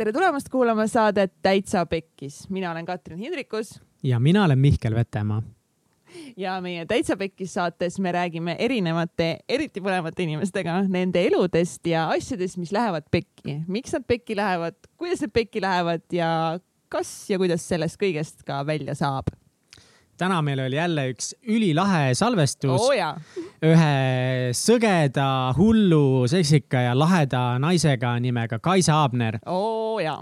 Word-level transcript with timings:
tere 0.00 0.14
tulemast 0.16 0.48
kuulama 0.48 0.86
saadet 0.88 1.32
Täitsa 1.42 1.82
Pekkis. 1.86 2.50
mina 2.50 2.70
olen 2.70 2.86
Katrin 2.86 3.18
Hindrikus. 3.18 3.80
ja 4.02 4.20
mina 4.20 4.44
olen 4.44 4.58
Mihkel 4.58 4.94
Vetemaa. 4.94 5.42
ja 6.36 6.60
meie 6.60 6.86
Täitsa 6.86 7.16
Pekkis 7.16 7.54
saates 7.54 7.98
me 8.00 8.12
räägime 8.12 8.56
erinevate, 8.58 9.38
eriti 9.48 9.80
põnevate 9.80 10.22
inimestega 10.22 10.78
nende 10.88 11.20
eludest 11.26 11.86
ja 11.86 12.06
asjadest, 12.08 12.56
mis 12.56 12.72
lähevad 12.72 13.04
pekki. 13.10 13.60
miks 13.68 13.92
nad 13.92 14.06
pekki 14.08 14.36
lähevad, 14.36 14.78
kuidas 14.96 15.20
need 15.20 15.36
pekki 15.36 15.60
lähevad 15.60 16.08
ja 16.12 16.58
kas 16.88 17.12
ja 17.30 17.38
kuidas 17.38 17.68
sellest 17.68 18.00
kõigest 18.00 18.40
ka 18.46 18.64
välja 18.66 18.94
saab 18.94 19.28
täna 20.20 20.40
meil 20.44 20.60
oli 20.66 20.76
jälle 20.76 21.06
üks 21.14 21.32
ülilahe 21.48 22.12
salvestus 22.18 22.76
oh,. 22.76 22.92
ühe 23.64 24.52
sõgeda, 24.56 25.30
hullu, 25.56 26.28
seksika 26.30 26.84
ja 26.90 26.94
laheda 26.98 27.54
naisega 27.62 28.14
nimega 28.20 28.60
Kaisa 28.62 29.00
Aabner. 29.00 29.40
oo 29.46 29.96
oh, 29.96 29.98
jaa 30.04 30.20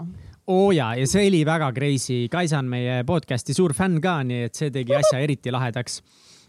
oo 0.49 0.69
oh, 0.69 0.71
jaa, 0.73 0.95
ja 0.97 1.05
see 1.07 1.27
oli 1.29 1.43
väga 1.45 1.69
crazy. 1.75 2.23
Kaisa 2.31 2.57
on 2.57 2.71
meie 2.71 3.03
podcast'i 3.05 3.53
suur 3.53 3.75
fänn 3.77 3.99
ka, 4.01 4.15
nii 4.25 4.47
et 4.47 4.57
see 4.57 4.71
tegi 4.73 4.95
asja 4.97 5.19
eriti 5.21 5.53
lahedaks. 5.53 5.99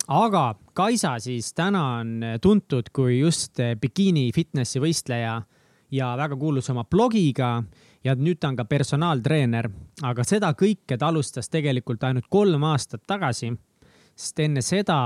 aga 0.09 0.55
Kaisa 0.75 1.19
siis 1.21 1.53
täna 1.55 1.83
on 2.01 2.15
tuntud 2.41 2.89
kui 2.97 3.19
just 3.21 3.61
bikiini 3.81 4.31
fitnessi 4.35 4.81
võistleja 4.81 5.43
ja 5.93 6.15
väga 6.17 6.39
kuulus 6.39 6.71
oma 6.73 6.87
blogiga 6.89 7.59
ja 8.05 8.15
nüüd 8.17 8.41
ta 8.41 8.49
on 8.49 8.57
ka 8.57 8.65
personaaltreener, 8.65 9.71
aga 10.07 10.25
seda 10.25 10.53
kõike 10.59 10.99
ta 10.99 11.11
alustas 11.11 11.51
tegelikult 11.53 12.05
ainult 12.05 12.29
kolm 12.31 12.65
aastat 12.71 13.05
tagasi, 13.07 13.53
sest 14.17 14.41
enne 14.41 14.63
seda 14.65 15.01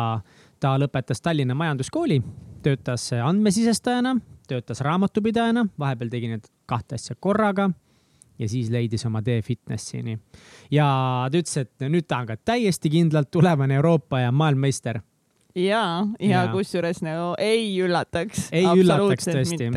ta 0.60 0.74
lõpetas 0.80 1.22
Tallinna 1.22 1.54
Majanduskooli, 1.58 2.20
töötas 2.62 3.10
andmesisestajana, 3.18 4.16
töötas 4.48 4.80
raamatupidajana, 4.84 5.66
vahepeal 5.78 6.12
tegi 6.12 6.30
need 6.34 6.46
kahte 6.70 6.98
asja 6.98 7.16
korraga 7.20 7.70
ja 8.38 8.48
siis 8.50 8.70
leidis 8.70 9.06
oma 9.06 9.22
tee 9.22 9.42
fitnessini. 9.42 10.18
ja 10.70 10.86
ta 11.30 11.38
ütles, 11.38 11.56
et 11.56 11.88
nüüd 11.88 12.06
ta 12.08 12.22
on 12.22 12.30
ka 12.32 12.36
täiesti 12.36 12.90
kindlalt 12.90 13.30
tulevane 13.30 13.74
Euroopa 13.74 14.20
ja 14.24 14.32
maailmameister 14.32 15.00
ja, 15.54 16.06
ja, 16.18 16.28
ja. 16.30 16.46
kusjuures 16.52 17.02
nagu 17.02 17.34
ei 17.38 17.68
üllataks. 17.82 18.48
ei 18.52 18.66
üllataks 18.66 19.28
tõesti. 19.30 19.70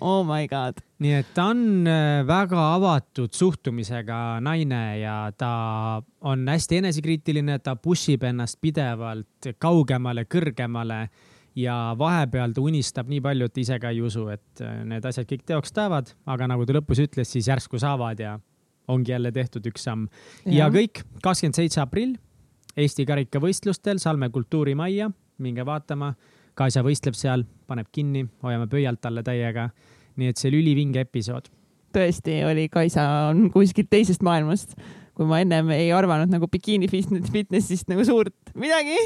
Oh 0.00 0.24
my 0.26 0.48
god. 0.50 0.82
Nii 1.00 1.16
et 1.16 1.32
ta 1.34 1.48
on 1.54 1.88
äh, 1.88 2.20
väga 2.28 2.60
avatud 2.74 3.32
suhtumisega 3.36 4.40
naine 4.44 4.82
ja 5.00 5.16
ta 5.36 5.50
on 6.28 6.46
hästi 6.48 6.80
enesekriitiline, 6.82 7.58
ta 7.64 7.76
push 7.76 8.12
ib 8.14 8.26
ennast 8.28 8.60
pidevalt 8.60 9.50
kaugemale, 9.58 10.26
kõrgemale 10.28 11.02
ja 11.58 11.96
vahepeal 11.98 12.54
ta 12.54 12.62
unistab 12.62 13.10
nii 13.10 13.22
palju, 13.24 13.48
et 13.50 13.60
ise 13.64 13.80
ka 13.82 13.92
ei 13.94 14.02
usu, 14.04 14.28
et 14.32 14.64
äh, 14.64 14.80
need 14.88 15.04
asjad 15.08 15.28
kõik 15.30 15.46
teoks 15.48 15.72
saavad, 15.74 16.14
aga 16.28 16.50
nagu 16.52 16.68
ta 16.68 16.76
lõpus 16.76 17.02
ütles, 17.02 17.32
siis 17.32 17.48
järsku 17.48 17.80
saavad 17.80 18.20
ja 18.20 18.38
ongi 18.90 19.12
jälle 19.12 19.32
tehtud 19.32 19.66
üks 19.70 19.86
samm. 19.86 20.08
ja 20.46 20.68
kõik, 20.72 21.04
kakskümmend 21.22 21.56
seitse 21.56 21.80
aprill 21.80 22.18
Eesti 22.78 23.04
karikavõistlustel 23.06 23.98
Salme 23.98 24.30
kultuurimajja, 24.30 25.10
minge 25.42 25.64
vaatama. 25.66 26.12
Kaisa 26.54 26.82
võistleb 26.84 27.16
seal, 27.16 27.44
paneb 27.66 27.88
kinni, 27.92 28.26
hoiame 28.44 28.66
pöialt 28.70 29.00
talle 29.00 29.22
täiega. 29.26 29.70
Nii 30.18 30.32
et 30.32 30.40
see 30.40 30.50
oli 30.50 30.62
ülivinge 30.64 31.04
episood. 31.04 31.50
tõesti 31.94 32.40
oli, 32.46 32.68
Kaisa 32.72 33.04
on 33.30 33.48
kuskilt 33.54 33.90
teisest 33.90 34.24
maailmast. 34.26 34.74
kui 35.14 35.28
ma 35.28 35.40
ennem 35.42 35.68
ei 35.74 35.90
arvanud 35.92 36.30
nagu 36.32 36.48
bikiini 36.48 36.88
fitnessist 36.88 37.90
nagu 37.92 38.04
suurt 38.08 38.54
midagi, 38.56 38.96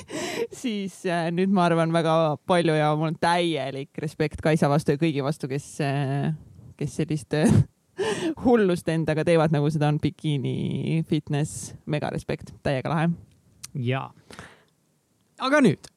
siis 0.54 1.00
äh, 1.10 1.28
nüüd 1.34 1.52
ma 1.52 1.66
arvan 1.66 1.92
väga 1.92 2.36
palju 2.46 2.76
ja 2.78 2.92
mul 2.96 3.12
on 3.12 3.20
täielik 3.20 3.90
respekt 3.98 4.44
Kaisa 4.44 4.70
vastu 4.70 4.94
ja 4.94 5.00
kõigi 5.00 5.24
vastu, 5.26 5.50
kes, 5.50 5.68
äh, 5.82 6.32
kes 6.78 6.98
sellist 7.00 7.34
äh, 7.34 7.50
hullust 8.44 8.88
endaga 8.88 9.26
teevad, 9.26 9.54
nagu 9.54 9.70
seda 9.70 9.90
on 9.90 10.00
bikiini 10.02 11.04
fitness. 11.08 11.72
mega 11.86 12.12
respekt, 12.14 12.54
täiega 12.62 12.92
lahe 12.92 13.08
jaa. 13.74 14.12
Aga 15.42 15.60
nüüd 15.64 15.88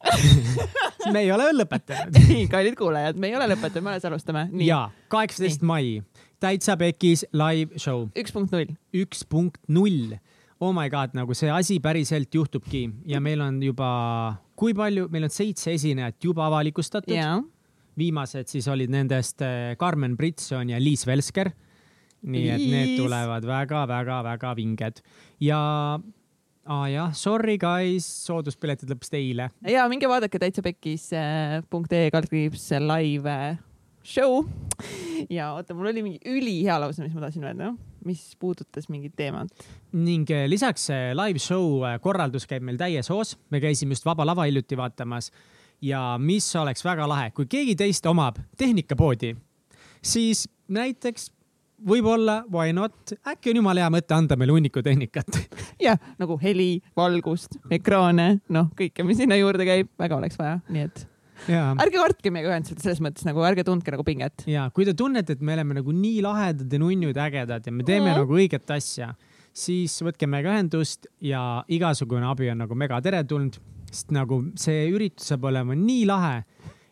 me 1.13 1.23
ei 1.23 1.31
ole 1.33 1.49
veel 1.49 1.61
lõpetanud 1.61 2.17
nii, 2.29 2.45
kallid 2.51 2.77
kuulajad, 2.79 3.19
me 3.19 3.31
ei 3.31 3.37
ole 3.37 3.49
lõpetanud, 3.53 3.85
me 3.85 3.93
alles 3.93 4.07
alustame. 4.09 4.47
jaa, 4.65 4.87
kaheksateist 5.13 5.65
mai, 5.67 5.99
Täitsa 6.41 6.77
Pekis 6.77 7.25
live 7.33 7.79
show. 7.81 8.07
üks 8.17 8.33
punkt 8.33 8.53
null. 8.53 8.73
üks 8.93 9.23
punkt 9.29 9.61
null. 9.73 10.17
Oh 10.61 10.73
my 10.73 10.89
god, 10.89 11.13
nagu 11.13 11.35
see 11.37 11.49
asi 11.53 11.77
päriselt 11.81 12.33
juhtubki 12.33 12.87
ja 13.05 13.21
meil 13.21 13.41
on 13.45 13.59
juba, 13.61 13.89
kui 14.57 14.73
palju, 14.77 15.05
meil 15.13 15.27
on 15.27 15.33
seitse 15.33 15.75
esinejat 15.77 16.17
juba 16.23 16.47
avalikustatud. 16.49 17.13
viimased 17.97 18.49
siis 18.49 18.67
olid 18.69 18.91
nendest 18.93 19.41
Carmen 19.79 20.13
eh, 20.13 20.17
Britson 20.17 20.69
ja 20.69 20.81
Liis 20.81 21.05
Velsker 21.07 21.49
nii 22.27 22.49
et 22.49 22.63
need 22.65 22.93
tulevad 22.97 23.45
väga-väga-väga 23.45 24.53
vinged 24.57 25.01
ja 25.43 25.59
aa 26.67 26.81
ah, 26.83 26.87
jah, 26.91 27.11
sorry 27.15 27.55
guys, 27.61 28.05
sooduspiletid 28.27 28.89
lõppesid 28.91 29.15
eile. 29.21 29.47
ja 29.71 29.85
minge 29.87 30.07
vaadake 30.11 30.39
täitsa 30.41 30.63
pekkis 30.65 31.05
äh, 31.15 31.61
kaldkriips 32.11 32.65
live 32.83 33.31
äh, 33.31 33.59
show. 34.03 34.41
ja 35.31 35.53
oota, 35.55 35.75
mul 35.77 35.93
oli 35.93 36.03
mingi 36.03 36.19
ülihea 36.27 36.75
lause, 36.83 37.05
mis 37.05 37.15
ma 37.15 37.23
tahtsin 37.23 37.47
öelda, 37.47 37.71
mis 38.07 38.25
puudutas 38.39 38.89
mingit 38.91 39.15
teemat. 39.15 39.63
ning 39.95 40.27
äh, 40.27 40.43
lisaks 40.51 40.89
live 41.15 41.39
show 41.39 41.85
korraldus 42.03 42.49
käib 42.51 42.67
meil 42.67 42.79
täies 42.81 43.07
hoos, 43.13 43.37
me 43.49 43.63
käisime 43.63 43.95
just 43.95 44.07
Vaba 44.07 44.27
Lava 44.27 44.49
hiljuti 44.49 44.75
vaatamas 44.75 45.31
ja 45.81 46.17
mis 46.19 46.49
oleks 46.59 46.83
väga 46.83 47.07
lahe, 47.07 47.31
kui 47.31 47.47
keegi 47.47 47.77
teist 47.79 48.11
omab 48.11 48.43
tehnikapoodi, 48.59 49.37
siis 50.03 50.49
näiteks 50.67 51.31
võib-olla, 51.85 52.41
why 52.51 52.73
not, 52.75 53.13
äkki 53.27 53.51
on 53.51 53.61
jumala 53.61 53.83
hea 53.83 53.91
mõte 53.93 54.15
anda 54.15 54.37
meile 54.39 54.55
hunniku 54.55 54.81
tehnikat. 54.85 55.37
jah, 55.87 55.99
nagu 56.21 56.39
heli, 56.41 56.77
valgust, 56.97 57.59
ekraane, 57.73 58.37
noh, 58.53 58.71
kõike, 58.77 59.05
mis 59.07 59.21
sinna 59.21 59.37
juurde 59.39 59.67
käib, 59.67 59.91
väga 59.99 60.19
oleks 60.19 60.39
vaja, 60.39 60.59
nii 60.71 60.87
et 60.87 61.05
Ja. 61.45 61.75
ärge 61.77 61.99
kartke 62.01 62.31
meiega 62.33 62.49
ühendust 62.49 62.81
selles 62.81 62.97
mõttes 62.97 63.21
nagu 63.27 63.43
ärge 63.45 63.61
tundke 63.61 63.91
nagu 63.93 64.01
pinget. 64.01 64.41
ja 64.49 64.63
kui 64.73 64.87
te 64.87 64.95
tunnete, 64.97 65.35
et 65.37 65.41
me 65.45 65.53
oleme 65.53 65.75
nagu 65.77 65.93
nii 65.93 66.23
lahedad 66.25 66.71
ja 66.73 66.79
nunnud, 66.81 67.13
ägedad 67.13 67.61
ja 67.61 67.71
me 67.71 67.85
teeme 67.85 68.09
mm. 68.09 68.23
nagu 68.23 68.39
õiget 68.39 68.73
asja, 68.73 69.11
siis 69.53 69.99
võtke 70.01 70.25
meiega 70.25 70.55
ühendust 70.55 71.05
ja 71.21 71.61
igasugune 71.69 72.25
abi 72.25 72.49
on 72.49 72.63
nagu 72.63 72.73
mega 72.73 72.97
teretulnud, 73.05 73.59
sest 73.91 74.09
nagu 74.17 74.41
see 74.57 74.89
üritus 74.89 75.29
saab 75.29 75.45
olema 75.51 75.77
nii 75.77 76.09
lahe 76.09 76.41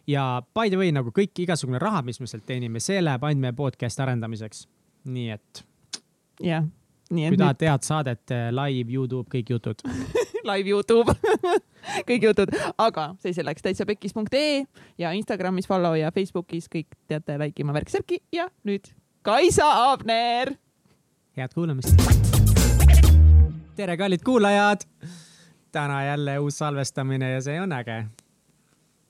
ja 0.06 0.44
by 0.54 0.70
the 0.70 0.78
way 0.78 0.94
nagu 0.94 1.10
kõik 1.10 1.42
igasugune 1.42 1.82
raha, 1.82 2.04
mis 2.06 2.22
me 2.22 2.30
sealt 2.30 2.46
teenime, 2.46 2.80
see 2.84 3.02
läheb 3.02 3.26
ainult 3.26 3.48
meie 3.48 3.58
podcast'i 3.58 4.06
arendamiseks 4.06 4.68
nii 5.06 5.30
et. 5.36 5.64
jah, 6.44 6.66
kui 7.10 7.38
tahate 7.38 7.70
head 7.70 7.86
saadet, 7.86 8.24
eh, 8.34 8.50
live 8.56 8.92
Youtube, 8.92 9.30
kõik 9.32 9.52
jutud 9.56 9.86
live 10.50 10.70
Youtube 10.70 11.16
kõik 12.10 12.28
jutud, 12.30 12.54
aga 12.82 13.12
see 13.22 13.36
selleks 13.38 13.66
täitsa 13.66 13.88
pekkis.ee 13.90 14.66
ja 15.02 15.14
Instagramis 15.18 15.70
follow 15.70 15.98
ja 16.00 16.12
Facebookis 16.16 16.70
kõik 16.72 16.98
teate 17.08 17.38
like 17.42 17.62
ima 17.62 17.76
värk-särki 17.76 18.22
ja 18.36 18.50
nüüd 18.68 18.92
Kaisa 19.26 19.66
Aabner. 19.66 20.54
head 21.38 21.54
kuulamist. 21.54 21.96
tere, 23.76 23.98
kallid 23.98 24.24
kuulajad. 24.26 24.86
täna 25.72 26.04
jälle 26.06 26.40
uus 26.40 26.58
salvestamine 26.58 27.32
ja 27.32 27.42
see 27.42 27.62
on 27.62 27.74
äge 27.74 28.06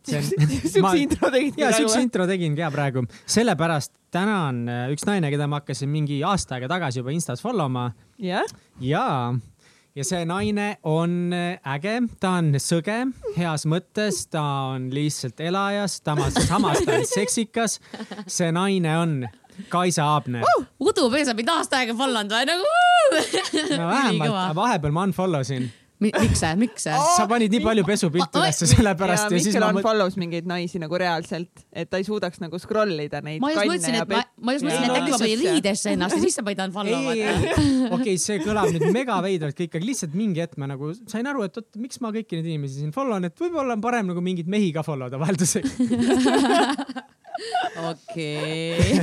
siukse 0.05 0.97
intro 1.05 1.31
tegid? 1.33 1.59
ja 1.59 1.71
siukse 1.75 2.01
intro 2.03 2.27
tegin 2.29 2.55
ka 2.57 2.69
praegu, 2.73 3.05
sellepärast 3.25 3.93
täna 4.15 4.37
on 4.49 4.63
äh, 4.69 4.85
üks 4.93 5.07
naine, 5.07 5.31
keda 5.33 5.49
ma 5.49 5.61
hakkasin 5.61 5.91
mingi 5.91 6.21
aasta 6.25 6.57
aega 6.57 6.71
tagasi 6.77 7.01
juba 7.03 7.13
Instas 7.15 7.43
follow 7.43 7.69
ma. 7.71 7.89
jah? 8.21 8.45
jaa 8.79 9.35
ja 9.95 10.03
see 10.03 10.25
naine 10.27 10.75
on 10.83 11.33
äh, 11.33 11.55
äge, 11.75 11.95
ta 12.19 12.35
on 12.41 12.53
sõge 12.59 12.97
heas 13.37 13.65
mõttes, 13.69 14.25
ta 14.31 14.43
on 14.73 14.89
lihtsalt 14.93 15.39
elajas, 15.39 16.01
samas, 16.03 16.37
samas 16.49 16.83
ta 16.85 16.99
on 16.99 17.07
seksikas. 17.09 17.79
see 18.27 18.51
naine 18.55 18.97
on 18.99 19.17
Kaisa 19.71 20.03
Aabner 20.03 20.43
uh,. 20.43 20.65
Udu 20.83 21.07
Pees 21.13 21.29
on 21.31 21.37
mind 21.39 21.53
aasta 21.53 21.79
aega 21.79 21.95
follownud 21.95 22.35
või 22.35 22.49
nagu 22.51 22.67
uh!? 22.67 22.85
no 23.71 23.87
vähemalt, 23.87 24.55
vahepeal 24.61 24.95
ma 24.95 25.07
unfollow 25.07 25.47
sin 25.47 25.69
miks 26.03 26.41
see, 26.41 26.55
miks 26.59 26.85
see 26.85 26.95
oh,? 26.95 27.11
sa 27.15 27.25
panid 27.29 27.53
nii 27.53 27.63
palju 27.63 27.85
pesupilte 27.87 28.41
ülesse 28.41 28.67
sellepärast 28.67 29.29
ja, 29.29 29.37
ja 29.37 29.43
siis 29.45 29.55
ma 29.55 29.69
mõtlen. 29.69 29.85
follows 29.85 30.17
mingeid 30.19 30.49
naisi 30.49 30.81
nagu 30.81 30.99
reaalselt, 30.99 31.63
et 31.71 31.89
ta 31.91 32.01
ei 32.01 32.07
suudaks 32.07 32.41
nagu 32.43 32.59
scroll 32.59 32.99
ida 33.05 33.21
neid. 33.25 33.39
ma 33.43 33.53
just 33.53 33.61
mõtlesin, 33.71 33.97
et 34.01 34.11
ma, 34.11 34.23
ma 34.35 34.55
just 34.57 34.67
mõtlesin, 34.67 34.89
et 34.89 34.99
äkki 34.99 35.13
ma 35.15 35.21
panin 35.23 35.43
riidesse 35.45 35.95
ennast 35.95 36.17
ja 36.17 36.21
siis 36.25 36.35
sa 36.39 36.45
panid 36.47 36.65
unfollow 36.67 37.07
ma. 37.07 37.15
okei, 37.99 38.17
see 38.21 38.41
kõlab 38.43 38.71
nüüd 38.75 38.87
mega 38.95 39.21
veidralt 39.23 39.57
kõik, 39.59 39.77
aga 39.79 39.91
lihtsalt 39.91 40.19
mingi 40.19 40.43
hetk 40.43 40.59
ma 40.61 40.69
nagu 40.73 40.91
sain 41.07 41.31
aru, 41.31 41.47
et 41.47 41.61
oot, 41.61 41.71
miks 41.79 42.03
ma 42.03 42.11
kõiki 42.15 42.41
neid 42.41 42.51
inimesi 42.51 42.81
siin 42.83 42.95
follow 42.95 43.19
n, 43.21 43.31
et 43.31 43.45
võib-olla 43.45 43.77
on 43.77 43.83
parem 43.83 44.11
nagu 44.11 44.23
mingeid 44.25 44.51
mehi 44.51 44.73
ka 44.75 44.83
follow 44.85 45.11
da 45.11 45.21
vahelduseks 45.21 45.79
okei. 47.91 48.99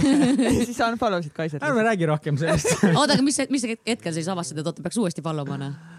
siis 0.64 0.78
unfollow 0.84 1.24
sid 1.24 1.32
Kaisat. 1.36 1.64
ärme 1.64 1.82
räägi 1.88 2.06
rohkem 2.08 2.38
sellest 2.40 2.84
oota, 2.92 3.16
aga 3.16 3.22
mis, 3.24 3.40
mis 3.52 3.66
hetkel 3.72 4.12
sa 4.12 4.18
siis 4.20 4.30
avastasid, 4.32 4.62
et 4.62 4.72
oota, 4.72 4.84
peaks 4.84 5.00
uuesti 5.00 5.24
follow 5.24 5.48
ma 5.48 5.60
noh? 5.60 5.91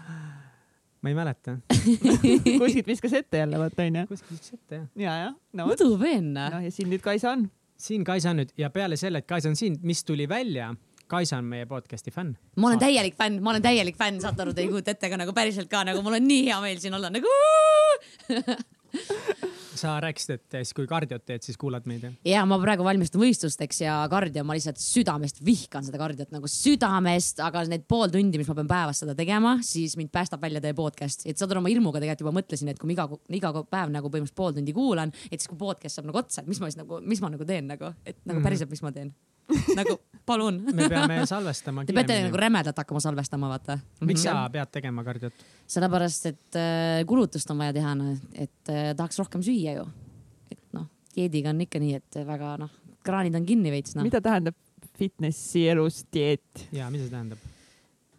Ma 1.04 1.12
ei 1.12 1.16
mäleta 1.18 1.58
kuskilt 2.62 2.86
viskas 2.88 3.12
ette 3.20 3.42
jälle, 3.42 3.58
vaata 3.60 3.84
onju. 3.84 4.06
kuskilt 4.08 4.38
viskas 4.38 4.56
ette 4.56 4.80
jah. 4.80 4.86
ja, 4.96 5.16
jah 5.26 5.34
no,. 5.52 5.68
uduvenna. 5.74 6.48
noh, 6.56 6.64
ja 6.64 6.72
siin 6.72 6.88
nüüd 6.92 7.04
Kaisa 7.04 7.34
on. 7.34 7.44
siin 7.76 8.06
Kaisa 8.08 8.32
on 8.32 8.40
nüüd 8.40 8.54
ja 8.58 8.70
peale 8.72 8.96
selle, 9.00 9.20
et 9.20 9.28
Kaisa 9.28 9.52
on 9.52 9.58
siin, 9.60 9.76
mis 9.84 10.04
tuli 10.08 10.28
välja, 10.28 10.72
Kaisa 11.10 11.38
on 11.42 11.50
meie 11.50 11.68
podcast'i 11.68 12.14
fänn. 12.14 12.32
ma 12.56 12.70
olen 12.70 12.80
täielik 12.80 13.18
fänn, 13.20 13.42
ma 13.44 13.52
olen 13.52 13.64
täielik 13.64 14.00
fänn, 14.00 14.22
saate 14.24 14.46
aru, 14.46 14.56
te 14.56 14.64
ei 14.64 14.72
kujuta 14.72 14.94
ette, 14.94 15.10
aga 15.10 15.20
nagu 15.26 15.36
päriselt 15.36 15.68
ka 15.72 15.84
nagu 15.84 16.02
mul 16.06 16.16
on 16.20 16.28
nii 16.28 16.48
hea 16.48 16.62
meel 16.64 16.80
siin 16.80 16.96
olla 16.96 17.12
nagu. 17.12 17.28
sa 19.80 19.96
rääkisid, 20.02 20.36
et 20.36 20.56
siis 20.60 20.74
kui 20.76 20.88
kardiot 20.90 21.24
teed, 21.26 21.44
siis 21.46 21.58
kuulad 21.60 21.86
meid 21.90 22.06
jah? 22.06 22.14
ja 22.28 22.44
ma 22.48 22.58
praegu 22.62 22.86
valmistun 22.86 23.22
võistlusteks 23.22 23.82
ja 23.84 23.96
kardio, 24.12 24.44
ma 24.46 24.56
lihtsalt 24.56 24.80
südamest 24.82 25.42
vihkan 25.44 25.86
seda 25.86 26.00
kardiot 26.00 26.32
nagu 26.34 26.50
südamest, 26.50 27.42
aga 27.44 27.64
need 27.70 27.86
pool 27.90 28.12
tundi, 28.12 28.40
mis 28.40 28.50
ma 28.50 28.58
pean 28.60 28.70
päevas 28.70 29.02
seda 29.04 29.16
tegema, 29.18 29.56
siis 29.66 29.98
mind 30.00 30.12
päästab 30.14 30.42
välja 30.44 30.62
teie 30.64 30.76
podcast. 30.78 31.26
et 31.26 31.40
saad 31.40 31.54
aru, 31.54 31.64
ma 31.64 31.72
hirmuga 31.72 32.02
tegelikult 32.02 32.26
juba 32.26 32.36
mõtlesin, 32.40 32.72
et 32.72 32.80
kui 32.80 32.90
ma 32.90 32.96
iga, 32.96 33.08
iga 33.40 33.54
päev 33.62 33.92
nagu 33.94 34.10
põhimõtteliselt 34.10 34.40
pool 34.40 34.56
tundi 34.56 34.74
kuulan, 34.76 35.12
et 35.30 35.38
siis 35.38 35.50
kui 35.50 35.60
podcast 35.60 35.98
saab 36.00 36.10
nagu 36.10 36.22
otsa, 36.22 36.42
et 36.42 36.50
mis 36.50 36.60
ma 36.62 36.70
siis 36.70 36.80
nagu, 36.80 37.00
mis 37.04 37.22
ma 37.24 37.32
nagu 37.34 37.48
teen 37.48 37.70
nagu, 37.70 37.94
et 38.06 38.20
nagu 38.28 38.42
päriselt, 38.44 38.72
mis 38.72 38.84
ma 38.84 38.92
teen. 38.94 39.14
nagu 39.78 39.96
palun. 40.26 40.60
me 40.72 40.88
peame 40.88 41.20
salvestama 41.28 41.84
Te 41.86 41.96
peate 41.96 42.16
nagu 42.26 42.40
remedalt 42.40 42.78
hakkama 42.80 43.02
salvestama, 43.04 43.50
vaata. 43.52 43.78
miks 44.08 44.24
sa 44.24 44.36
pead 44.52 44.72
tegema 44.72 45.04
kardiot? 45.06 45.46
sellepärast, 45.70 46.28
et 46.32 46.60
äh, 46.60 47.04
kulutust 47.08 47.50
on 47.52 47.60
vaja 47.62 47.76
teha, 47.76 47.94
et 48.32 48.72
äh, 48.72 48.92
tahaks 48.96 49.20
rohkem 49.22 49.44
süüa 49.44 49.78
ju. 49.78 49.86
et 50.52 50.62
noh, 50.76 50.88
dieediga 51.16 51.54
on 51.54 51.64
ikka 51.64 51.82
nii, 51.82 52.00
et 52.00 52.20
väga 52.28 52.54
noh, 52.60 52.72
kraanid 53.04 53.36
on 53.36 53.48
kinni 53.48 53.72
veits 53.74 53.96
noh. 53.96 54.06
mida 54.06 54.22
tähendab 54.24 54.56
fitnessi 54.98 55.66
elus 55.72 56.04
dieet? 56.12 56.68
ja 56.72 56.90
mida 56.92 57.06
see 57.06 57.14
tähendab? 57.16 57.50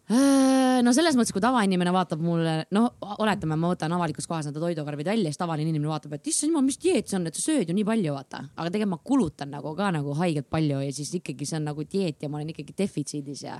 Äh, 0.06 0.78
no 0.86 0.92
selles 0.94 1.16
mõttes, 1.18 1.32
kui 1.34 1.42
tavainimene 1.42 1.90
vaatab 1.90 2.20
mulle, 2.22 2.60
no 2.74 2.84
oletame, 3.16 3.56
ma 3.58 3.72
võtan 3.72 3.90
avalikus 3.96 4.28
kohas 4.30 4.46
need 4.46 4.60
toidukarbid 4.62 5.08
välja, 5.10 5.32
siis 5.32 5.40
tavaline 5.40 5.72
inimene 5.72 5.90
vaatab, 5.90 6.14
et 6.14 6.30
issand 6.30 6.52
jumal, 6.52 6.62
mis 6.68 6.78
dieet 6.78 7.10
see 7.10 7.18
on, 7.18 7.26
et 7.26 7.34
sa 7.34 7.42
sööd 7.42 7.72
ju 7.72 7.74
nii 7.74 7.86
palju, 7.88 8.12
vaata. 8.14 8.44
aga 8.54 8.70
tegelikult 8.70 8.92
ma 8.92 9.00
kulutan 9.10 9.50
nagu 9.50 9.74
ka 9.74 9.90
nagu 9.96 10.14
haigelt 10.20 10.46
palju 10.52 10.78
ja 10.84 10.94
siis 10.94 11.10
ikkagi 11.18 11.48
see 11.50 11.58
on 11.58 11.66
nagu 11.72 11.82
dieet 11.82 12.22
ja 12.22 12.30
ma 12.30 12.38
olen 12.38 12.54
ikkagi 12.54 12.76
defitsiidis 12.78 13.42
ja, 13.48 13.58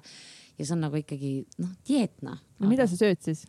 ja 0.55 0.69
see 0.69 0.77
on 0.77 0.87
nagu 0.87 1.03
ikkagi 1.03 1.33
noh, 1.65 1.75
dieet 1.89 2.15
noh. 2.23 2.39
no 2.63 2.71
mida 2.71 2.87
sa 2.87 3.01
sööd 3.01 3.19
siis? 3.27 3.43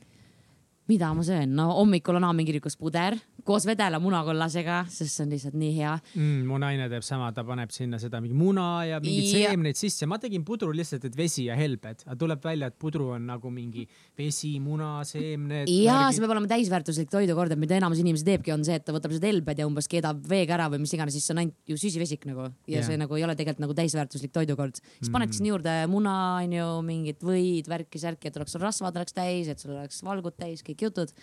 Mida 0.88 1.13
ma 1.13 1.24
söön, 1.24 1.56
no 1.56 1.72
hommikul 1.81 2.16
on 2.19 2.24
haamikirikus 2.30 2.78
puder 2.80 3.18
koos 3.48 3.63
vedela 3.68 4.00
munakollasega, 4.04 4.81
sest 4.92 5.13
see 5.16 5.24
on 5.24 5.30
lihtsalt 5.31 5.56
nii 5.56 5.72
hea. 5.78 5.94
mm,. 6.16 6.48
mu 6.50 6.57
naine 6.60 6.89
teeb 6.92 7.04
sama, 7.06 7.30
ta 7.36 7.45
paneb 7.48 7.72
sinna 7.72 8.00
seda 8.01 8.19
mingi 8.24 8.36
muna 8.36 8.84
ja 8.88 9.00
mingeid 9.04 9.28
Ja- 9.28 9.51
seemneid 9.51 9.80
sisse. 9.80 10.06
ma 10.06 10.18
tegin 10.19 10.44
pudru 10.48 10.74
lihtsalt, 10.75 11.06
et 11.07 11.16
vesi 11.16 11.45
ja 11.48 11.56
helbed, 11.56 12.04
aga 12.06 12.16
tuleb 12.19 12.44
välja, 12.44 12.68
et 12.68 12.78
pudru 12.80 13.10
on 13.16 13.28
nagu 13.30 13.51
mingi 13.54 13.86
vesi, 14.19 14.57
muna, 14.60 15.04
seemned. 15.07 15.69
ja 15.72 16.10
see 16.12 16.24
peab 16.24 16.34
olema 16.36 16.50
täisväärtuslik 16.51 17.10
toidukord, 17.13 17.56
et 17.56 17.62
mida 17.62 17.78
enamus 17.80 18.01
inimesi 18.04 18.28
teebki, 18.28 18.51
on 18.56 18.66
see, 18.68 18.75
et 18.75 18.86
ta 18.88 18.95
võtab 18.95 19.16
seda 19.16 19.31
helbed 19.31 19.60
ja 19.63 19.68
umbes 19.69 19.88
keedab 19.88 20.19
veega 20.28 20.57
ära 20.57 20.68
või 20.74 20.81
mis 20.84 20.94
iganes, 20.98 21.16
siis 21.16 21.28
see 21.28 21.36
on 21.38 21.44
ainult 21.45 21.72
ju 21.72 21.80
süsivesik 21.80 22.28
nagu 22.28 22.50
ja 22.68 22.81
Jah. 22.81 22.88
see 22.89 23.00
nagu 23.00 23.16
ei 23.16 23.24
ole 23.24 23.36
tegelikult 23.39 23.63
nagu 23.63 23.78
täisväärtuslik 23.80 24.36
toidukord. 24.36 24.81
siis 25.00 25.12
paned 25.13 25.31
sinna 25.31 25.54
juurde 25.54 25.78
muna, 25.88 26.18
onju, 26.44 26.68
mingit 26.84 27.24
võid, 27.24 27.72
värki-särki, 27.72 28.28
et 28.28 28.38
oleks 28.38 28.51
sul 28.51 28.62
rasvad 28.66 28.95
oleks 29.00 29.16
täis, 29.16 29.48
et 29.48 29.60
sul 29.60 29.72
oleks 29.78 30.04
valgud 30.04 30.36
täis, 30.36 30.63
kõik 30.68 30.76
jutud. 30.81 31.13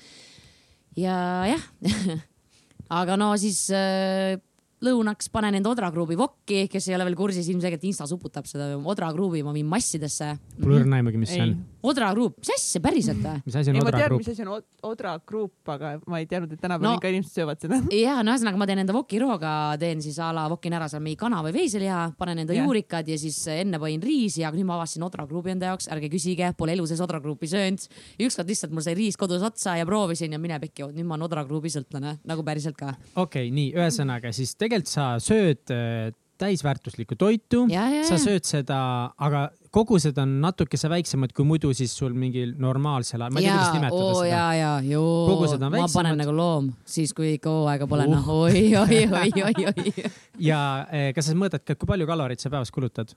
ja 0.96 1.46
jah, 1.50 1.64
aga 3.00 3.16
no 3.16 3.32
siis 3.40 3.70
äh, 3.70 4.38
lõunaks 4.84 5.30
panen 5.32 5.58
enda 5.58 5.70
Odra 5.72 5.90
Grupi 5.94 6.16
vokki, 6.18 6.64
kes 6.70 6.88
ei 6.90 6.96
ole 6.96 7.06
veel 7.08 7.16
kursis, 7.18 7.48
ilmselgelt 7.52 7.84
Insta 7.88 8.06
suputab 8.10 8.48
seda 8.48 8.72
Odra 8.76 9.10
Grupi, 9.14 9.42
ma 9.46 9.54
viin 9.54 9.68
massidesse. 9.68 10.34
mul 10.60 10.80
õrna 10.80 11.00
aimugi, 11.00 11.20
mis 11.20 11.32
see 11.32 11.40
ei 11.40 11.48
on., 11.48 11.56
Odra 11.84 12.10
Grupp, 12.14 12.38
mis 12.40 12.48
asja, 12.54 12.80
päriselt 12.80 13.20
või? 13.20 13.40
mis 13.44 13.56
asi 13.60 13.72
on 13.72 13.80
Odra 13.82 14.06
Grupp 14.06 14.22
mis? 14.22 14.28
asi 14.32 14.44
on 14.44 14.52
od- 14.56 14.66
Odra 14.88 15.14
Group, 15.26 15.52
aga 15.68 15.94
ma 16.08 16.20
ei 16.20 16.28
teadnud, 16.28 16.52
et 16.52 16.60
tänapäeval 16.60 16.94
No- 16.94 17.00
ikka 17.00 17.10
inimesed 17.12 17.36
söövad 17.36 17.60
seda. 17.60 17.80
ja 18.04 18.16
no 18.24 18.32
ühesõnaga 18.32 18.60
ma 18.60 18.68
teen 18.68 18.80
enda 18.84 18.96
vokirooga, 18.96 19.52
teen 19.80 20.00
siis 20.04 20.18
a 20.22 20.30
la 20.32 20.46
vokin 20.52 20.76
ära 20.78 20.88
seal 20.88 21.02
mingi 21.04 21.18
kana 21.20 21.42
või 21.44 21.52
veiseliha, 21.58 22.00
panen 22.18 22.44
enda 22.44 22.56
yeah. 22.56 22.64
juurikad 22.64 23.08
ja 23.08 23.18
siis 23.20 23.38
enne 23.52 23.80
panin 23.82 24.04
riisi, 24.04 24.44
aga 24.44 24.56
nüüd 24.56 24.68
ma 24.68 24.78
avastasin 24.78 25.04
Odra 25.04 25.26
Grupi 25.28 25.52
enda 25.52 25.72
jaoks, 25.72 25.90
ärge 25.92 26.08
küsige, 26.12 26.50
pole 26.56 26.76
elu 26.76 26.86
sees 26.88 27.02
Odra 27.04 27.20
Grupi 27.24 27.50
söönud. 27.52 27.84
ükskord 28.20 28.48
lihtsalt 28.48 28.72
mul 28.72 28.84
sai 28.86 28.96
riis 28.96 29.20
kodus 29.20 29.44
otsa 29.44 29.76
ja 29.76 29.84
proovisin 29.88 30.32
ja 30.32 30.40
mine 30.40 30.58
pekki, 30.60 30.88
nüüd 30.88 31.08
ma 31.08 31.18
olen 31.18 31.28
Odra 31.28 31.44
Grupi 31.44 31.72
sõltlane, 31.72 32.16
nagu 32.24 32.44
päriselt 32.46 32.76
ka. 32.80 32.94
okei 33.14 33.48
okay,, 33.48 33.52
nii, 33.54 33.72
ühesõnaga 33.76 34.32
siis 34.32 34.56
tegelikult 34.56 34.73
sa 34.88 35.14
sööd 35.22 35.70
äh, 35.70 36.10
täisväärtuslikku 36.40 37.16
toitu, 37.18 37.64
sa 37.70 38.16
sööd 38.18 38.46
seda, 38.46 38.78
aga 39.22 39.46
kogused 39.74 40.18
on 40.22 40.38
natukese 40.42 40.88
väiksemad 40.90 41.32
kui 41.34 41.46
muidu 41.46 41.70
siis 41.76 41.94
sul 41.96 42.14
mingil 42.18 42.54
normaalsel 42.60 43.22
ajal, 43.22 43.34
ma 43.34 43.42
ei 43.42 43.46
tea, 43.46 43.54
kuidas 43.54 43.76
nimetada 43.76 44.08
oo, 44.08 44.16
seda. 44.18 44.30
ja, 44.30 44.42
ja, 44.58 44.72
joo 44.86 45.12
Kogused 45.30 45.62
on, 45.62 45.68
ma 45.68 45.78
väiksemad. 45.78 45.94
panen 45.98 46.20
nagu 46.22 46.34
loom, 46.36 46.72
siis 46.96 47.14
kui 47.16 47.36
ikka 47.38 47.52
hooaega 47.54 47.88
pole 47.90 48.04
Uh. 48.04 48.12
noh, 48.16 48.26
oi, 48.44 48.64
oi, 48.76 48.98
oi, 49.08 49.30
oi, 49.48 49.66
oi. 49.70 50.10
ja 50.50 50.60
eh, 50.90 51.08
kas 51.16 51.30
sa 51.30 51.38
mõõdad 51.38 51.64
ka, 51.64 51.78
kui 51.78 51.88
palju 51.88 52.06
kaloreid 52.10 52.42
sa 52.42 52.52
päevas 52.52 52.74
kulutad? 52.74 53.14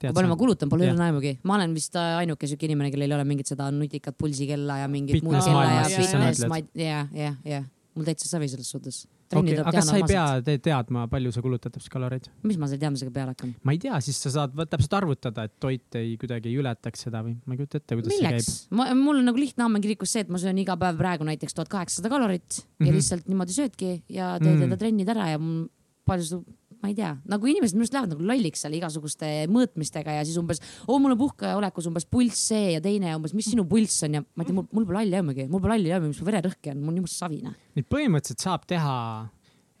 kui 0.00 0.12
palju 0.12 0.32
ma 0.32 0.36
kulutan, 0.40 0.68
pole 0.72 0.88
Jah. 0.88 0.96
õrna 0.96 1.08
aimugi. 1.12 1.36
ma 1.46 1.58
olen 1.58 1.76
vist 1.76 1.96
äh, 2.00 2.18
ainuke 2.20 2.48
siuke 2.50 2.66
inimene, 2.68 2.90
kellel 2.92 3.12
ei 3.12 3.18
ole 3.20 3.28
mingit 3.28 3.52
seda 3.52 3.70
nutikat 3.72 4.16
pulsikella 4.18 4.82
ja 4.82 4.90
mingit 4.90 5.24
muud 5.24 5.38
kella 5.38 5.68
ja 5.70 5.84
fitness, 5.92 6.44
ma 6.50 6.60
ei, 6.60 6.88
ja, 6.88 7.04
ja, 7.14 7.34
ja 7.48 7.62
mul 7.94 8.08
täitsa 8.08 8.28
savi 8.28 8.50
selles 8.50 8.72
suhtes. 8.74 9.04
okei, 9.32 9.58
aga 9.60 9.72
kas 9.72 9.88
sa 9.90 9.96
ei 9.96 10.06
pea 10.08 10.24
te 10.44 10.56
teadma, 10.62 11.06
palju 11.10 11.32
sa 11.34 11.42
kulutad 11.44 11.74
täpselt 11.74 11.92
kaloreid? 11.92 12.28
mis 12.42 12.58
ma 12.60 12.68
selle 12.70 12.82
teadmisega 12.84 13.12
peale 13.14 13.34
hakkan? 13.34 13.54
ma 13.64 13.74
ei 13.76 13.78
tea, 13.82 14.00
siis 14.04 14.20
sa 14.24 14.30
saad 14.38 14.56
täpselt 14.70 14.96
arvutada, 15.00 15.46
et 15.48 15.54
toit 15.60 15.98
ei 16.00 16.16
kuidagi 16.20 16.50
ei 16.52 16.58
ületaks 16.60 17.06
seda 17.06 17.22
või 17.26 17.36
ma 17.44 17.54
ei 17.54 17.62
kujuta 17.62 17.80
ette, 17.80 17.98
kuidas 17.98 18.12
see 18.12 18.22
milleks 18.22 18.50
käib.? 18.50 18.74
ma, 18.80 18.88
mul 18.98 19.22
on 19.22 19.30
nagu 19.30 19.40
lihtne 19.40 19.64
Ammekirikus 19.68 20.12
see, 20.14 20.24
et 20.26 20.32
ma 20.32 20.38
söön 20.42 20.58
iga 20.62 20.76
päev 20.80 20.98
praegu 21.00 21.24
näiteks 21.28 21.56
tuhat 21.56 21.72
kaheksasada 21.72 22.12
kalorit 22.12 22.42
mm 22.42 22.60
-hmm. 22.60 22.74
Mhm. 22.80 22.86
ja 22.86 22.92
lihtsalt 22.98 23.28
niimoodi 23.28 23.52
söödki 23.60 24.02
ja 24.08 24.34
teed 24.38 24.54
Mm. 24.54 24.62
enda 24.62 24.76
trennid 24.76 25.08
ära 25.08 25.30
ja 25.30 25.38
mul 25.38 25.68
palju 26.06 26.24
sul, 26.24 26.42
ma 26.84 26.90
ei 26.92 26.96
tea, 26.98 27.14
nagu 27.32 27.48
inimesed 27.48 27.76
minu 27.78 27.86
arust 27.86 27.94
lähevad 27.96 28.12
nagu 28.12 28.26
lolliks 28.28 28.64
seal 28.64 28.74
igasuguste 28.76 29.28
mõõtmistega 29.48 30.18
ja 30.18 30.24
siis 30.28 30.36
umbes, 30.40 30.60
oo 30.84 30.98
mul 31.00 31.14
on 31.14 31.20
puhkeolekus 31.22 31.88
umbes 31.88 32.04
pulss 32.10 32.50
see 32.50 32.74
ja 32.74 32.82
teine 32.84 33.08
ja 33.08 33.16
umbes, 33.16 33.32
mis 33.36 33.48
sinu 33.48 33.64
pulss 33.68 34.04
on? 34.04 34.18
Ja 34.18 34.24
ma 34.24 34.44
ei 34.44 34.50
tea, 34.50 34.56
mul, 34.58 34.66
mul 34.76 34.84
pole 34.90 35.00
halli 35.00 35.16
aimugi, 35.16 35.46
mul 35.48 35.64
pole 35.64 35.78
halli 35.78 35.94
aimugi, 35.94 36.12
mis 36.12 36.20
mu 36.20 36.28
vererõhk 36.28 36.68
on, 36.74 36.82
mul 36.82 36.92
on 36.92 37.00
jumala 37.00 37.14
savine. 37.14 37.54
nüüd 37.78 37.88
põhimõtteliselt 37.88 38.44
saab 38.44 38.68
teha 38.68 38.98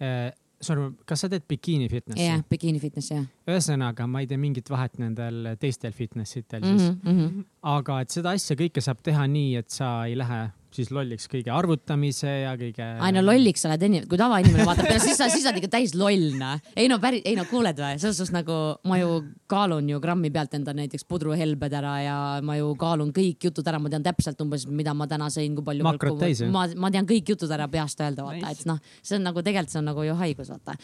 eh,, 0.00 0.32
sorry, 0.64 0.88
kas 1.04 1.26
sa 1.26 1.30
teed 1.32 1.44
bikiini 1.50 1.90
fitnessi? 1.92 2.24
Jah, 2.24 2.40
bikiini 2.48 2.80
fitness 2.80 3.12
jah. 3.12 3.28
Ühesõnaga, 3.52 4.08
ma 4.08 4.24
ei 4.24 4.30
tee 4.30 4.40
mingit 4.40 4.72
vahet 4.72 4.96
nendel 5.02 5.54
teistel 5.60 5.92
fitness 5.92 6.40
itel 6.40 6.64
siis, 6.64 6.88
mm 6.96 7.18
-hmm. 7.18 7.46
aga 7.74 8.00
et 8.06 8.16
seda 8.16 8.32
asja 8.32 8.56
kõike 8.56 8.80
saab 8.84 9.04
teha 9.04 9.28
nii, 9.28 9.56
et 9.60 9.68
sa 9.70 9.96
ei 10.08 10.16
lähe 10.16 10.46
siis 10.74 10.90
lolliks 10.94 11.28
kõige 11.30 11.52
arvutamise 11.54 12.30
ja 12.44 12.54
kõige. 12.58 12.86
ai 13.02 13.12
no 13.14 13.22
lolliks 13.24 13.64
sa 13.64 13.70
oled, 13.70 14.08
kui 14.10 14.20
tavainimene 14.20 14.66
vaatab 14.66 14.88
peale, 14.88 15.02
siis 15.02 15.18
sa, 15.20 15.28
siis 15.32 15.44
sa 15.44 15.52
oled 15.52 15.62
ikka 15.62 15.72
täis 15.76 15.94
loll 15.98 16.34
noh. 16.40 16.60
ei 16.76 16.90
no 16.90 16.98
päris, 17.02 17.24
ei 17.28 17.36
no 17.38 17.46
kuuled 17.50 17.78
või, 17.80 18.00
selles 18.02 18.18
suhtes 18.20 18.34
nagu 18.34 18.58
ma 18.90 18.98
ju 19.00 19.20
kaalun 19.50 19.88
ju 19.92 20.02
grammi 20.02 20.32
pealt 20.34 20.56
enda 20.58 20.74
näiteks 20.76 21.06
pudruhelbed 21.10 21.78
ära 21.80 21.94
ja 22.04 22.18
ma 22.44 22.58
ju 22.58 22.74
kaalun 22.80 23.14
kõik 23.14 23.48
jutud 23.48 23.66
ära, 23.70 23.80
ma 23.82 23.92
tean 23.92 24.06
täpselt 24.06 24.40
umbes, 24.44 24.66
mida 24.68 24.94
ma 24.96 25.08
täna 25.10 25.30
sõin, 25.32 25.56
kui 25.56 25.66
palju. 25.66 25.86
Makrod 25.86 26.20
täis, 26.22 26.42
jah? 26.44 26.52
ma, 26.54 26.66
ma 26.76 26.92
tean 26.94 27.08
kõik 27.08 27.34
jutud 27.34 27.50
ära 27.54 27.68
peast 27.70 28.00
öelda, 28.02 28.26
vaata, 28.26 28.54
et 28.54 28.68
noh, 28.68 28.80
see 29.02 29.18
on 29.18 29.28
nagu 29.30 29.42
tegelikult 29.44 29.74
see 29.74 29.80
on 29.80 29.92
nagu 29.92 30.04
ju 30.04 30.16
haigus, 30.18 30.50
vaata 30.52 30.78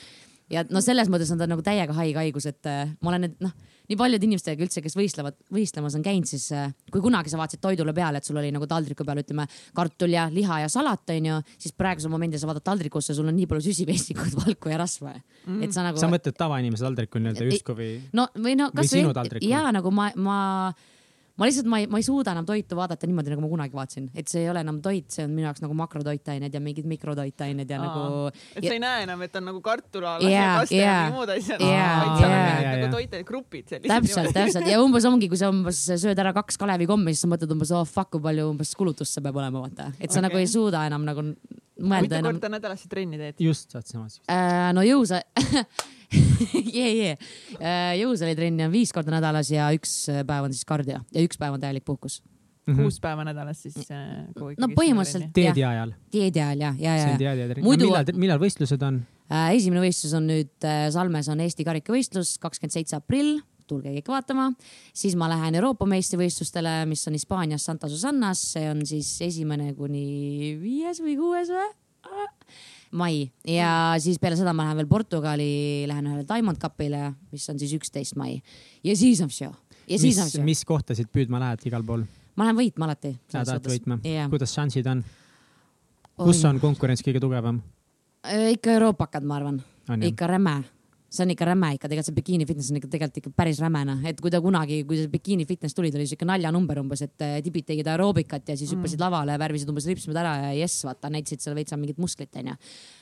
ja 0.51 0.65
no 0.71 0.83
selles 0.85 1.11
mõttes 1.13 1.31
on 1.33 1.41
ta 1.41 1.49
nagu 1.51 1.63
täiega 1.65 1.95
haige 1.97 2.19
haigus, 2.19 2.47
et 2.51 2.69
äh, 2.69 2.91
ma 3.01 3.13
olen 3.13 3.31
noh, 3.43 3.55
nii 3.91 3.99
paljude 3.99 4.27
inimestega 4.29 4.63
üldse, 4.65 4.83
kes 4.85 4.95
võistlevad, 4.99 5.37
võistlemas 5.53 5.97
on 5.99 6.05
käinud, 6.05 6.29
siis 6.31 6.47
äh, 6.55 6.71
kui 6.95 7.03
kunagi 7.03 7.33
sa 7.33 7.41
vaatasid 7.41 7.63
toidule 7.65 7.95
peale, 7.97 8.21
et 8.21 8.29
sul 8.29 8.39
oli 8.39 8.53
nagu 8.55 8.69
taldriku 8.71 9.07
peal 9.07 9.23
ütleme 9.25 9.47
kartul 9.77 10.15
ja 10.15 10.29
liha 10.31 10.61
ja 10.65 10.71
salat 10.71 11.11
onju, 11.11 11.41
siis 11.59 11.75
praegusel 11.79 12.13
momendil 12.13 12.41
sa 12.41 12.51
vaatad 12.51 12.69
taldrikusse, 12.71 13.17
sul 13.19 13.31
on 13.31 13.37
nii 13.39 13.49
palju 13.51 13.67
süsivestikut, 13.67 14.37
valku 14.45 14.71
ja 14.71 14.79
rasva 14.81 15.17
mm.. 15.17 15.65
et 15.67 15.75
sa 15.75 15.85
nagu. 15.87 15.99
sa 16.01 16.11
mõtled 16.13 16.39
tavainimese 16.39 16.87
taldrikul 16.87 17.25
nii-öelda 17.27 17.51
justkui 17.51 17.79
või? 17.81 17.91
no 18.17 18.29
või 18.39 18.57
no 18.61 18.71
Või 18.71 18.83
kas 18.83 18.95
sinu 18.95 19.15
taldrikul? 19.17 19.51
ja 19.51 19.67
nagu 19.75 19.93
ma, 19.95 20.11
ma, 20.15 20.39
ma 21.41 21.49
lihtsalt, 21.49 21.69
ma 21.73 21.79
ei, 21.81 21.87
ma 21.89 21.97
ei 22.01 22.05
suuda 22.05 22.35
enam 22.37 22.45
toitu 22.49 22.77
vaadata 22.77 23.09
niimoodi, 23.09 23.33
nagu 23.33 23.41
ma 23.47 23.49
kunagi 23.49 23.77
vaatasin, 23.79 24.11
et 24.15 24.29
see 24.29 24.43
ei 24.45 24.51
ole 24.53 24.61
enam 24.61 24.81
toit, 24.85 25.07
see 25.15 25.25
on 25.25 25.33
minu 25.33 25.47
jaoks 25.49 25.63
nagu 25.65 25.77
makrotoitained 25.79 26.53
ja 26.53 26.61
mingid 26.61 26.85
mikrotoitained 26.91 27.71
ja 27.73 27.79
Aa. 27.81 27.87
nagu. 27.87 28.33
et 28.55 28.67
sa 28.67 28.75
ei 28.75 28.83
näe 28.83 29.07
enam, 29.07 29.23
et 29.25 29.39
on 29.41 29.47
nagu 29.49 29.63
kartulalas 29.65 30.27
Jaa, 30.27 30.33
ja 30.35 30.51
kaste 30.61 30.77
ja 30.77 30.85
jaa. 30.85 30.99
mingid 31.01 31.17
muud 31.17 31.33
asjad 31.37 31.65
Jaa, 31.65 31.95
vaid 32.03 32.13
seal 32.21 32.31
on 32.31 32.37
mingid 32.37 32.61
jaa, 32.61 32.75
nagu 32.75 32.85
jaa. 32.85 32.93
toitade 32.97 33.25
grupid 33.33 33.73
sellised. 33.73 33.95
täpselt, 33.95 34.35
täpselt 34.37 34.69
ja 34.69 34.83
umbes 34.85 35.09
ongi, 35.09 35.31
kui 35.33 35.41
sa 35.41 35.49
umbes 35.55 35.81
sööd 36.05 36.21
ära 36.27 36.35
kaks 36.37 36.61
Kalevi 36.61 36.89
kommi, 36.91 37.15
siis 37.17 37.25
sa 37.25 37.33
mõtled 37.33 37.57
umbes 37.57 37.73
oh 37.73 37.87
fuck, 37.89 38.13
kui 38.13 38.25
palju 38.29 38.51
umbes 38.53 38.75
kulutust 38.77 39.17
see 39.17 39.25
peab 39.25 39.41
olema, 39.41 39.65
vaata, 39.65 39.91
et 39.97 40.11
sa 40.13 40.21
Okei. 40.21 40.27
nagu 40.29 40.43
ei 40.45 40.51
suuda 40.51 40.85
enam 40.91 41.09
nagu 41.09 41.25
mõelda 41.81 42.05
mitu 42.05 42.19
enam. 42.21 42.35
korda 42.35 42.53
nädalas 42.53 42.85
sa 42.85 42.93
trenni 42.93 43.17
teed? 43.21 43.41
just, 43.41 43.71
saad 43.73 43.89
samas. 43.89 44.21
Äh, 44.29 44.69
no 44.77 44.85
jõusa 44.85 45.23
jee, 46.77 46.91
jee, 46.97 47.15
jõusaalis 48.01 48.43
on 48.51 48.67
viis 48.73 48.93
korda 48.95 49.15
nädalas 49.15 49.51
ja 49.53 49.71
üks 49.77 49.95
päev 50.27 50.49
on 50.49 50.55
siis 50.55 50.67
kardio 50.69 51.01
ja 51.15 51.25
üks 51.25 51.39
päev 51.41 51.55
on 51.57 51.63
täielik 51.63 51.87
puhkus. 51.87 52.21
kuus 52.71 53.01
päeva 53.03 53.25
nädalas 53.27 53.63
siis 53.63 53.89
äh,. 53.91 54.27
no 54.35 54.69
põhimõtteliselt 54.75 55.33
dieedi 55.35 55.65
ajal. 55.67 55.95
dieedi 56.13 56.43
ajal 56.43 56.61
ja, 56.61 56.75
ja, 56.79 56.99
on 57.07 57.15
ja. 57.15 57.19
dieedi. 57.19 57.63
Muidu- 57.65 57.89
millal, 57.89 58.13
millal 58.15 58.43
võistlused 58.43 58.83
on? 58.87 59.01
Äh, 59.31 59.53
esimene 59.55 59.85
võistlus 59.85 60.13
on 60.19 60.27
nüüd 60.27 60.67
äh, 60.67 60.89
Salmes 60.91 61.29
on 61.31 61.41
Eesti 61.45 61.67
karikavõistlus, 61.67 62.35
kakskümmend 62.43 62.75
seitse 62.75 62.97
aprill, 62.99 63.39
tulge 63.71 63.93
kõik 63.95 64.11
vaatama. 64.11 64.49
siis 64.97 65.15
ma 65.19 65.29
lähen 65.31 65.55
Euroopa 65.61 65.87
meistrivõistlustele, 65.87 66.81
mis 66.91 67.07
on 67.07 67.15
Hispaanias 67.15 67.69
Santa 67.69 67.89
Susannas, 67.89 68.43
see 68.57 68.67
on 68.71 68.83
siis 68.87 69.13
esimene 69.29 69.71
kuni 69.79 70.57
viies 70.59 70.99
või 71.05 71.15
kuues 71.21 71.55
või? 71.55 71.71
Mai 72.97 73.31
ja 73.47 73.95
siis 74.03 74.19
peale 74.19 74.39
seda 74.39 74.55
ma 74.57 74.67
lähen 74.67 74.81
veel 74.81 74.91
Portugali, 74.91 75.51
lähen 75.91 76.11
ühele 76.11 76.27
Diamond 76.29 76.59
Cupile, 76.63 77.13
mis 77.31 77.47
on 77.53 77.61
siis 77.61 77.75
üksteist 77.79 78.17
mai 78.19 78.41
ja 78.85 78.97
siis 78.97 79.21
on 79.25 79.31
show 79.31 79.53
ja 79.87 79.99
siis 79.99 80.19
on 80.19 80.27
mis, 80.27 80.35
see, 80.37 80.47
mis 80.47 80.65
kohtasid 80.67 81.11
püüdma 81.13 81.43
lähed 81.43 81.67
igal 81.71 81.87
pool? 81.87 82.05
ma 82.35 82.49
lähen 82.49 82.59
võitma 82.59 82.89
alati. 82.89 83.15
sa 83.31 83.45
tahad 83.47 83.71
võitma 83.71 84.01
jah. 84.07 84.31
kuidas 84.33 84.55
šansid 84.57 84.91
on? 84.91 85.05
kus 86.19 86.43
on 86.49 86.61
konkurents 86.63 87.05
kõige 87.07 87.23
tugevam? 87.23 87.63
ikka 88.27 88.77
euroopakad, 88.77 89.25
ma 89.25 89.39
arvan, 89.41 89.63
on 89.89 90.07
ikka 90.11 90.29
räme 90.35 90.61
see 91.11 91.25
on 91.25 91.33
ikka 91.35 91.49
räme 91.49 91.73
ikka, 91.75 91.89
tegelikult 91.91 92.09
see 92.11 92.17
bikiini 92.21 92.47
fitness 92.47 92.71
on 92.71 92.79
ikka 92.79 92.91
tegelikult 92.93 93.21
ikka 93.21 93.33
päris 93.43 93.59
rämena, 93.63 93.97
et 94.07 94.21
kui 94.23 94.31
ta 94.31 94.39
kunagi, 94.43 94.83
kui 94.87 95.01
see 95.01 95.11
bikiini 95.11 95.47
fitness 95.49 95.75
tuli, 95.75 95.91
ta 95.91 95.99
oli 95.99 96.07
siuke 96.07 96.29
naljanumber 96.29 96.79
umbes, 96.85 97.03
et 97.07 97.27
eh, 97.27 97.37
tibid 97.43 97.67
tegid 97.67 97.91
aeroobikat 97.91 98.53
ja 98.53 98.59
siis 98.59 98.71
hüppasid 98.77 99.03
lavale, 99.03 99.35
värvisid 99.43 99.73
umbes 99.73 99.89
ripsmed 99.91 100.21
ära 100.23 100.37
ja 100.45 100.55
jess, 100.61 100.85
vaata, 100.87 101.11
näitasid 101.11 101.43
seal 101.43 101.59
veitsa 101.59 101.79
mingit 101.81 101.99
musklit, 101.99 102.31
onju. 102.39 102.55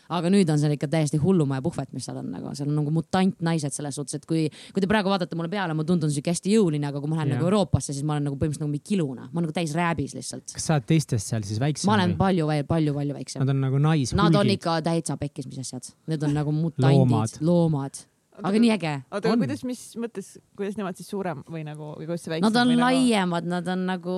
Aga 0.08 0.30
nüüd 0.32 0.48
on 0.52 0.60
seal 0.60 0.72
ikka 0.74 0.88
täiesti 0.90 1.20
hullumaja 1.22 1.62
puhvet, 1.64 1.90
mis 1.92 2.06
seal 2.08 2.20
on 2.22 2.30
nagu, 2.32 2.52
seal 2.56 2.70
on 2.70 2.78
nagu 2.80 2.92
mutantnaised 2.94 3.74
selles 3.76 3.98
suhtes, 3.98 4.18
et 4.20 4.26
kui, 4.28 4.46
kui 4.74 4.84
te 4.84 4.88
praegu 4.90 5.12
vaatate 5.12 5.36
mulle 5.38 5.52
peale, 5.52 5.76
ma 5.76 5.84
tundun 5.88 6.12
siuke 6.12 6.32
hästi 6.32 6.54
jõuline, 6.56 6.88
aga 6.88 7.02
kui 7.02 7.10
ma 7.12 7.20
lähen 7.20 7.34
Jah. 7.34 7.38
nagu 7.38 7.50
Euroopasse, 7.50 7.92
siis 7.92 8.06
ma 8.08 8.16
olen 8.16 8.28
nagu 8.30 8.38
põhimõtteliselt 8.40 8.64
nagu 8.64 8.72
mingi 8.72 8.88
kiluna, 8.94 9.28
ma 9.28 9.40
olen 9.40 9.48
nagu 9.48 9.56
täis 9.60 9.74
rääbis 9.76 10.16
lihtsalt. 10.18 10.52
kas 10.56 10.68
sa 10.68 10.78
oled 10.78 10.88
teistest 10.88 11.32
seal 11.32 11.44
siis 11.46 11.60
väiksem 11.62 11.90
ma 11.90 11.98
olen 11.98 12.14
või? 12.14 12.20
palju, 12.24 12.50
palju, 12.68 12.94
palju 13.00 13.18
väiksem 13.20 13.44
Nad 13.44 13.54
on 13.54 13.60
nagu 13.66 13.78
Nad 13.78 13.84
on 13.84 13.90
naishulgid. 13.90 14.54
ikka 14.58 14.78
täitsa 14.86 15.16
pekkis, 15.20 15.46
mis 15.48 15.58
asjad, 15.66 15.92
need 16.08 16.22
on 16.22 16.34
nagu 16.36 16.52
Loomad. 16.52 16.78
mutandid, 16.78 17.42
loomad, 17.44 18.00
aga 18.38 18.60
nii 18.62 18.70
äge. 18.74 18.94
oota, 19.10 19.28
aga 19.28 19.34
On. 19.34 19.40
kuidas, 19.42 19.64
mis 19.66 19.82
mõttes, 20.00 20.30
kuidas 20.56 20.76
nemad 20.78 20.96
siis 20.98 21.08
suurem 21.10 21.42
või 21.50 21.64
nagu, 21.66 21.92
või 21.98 22.06
kuidas 22.06 22.24
see 22.24 22.32
väiksem 22.32 22.46
Nad 22.46 22.60
on 22.60 22.70
nagu... 22.72 22.80
laiemad, 22.80 23.48
nad 23.50 23.68
on 23.74 23.84
nagu, 23.88 24.16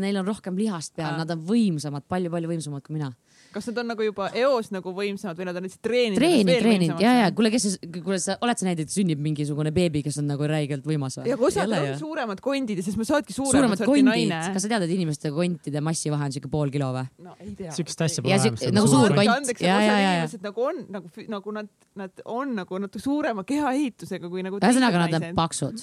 neil 0.00 0.20
on 0.22 0.26
rohkem 0.28 0.56
lihast 0.58 0.94
peal, 0.96 1.16
nad 1.20 1.30
on 1.34 1.42
võimsamad, 1.48 2.06
palju-palju 2.08 2.48
võimsamad 2.48 2.84
kui 2.86 2.96
mina. 2.96 3.12
Kas 3.52 3.66
nad 3.70 3.78
on 3.82 3.86
nagu 3.94 4.02
juba 4.04 4.28
eos 4.36 4.70
nagu 4.74 4.92
võimsamad 4.96 5.38
või 5.40 5.46
nad 5.48 5.56
on 5.60 5.66
lihtsalt 5.66 5.82
treeninud? 5.86 6.18
treenid, 6.20 6.50
treenid 6.62 7.00
ja, 7.02 7.12
ja 7.22 7.28
kuule, 7.32 7.50
kes, 7.54 7.78
kuule 8.02 8.18
sa 8.22 8.36
oled 8.44 8.58
sa 8.60 8.66
näinud, 8.68 8.82
et 8.84 8.92
sünnib 8.92 9.20
mingisugune 9.24 9.72
beebi, 9.74 10.02
kes 10.06 10.18
on 10.22 10.28
nagu 10.30 10.46
räigelt 10.48 10.84
võimas 10.88 11.16
või? 11.20 11.28
ja 11.30 11.36
kui 11.40 11.48
osad 11.50 11.72
on 11.72 11.88
suuremad 12.00 12.42
kondid, 12.44 12.82
sest 12.84 12.98
ma 13.00 13.06
saadki 13.08 13.32
suuremad 13.36 13.54
suuremad 13.56 13.78
sorti 13.82 13.90
kondid, 13.90 14.28
naine. 14.28 14.52
kas 14.54 14.66
sa 14.66 14.72
tead, 14.74 14.84
et 14.88 14.94
inimeste 14.96 15.32
kontide 15.34 15.80
massi 15.84 16.12
vahe 16.12 16.28
on 16.28 16.34
siuke 16.36 16.50
pool 16.52 16.70
kilo 16.74 16.90
või? 16.96 17.06
no 17.24 17.36
ei 17.40 17.54
tea. 17.58 17.72
Siukest 17.78 18.04
asja 18.06 18.22
pole 18.24 18.34
Ja 18.34 18.40
olemas. 18.42 18.66
nagu 18.78 18.90
suur 18.92 19.14
kont. 19.16 19.32
andeks, 19.36 19.60
Ja, 19.64 19.76
aga 19.78 19.84
ja, 19.84 19.88
osad 19.88 19.98
ja, 19.98 20.08
ja. 20.08 20.12
inimesed 20.18 20.44
nagu 20.48 20.62
on 20.68 20.82
nagu, 20.94 21.10
nagu 21.28 21.52
nad, 21.58 21.68
nad 21.98 22.22
on 22.24 22.54
nagu 22.58 22.78
natuke 22.84 23.02
suurema 23.02 23.44
kehaehitusega 23.48 24.28
kui 24.30 24.42
nagu. 24.46 24.58
ühesõnaga, 24.60 25.04
nad 25.06 25.16
on 25.18 25.26
paksud. 25.36 25.82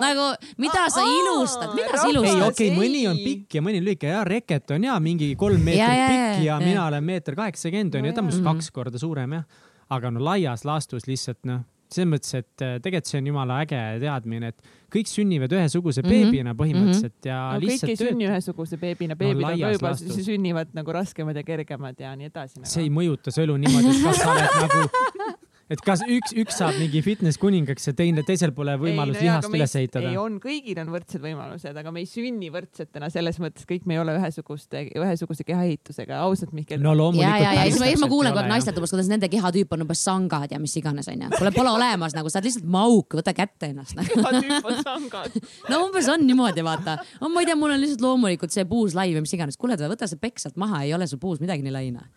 nagu, 0.00 0.26
mida 0.58 0.86
sa 0.90 1.02
ilustad, 1.04 1.74
mida 1.76 1.88
sa 1.92 1.96
rahvas- 1.96 2.08
ei, 2.08 2.14
ilustad? 2.14 2.48
okei 2.52 2.70
mõni 2.76 3.04
on 3.10 3.16
pikk 3.22 3.54
ja 3.58 3.62
mõni 3.64 3.80
lühike 3.84 4.10
ja 4.10 4.24
Reket 4.24 4.70
on 4.74 4.84
ja 4.88 4.98
mingi 5.00 5.34
kolm 5.38 5.60
meetrit 5.64 5.78
Ja, 5.78 5.92
ja, 5.94 6.08
ja, 6.08 6.08
pikk 6.34 6.44
ja 6.46 6.58
ja. 6.58 6.58
Mina 6.78 6.86
olen 6.92 7.04
meeter 7.04 7.34
kaheksakümmend 7.38 7.94
onju, 7.98 8.12
ta 8.14 8.20
on 8.22 8.28
minust 8.30 8.42
Mhm. 8.44 8.52
kaks 8.54 8.70
korda 8.70 8.98
suurem 9.02 9.32
jah. 9.40 9.44
aga 9.90 10.10
no 10.10 10.20
laias 10.20 10.64
laastus 10.68 11.06
lihtsalt 11.08 11.38
noh, 11.48 11.62
selles 11.88 12.08
mõttes, 12.12 12.34
et 12.36 12.60
äh, 12.60 12.74
tegelikult 12.84 13.06
see 13.08 13.18
on 13.22 13.26
jumala 13.30 13.62
äge 13.64 13.78
teadmine, 14.02 14.48
et 14.52 14.58
kõik 14.92 15.08
sünnivad 15.08 15.48
ühesuguse 15.56 16.02
Mhm. 16.04 16.10
beebina 16.12 16.52
põhimõtteliselt 16.54 17.24
ja 17.24 17.38
no 17.54 17.58
kõik 17.60 17.70
lihtsalt 17.70 17.90
ei 17.90 17.96
sünni 17.96 18.28
ühesuguse 18.28 18.76
beebina, 18.78 19.16
beebid 19.16 19.44
on 19.44 19.58
ka 19.58 19.72
juba, 19.72 19.94
sünnivad 19.96 20.68
nagu 20.76 20.92
raskemad 20.92 21.34
ja 21.36 21.42
kergemad 21.42 21.98
ja 21.98 22.14
nii 22.16 22.28
edasi 22.28 22.60
nagu. 22.60 22.66
see 22.68 22.82
ei 22.84 22.90
mõjuta 22.90 23.32
su 23.32 23.40
elu 23.40 23.56
niimoodi, 23.56 23.96
et 23.96 24.04
kas 24.04 24.16
sa 24.20 24.32
oled 24.34 24.56
nagu, 24.64 25.38
et 25.72 25.82
kas 25.84 26.02
üks, 26.04 26.32
üks 26.38 26.58
saab 26.60 26.78
mingi 26.80 27.00
fitness 27.04 27.40
kuningaks 27.40 27.90
ja 27.90 27.94
teine, 27.96 28.22
teisel 28.26 28.52
pole 28.56 28.74
võimalust 28.80 29.20
lihast 29.20 29.52
üles 29.52 29.74
ehitada 29.80 30.10
ei, 30.10 30.16
on, 30.20 30.38
kõigil 30.42 30.80
on 30.80 30.92
võrdsed 30.94 31.22
võimalused, 31.22 31.76
aga 31.80 31.92
me 31.94 32.02
ei 32.04 32.08
sünni 32.08 32.48
võrdsetena 32.52 33.10
selles 33.12 33.40
mõttes, 33.42 33.66
kõik 33.68 33.84
me 33.88 33.96
ei 33.96 34.02
ole 34.02 34.14
ühesuguste, 34.18 34.86
ühesuguse 34.96 35.44
kehaehitusega, 35.48 36.22
ausalt 36.24 36.54
Mihkel 36.56 36.80
no 36.84 36.94
ja, 36.94 37.00
loomulikult. 37.02 37.44
ja, 37.44 37.52
ja 37.58 37.66
siis 37.68 37.80
ma, 37.82 37.90
siis 37.92 38.02
ma 38.02 38.10
kuulen 38.12 38.32
kogu 38.32 38.44
aeg 38.44 38.52
naistelt 38.54 38.80
umbes, 38.80 38.94
kuidas 38.94 39.10
nende 39.12 39.30
kehatüüp 39.32 39.76
on 39.76 39.84
umbes 39.84 40.04
sangad 40.08 40.54
ja 40.54 40.60
mis 40.62 40.76
iganes 40.80 41.10
onju. 41.12 41.32
kuule, 41.36 41.52
pole 41.56 41.74
olemas 41.74 42.16
nagu, 42.16 42.32
sa 42.32 42.40
oled 42.40 42.48
lihtsalt 42.48 42.70
mauk, 42.78 43.18
võta 43.20 43.34
kätte 43.36 43.72
ennast 43.74 43.98
nagu.. 43.98 44.14
kehatüüp 44.14 44.70
on 44.72 44.80
sangad. 44.80 45.36
no 45.72 45.82
umbes 45.86 46.08
on 46.12 46.24
niimoodi, 46.28 46.64
vaata. 46.64 46.96
no 47.20 47.32
ma 47.34 47.44
ei 47.44 47.50
tea, 47.50 47.58
mul 47.60 47.76
on 47.76 47.84
lihtsalt 47.84 48.06
loomulikult 48.06 48.54
see 48.54 48.64
puus 48.68 48.96
lai 48.96 49.10
või 49.12 49.26
mis 49.26 49.36
iganes. 49.36 49.60
kuule, 49.60 49.76
võta 49.84 50.08
see 50.08 50.20
pekk 50.20 50.40
sealt 50.40 50.56
maha, 50.60 50.86
ei 50.86 50.96
ole 50.96 51.10
sul 51.10 51.20
puus 51.20 51.42
midagi 51.44 51.66
nii 51.66 51.74
lai 51.74 51.90
noh. 51.92 52.08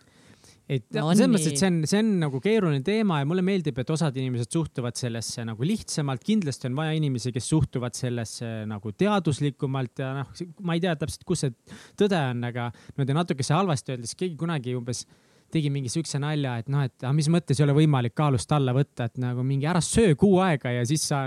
Et 0.72 0.86
No 0.96 1.08
selles 1.12 1.30
mõttes, 1.30 1.48
et 1.52 1.60
see 1.60 1.70
on, 1.70 1.80
see 1.88 2.02
on 2.02 2.12
nagu 2.22 2.40
keeruline 2.42 2.82
teema 2.86 3.20
ja 3.20 3.28
mulle 3.28 3.44
meeldib, 3.46 3.78
et 3.82 3.92
osad 3.94 4.16
inimesed 4.18 4.52
suhtuvad 4.52 4.98
sellesse 4.98 5.44
nagu 5.48 5.66
lihtsamalt, 5.66 6.24
kindlasti 6.26 6.70
on 6.70 6.78
vaja 6.78 6.94
inimesi, 6.98 7.32
kes 7.34 7.50
suhtuvad 7.52 7.98
sellesse 7.98 8.52
nagu 8.70 8.94
teaduslikumalt 8.96 10.04
ja 10.04 10.12
noh, 10.20 10.32
ma 10.66 10.78
ei 10.78 10.84
tea 10.84 10.94
täpselt, 11.00 11.26
kus 11.28 11.44
see 11.46 11.54
tõde 11.98 12.20
on, 12.32 12.46
aga 12.48 12.70
niimoodi 12.94 13.18
natukese 13.18 13.56
halvasti 13.56 13.96
öeldes 13.96 14.16
keegi 14.18 14.38
kunagi 14.40 14.76
umbes 14.78 15.04
tegi 15.52 15.68
mingi 15.72 15.90
siukse 15.92 16.20
nalja, 16.22 16.56
et 16.62 16.70
noh, 16.72 16.84
et 16.86 16.94
aga 17.02 17.12
mis 17.16 17.28
mõttes 17.32 17.58
ei 17.58 17.66
ole 17.66 17.74
võimalik 17.76 18.14
kaalust 18.16 18.52
alla 18.56 18.72
võtta, 18.76 19.10
et 19.10 19.20
nagu 19.20 19.44
mingi 19.46 19.68
ära 19.68 19.82
söö 19.84 20.14
kuu 20.18 20.38
aega 20.44 20.72
ja 20.78 20.86
siis 20.88 21.04
sa. 21.12 21.26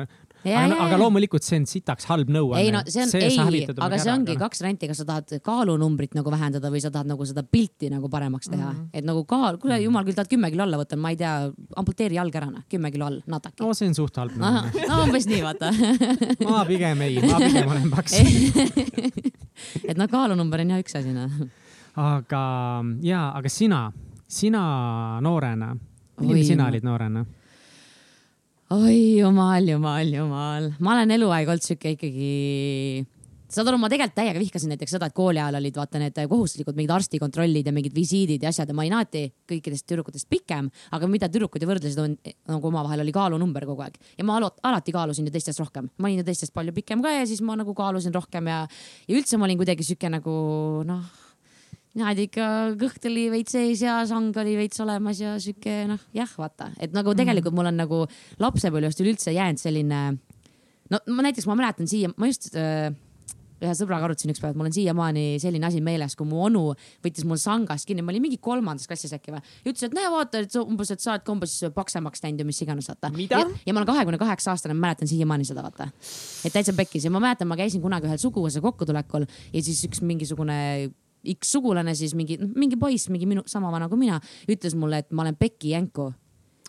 Aga, 0.54 0.78
aga 0.86 0.98
loomulikult 1.00 1.46
see 1.46 1.58
on 1.62 1.66
sitaks 1.70 2.08
halb 2.10 2.30
nõuanne. 2.34 2.62
ei 2.62 2.72
no 2.74 2.82
see 2.86 3.04
on, 3.06 3.14
ei, 3.18 3.64
aga 3.74 4.00
see 4.02 4.12
ongi 4.14 4.36
kaks 4.40 4.62
varianti, 4.62 4.90
kas 4.92 5.02
sa 5.02 5.08
tahad 5.10 5.34
kaalunumbrit 5.46 6.16
nagu 6.18 6.34
vähendada 6.34 6.70
või 6.74 6.82
sa 6.84 6.92
tahad 6.94 7.10
nagu 7.10 7.26
seda 7.28 7.44
pilti 7.48 7.90
nagu 7.94 8.10
paremaks 8.12 8.52
teha 8.52 8.70
mm, 8.70 8.78
-hmm. 8.78 8.90
et 8.94 9.08
nagu 9.08 9.24
kaal, 9.30 9.60
kuule 9.62 9.80
jumal 9.82 10.06
küll 10.08 10.18
tahad 10.18 10.32
kümme 10.32 10.52
kilo 10.54 10.66
alla 10.68 10.80
võtta, 10.82 11.00
ma 11.00 11.14
ei 11.14 11.20
tea, 11.20 11.34
amputeeri 11.82 12.20
jalg 12.20 12.36
ära 12.42 12.50
noh, 12.52 12.66
kümme 12.70 12.92
kilo 12.94 13.10
all, 13.10 13.22
nataki. 13.32 13.64
no 13.64 13.74
see 13.74 13.90
on 13.90 13.98
suht 13.98 14.20
halb 14.22 14.36
nõuanne. 14.38 14.88
no 14.90 15.02
umbes 15.06 15.30
nii, 15.32 15.42
vaata 15.46 15.72
ma 16.52 16.66
pigem 16.70 17.06
ei, 17.08 17.22
ma 17.24 17.40
pigem 17.42 17.72
olen 17.76 17.90
paks. 17.94 18.20
et 19.90 19.98
noh, 19.98 20.10
kaalunumber 20.12 20.66
on 20.66 20.76
jah 20.76 20.84
üks 20.84 21.00
asi 21.00 21.16
noh. 21.16 21.40
aga 21.96 22.44
ja, 23.06 23.30
aga 23.40 23.50
sina, 23.50 23.88
sina 24.28 24.62
noorena, 25.26 25.74
milline 26.22 26.54
sina 26.54 26.70
olid 26.70 26.86
noorena? 26.86 27.26
Oi 28.74 29.20
jumal, 29.20 29.68
jumal, 29.70 30.08
jumal, 30.10 30.72
ma 30.82 30.96
olen 30.96 31.12
eluaeg 31.14 31.50
olnud 31.54 31.62
sihuke 31.62 31.92
ikkagi 31.94 33.04
saad 33.56 33.70
aru, 33.70 33.78
ma 33.78 33.90
tegelikult 33.92 34.16
täiega 34.18 34.42
vihkasin 34.42 34.72
näiteks 34.74 34.96
seda, 34.96 35.06
et 35.06 35.16
kooli 35.16 35.38
ajal 35.38 35.60
olid 35.60 35.76
vaata 35.78 36.00
need 36.02 36.18
kohustuslikud 36.32 36.74
mingid 36.76 36.94
arstikontrollid 36.96 37.70
ja 37.70 37.74
mingid 37.76 37.94
visiidid 37.94 38.42
ja 38.42 38.50
asjad 38.50 38.72
ja 38.72 38.76
ma 38.76 38.82
olin 38.82 38.96
alati 38.98 39.22
kõikidest 39.52 39.86
tüdrukutest 39.86 40.28
pikem, 40.34 40.72
aga 40.98 41.10
mida 41.12 41.30
tüdrukud 41.30 41.62
ju 41.62 41.70
võrdlesid, 41.70 42.02
on 42.02 42.16
nagu 42.56 42.72
omavahel 42.72 43.06
oli 43.06 43.14
kaalunumber 43.16 43.68
kogu 43.70 43.86
aeg. 43.86 44.00
Ja 44.18 44.26
ma 44.26 44.40
alati 44.42 44.96
kaalusin 44.96 45.30
ju 45.30 45.36
teistest 45.36 45.62
rohkem, 45.62 45.92
ma 46.02 46.10
olin 46.10 46.24
ju 46.24 46.28
teistest 46.32 46.56
palju 46.58 46.74
pikem 46.74 47.06
ka 47.06 47.14
ja 47.20 47.30
siis 47.30 47.46
ma 47.46 47.60
nagu 47.62 47.78
kaalusin 47.78 48.18
rohkem 48.18 48.50
ja, 48.50 48.64
ja 49.06 49.20
üldse 49.22 49.38
ma 49.38 49.46
olin 49.46 49.62
kuidagi 49.62 49.86
sihuke 49.86 50.10
nagu 50.10 50.34
noh 50.90 51.25
niimoodi 51.96 52.28
ikka 52.30 52.50
kõht 52.80 53.08
oli 53.10 53.26
veits 53.34 53.56
sees 53.56 53.82
ja 53.86 54.02
sang 54.10 54.36
oli 54.42 54.58
veits 54.60 54.82
olemas 54.84 55.22
ja 55.22 55.36
sihuke 55.42 55.84
noh, 55.90 56.02
jah, 56.16 56.32
vaata, 56.40 56.72
et 56.80 56.96
nagu 56.96 57.16
tegelikult 57.18 57.56
mul 57.56 57.72
on 57.72 57.80
nagu 57.80 58.04
lapsepõlvest 58.44 59.04
üleüldse 59.04 59.36
jäänud 59.36 59.62
selline. 59.62 60.02
no 60.92 61.04
ma 61.16 61.28
näiteks 61.28 61.48
ma 61.48 61.58
mäletan 61.60 61.88
siia, 61.90 62.12
ma 62.20 62.30
just 62.30 62.52
äh, 62.60 62.92
ühe 63.64 63.74
sõbraga 63.78 64.10
arutasin 64.10 64.34
ükspäev, 64.34 64.54
et 64.54 64.60
mul 64.60 64.68
on 64.68 64.76
siiamaani 64.76 65.24
selline 65.40 65.68
asi 65.68 65.80
meeles, 65.84 66.18
kui 66.20 66.28
mu 66.28 66.42
onu 66.46 66.64
võttis 67.06 67.26
mul 67.28 67.40
sangast 67.40 67.88
kinni, 67.88 68.04
ma 68.04 68.12
olin 68.12 68.26
mingi 68.26 68.40
kolmandas 68.44 68.90
klassis 68.90 69.14
äkki 69.16 69.32
või. 69.32 69.40
ja 69.40 69.72
ütles, 69.72 69.86
et 69.88 69.96
näe, 69.96 70.10
vaata, 70.12 70.44
et 70.44 70.58
umbes, 70.60 70.92
et 70.92 71.04
sa 71.04 71.14
oled 71.14 71.24
ka 71.26 71.34
umbes 71.34 71.56
paksemaks 71.76 72.24
läinud 72.26 72.44
ja 72.44 72.50
mis 72.50 72.62
iganes, 72.66 72.90
vaata. 72.92 73.14
Ja, 73.24 73.42
ja 73.46 73.74
ma 73.76 73.82
olen 73.82 73.90
kahekümne 73.94 74.20
kaheksa 74.22 74.52
aastane, 74.54 74.76
ma 74.76 74.90
mäletan 74.90 75.10
siiamaani 75.12 75.48
seda, 75.48 75.64
vaata. 75.66 75.88
et 76.44 76.54
täitsa 76.54 76.76
pekkis 76.76 77.08
ja 77.08 77.14
ma 77.16 77.24
mäletan, 77.24 77.48
ma 77.48 77.60
käisin 77.60 77.84
kunagi 77.84 78.10
ühel 78.10 78.20
suguvõsa 78.22 78.64
kokkutulekul 78.66 79.28
ja 79.54 79.64
siis 79.64 79.86
üks 79.88 80.04
mingisugune 80.04 80.92
X 81.34 81.56
sugulane 81.56 81.96
siis 81.98 82.14
mingi, 82.18 82.38
mingi 82.56 82.78
poiss, 82.80 83.10
mingi 83.10 83.28
minu 83.30 83.44
sama 83.50 83.72
vana 83.74 83.90
kui 83.92 84.00
mina, 84.02 84.20
ütles 84.52 84.76
mulle, 84.78 85.04
et 85.04 85.12
ma 85.12 85.26
olen 85.26 85.36
Pekki 85.40 85.74
jänku. 85.74 86.12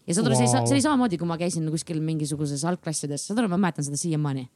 ja 0.07 0.15
saad 0.15 0.29
aru, 0.29 0.37
see, 0.39 0.47
Vau. 0.47 0.67
see 0.67 0.77
oli 0.77 0.85
samamoodi, 0.85 1.19
kui 1.19 1.27
ma 1.29 1.37
käisin 1.41 1.67
kuskil 1.73 2.01
mingisuguses 2.05 2.63
algklassides, 2.69 3.27
saad 3.27 3.43
aru, 3.43 3.51
ma 3.53 3.59
mäletan 3.67 3.85
seda 3.87 3.99
siiamaani. 4.01 4.49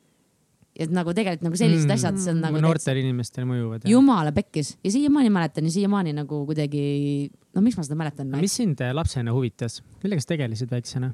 et 0.80 0.92
nagu 0.95 1.11
tegelikult 1.12 1.42
nagu 1.49 1.59
sellised 1.59 1.88
mm, 1.88 1.95
asjad, 1.97 2.19
see 2.23 2.30
on 2.30 2.38
nagu 2.40 2.54
täitsa- 2.54 2.66
noortel 2.69 3.00
inimestel 3.02 3.45
mõjuvad. 3.45 3.88
jumala 3.90 4.30
pekkis 4.33 4.76
ja 4.85 4.92
siiamaani 4.95 5.30
mäletan 5.35 5.66
ja 5.66 5.73
siiamaani 5.75 6.14
nagu 6.14 6.45
kuidagi, 6.47 7.30
no 7.54 7.61
miks 7.64 7.76
ma 7.76 7.83
seda 7.85 7.99
mäletan? 7.99 8.30
mis 8.40 8.54
sind 8.54 8.80
eh, 8.80 8.92
lapsena 8.95 9.35
huvitas, 9.35 9.80
millega 10.04 10.23
sa 10.23 10.30
tegelesid 10.30 10.71
väiksena? 10.71 11.11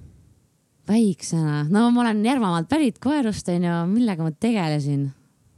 väiksena, 0.87 1.65
no 1.73 1.89
ma 1.91 2.05
olen 2.05 2.21
Järvamaalt 2.25 2.69
pärit 2.69 3.01
koerust 3.03 3.49
onju, 3.49 3.79
millega 3.91 4.23
ma 4.23 4.31
tegelesin 4.31 5.09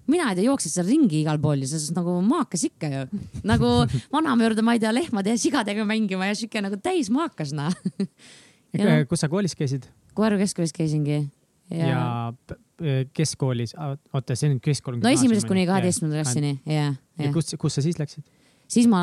mina 0.08 0.30
ei 0.32 0.38
tea, 0.38 0.46
jooksid 0.48 0.74
seal 0.74 0.88
ringi 0.88 1.22
igal 1.22 1.40
pool 1.42 1.64
ja 1.64 1.70
selles 1.70 1.92
nagu 1.96 2.18
maakas 2.24 2.66
ikka 2.68 2.90
ju. 2.92 3.22
nagu 3.48 3.72
vanaema 4.14 4.48
juurde, 4.48 4.64
ma 4.66 4.76
ei 4.76 4.82
tea, 4.82 4.92
lehmade 4.94 5.34
ja 5.34 5.40
sigadega 5.40 5.86
mängima 5.88 6.30
ja 6.30 6.38
sihuke 6.38 6.62
nagu 6.64 6.80
täis 6.82 7.12
maakas 7.14 7.54
noh. 7.56 7.74
Jah. 8.76 9.04
kus 9.08 9.24
sa 9.24 9.30
koolis 9.32 9.54
käisid 9.56 9.86
Koeru 10.18 10.36
keskkoolis 10.36 10.74
käisingi. 10.76 11.22
ja, 11.72 11.86
ja 11.88 12.96
keskkoolis, 13.16 13.72
oota, 14.12 14.36
see 14.36 14.50
on 14.52 14.58
keskkool. 14.62 14.98
no 15.02 15.12
esimesest 15.12 15.48
kuni 15.48 15.64
kaheteistkümnenda 15.66 16.22
klassini 16.22 16.52
ja, 16.66 16.90
ja 17.18 17.28
ja 17.28 17.32
kus, 17.34 17.54
kus 17.58 17.78
sa 17.78 17.84
siis 17.84 17.98
läksid? 17.98 18.24
Siis 18.68 18.88
ma 18.90 19.00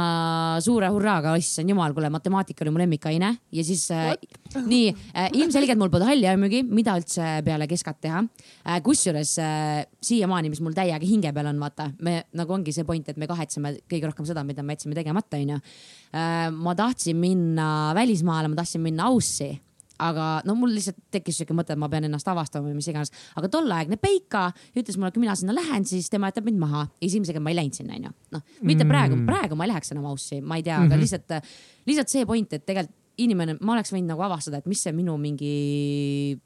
suure 0.63 0.89
hurraaga, 0.93 1.33
issand 1.41 1.71
jumal, 1.71 1.93
kuule 1.95 2.11
matemaatika 2.13 2.63
oli 2.65 2.73
mu 2.73 2.81
lemmikaine 2.83 3.31
ja 3.55 3.65
siis 3.65 3.87
äh, 3.93 4.13
nii 4.55 4.91
äh, 4.93 5.29
ilmselgelt 5.33 5.81
mul 5.81 5.91
polnud 5.93 6.09
halli 6.11 6.29
aimugi, 6.29 6.61
mida 6.69 6.95
üldse 6.99 7.39
peale 7.45 7.67
keskat 7.69 7.99
teha 8.05 8.21
äh,. 8.21 8.79
kusjuures 8.85 9.35
äh, 9.41 9.81
siiamaani, 10.05 10.53
mis 10.53 10.61
mul 10.63 10.77
täiega 10.77 11.01
hinge 11.05 11.33
peal 11.33 11.49
on, 11.49 11.59
vaata, 11.61 11.89
me 12.05 12.21
nagu 12.37 12.57
ongi 12.59 12.75
see 12.75 12.85
point, 12.87 13.09
et 13.09 13.17
me 13.21 13.29
kahetseme 13.29 13.75
kõige 13.89 14.11
rohkem 14.11 14.29
seda, 14.29 14.45
mida 14.47 14.63
me 14.63 14.77
jätsime 14.77 14.97
tegemata, 14.97 15.41
onju. 15.41 15.59
ma 16.55 16.73
tahtsin 16.77 17.17
minna 17.19 17.67
välismaale, 17.97 18.47
ma 18.51 18.61
tahtsin 18.61 18.83
minna 18.85 19.09
Aussi 19.11 19.49
aga 19.99 20.41
no 20.45 20.55
mul 20.55 20.69
lihtsalt 20.75 20.97
tekkis 21.11 21.37
siuke 21.41 21.53
mõte, 21.53 21.71
et 21.71 21.79
ma 21.79 21.87
pean 21.89 22.03
ennast 22.03 22.27
avastama 22.27 22.67
või 22.69 22.75
mis 22.75 22.87
iganes, 22.87 23.11
aga 23.35 23.47
tolleaegne 23.47 23.97
Peika 23.97 24.51
ütles 24.75 24.97
mulle, 24.97 25.07
et 25.07 25.13
kui 25.13 25.21
mina 25.21 25.35
sinna 25.35 25.53
lähen, 25.55 25.85
siis 25.85 26.09
tema 26.09 26.27
jätab 26.31 26.45
mind 26.45 26.59
maha. 26.59 26.87
esimesega 27.01 27.39
ma 27.39 27.49
ei 27.49 27.55
läinud 27.55 27.73
sinna, 27.73 27.93
onju. 27.95 28.11
noh, 28.31 28.41
mitte 28.61 28.83
Mm. 28.83 28.89
praegu, 28.89 29.25
praegu 29.25 29.55
ma 29.55 29.63
ei 29.65 29.71
läheks 29.71 29.91
enam 29.91 30.05
aussi, 30.05 30.41
ma 30.41 30.55
ei 30.55 30.63
tea, 30.63 30.77
aga 30.77 30.95
Mhm. 30.95 31.01
lihtsalt, 31.01 31.41
lihtsalt 31.87 32.09
see 32.09 32.25
point, 32.25 32.53
et 32.53 32.65
tegelikult 32.65 32.95
inimene, 33.17 33.57
ma 33.61 33.73
oleks 33.73 33.91
võinud 33.93 34.07
nagu 34.11 34.21
avastada, 34.21 34.57
et 34.57 34.65
mis 34.67 34.81
see 34.81 34.91
minu 34.91 35.17
mingi 35.17 36.39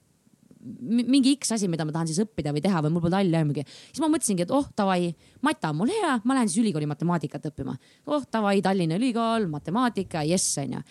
mi- 0.82 1.06
mingi 1.08 1.38
X 1.39 1.53
asi, 1.56 1.68
mida 1.72 1.86
ma 1.86 1.91
tahan 1.96 2.08
siis 2.10 2.20
õppida 2.20 2.51
või 2.51 2.62
teha 2.62 2.82
või 2.84 2.91
mul 2.91 3.01
pole 3.06 3.15
halli 3.15 3.32
aimugi. 3.39 3.63
siis 3.94 4.01
ma 4.03 4.10
mõtlesingi, 4.12 4.41
et 4.41 4.51
oh 4.51 4.65
davai, 4.75 5.15
mata 5.41 5.70
on 5.70 5.77
mul 5.77 5.88
hea, 5.88 6.20
ma 6.25 6.34
lähen 6.36 6.50
siis 6.50 6.60
ülikooli 6.65 6.86
matemaatikat 6.86 7.48
õppima. 7.50 7.77
oh 8.08 8.24
davai, 8.32 8.62
Tallinna 8.62 8.98
Ülikool, 9.00 9.48
matemaatika, 9.50 10.24
jess 10.27 10.58
onju. 10.58 10.82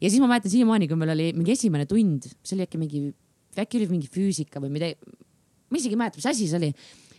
Ja 0.00 0.10
siis 0.10 0.20
ma 0.22 0.30
mäletan 0.30 0.52
siiamaani, 0.52 0.88
kui 0.90 0.98
meil 0.98 1.12
oli 1.14 1.32
mingi 1.36 1.54
esimene 1.54 1.86
tund, 1.90 2.28
see 2.42 2.56
oli 2.56 2.66
äkki 2.66 2.80
mingi, 2.80 3.02
äkki 3.58 3.80
oli 3.80 3.90
mingi 3.90 4.10
füüsika 4.12 4.62
või 4.62 4.70
midagi. 4.74 4.98
ma 5.68 5.80
isegi 5.80 5.96
ei 5.96 6.00
mäleta, 6.00 6.20
mis 6.20 6.28
asi 6.30 6.46
see 6.48 6.58
oli. 6.58 6.70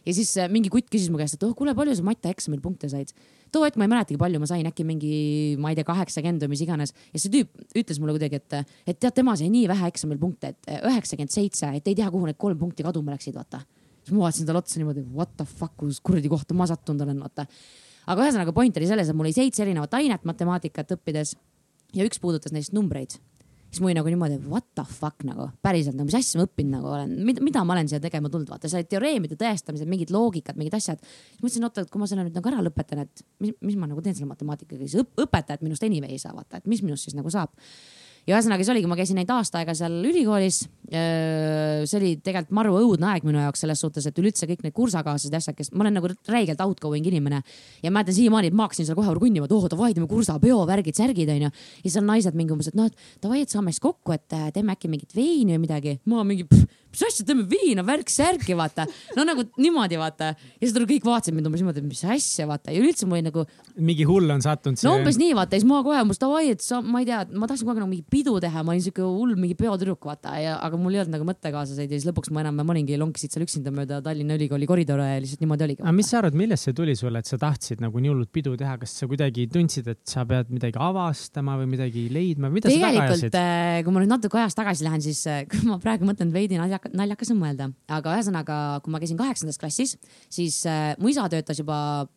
ja 0.05 0.13
siis 0.15 0.31
äh, 0.39 0.48
mingi 0.51 0.71
kutt 0.71 0.88
küsis 0.91 1.12
mu 1.12 1.19
käest, 1.19 1.36
et 1.36 1.43
oh 1.43 1.51
kuule, 1.57 1.75
palju 1.75 1.98
sa 1.98 2.05
matja 2.07 2.31
eksamil 2.31 2.62
punkte 2.63 2.89
said. 2.89 3.12
too 3.51 3.65
hetk 3.65 3.77
ma 3.77 3.88
ei 3.88 3.91
mäletagi, 3.91 4.19
palju 4.21 4.39
ma 4.39 4.48
sain, 4.50 4.67
äkki 4.69 4.86
mingi, 4.88 5.57
ma 5.59 5.74
ei 5.74 5.79
tea, 5.79 5.88
kaheksakümmend 5.88 6.45
või 6.45 6.53
mis 6.53 6.63
iganes. 6.63 6.95
ja 7.12 7.19
see 7.19 7.33
tüüp 7.33 7.75
ütles 7.83 8.00
mulle 8.00 8.15
kuidagi, 8.15 8.39
et, 8.39 8.71
et 8.88 9.00
tead, 9.00 9.17
tema 9.19 9.36
sai 9.36 9.51
nii 9.51 9.67
vähe 9.71 9.91
eksamil 9.91 10.21
punkte, 10.21 10.53
et 10.55 10.71
äh, 10.71 10.79
üheksakümmend 10.93 11.36
seitse, 11.36 11.74
et 11.75 11.91
ei 11.91 12.00
tea, 12.00 12.07
kuhu 12.13 12.31
need 12.31 12.39
kolm 12.39 12.57
punkti 12.62 12.88
kaduma 12.88 13.17
läksid, 13.17 13.36
vaata. 13.36 13.65
siis 14.05 14.15
ma 14.15 14.24
vaatasin 14.24 14.48
talle 14.48 14.63
otsa 14.63 14.79
niimoodi, 14.79 15.03
what 15.12 15.36
the 15.36 15.45
fuck, 15.45 15.75
kus 15.83 16.00
kuradi 16.00 16.31
kohta 16.31 16.55
ma 16.55 16.69
sattunud 16.69 17.03
olen, 17.03 17.19
vaata. 17.27 17.45
aga 18.07 18.25
ühesõnaga 18.25 18.55
point 18.55 18.77
oli 18.79 18.88
selles, 18.88 19.12
et 19.12 19.17
mul 19.17 19.27
oli 19.27 19.36
seitse 19.36 19.67
erinevat 19.67 19.93
ainet 20.00 20.24
matemaatikat 20.25 20.95
õppides 20.95 21.36
ja 21.96 22.05
üks 22.08 22.22
puudutas 22.22 22.53
neist 22.55 22.75
numbreid 22.75 23.17
siis 23.69 23.81
mul 23.81 23.91
oli 23.91 23.98
nagu 24.00 24.10
niimoodi, 24.10 24.38
what 24.50 24.65
the 24.75 24.84
fuck 24.89 25.24
nagu 25.27 25.50
päriselt 25.65 25.98
nagu, 25.98 26.08
mis 26.10 26.17
asja 26.17 26.39
ma 26.39 26.46
õppinud 26.48 26.74
nagu 26.74 26.89
olen, 26.89 27.12
mida, 27.46 27.62
ma 27.67 27.75
olen 27.75 27.89
siia 27.91 28.01
tegema 28.01 28.31
tulnud, 28.34 28.50
vaata 28.50 28.69
seal 28.72 28.88
teoreemide 28.89 29.38
tõestamised, 29.39 29.89
mingid 29.89 30.13
loogikad, 30.13 30.58
mingid 30.60 30.77
asjad. 30.77 31.01
siis 31.03 31.43
mõtlesin, 31.43 31.67
oota, 31.67 31.86
et 31.86 31.93
kui 31.93 32.01
ma 32.01 32.10
selle 32.10 32.25
nüüd 32.25 32.38
nagu 32.38 32.51
ära 32.51 32.63
lõpetan, 32.65 33.03
et 33.05 33.24
mis, 33.46 33.53
mis 33.62 33.77
ma 33.77 33.89
nagu 33.89 34.01
teen 34.05 34.17
selle 34.17 34.31
matemaatikaga, 34.31 34.81
siis 34.88 35.03
õp 35.03 35.24
õpetajat 35.25 35.65
minust 35.65 35.86
anyway 35.86 36.17
ei 36.17 36.22
saa 36.22 36.34
vaata, 36.34 36.63
et 36.63 36.69
mis 36.72 36.81
minust 36.86 37.05
siis 37.05 37.17
nagu 37.17 37.29
saab. 37.34 37.53
Ja 38.27 38.35
ühesõnaga 38.35 38.63
siis 38.63 38.73
oligi, 38.73 38.89
ma 38.89 38.97
käisin 38.99 39.19
ainult 39.19 39.33
aasta 39.38 39.61
aega 39.61 39.75
seal 39.77 39.95
ülikoolis. 40.09 40.65
see 40.89 41.97
oli 41.99 42.15
tegelikult 42.25 42.53
maru 42.57 42.71
õudne 42.79 43.11
aeg 43.11 43.25
minu 43.27 43.38
jaoks 43.38 43.61
selles 43.61 43.81
suhtes, 43.83 44.07
et 44.09 44.17
üleüldse 44.17 44.47
kõik 44.49 44.63
need 44.65 44.73
kursakaaslased 44.73 45.35
ja 45.35 45.38
asjad, 45.38 45.57
kes, 45.57 45.69
ma 45.73 45.85
olen 45.85 45.99
nagu 45.99 46.09
räigelt 46.27 46.61
outgoing 46.65 47.05
inimene. 47.05 47.43
ja 47.83 47.91
mäletan 47.91 48.17
siiamaani, 48.17 48.49
et 48.49 48.57
ma 48.57 48.65
hakkasin 48.65 48.89
seal 48.89 48.97
kohe 48.97 49.13
runnima, 49.13 49.45
et 49.45 49.53
oh 49.53 49.67
davai, 49.69 49.93
teeme 49.93 50.09
kursapeo, 50.09 50.63
värgid, 50.65 50.97
särgid 50.97 51.29
onju. 51.29 51.51
ja 51.83 51.91
seal 51.91 52.05
naised 52.05 52.35
mingi 52.35 52.55
umbes, 52.55 52.71
et 52.71 52.79
noh, 52.79 52.89
et 52.89 53.21
davai, 53.21 53.43
et 53.45 53.53
saame 53.53 53.71
siis 53.71 53.83
kokku, 53.85 54.15
et 54.17 54.33
äh, 54.33 54.49
teeme 54.55 54.73
äkki 54.73 54.89
mingit 54.89 55.15
veini 55.15 55.53
või 55.57 55.67
midagi. 55.67 55.99
ma 56.09 56.23
mingi, 56.25 56.47
mis 56.89 57.03
asja, 57.05 57.25
teeme 57.27 57.46
viina, 57.50 57.84
värk-särki, 57.86 58.55
vaata. 58.58 58.86
no 59.17 59.25
nagu 59.27 59.46
niimoodi 59.62 60.00
vaata. 60.01 60.34
ja 60.36 60.63
siis 60.63 60.75
kõik 60.89 61.05
vaatasid 61.05 61.36
mind 61.36 61.50
umbes 61.50 61.63
niimoodi, 61.63 61.84
mis 61.86 62.03
asja, 62.03 62.48
vaata. 62.50 62.74
ja 62.74 62.81
üldse 62.81 63.08
mul 63.08 63.19
oli 63.19 63.27
nagu 63.27 63.46
mingi 63.79 64.08
hull 64.08 64.29
on 64.34 64.41
sattunud 64.43 64.81
no 64.86 64.96
umbes 65.00 65.19
nii 65.22 65.36
vaata 65.38 65.55
ja 65.55 65.63
siis 65.63 65.69
ma 65.69 65.81
kohe 65.86 66.01
umbes 66.03 66.22
davai, 66.22 66.50
et 66.53 66.63
sa, 66.65 66.81
ma 66.81 67.03
ei 67.03 67.08
tea, 67.10 67.22
ma 67.34 67.50
tahtsin 67.50 67.67
kogu 67.67 67.75
aeg 67.75 67.84
nagu 67.84 67.91
mingi 67.91 68.05
pidu 68.10 68.36
teha, 68.43 68.63
ma 68.65 68.74
olin 68.74 68.84
siuke 68.86 69.05
hull 69.05 69.36
mingi 69.39 69.58
peotüdruk 69.60 70.10
vaata 70.10 70.36
ja, 70.41 70.58
aga 70.65 70.79
mul 70.81 70.96
ei 70.96 71.03
olnud 71.03 71.15
nagu 71.17 71.27
mõttekaaslaseid 71.29 71.93
ja 71.93 72.00
siis 72.00 72.10
lõpuks 72.10 72.34
ma 72.36 72.43
enam, 72.43 72.60
ma 72.60 72.75
olingi 72.75 72.98
lonkisid 73.00 73.36
seal 73.36 73.46
üksinda 73.46 73.74
mööda 73.75 74.01
Tallinna 74.05 74.38
Ülikooli 74.39 74.69
koridore 74.69 75.08
ja 75.13 75.22
lihtsalt 75.22 75.43
niimoodi 75.43 75.67
oligi. 75.67 75.84
aga 75.86 75.96
mis 75.96 76.12
sa 76.12 76.22
arvad, 76.22 76.38
millest 76.39 76.67
see 76.67 76.77
tuli 76.77 76.96
sulle, 77.00 77.22
et 77.22 77.29
sa 77.29 77.39
tahtsid 77.41 77.84
nagu 77.84 78.01
nii 78.03 78.13
hullult 78.13 78.34
pidu 78.34 78.55
teha, 78.60 78.75
kas 78.81 78.96
sa 79.01 79.10
kuidagi 79.10 79.48
tundsid, 79.53 79.89
et 79.93 80.01
sa 80.10 80.25
pead 80.29 80.51
midagi 80.53 80.79
avastama 80.81 81.58
või 81.62 81.69
midagi 81.75 82.08
leidma, 82.13 82.51
mida 82.53 82.72
sa 82.72 82.75
taga 82.75 83.05
tegelikult, 83.10 83.38
ajasid? 83.39 83.86
kui 83.86 83.96
ma 83.96 84.03
nüüd 84.03 84.13
natuke 84.13 84.41
ajas 84.41 84.58
tagasi 84.58 84.88
lähen, 84.88 85.03
siis 85.05 85.24
äh, 85.29 85.43
kui 85.50 85.63
ma 85.69 85.79
praegu 85.81 86.08
mõtlen 86.08 86.34
veidi 86.34 86.60
naljakas, 86.79 86.95
naljakas 86.95 87.33
on 87.33 87.41
mõelda, 87.41 87.71
aga 87.91 88.17
ühesõnaga, 88.17 88.59
kui 88.83 88.93
ma 88.93 89.01
käisin 89.01 89.19
kaheksandas 89.19 89.59
klassis, 89.62 89.98
siis 90.31 90.62
äh, 90.69 90.93
mu 90.99 91.12
isa 91.12 91.27
töötas 91.32 91.60
juba, 91.60 92.08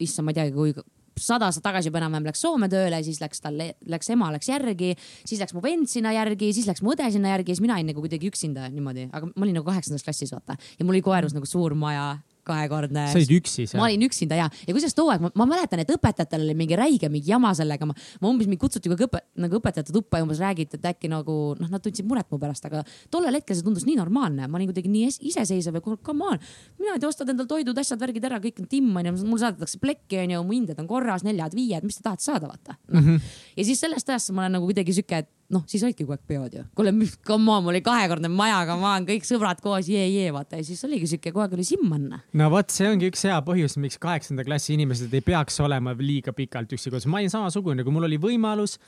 issand, 0.00 0.26
ma 0.26 0.34
ei 0.34 0.40
teagi, 0.40 0.56
kui 0.56 0.74
sada 1.20 1.48
aastat 1.48 1.64
tagasi 1.66 1.90
juba 1.90 2.00
enam-vähem 2.00 2.28
läks 2.30 2.42
Soome 2.44 2.68
tööle, 2.72 3.00
siis 3.04 3.20
läks 3.20 3.42
tal, 3.44 3.58
läks 3.92 4.10
ema 4.14 4.30
läks 4.34 4.48
järgi, 4.50 4.94
siis 5.28 5.42
läks 5.42 5.54
mu 5.56 5.62
vend 5.64 5.90
sinna 5.90 6.14
järgi, 6.16 6.52
siis 6.56 6.68
läks 6.70 6.82
mu 6.84 6.94
õde 6.94 7.10
sinna 7.12 7.34
järgi, 7.34 7.54
siis 7.54 7.64
mina 7.64 7.76
olin 7.76 7.90
nagu 7.92 8.04
kuidagi 8.04 8.30
üksinda 8.30 8.70
niimoodi, 8.72 9.08
aga 9.12 9.30
ma 9.34 9.46
olin 9.46 9.58
nagu 9.60 9.68
kaheksandas 9.68 10.06
klassis 10.06 10.32
vaata. 10.34 10.56
Ja 10.78 10.86
mul 10.86 10.96
oli 10.96 11.04
koerus 11.04 11.36
nagu 11.36 11.48
suur 11.48 11.76
maja 11.78 12.14
kahekordne. 12.50 13.06
sa 13.12 13.18
olid 13.18 13.32
üksi 13.38 13.66
seal? 13.66 13.80
ma 13.80 13.86
olin 13.88 14.04
üksinda 14.06 14.38
ja, 14.38 14.48
ja 14.50 14.74
kusjuures 14.76 14.96
too 14.98 15.08
aeg 15.12 15.24
ma, 15.24 15.30
ma 15.38 15.46
mäletan, 15.54 15.82
et 15.84 15.92
õpetajatel 15.94 16.44
oli 16.46 16.56
mingi 16.58 16.78
räige 16.78 17.10
mingi 17.12 17.30
jama 17.32 17.52
sellega, 17.56 17.88
ma, 17.88 17.96
ma 18.20 18.30
umbes 18.30 18.50
mind 18.50 18.60
kutsuti 18.62 18.92
ka 18.92 18.98
õpe, 19.08 19.22
nagu 19.40 19.58
õpetajate 19.60 19.94
tuppa 19.94 20.20
ja 20.20 20.26
umbes 20.26 20.42
räägiti, 20.42 20.80
et 20.80 20.90
äkki 20.92 21.10
nagu 21.12 21.38
noh, 21.58 21.70
nad 21.72 21.84
tundsid 21.84 22.08
muret 22.10 22.28
mu 22.32 22.40
pärast, 22.42 22.66
aga 22.68 22.84
tollel 23.12 23.40
hetkel 23.40 23.58
see 23.58 23.66
tundus 23.66 23.86
nii 23.88 23.98
normaalne, 24.00 24.48
ma 24.50 24.60
olin 24.60 24.70
kuidagi 24.72 24.92
nii 24.92 25.08
es- 25.08 25.20
iseseisev 25.32 25.80
ja 25.80 25.84
kuule, 25.84 26.00
come 26.06 26.26
on. 26.32 26.40
mina 26.78 26.96
ei 26.96 27.02
tea, 27.02 27.10
ostad 27.10 27.32
endal 27.32 27.48
toidud, 27.50 27.78
asjad, 27.80 28.00
värgid 28.02 28.28
ära, 28.28 28.40
kõik 28.42 28.62
on 28.64 28.70
timm 28.70 28.96
onju, 29.00 29.16
mul 29.28 29.42
saadetakse 29.42 29.80
plekki 29.82 30.22
onju, 30.24 30.44
mu 30.46 30.56
hinded 30.56 30.80
on 30.82 30.88
korras, 30.90 31.26
neljad-viied, 31.26 31.86
mis 31.86 32.00
te 32.00 32.06
tahate 32.06 32.26
saada, 32.26 32.50
vaata 32.50 32.76
no. 32.88 33.00
mm. 33.00 33.06
-hmm. 33.06 33.36
ja 33.56 33.68
siis 33.68 33.80
sellest 33.80 34.08
ajast 34.10 34.34
ma 34.34 34.46
olen 34.46 34.58
nagu 34.58 34.70
kuidagi 34.70 34.94
sihuke, 34.96 35.24
et 35.24 35.30
noh, 35.50 35.64
siis 35.70 35.82
olidki 35.86 36.04
kogu 36.06 36.14
aeg 36.14 36.22
peod 36.30 36.52
ju. 36.54 36.64
kuule, 36.78 36.92
come 37.26 37.50
on, 37.50 37.64
mul 37.64 37.72
oli 37.74 37.80
kahekordne 37.84 38.28
maja, 38.32 38.60
come 38.68 38.86
on, 38.86 39.06
kõik 39.08 39.26
sõbrad 39.26 39.60
koos, 39.64 39.88
jee-jee, 39.90 40.30
vaata 40.34 40.60
ja 40.60 40.66
siis 40.66 40.82
oligi 40.86 41.08
sihuke, 41.10 41.32
kogu 41.34 41.42
aeg 41.46 41.56
oli 41.58 41.66
simm 41.66 41.92
anda. 41.96 42.20
no 42.38 42.50
vot, 42.52 42.70
see 42.74 42.86
ongi 42.90 43.10
üks 43.10 43.24
hea 43.26 43.38
põhjus, 43.46 43.74
miks 43.82 43.98
kaheksanda 44.02 44.44
klassi 44.46 44.76
inimesed 44.76 45.12
ei 45.16 45.24
peaks 45.26 45.58
olema 45.64 45.94
liiga 45.98 46.34
pikalt 46.36 46.72
üksi 46.76 46.92
kodus. 46.92 47.08
ma 47.10 47.18
olin 47.22 47.32
samasugune, 47.32 47.84
kui 47.86 47.94
mul 47.94 48.06
oli 48.10 48.20
võimalus, 48.22 48.78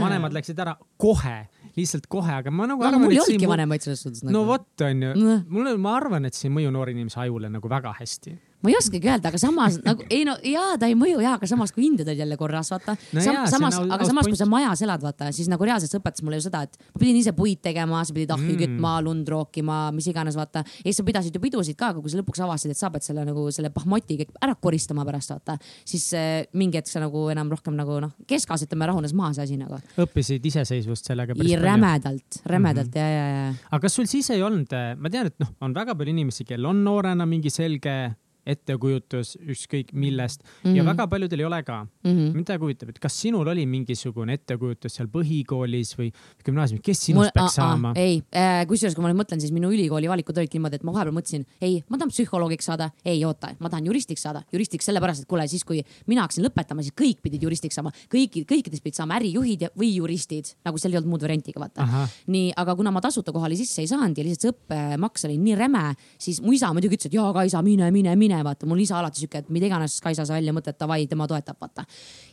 vanemad 0.00 0.34
läksid 0.36 0.58
ära 0.64 0.76
kohe, 1.00 1.36
lihtsalt 1.76 2.06
kohe, 2.10 2.32
aga 2.40 2.50
ma 2.54 2.66
nagu 2.70 2.82
no, 2.82 2.98
mul 3.02 3.12
ei 3.12 3.20
olnudki 3.20 3.44
mu- 3.46 3.52
vanemaid 3.52 3.84
selles 3.84 4.00
suhtes 4.06 4.24
nagu. 4.24 4.32
no 4.36 4.44
vot, 4.48 4.68
onju 4.88 5.12
Noh., 5.16 5.44
mulle, 5.52 5.76
ma 5.80 5.96
arvan, 6.00 6.24
et 6.28 6.34
see 6.36 6.48
ei 6.48 6.54
mõju 6.56 6.72
noore 6.74 6.94
inimese 6.96 7.20
ajule 7.26 7.50
nagu 7.52 7.68
väga 7.70 7.92
hästi 8.00 8.32
ma 8.62 8.70
ei 8.70 8.76
oskagi 8.78 9.08
öelda, 9.08 9.28
aga 9.30 9.38
samas 9.38 9.76
nagu 9.84 10.04
ei 10.10 10.24
no 10.26 10.34
jaa, 10.42 10.76
ta 10.80 10.86
ei 10.90 10.94
mõju 10.98 11.20
jaa, 11.22 11.34
aga 11.38 11.46
samas 11.50 11.72
kui 11.72 11.84
hinded 11.84 12.08
olid 12.08 12.18
jälle 12.22 12.36
korras, 12.40 12.70
vaata 12.72 12.96
No 13.12 13.20
Sam, 13.20 13.34
jaa, 13.36 13.46
samas, 13.52 13.76
aga 13.78 14.04
samas, 14.08 14.26
kui 14.26 14.36
sa 14.38 14.46
majas 14.48 14.82
elad, 14.82 15.02
vaata, 15.04 15.28
siis 15.36 15.48
nagu 15.52 15.64
reaalselt 15.64 15.90
see 15.92 16.00
õpetas 16.00 16.24
mulle 16.26 16.40
ju 16.40 16.46
seda, 16.48 16.62
et 16.66 16.76
ma 16.94 16.98
pidin 17.02 17.16
ise 17.20 17.32
puid 17.36 17.60
tegema, 17.62 18.02
sa 18.04 18.14
pidid 18.16 18.30
ahju 18.34 18.46
Mm. 18.56 18.58
kütma, 18.62 18.94
lund 19.04 19.28
rookima, 19.28 19.90
mis 19.92 20.06
iganes, 20.08 20.36
vaata. 20.38 20.64
ja 20.64 20.86
siis 20.88 20.96
sa 20.96 21.04
pidasid 21.04 21.34
ju 21.34 21.40
pidusid 21.40 21.76
ka, 21.76 21.88
aga 21.92 22.00
kui 22.00 22.10
sa 22.10 22.18
lõpuks 22.18 22.40
avastasid, 22.42 22.70
et 22.70 22.76
sa 22.80 22.90
pead 22.90 23.02
selle 23.02 23.24
nagu 23.26 23.46
selle 23.52 23.70
pahmoti 23.70 24.16
kõik 24.22 24.32
ära 24.42 24.54
koristama 24.54 25.04
pärast, 25.04 25.30
vaata, 25.34 25.58
siis 25.84 26.08
äh, 26.14 26.46
mingi 26.54 26.78
hetk 26.80 26.88
sa 26.88 27.00
nagu 27.00 27.28
enam 27.30 27.50
rohkem 27.52 27.76
nagu 27.76 28.00
noh, 28.00 28.12
keskas, 28.26 28.64
ütleme, 28.66 28.86
rahunes 28.88 29.12
maha 29.14 29.34
see 29.34 29.42
asi 29.44 29.56
nagu. 29.60 29.78
õppisid 29.98 30.44
iseseisvust 30.46 31.06
sellega 31.06 31.34
rämedalt, 31.36 32.42
rämedalt 32.46 32.94
Mhm. 32.94 32.98
ja, 32.98 33.08
ja, 33.08 33.26
ja. 33.46 33.54
aga 33.70 33.80
kas 33.82 33.94
sul 33.94 34.06
siis 34.06 34.30
ei 34.30 34.42
olnud, 34.42 34.70
ma 34.98 35.10
tean, 35.10 35.26
et 35.26 35.38
noh, 35.40 35.48
on 35.60 35.74
väga 35.74 35.94
palju 35.94 36.12
inimesi, 36.14 36.44
kellel 36.44 36.66
on 36.70 36.84
noorena 36.84 37.26
mingi 37.26 37.50
selge 37.50 38.14
ettekujutus 38.46 39.36
ükskõik 39.42 39.92
millest 39.92 40.42
mm 40.42 40.70
-hmm. 40.70 40.76
ja 40.76 40.82
Mhm. 40.82 40.90
väga 40.90 41.06
paljudel 41.06 41.40
ei 41.40 41.46
ole 41.46 41.62
ka 41.62 41.84
mm. 41.84 42.10
-hmm. 42.10 42.34
mind 42.34 42.48
väga 42.48 42.64
huvitab, 42.64 42.88
et 42.88 42.98
kas 42.98 43.20
sinul 43.20 43.46
oli 43.46 43.66
mingisugune 43.66 44.32
ettekujutus 44.32 44.94
seal 44.94 45.08
põhikoolis 45.08 45.96
või 45.98 46.12
gümnaasiumis, 46.44 46.82
kes 46.82 47.04
sinust 47.06 47.34
peaks 47.34 47.54
saama? 47.54 47.92
ei 47.96 48.22
äh,, 48.34 48.66
kusjuures 48.66 48.94
kui 48.94 49.02
ma 49.02 49.10
nüüd 49.10 49.20
mõtlen, 49.22 49.40
siis 49.40 49.52
minu 49.52 49.70
ülikooli 49.70 50.08
valikud 50.08 50.38
olidki 50.38 50.58
niimoodi, 50.58 50.76
et 50.76 50.84
ma 50.84 50.92
vahepeal 50.92 51.14
mõtlesin, 51.14 51.46
ei, 51.60 51.82
ma 51.88 51.98
tahan 51.98 52.10
psühholoogiks 52.10 52.64
saada, 52.64 52.90
ei 53.04 53.24
oota, 53.24 53.54
ma 53.58 53.68
tahan 53.68 53.86
juristiks 53.86 54.22
saada, 54.22 54.42
juristiks 54.52 54.86
sellepärast, 54.86 55.22
et 55.22 55.28
kuule, 55.28 55.48
siis 55.48 55.64
kui 55.64 55.82
mina 56.06 56.22
hakkasin 56.22 56.44
lõpetama, 56.46 56.82
siis 56.82 56.94
kõik 56.94 57.22
pidid 57.22 57.42
juristiks 57.42 57.74
saama, 57.74 57.92
kõiki, 58.12 58.44
kõikidest 58.46 58.82
pidid 58.82 58.94
saama 59.00 59.18
ärijuhid 59.18 59.66
ja, 59.66 59.70
või 59.78 59.94
juristid, 59.96 60.54
nagu 60.64 60.78
seal 60.78 60.92
ei 60.92 61.00
olnud 61.00 61.10
muud 61.10 61.22
varianti 61.22 61.52
ka 61.52 61.60
vaata 61.60 61.86
nii, 62.26 62.52
aga 62.56 62.76
kuna 62.76 62.90
ma 62.90 63.00
tasuta 63.00 63.32
kohale 63.32 63.56
sisse 63.56 63.82
ei 63.82 63.90
saanud 63.90 64.16
ja 64.18 64.24
lihtsalt 64.24 64.46
see 64.46 64.54
õppemaks 64.54 65.26
oli 65.26 65.38
nii 65.40 65.56
räme, 65.58 65.84
siis 66.18 66.40
mu 66.44 66.52
isa 66.52 66.72
muidugi 66.74 66.98
ütles, 66.98 67.10
et 67.10 67.16
jaa, 67.16 67.32
Kaisa, 67.36 67.62
mine, 67.62 67.90
mine, 67.90 68.14
mine, 68.16 68.35
vaata, 68.44 68.68
mul 68.68 68.80
isa 68.82 68.98
alati 68.98 69.22
siuke, 69.22 69.42
et 69.44 69.50
mida 69.54 69.68
iganes 69.70 69.98
Kaisa 70.04 70.26
sa 70.28 70.36
välja 70.36 70.54
mõtled, 70.56 70.76
davai, 70.80 71.06
tema 71.10 71.28
toetab, 71.30 71.58
vaata. 71.62 71.86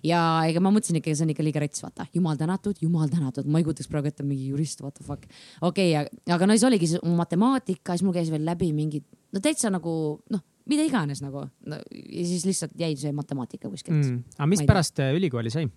ja 0.03 0.19
ega 0.49 0.63
ma 0.63 0.71
mõtlesin 0.73 0.99
ikka, 0.99 1.15
see 1.15 1.27
on 1.27 1.33
ikka 1.35 1.45
liiga 1.47 1.63
rets, 1.63 1.83
vaata, 1.83 2.07
jumal 2.13 2.39
tänatud, 2.39 2.79
jumal 2.81 3.11
tänatud, 3.11 3.47
ma 3.47 3.61
ei 3.61 3.67
kujutaks 3.67 3.91
praegu 3.91 4.11
ette 4.11 4.25
mingi 4.27 4.49
jurist, 4.51 4.81
what 4.83 4.97
the 4.99 5.05
fuck. 5.07 5.27
okei 5.61 5.93
okay,, 5.97 6.23
aga 6.35 6.49
no 6.49 6.57
siis 6.57 6.67
oligi 6.67 6.89
see 6.95 7.15
matemaatika, 7.19 7.95
siis 7.95 8.07
mul 8.07 8.15
käis 8.15 8.31
veel 8.33 8.45
läbi 8.47 8.73
mingi, 8.75 9.03
no 9.33 9.43
täitsa 9.43 9.71
nagu 9.73 9.93
noh, 10.33 10.43
mida 10.69 10.85
iganes 10.87 11.23
nagu 11.23 11.45
no,. 11.45 11.79
ja 11.91 12.25
siis 12.27 12.45
lihtsalt 12.47 12.75
jäi 12.79 12.95
see 12.99 13.13
matemaatika 13.15 13.69
kuskilt 13.71 13.99
mm.. 13.99 14.19
Aga 14.37 14.49
mis 14.51 14.61
ei 14.61 14.65
tea. 14.65 14.73
pärast 14.73 15.03
äh, 15.03 15.13
ülikooli 15.17 15.51
sai? 15.53 15.67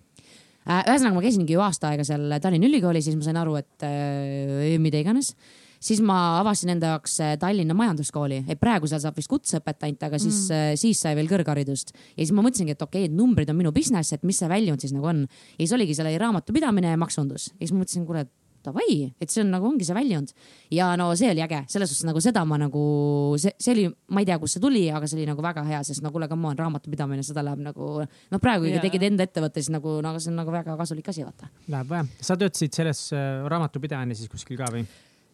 Äh, 0.67 0.83
ühesõnaga, 0.83 1.15
ma 1.15 1.23
käisingi 1.23 1.55
ju 1.55 1.63
aasta 1.63 1.93
aega 1.93 2.03
seal 2.07 2.27
Tallinna 2.43 2.67
Ülikoolis, 2.67 3.05
siis 3.07 3.15
ma 3.15 3.23
sain 3.23 3.39
aru, 3.39 3.55
et 3.59 3.87
äh, 3.87 4.75
mida 4.83 4.99
iganes. 4.99 5.31
Siis 5.79 6.01
ma 6.05 6.39
avasin 6.39 6.73
enda 6.75 6.93
jaoks 6.95 7.19
äh, 7.25 7.35
Tallinna 7.41 7.75
Majanduskooli, 7.77 8.43
et 8.47 8.61
praegu 8.61 8.89
seal 8.89 9.01
saab 9.03 9.17
vist 9.19 9.31
kutseõpet 9.31 9.87
ainult, 9.87 10.07
aga 10.09 10.21
siis 10.21 10.47
mm., 10.47 10.79
siis 10.81 11.03
sai 11.03 11.15
veel 11.17 11.29
kõrgharidust. 11.31 11.93
ja 11.93 12.21
siis 12.23 12.33
ma 12.35 12.45
mõtlesingi, 12.45 12.77
et 12.77 12.81
okei 12.81 13.05
okay,, 13.05 13.11
et 13.11 13.15
numbrid 13.17 13.49
on 13.53 13.59
minu 13.59 13.73
business, 13.75 14.13
et 14.13 14.25
mis 14.27 14.39
see 14.39 14.49
väljund 14.51 14.83
siis 14.83 14.95
nagu 14.95 15.09
on. 15.09 15.25
ja 15.55 15.61
siis 15.63 15.77
oligi, 15.77 15.95
seal 15.97 16.09
oli 16.09 16.19
raamatupidamine 16.21 16.95
ja 16.95 16.99
maksundus 16.99 17.51
ja 17.53 17.63
siis 17.65 17.75
ma 17.75 17.83
mõtlesin, 17.83 18.07
kuule, 18.07 18.27
davai, 18.67 19.07
et 19.21 19.31
see 19.31 19.43
on 19.43 19.51
nagu 19.53 19.67
ongi 19.69 19.85
see 19.87 19.95
väljund. 19.95 20.33
ja 20.73 20.89
no 20.99 21.09
see 21.19 21.29
oli 21.31 21.43
äge, 21.43 21.63
selles 21.71 21.91
suhtes 21.91 22.07
nagu 22.07 22.21
seda 22.23 22.43
ma 22.47 22.59
nagu, 22.61 22.83
see, 23.41 23.53
see 23.61 23.73
oli, 23.73 23.85
ma 24.13 24.23
ei 24.23 24.29
tea, 24.29 24.37
kust 24.41 24.57
see 24.57 24.63
tuli, 24.63 24.83
aga 24.93 25.07
see 25.07 25.19
oli 25.19 25.27
nagu 25.29 25.43
väga 25.43 25.63
hea, 25.67 25.81
sest 25.87 26.03
no 26.05 26.11
kuule, 26.13 26.29
come 26.31 26.51
on, 26.51 26.59
raamatupidamine, 26.59 27.25
seda 27.25 27.45
läheb 27.45 27.63
nagu 27.63 27.89
noh, 28.03 28.41
praegu 28.43 28.69
yeah. 28.69 28.83
Tegid 28.83 29.07
enda 29.09 29.25
ettevõtte, 29.27 29.63
siis 29.63 29.73
nagu, 29.73 29.97
nagu 30.05 30.21
see 30.21 30.31
on 30.33 30.39
nagu 30.41 30.53
väga 30.53 30.77
kasulik 30.79 31.09
asi, 31.11 31.25
vaata. 31.27 31.49
Läheb 31.71 31.91
vaja. 31.91 32.07
sa 32.21 32.37
töötasid 32.39 32.77
selles 32.77 33.07
äh, 33.15 33.43
raamatupidajana 33.51 34.17
siis 34.17 34.31
kuskil 34.31 34.59
ka 34.59 34.69
või? 34.73 34.85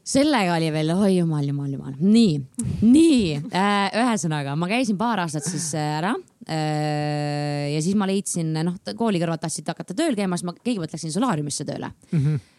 Sellega 0.03 0.57
oli 0.57 0.69
veel, 0.75 0.91
oi 0.95 1.17
jumal, 1.17 1.45
jumal, 1.47 1.71
jumal, 1.71 1.93
nii, 1.99 2.37
nii 2.83 3.19
äh,, 3.55 3.93
ühesõnaga 4.03 4.55
ma 4.59 4.67
käisin 4.71 4.99
paar 4.99 5.23
aastat 5.23 5.47
siis 5.47 5.69
äh, 5.79 5.97
ära 5.99 6.13
äh,. 6.47 7.73
ja 7.73 7.83
siis 7.83 7.95
ma 7.99 8.07
leidsin, 8.09 8.51
noh, 8.67 8.75
kooli 8.99 9.21
kõrvalt 9.23 9.45
tahtsid 9.45 9.69
hakata 9.71 9.95
tööl 9.97 10.17
käima, 10.19 10.39
siis 10.39 10.49
ma 10.49 10.55
kõigepealt 10.59 10.97
läksin 10.97 11.15
solaariumisse 11.15 11.67
tööle 11.67 11.93
mm. 12.11 12.19
-hmm 12.19 12.49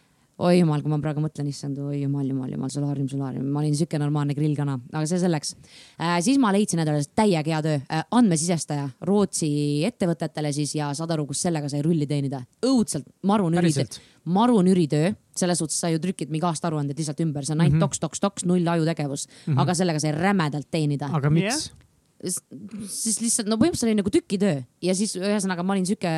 oi 0.43 0.57
jumal, 0.59 0.81
kui 0.83 0.91
ma 0.91 0.97
praegu 0.99 1.21
mõtlen, 1.23 1.47
issand, 1.47 1.77
oi 1.79 2.01
jumal, 2.01 2.25
jumal, 2.27 2.49
jumal, 2.51 2.71
solaarium, 2.71 3.07
solaarium, 3.11 3.45
ma 3.51 3.61
olin 3.61 3.75
siuke 3.77 3.99
normaalne 4.01 4.35
grillkana, 4.35 4.75
aga 4.91 5.03
see 5.07 5.19
selleks 5.21 5.53
äh,. 5.55 6.17
siis 6.25 6.39
ma 6.41 6.51
leidsin 6.55 6.81
endale 6.83 7.05
täiega 7.15 7.53
hea 7.53 7.61
töö 7.63 7.77
äh,, 7.79 8.03
andmesisestaja 8.19 8.89
Rootsi 9.07 9.49
ettevõtetele 9.87 10.51
siis 10.55 10.75
ja 10.75 10.89
saad 10.97 11.13
aru, 11.15 11.27
kus 11.29 11.45
sellega 11.47 11.71
sai 11.71 11.85
rulli 11.85 12.07
teenida. 12.09 12.43
õudselt 12.67 13.07
marun 13.23 13.55
üritöö, 13.55 13.85
Päriselt? 13.85 14.01
marun 14.25 14.67
üritöö, 14.71 15.13
selles 15.39 15.63
suhtes 15.63 15.79
sa 15.79 15.93
ju 15.93 16.03
trükid 16.03 16.33
mingi 16.33 16.47
aastaaruanded 16.49 16.99
lihtsalt 16.99 17.23
ümber, 17.23 17.47
see 17.47 17.55
on 17.55 17.63
ainult 17.63 17.77
mm 17.77 17.79
-hmm. 17.79 17.87
toks, 17.87 18.03
toks, 18.03 18.19
toks, 18.19 18.45
null 18.49 18.67
ajutegevus 18.67 19.27
mm, 19.27 19.53
-hmm. 19.53 19.61
aga 19.61 19.73
sellega 19.73 20.03
sai 20.03 20.11
rämedalt 20.11 20.67
teenida 20.71 21.09
aga 21.13 21.29
miks? 21.29 21.71
S- 22.25 22.43
siis 22.89 23.21
lihtsalt 23.21 23.47
no 23.47 23.55
põhimõtteliselt 23.55 23.91
oli 23.91 24.01
nagu 24.01 24.11
tükitöö 24.11 24.63
ja 24.81 24.95
siis 24.95 25.15
ühesõnaga 25.15 25.63
ma 25.63 25.75
olin 25.75 25.85
sihuke 25.85 26.11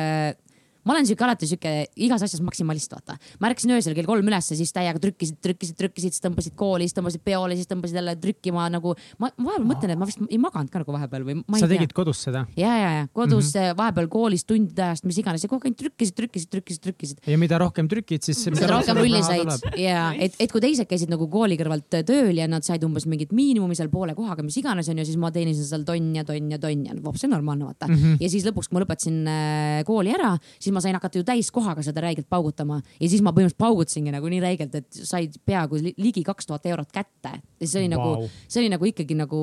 ma 0.88 0.96
olen 0.96 1.08
sihuke 1.08 1.26
alati 1.26 1.48
sihuke 1.50 1.72
igas 2.00 2.24
asjas 2.24 2.40
maksimalist, 2.44 2.92
vaata. 2.96 3.18
ma 3.40 3.50
ärkasin 3.50 3.74
öösel 3.76 3.96
kell 3.96 4.08
kolm 4.08 4.28
ülesse, 4.30 4.56
siis 4.56 4.72
täiega 4.72 5.00
trükkisid, 5.02 5.36
trükkisid, 5.44 5.76
trükkisid, 5.76 6.16
siis 6.16 6.24
tõmbasid 6.24 6.56
kooli, 6.58 6.88
siis 6.88 6.96
tõmbasid 6.96 7.24
peole, 7.24 7.58
siis 7.58 7.68
tõmbasid 7.68 8.00
jälle 8.00 8.16
trükkima 8.22 8.68
nagu. 8.72 8.94
ma 9.20 9.28
ma 9.36 9.50
vahepeal 9.50 9.68
mõtlen, 9.68 9.92
et 9.92 10.00
ma 10.00 10.08
vist 10.08 10.22
ei 10.24 10.38
maganud 10.40 10.72
ka 10.72 10.82
nagu 10.82 10.94
vahepeal 10.94 11.26
või 11.26 11.36
sa 11.58 11.66
tea 11.66 11.76
tegid 11.76 11.94
kodus 11.96 12.22
seda? 12.24 12.44
ja, 12.56 12.72
ja, 12.80 12.90
ja 12.96 13.04
kodus 13.12 13.52
mm 13.52 13.60
-hmm. 13.60 13.78
vahepeal 13.78 14.08
koolis 14.12 14.44
tundide 14.48 14.86
ajast, 14.88 15.04
mis 15.04 15.18
iganes 15.20 15.44
ja 15.44 15.50
kogu 15.52 15.68
aeg 15.68 15.76
trükkisid, 15.76 16.14
trükkisid, 16.16 16.50
trükkisid, 16.50 16.82
trükkisid 16.82 17.18
ja 17.26 17.38
mida 17.38 17.58
rohkem 17.58 17.88
trükid, 17.88 18.22
siis 18.24 18.40
seda 18.44 18.70
rohkem 18.72 18.96
rulli 18.96 19.22
said 19.22 19.78
ja 19.78 20.12
et, 20.18 20.34
et 20.38 20.52
kui 20.52 20.60
teised 20.64 20.88
käisid 20.88 21.12
nagu 21.12 21.28
kooli 21.28 21.58
kõrvalt 21.60 22.00
tööl 22.08 22.36
ja 22.36 22.48
nad 22.48 22.64
said 22.64 22.84
umbes 22.84 23.06
mingit 23.06 23.32
miinimumi 23.32 23.76
seal 23.76 23.90
poole 23.92 24.14
kohaga, 24.14 24.42
mis 24.42 24.56
iganes 24.56 24.88
onju, 24.88 25.04
siis 25.04 25.20
ma 25.20 25.30
teenisin 25.34 25.66
seal 25.68 25.84
tonn 25.88 26.14
ja 26.16 26.24
tonn 26.24 26.50
ja 26.50 26.58
tonn 26.58 26.86
ja 26.88 26.96
vop, 27.02 27.16
see 27.16 27.28
on 27.28 27.36
normaalne 27.36 27.68
vaata 27.68 27.88
mm. 27.88 27.94
-hmm. 27.94 28.16
ja 28.20 28.30
siis 28.30 28.46
lõpuks, 28.46 28.68
kui 28.68 28.78
ma 28.78 28.84
lõpetasin 28.84 29.18
äh, 29.28 29.84
kooli 29.88 30.14
ära, 30.14 30.36
siis 30.58 30.72
ma 30.72 30.77
sain 30.80 30.94
hakata 30.96 31.18
ju 31.18 31.24
täiskohaga 31.28 31.82
seda 31.82 32.00
räigelt 32.04 32.28
paugutama 32.30 32.80
ja 33.00 33.08
siis 33.08 33.22
ma 33.22 33.30
põhimõtteliselt 33.32 33.58
paugutasingi 33.58 34.12
nagu 34.14 34.28
nii 34.32 34.40
räigelt, 34.44 34.74
et 34.74 34.88
said 34.92 35.36
peaaegu 35.46 35.80
li- 35.82 35.94
ligi 35.98 36.22
kaks 36.26 36.46
tuhat 36.46 36.66
eurot 36.66 36.92
kätte. 36.92 37.32
ja 37.60 37.66
see 37.66 37.82
oli 37.84 37.94
Vau. 37.96 38.14
nagu, 38.14 38.30
see 38.48 38.60
oli 38.62 38.68
nagu 38.72 38.84
ikkagi 38.90 39.14
nagu 39.18 39.40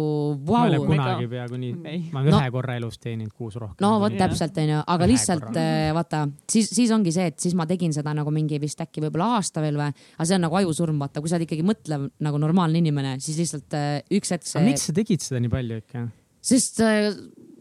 ma 0.47 0.63
ei 0.65 0.69
ole 0.73 0.79
vau 0.79 0.87
kunagi 0.93 1.27
peaaegu 1.27 1.57
nii 1.61 1.73
Ei., 1.85 2.01
ma 2.11 2.21
olen 2.21 2.31
No- 2.35 2.39
ühe 2.41 2.51
korra 2.51 2.75
elus 2.79 2.97
teeninud 2.99 3.33
kuus 3.33 3.55
rohkem. 3.55 3.77
no 3.81 3.99
vot 3.99 4.17
täpselt 4.17 4.57
onju, 4.57 4.81
aga 4.87 5.03
Ühe 5.05 5.11
lihtsalt 5.13 5.43
korra. 5.49 5.61
äh, 5.61 5.93
vaata, 5.93 6.23
siis, 6.49 6.69
siis 6.69 6.91
ongi 6.91 7.11
see, 7.11 7.25
et 7.31 7.39
siis 7.39 7.53
ma 7.55 7.65
tegin 7.65 7.93
seda 7.93 8.13
nagu 8.13 8.31
mingi 8.31 8.59
vist 8.61 8.79
äkki 8.81 9.01
võib-olla 9.03 9.35
aasta 9.37 9.61
veel 9.61 9.75
või, 9.79 9.91
aga 10.17 10.25
see 10.25 10.35
on 10.35 10.41
nagu 10.47 10.55
ajusurm, 10.61 10.99
vaata, 10.99 11.21
kui 11.21 11.29
sa 11.29 11.35
oled 11.39 11.47
ikkagi 11.47 11.63
mõtlev 11.67 12.09
nagu 12.19 12.37
normaalne 12.41 12.77
inimene, 12.79 13.17
siis 13.19 13.37
lihtsalt 13.41 13.73
äh, 13.75 14.01
üks 14.11 14.31
hetk 14.31 14.45
see, 14.47 14.63
miks 14.65 14.87
sa 14.89 14.93
tegid 14.95 15.21
seda 15.21 15.39
nii 15.43 15.49
palju 15.51 15.81
ikka? 15.83 16.07
sest 16.45 16.79
äh, 16.85 17.11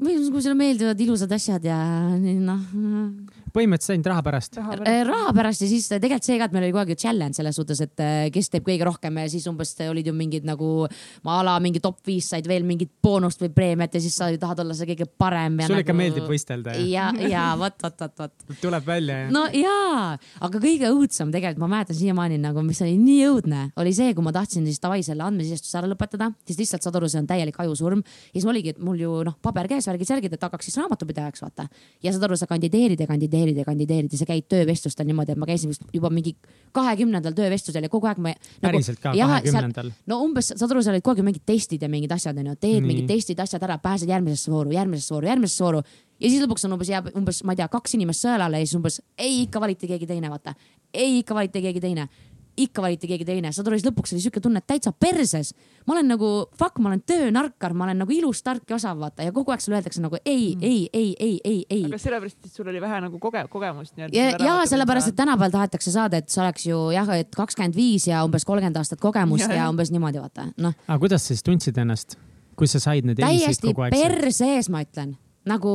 või 0.00 0.18
kui 0.30 0.42
sulle 0.42 0.58
meeldivad 0.58 1.00
ilusad 1.00 1.32
asjad 1.36 1.64
ja 1.70 1.78
nii, 2.18 2.38
noh 2.44 3.42
põhimõtteliselt 3.54 3.94
ainult 3.94 4.08
raha 4.10 4.22
pärast. 4.26 4.56
äh, 4.58 5.00
raha 5.06 5.32
pärast 5.34 5.62
ja 5.62 5.68
siis 5.70 5.86
äh, 5.92 6.00
tegelikult 6.02 6.26
see 6.26 6.38
ka, 6.40 6.48
et 6.48 6.54
meil 6.54 6.66
oli 6.66 6.72
kogu 6.74 6.82
aeg 6.82 6.92
ju 6.94 6.98
challenge 7.04 7.38
selles 7.38 7.58
suhtes, 7.58 7.80
et 7.84 8.02
äh, 8.02 8.26
kes 8.34 8.50
teeb 8.50 8.66
kõige 8.66 8.86
rohkem 8.88 9.20
ja 9.22 9.28
siis 9.30 9.46
umbes 9.50 9.74
olid 9.84 10.08
ju 10.10 10.14
mingid 10.16 10.46
nagu 10.48 10.70
a 10.88 11.36
la 11.46 11.54
mingi 11.62 11.82
top 11.82 12.00
viis 12.06 12.26
said 12.32 12.48
veel 12.50 12.66
mingit 12.66 12.90
boonust 13.02 13.42
või 13.44 13.52
preemiat 13.54 13.94
ja 13.94 14.02
siis 14.02 14.16
sa 14.18 14.30
tahad 14.40 14.64
olla 14.64 14.74
see 14.74 14.88
kõige 14.90 15.06
parem. 15.06 15.60
sulle 15.62 15.84
ikka 15.84 15.96
meeldib 15.96 16.26
võistelda 16.30 16.74
ja 16.80 17.12
ja, 17.14 17.28
ja 17.34 17.44
vot, 17.60 17.78
vot, 17.82 18.02
vot, 18.02 18.18
vot 18.48 18.60
tuleb 18.62 18.88
välja 18.88 19.20
ja 19.22 19.30
no 19.34 19.44
jaa, 19.54 20.18
aga 20.48 20.62
kõige 20.66 20.90
õudsem 20.90 21.30
tegelikult 21.34 21.62
ma 21.62 21.70
mäletan 21.76 21.98
siiamaani 21.98 22.40
nagu, 22.42 22.66
mis 22.66 22.82
oli 22.82 22.98
nii 22.98 23.22
õudne, 23.28 23.62
oli 23.78 23.94
see, 23.94 24.16
kui 24.18 24.26
ma 24.26 24.34
tahtsin 24.34 24.66
siis 24.66 24.82
davai 24.82 25.04
selle 25.06 25.26
andmesisestuse 25.26 25.78
ära 25.78 25.92
lõpetada, 25.92 26.32
siis 26.48 26.58
lihtsalt 26.64 26.82
saad 26.82 26.98
aru, 26.98 27.12
see 27.12 27.22
on 27.22 27.30
täielik 27.30 27.62
ajusurm. 27.62 28.02
ja 28.02 28.40
siis 28.40 28.50
oligi, 28.50 28.74
et 28.74 28.82
mul 28.82 28.98
ju 28.98 29.22
noh, 29.30 29.38
paber 29.44 29.70
käes, 29.70 29.83
värgid-särgid, 29.88 30.34
et 30.36 30.44
hakkaks 30.46 30.68
siis 30.68 30.76
raamatupidajaks 30.80 31.42
vaata. 31.44 31.66
ja 32.02 32.12
saad 32.12 32.26
aru, 32.28 32.36
sa 32.36 32.46
kandideerid 32.50 33.00
ja 33.00 33.06
kandideerid 33.06 33.56
ja 33.56 33.64
kandideerid 33.64 34.12
ja 34.12 34.20
sa 34.20 34.26
käid 34.28 34.48
töövestlustel 34.48 35.06
niimoodi, 35.08 35.32
et 35.32 35.40
ma 35.40 35.48
käisin 35.48 35.72
vist 35.72 35.84
juba 35.92 36.10
mingi 36.10 36.34
kahekümnendal 36.72 37.36
töövestlusel 37.36 37.86
ja 37.86 37.92
kogu 37.92 38.08
aeg 38.10 38.18
ma 38.18 38.32
nagu,. 38.32 38.62
päriselt 38.62 39.00
ka 39.02 39.14
kahekümnendal. 39.16 39.92
no 40.06 40.20
umbes, 40.24 40.52
saad 40.54 40.70
aru, 40.70 40.82
seal 40.82 40.96
olid 40.96 41.06
kogu 41.06 41.22
aeg 41.22 41.30
mingid 41.30 41.46
testid 41.46 41.82
ja 41.82 41.90
mingid 41.92 42.12
asjad 42.14 42.38
onju, 42.38 42.56
teed 42.60 42.80
Nii. 42.80 42.88
mingid 42.88 43.10
testid, 43.10 43.40
asjad 43.40 43.62
ära, 43.66 43.78
pääsed 43.82 44.10
järgmisesse 44.10 44.52
vooru, 44.52 44.74
järgmisesse 44.74 45.14
vooru, 45.14 45.30
järgmisesse 45.32 45.64
vooru. 45.64 45.82
ja 46.20 46.30
siis 46.30 46.42
lõpuks 46.44 46.66
on 46.68 46.76
umbes 46.76 46.90
jääb 46.92 47.10
umbes, 47.18 47.42
ma 47.44 47.54
ei 47.54 47.62
tea, 47.62 47.68
kaks 47.68 47.94
inimest 47.98 48.24
sõelale 48.26 48.62
ja 48.62 48.66
siis 48.66 48.78
umbes 48.78 49.00
ei, 49.18 49.42
ikka 49.44 49.60
valiti 49.60 49.90
keegi 49.90 50.06
teine, 50.06 50.30
vaata. 50.30 50.54
ei, 50.92 51.18
ikka 51.20 51.34
valiti 51.34 51.62
keegi 51.62 51.82
teine, 51.82 52.08
ikka 52.56 52.82
valiti 52.82 53.08
keegi 53.10 53.26
teine, 53.28 53.52
saad 53.54 53.68
aru, 53.68 53.78
siis 53.78 53.88
lõpuks 53.88 54.14
oli 54.14 54.22
siuke 54.24 54.40
tunne, 54.42 54.62
et 54.62 54.66
täitsa 54.68 54.92
perses. 54.92 55.52
ma 55.86 55.94
olen 55.94 56.08
nagu 56.14 56.30
fuck, 56.58 56.78
ma 56.78 56.90
olen 56.90 57.02
töönarkar, 57.06 57.74
ma 57.74 57.84
olen 57.88 58.02
nagu 58.04 58.12
ilus, 58.12 58.42
tark 58.42 58.70
ja 58.70 58.76
osav, 58.76 58.98
vaata 59.00 59.26
ja 59.26 59.32
kogu 59.32 59.54
aeg 59.54 59.64
sulle 59.64 59.78
öeldakse 59.78 60.02
nagu 60.04 60.20
ei, 60.24 60.56
ei, 60.60 60.88
ei, 60.92 61.14
ei, 61.20 61.40
ei, 61.44 61.64
ei 61.70 61.84
aga 61.88 61.98
sellepärast, 62.00 62.38
et 62.44 62.52
sul 62.52 62.68
oli 62.72 62.82
vähe 62.84 63.00
nagu 63.06 63.20
koge-, 63.22 63.46
kogemust 63.50 63.96
nii-öelda. 63.96 64.18
ja, 64.18 64.36
ja 64.44 64.68
sellepärast, 64.70 65.12
et 65.12 65.18
tänapäeval 65.18 65.54
tahetakse 65.54 65.94
saada, 65.94 66.20
et 66.22 66.30
see 66.32 66.42
oleks 66.44 66.68
ju 66.68 66.84
jah, 66.94 67.10
et 67.18 67.34
kakskümmend 67.34 67.76
viis 67.76 68.08
ja 68.08 68.22
umbes 68.26 68.46
kolmkümmend 68.48 68.78
aastat 68.80 69.02
kogemust 69.02 69.48
Ja, 69.48 69.64
ja, 69.64 69.68
umbes 69.72 69.90
niimoodi 69.92 70.22
vaata, 70.22 70.48
noh 70.56 70.76
aga 70.86 71.00
kuidas 71.02 71.26
sa 71.26 71.34
siis 71.34 71.44
tundsid 71.46 71.78
ennast, 71.80 72.18
kui 72.56 72.70
sa 72.70 72.80
said 72.82 73.06
need 73.08 73.20
täiesti 73.20 73.72
kogu 73.72 73.88
aeg? 73.88 73.98
perse 73.98 74.48
ees, 74.56 74.70
ma 74.72 74.84
ütlen. 74.84 75.16
nagu, 75.48 75.74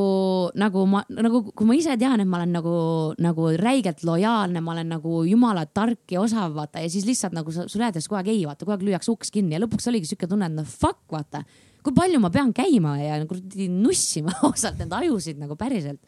nagu 0.58 0.84
ma, 0.90 1.02
nagu 1.14 1.42
kui 1.54 1.68
ma 1.68 1.76
ise 1.78 1.94
tean, 2.00 2.22
et 2.22 2.28
ma 2.28 2.40
olen 2.40 2.52
nagu, 2.58 2.74
nagu 3.22 3.52
räigelt 3.60 4.02
lojaalne, 4.06 4.62
ma 4.64 4.74
olen 4.74 4.92
nagu 4.96 5.22
jumala 5.28 5.64
tark 5.66 6.10
ja 6.14 6.22
osav, 6.24 6.52
vaata 6.56 6.82
ja 6.82 6.90
siis 6.90 7.06
lihtsalt 7.08 7.36
nagu 7.36 7.54
sulle 7.54 7.86
öeldakse 7.86 8.10
kogu 8.10 8.20
aeg 8.20 8.32
ei, 8.34 8.44
vaata 8.48 8.66
kogu 8.66 8.76
aeg 8.76 8.84
lüüakse 8.88 9.12
uks 9.14 9.32
kinni 9.34 9.56
ja 9.56 9.62
lõpuks 9.62 9.90
oligi 9.92 10.10
siuke 10.10 10.28
tunne, 10.30 10.50
et 10.50 10.58
no 10.58 10.66
fuck, 10.66 11.04
vaata. 11.12 11.44
kui 11.84 11.96
palju 11.96 12.20
ma 12.20 12.32
pean 12.34 12.52
käima 12.52 12.98
ja 13.00 13.22
kuradi 13.26 13.70
nussima 13.72 14.34
ausalt 14.48 14.80
neid 14.82 14.94
ajusid 15.00 15.38
nagu 15.40 15.56
päriselt 15.60 16.02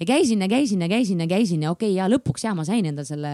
ja 0.00 0.06
käisin 0.06 0.42
ja 0.42 0.48
käisin 0.48 0.82
ja 0.82 0.88
käisin 0.88 1.20
ja 1.20 1.26
käisin 1.26 1.62
ja 1.62 1.70
okei 1.70 1.90
okay, 1.90 1.96
ja 1.96 2.08
lõpuks 2.10 2.44
ja 2.44 2.54
ma 2.54 2.64
sain 2.64 2.84
endale 2.84 3.08
selle 3.08 3.30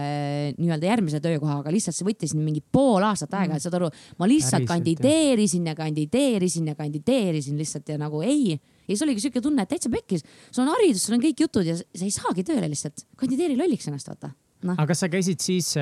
nii-öelda 0.57 0.87
järgmise 0.87 1.19
töökoha, 1.23 1.59
aga 1.59 1.71
lihtsalt 1.71 1.97
see 1.97 2.07
võttis 2.07 2.35
mingi 2.37 2.63
pool 2.71 3.03
aastat 3.03 3.33
aega, 3.39 3.59
saad 3.59 3.75
aru, 3.79 3.89
ma 4.19 4.29
lihtsalt 4.29 4.63
Päriselt, 4.63 4.71
kandideerisin 4.71 5.67
ja 5.67 5.75
kandideerisin 5.75 6.71
ja 6.71 6.75
kandideerisin 6.79 7.59
lihtsalt 7.59 7.89
ja 7.89 7.97
nagu 7.99 8.23
ei. 8.23 8.55
Ja 8.83 8.93
siis 8.93 9.03
oligi 9.05 9.25
siuke 9.25 9.41
tunne, 9.43 9.65
et 9.65 9.71
täitsa 9.71 9.91
pekkis, 9.93 10.25
sul 10.51 10.65
on 10.65 10.71
haridus, 10.75 11.05
sul 11.07 11.17
on 11.17 11.23
kõik 11.23 11.43
jutud 11.45 11.67
ja 11.67 11.75
sa 11.79 12.05
ei 12.05 12.13
saagi 12.13 12.45
tööle 12.47 12.69
lihtsalt, 12.71 13.05
kandideeri 13.19 13.57
lolliks 13.59 13.87
ennast, 13.89 14.09
vaata. 14.11 14.33
noh, 14.63 14.75
aga 14.77 14.87
kas 14.91 15.03
sa 15.05 15.11
käisid 15.11 15.43
siis, 15.43 15.73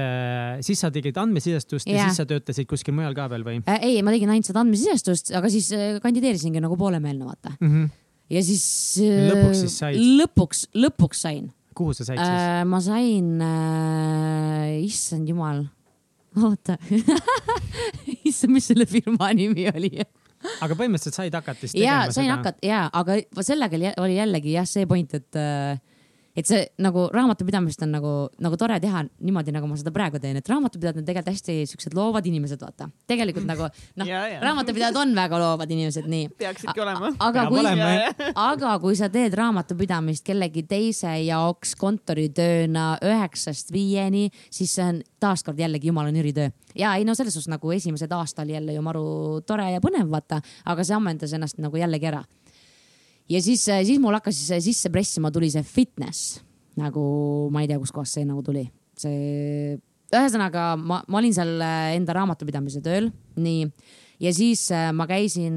siis 0.66 0.84
sa 0.84 0.92
tegid 0.94 1.18
andmesidestust 1.22 1.90
ja 1.90 2.00
Jaa. 2.00 2.10
siis 2.10 2.22
sa 2.22 2.28
töötasid 2.30 2.70
kuskil 2.70 2.96
mujal 2.98 3.18
ka 3.18 3.28
veel 3.34 3.46
või 3.48 3.62
äh, 3.64 3.82
ei, 3.90 4.04
ma 4.06 4.14
tegin 4.16 4.34
ainult 4.34 4.50
seda 4.50 4.64
andmesisestust, 4.66 5.34
aga 5.38 5.52
siis 5.54 5.72
äh, 5.78 5.98
kandideerisingi 6.04 6.64
nagu 6.64 6.78
poolemeelne, 6.80 7.26
vaata. 7.26 7.56
mm? 7.60 7.74
-hmm. 7.74 7.90
ja 8.38 8.46
siis 8.46 8.68
äh, 9.06 9.26
Lõpuks 9.32 9.66
siis 9.66 9.82
said? 9.84 10.06
lõpuks, 10.22 10.68
lõpuks 10.78 11.26
sain 11.28 11.52
kuhu 11.78 11.94
sa 11.96 12.06
said 12.06 12.20
siis? 12.20 12.30
äh,. 12.30 12.64
ma 12.68 12.82
sain 12.84 13.42
äh,, 13.42 14.82
issand 14.86 15.30
jumal, 15.30 15.66
oota 16.38 16.78
issand, 18.30 18.54
mis 18.56 18.68
selle 18.72 18.88
firma 18.90 19.32
nimi 19.38 19.70
oli? 19.72 19.94
Aga 20.62 20.76
põhimõtteliselt 20.80 21.18
said 21.20 21.34
hakata 21.38 21.60
siis 21.68 21.76
ja 21.78 22.00
tegema 22.02 22.12
sain 22.18 22.26
seda? 22.30 22.36
hakata 22.38 22.68
ja, 22.68 22.82
aga 22.94 23.18
sellega 23.46 23.78
oli- 23.80 23.96
oli 24.06 24.16
jällegi 24.18 24.54
jah, 24.58 24.66
see 24.70 24.86
point, 24.90 25.14
et 25.20 25.36
äh, 25.40 25.78
et 26.36 26.48
see 26.48 26.62
nagu 26.82 27.08
raamatupidamist 27.14 27.82
on 27.86 27.92
nagu, 27.96 28.12
nagu 28.44 28.58
tore 28.60 28.80
teha 28.84 29.04
niimoodi, 29.20 29.54
nagu 29.56 29.68
ma 29.68 29.78
seda 29.80 29.94
praegu 29.96 30.20
teen, 30.22 30.40
et 30.40 30.50
raamatupidajad 30.50 31.02
on 31.02 31.08
tegelikult 31.08 31.36
hästi 31.36 31.58
siuksed 31.72 31.96
loovad 31.98 32.28
inimesed, 32.30 32.62
vaata. 32.62 32.90
tegelikult 33.08 33.48
nagu 33.50 33.68
noh 34.00 34.08
Ja, 34.08 34.24
ja., 34.28 34.40
raamatupidajad 34.44 34.96
on 35.02 35.16
väga 35.16 35.40
loovad 35.40 35.72
inimesed, 35.72 36.08
nii. 36.12 36.30
peaksidki 36.40 36.82
olema. 36.82 37.12
aga 37.20 37.46
Peab 37.46 37.54
kui 37.54 38.32
aga 38.36 38.74
kui 38.84 38.96
sa 39.00 39.10
teed 39.12 39.36
raamatupidamist 39.38 40.26
kellegi 40.28 40.64
teise 40.68 41.14
jaoks 41.26 41.76
kontoritööna 41.80 42.98
üheksast 43.06 43.72
viieni, 43.74 44.30
siis 44.50 44.76
see 44.76 44.88
on 44.88 45.02
taaskord 45.22 45.60
jällegi 45.60 45.92
jumala 45.92 46.12
nüri 46.14 46.34
töö. 46.34 46.50
ja 46.76 46.96
ei 46.96 47.06
no 47.06 47.16
selles 47.16 47.36
suhtes 47.36 47.52
nagu 47.52 47.72
esimesed 47.72 48.12
aasta 48.12 48.42
oli 48.46 48.56
jälle 48.56 48.74
ju 48.74 48.82
maru 48.82 49.42
tore 49.46 49.72
ja 49.72 49.82
põnev, 49.84 50.10
vaata, 50.12 50.42
aga 50.66 50.84
see 50.84 50.96
ammendas 50.96 51.34
ennast 51.34 51.60
nagu 51.60 51.78
jällegi 51.78 52.08
ära. 52.08 52.24
Ja 53.32 53.42
siis, 53.44 53.64
siis 53.66 54.00
mul 54.04 54.18
hakkas 54.20 54.38
siis 54.38 54.66
sisse 54.68 54.92
pressima, 54.94 55.32
tuli 55.32 55.50
see 55.54 55.64
fitness 55.66 56.42
nagu 56.80 57.04
ma 57.52 57.64
ei 57.64 57.70
tea, 57.70 57.80
kustkohast 57.82 58.20
see 58.20 58.28
nagu 58.28 58.44
tuli, 58.46 58.64
see 59.00 59.78
ühesõnaga 60.12 60.74
ma, 60.80 61.00
ma 61.08 61.22
olin 61.22 61.36
seal 61.36 61.56
äh, 61.64 61.94
enda 61.98 62.16
raamatupidamise 62.16 62.84
tööl, 62.84 63.10
nii, 63.40 63.64
ja 64.24 64.34
siis 64.36 64.66
äh, 64.76 64.90
ma 64.96 65.08
käisin 65.10 65.56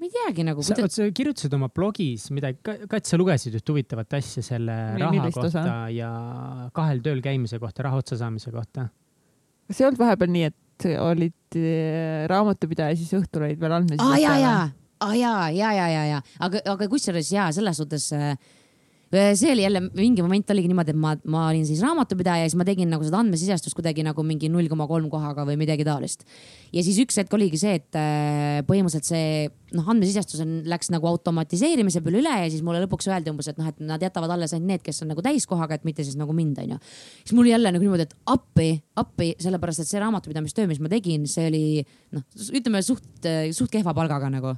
ma 0.00 0.06
ei 0.06 0.14
teagi 0.14 0.46
nagu. 0.46 0.64
sa, 0.66 0.78
sa 0.90 1.08
kirjutasid 1.14 1.54
oma 1.58 1.70
blogis 1.72 2.28
midagi, 2.34 2.62
Kats, 2.90 3.12
sa 3.12 3.20
lugesid 3.20 3.58
üht 3.58 3.74
huvitavat 3.74 4.18
asja 4.18 4.44
selle 4.46 4.78
Mi- 4.96 5.04
raha 5.04 5.28
kohta 5.28 5.46
osa? 5.50 5.76
ja 5.94 6.10
kahel 6.76 7.04
tööl 7.04 7.22
käimise 7.24 7.60
kohta, 7.62 7.86
raha 7.86 8.02
otsa 8.02 8.18
saamise 8.20 8.54
kohta. 8.54 8.88
kas 9.70 9.82
ei 9.82 9.90
olnud 9.90 10.02
vahepeal 10.02 10.34
nii, 10.34 10.50
et 10.50 10.90
olid 10.96 11.58
raamatupidaja, 12.30 12.96
siis 12.96 13.12
õhtul 13.18 13.44
olid 13.44 13.60
veel 13.60 13.78
andmed? 13.78 14.00
aa 14.00 14.16
ja, 14.18 14.36
ja, 14.40 14.54
aa 15.00 15.14
ja, 15.16 15.34
ja, 15.50 15.72
ja, 15.72 15.88
ja, 15.88 16.04
ja, 16.06 16.22
aga, 16.38 16.60
aga 16.72 16.88
kusjuures 16.92 17.32
ja 17.32 17.50
selles 17.52 17.80
suhtes 17.80 18.10
äh, 18.12 18.36
see 19.10 19.50
oli 19.50 19.62
jälle 19.64 19.80
mingi 19.90 20.22
moment 20.22 20.50
oligi 20.54 20.68
niimoodi, 20.70 20.92
et 20.94 20.98
ma, 21.02 21.16
ma 21.26 21.46
olin 21.48 21.64
siis 21.66 21.80
raamatupidaja 21.82 22.44
ja 22.44 22.50
siis 22.50 22.58
ma 22.58 22.66
tegin 22.66 22.92
nagu 22.92 23.02
seda 23.02 23.18
andmesisestust 23.18 23.74
kuidagi 23.74 24.04
nagu 24.06 24.22
mingi 24.22 24.46
null 24.52 24.70
koma 24.70 24.86
kolm 24.86 25.08
kohaga 25.10 25.42
või 25.48 25.56
midagi 25.58 25.86
taolist. 25.86 26.22
ja 26.70 26.84
siis 26.86 27.00
üks 27.02 27.18
hetk 27.18 27.34
oligi 27.34 27.58
see, 27.58 27.74
et 27.80 27.98
äh, 27.98 28.60
põhimõtteliselt 28.68 29.08
see 29.10 29.48
noh, 29.74 29.88
andmesisestus 29.90 30.44
on, 30.44 30.60
läks 30.70 30.92
nagu 30.94 31.10
automatiseerimise 31.10 32.04
peale 32.06 32.22
üle 32.22 32.36
ja 32.44 32.46
siis 32.52 32.62
mulle 32.66 32.84
lõpuks 32.84 33.10
öeldi 33.10 33.34
umbes, 33.34 33.50
et 33.50 33.58
noh, 33.58 33.66
et 33.72 33.82
nad 33.82 34.06
jätavad 34.06 34.36
alles 34.36 34.54
ainult 34.54 34.76
need, 34.76 34.86
kes 34.86 35.02
on 35.02 35.10
nagu 35.10 35.26
täiskohaga, 35.26 35.80
et 35.80 35.88
mitte 35.88 36.06
siis 36.06 36.18
nagu 36.20 36.34
mind, 36.36 36.62
onju. 36.62 36.78
siis 37.24 37.34
mul 37.34 37.50
jälle 37.50 37.74
nagu 37.74 37.82
niimoodi, 37.82 38.06
et 38.06 38.16
appi, 38.30 38.70
appi, 39.02 39.32
sellepärast 39.42 39.82
et 39.82 39.90
see 39.90 40.06
raamatupidamistöö, 40.06 40.70
mis 40.70 40.78
ma 40.78 40.92
tegin, 40.92 41.26
see 41.30 41.50
oli 41.50 41.64
noh, 42.14 42.26
ütleme 42.46 42.86
suht, 42.86 43.10
suht 43.26 43.74
kehva 43.74 43.96
palgaga 43.96 44.30
nagu 44.30 44.54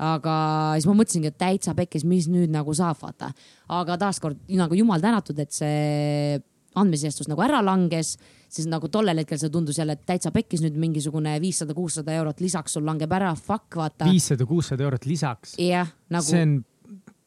aga 0.00 0.34
siis 0.78 0.88
ma 0.88 0.96
mõtlesingi, 0.96 1.30
et 1.30 1.38
täitsa 1.40 1.74
pekkis, 1.76 2.06
mis 2.08 2.28
nüüd 2.32 2.52
nagu 2.52 2.74
saab, 2.76 2.98
vaata. 3.02 3.32
aga 3.76 3.98
taaskord 4.00 4.38
nagu 4.56 4.78
jumal 4.78 5.02
tänatud, 5.02 5.38
et 5.42 5.52
see 5.52 6.40
andmesisestus 6.78 7.28
nagu 7.30 7.42
ära 7.42 7.60
langes, 7.66 8.14
siis 8.50 8.68
nagu 8.70 8.88
tollel 8.92 9.22
hetkel 9.22 9.40
see 9.42 9.50
tundus 9.52 9.78
jälle, 9.80 9.98
et 9.98 10.06
täitsa 10.06 10.30
pekkis 10.34 10.62
nüüd 10.64 10.78
mingisugune 10.80 11.34
viissada, 11.42 11.74
kuussada 11.74 12.14
eurot 12.14 12.40
lisaks 12.40 12.78
sul 12.78 12.86
langeb 12.86 13.12
ära, 13.12 13.34
fuck 13.34 13.76
vaata. 13.80 14.08
viissada, 14.10 14.46
kuussada 14.46 14.86
eurot 14.86 15.06
lisaks. 15.10 15.56
jah, 15.58 15.90
nagu 16.10 16.26
see 16.26 16.42
on 16.46 16.60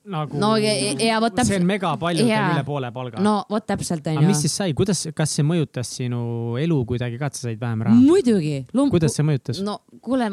nagu. 0.03 0.39
No 0.39 0.55
ja- 0.57 0.73
ja- 0.99 1.19
vot 1.21 1.31
see 1.31 1.43
täpselt- 1.43 1.61
on 1.61 1.67
mega 1.67 1.97
palju, 1.97 2.25
jaa. 2.27 2.53
üle 2.53 2.63
poole 2.65 2.91
palga. 2.91 3.19
no 3.19 3.45
vot 3.49 3.65
täpselt 3.65 4.07
aga 4.07 4.19
onju 4.19 4.27
mis. 4.27 4.41
siis 4.41 4.55
sai, 4.55 4.73
kuidas, 4.73 5.07
kas 5.15 5.29
see 5.29 5.43
mõjutas 5.43 5.83
sinu 5.87 6.57
elu 6.59 6.85
kuidagi 6.85 7.19
ka, 7.19 7.25
et 7.25 7.33
sa 7.35 7.47
said 7.47 7.59
vähem 7.59 7.81
raha? 7.81 7.95
muidugi. 7.95 8.65
kuidas 8.71 9.15
see 9.15 9.23
mõjutas? 9.23 9.61
no 9.63 9.81
kuule, 10.01 10.29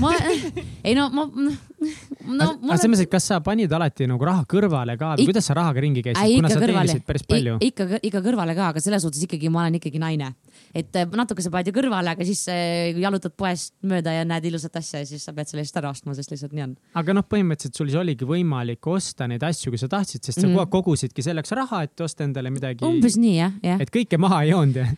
ma, 0.00 0.12
ei 0.86 0.94
no 0.94 1.08
ma, 1.14 1.24
no 1.30 2.46
aga 2.68 2.76
selles 2.76 2.90
mõttes, 2.92 3.04
et 3.06 3.10
kas 3.12 3.26
sa 3.30 3.38
panid 3.44 3.72
alati 3.72 4.06
nagu 4.10 4.24
raha 4.26 4.44
kõrvale 4.50 4.96
ka 5.00 5.14
või 5.16 5.24
Ik- 5.24 5.30
kuidas 5.30 5.46
sa 5.48 5.54
rahaga 5.56 5.80
ringi 5.84 6.02
käisid, 6.04 6.34
kuna 6.36 6.50
sa 6.52 6.60
teenisid 6.60 7.04
päris 7.08 7.24
palju? 7.28 7.56
ikka, 7.64 7.86
ikka 8.04 8.22
kõrvale 8.24 8.54
ka, 8.58 8.68
aga 8.74 8.82
selles 8.84 9.04
suhtes 9.06 9.22
ikkagi 9.26 9.48
ma 9.52 9.62
olen 9.64 9.78
ikkagi 9.80 10.00
naine. 10.02 10.32
et 10.74 10.94
äh, 11.00 11.06
natuke 11.16 11.42
sa 11.42 11.50
paned 11.50 11.70
ju 11.70 11.74
kõrvale, 11.74 12.12
aga 12.12 12.26
siis 12.28 12.42
äh, 12.52 12.92
jalutad 13.00 13.32
poest 13.36 13.72
mööda 13.82 14.12
ja 14.18 14.24
näed 14.28 14.44
ilusat 14.50 14.76
asja 14.80 15.00
ja 15.02 15.08
siis 15.08 15.24
sa 15.24 15.32
pead 15.36 15.48
selle 15.50 15.64
eest 15.64 15.76
ära 15.80 15.90
ostma, 15.90 16.14
sest 16.14 16.30
lihtsalt 16.34 16.52
nii 16.54 16.66
on. 16.68 16.76
aga 17.00 17.16
noh, 17.16 17.24
põhimõtteliselt 17.26 17.80
sul 17.80 17.88
siis 17.90 17.98
oligi 18.02 18.28
võimalik 18.28 18.86
osta 18.92 19.26
neid 19.30 19.42
asju, 19.48 19.72
kui 19.72 19.80
sa 19.80 19.88
tahtsid, 19.90 20.22
sest 20.24 20.40
sa 20.40 20.46
Mhm. 20.46 20.54
kogu 20.56 20.60
aeg 20.66 20.70
kogusidki 20.76 21.22
selleks 21.24 21.52
raha, 21.56 21.82
et 21.88 22.00
osta 22.04 22.24
endale 22.24 22.50
midagi. 22.52 22.84
umbes 22.84 23.16
nii 23.16 23.36
jah, 23.38 23.52
jah. 23.64 23.80
et 23.80 23.90
kõike 23.90 24.18
maha 24.20 24.42
ei 24.44 24.50
joonud 24.52 24.76
jah? 24.76 24.92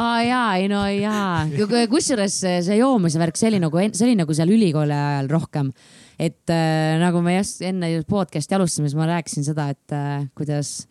aa 0.00 0.18
jaa, 0.24 0.48
ei 0.60 0.68
no 0.72 0.82
jaa, 0.88 1.46
kusjuures 1.90 2.40
see 2.40 2.56
see 2.66 2.76
joomise 2.80 3.18
värk, 3.20 3.36
see 3.38 3.48
oli 3.50 3.60
nagu, 3.62 3.78
see 3.98 4.08
oli 4.08 4.18
nagu 4.18 4.34
seal 4.36 4.52
ülikooli 4.52 4.94
ajal 4.96 5.30
rohkem. 5.30 5.72
et 6.18 6.52
äh, 6.52 6.98
nagu 7.00 7.22
me 7.24 7.36
just 7.38 7.62
enne 7.66 7.92
podcast'i 8.08 8.56
alustasime, 8.56 8.90
siis 8.90 8.98
ma 8.98 9.08
rääkisin 9.10 9.46
seda, 9.46 9.70
et 9.72 9.96
äh, 9.96 10.26
kuidas 10.36 10.88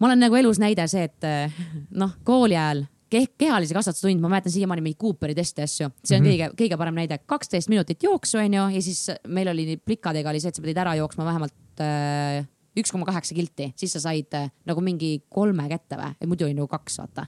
ma 0.00 0.08
olen 0.10 0.24
nagu 0.26 0.38
elus 0.40 0.60
näide 0.62 0.86
see, 0.90 1.04
et 1.10 1.28
äh, 1.28 1.60
noh, 1.90 2.16
kooli 2.24 2.58
ajal 2.58 2.86
ke 3.10 3.24
kehalise 3.40 3.74
kasvatuse 3.74 4.06
tund, 4.06 4.22
ma 4.22 4.30
mäletan 4.30 4.54
siiamaani 4.54 4.84
mingeid 4.84 5.00
Cooperi 5.02 5.34
teste 5.34 5.64
asju, 5.66 5.90
see 6.04 6.16
on 6.16 6.22
mm. 6.22 6.26
-hmm. 6.26 6.30
kõige, 6.30 6.62
kõige 6.62 6.78
parem 6.78 7.00
näide, 7.00 7.18
kaksteist 7.26 7.68
minutit 7.72 8.02
jooksu 8.02 8.38
onju 8.38 8.68
ja 8.76 8.82
siis 8.82 9.10
meil 9.26 9.50
oli 9.50 9.76
plikadega 9.76 10.30
oli 10.30 10.40
see, 10.40 10.48
et 10.48 10.54
sa 10.54 10.62
pidid 10.62 10.78
ära 10.78 10.94
jooksma 10.98 11.26
vähemalt 11.26 11.82
äh, 11.82 12.46
üks 12.78 12.92
koma 12.94 13.08
kaheksa 13.08 13.34
kilti, 13.34 13.72
siis 13.76 13.92
sa 13.96 14.02
said 14.06 14.34
äh, 14.38 14.50
nagu 14.68 14.82
mingi 14.84 15.24
kolme 15.28 15.66
kätte 15.70 15.98
või, 15.98 16.30
muidu 16.30 16.46
oli 16.46 16.54
nagu 16.58 16.70
kaks, 16.70 17.00
vaata. 17.02 17.26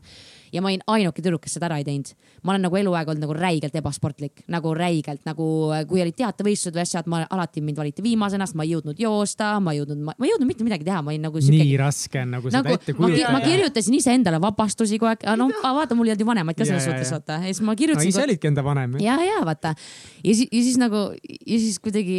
Ja 0.52 0.62
ma 0.62 0.70
olin 0.70 0.82
ainuke 0.86 1.22
tüdruk, 1.24 1.42
kes 1.46 1.56
seda 1.56 1.68
ära 1.70 1.78
ei 1.80 1.86
teinud. 1.86 2.12
ma 2.42 2.52
olen 2.52 2.64
nagu 2.66 2.76
eluaeg 2.76 3.08
olnud 3.08 3.22
nagu 3.24 3.36
räigelt 3.36 3.76
ebasportlik, 3.78 4.42
nagu 4.52 4.74
räigelt 4.74 5.24
nagu, 5.28 5.46
kui 5.88 6.02
olid 6.02 6.16
teatevõistlused 6.18 6.74
või 6.76 6.82
asjad, 6.82 7.06
ma 7.10 7.22
alati 7.30 7.62
mind 7.64 7.78
valiti 7.78 8.02
viimasena, 8.04 8.46
sest 8.46 8.58
ma 8.58 8.66
ei 8.66 8.72
jõudnud 8.74 8.98
joosta, 9.00 9.54
ma 9.60 9.72
ei 9.74 9.80
jõudnud, 9.80 10.02
ma 10.08 10.16
ei 10.20 10.32
jõudnud 10.32 10.50
mitte 10.50 10.66
midagi 10.66 10.86
teha, 10.88 11.02
ma 11.02 11.12
olin 11.14 11.26
nagu 11.28 11.40
siuke 11.42 11.62
nii 11.62 11.76
raske 11.80 12.22
on 12.22 12.34
nagu 12.36 12.50
seda 12.50 12.62
nagu 12.62 12.74
ette 12.76 12.94
ma, 12.96 13.08
ki- 13.08 13.22
ma 13.22 13.38
kujutada. 13.38 13.44
kirjutasin 13.46 13.98
iseendale 14.00 14.40
vabastusi 14.42 14.98
kogu 14.98 15.12
aeg, 15.12 15.26
no 15.38 15.48
aga 15.62 15.74
vaata, 15.78 15.98
mul 15.98 16.10
ei 16.10 16.14
olnud 16.16 16.26
ju 16.26 16.30
vanemaid 16.32 16.58
ka 16.58 16.66
selles 16.68 16.88
suhtes 16.88 17.12
vaata 17.14 17.38
ja 17.42 17.52
siis 17.52 17.62
ma 17.62 17.72
no 17.72 17.78
kirjutasin 17.78 18.12
ise 18.12 18.24
olidki 18.26 18.50
enda 18.50 18.64
vanem. 18.66 18.98
ja, 19.02 19.16
ja 19.22 19.38
vaata 19.46 19.74
ja 20.24 20.34
siis, 20.34 20.48
ja 20.50 20.62
siis 20.66 20.78
nagu 20.80 21.04
ja 21.14 21.58
siis 21.62 21.78
kuidagi 21.82 22.18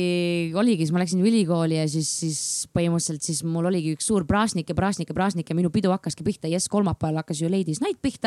oligi, 0.60 0.86
siis 0.88 0.94
ma 0.96 1.04
läksin 1.04 1.22
ülikooli 1.24 1.78
ja 1.78 1.86
siis, 1.92 2.10
siis 2.24 2.40
põhimõtteliselt 2.76 3.28
siis 3.28 3.44
mul 3.48 3.68
oligi 3.70 3.94
üks 3.98 4.08
suur 4.10 4.26
praasnik 4.30 4.72
ja 4.72 4.76
praasnik 4.78 5.12
ja 5.12 5.18
praasnik 5.18 5.50
ja 5.52 5.58
minu 5.58 5.72
pidu 5.74 5.92
hakkaski 5.94 6.26
pihta, 6.28 6.50
jess, 6.52 6.70
kolmapäeval 6.72 7.22
hakkas 7.22 7.42
ju 7.44 7.50
Ladies 7.52 7.82
Night 7.84 8.00
pihta. 8.04 8.23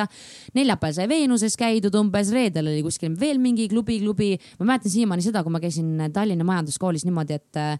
Neljapäeval 0.56 0.96
sai 0.96 1.08
Veenuses 1.10 1.56
käidud 1.58 1.94
umbes, 1.98 2.32
reedel 2.34 2.72
oli 2.72 2.82
kuskil 2.86 3.14
veel 3.20 3.40
mingi 3.42 3.68
klubi, 3.72 4.00
klubi. 4.02 4.34
ma 4.60 4.72
mäletan 4.72 4.92
siiamaani 4.92 5.24
seda, 5.24 5.42
kui 5.42 5.54
ma 5.54 5.62
käisin 5.62 5.96
Tallinna 6.12 6.44
Majanduskoolis 6.44 7.06
niimoodi, 7.08 7.40
et 7.40 7.60
äh, 7.60 7.78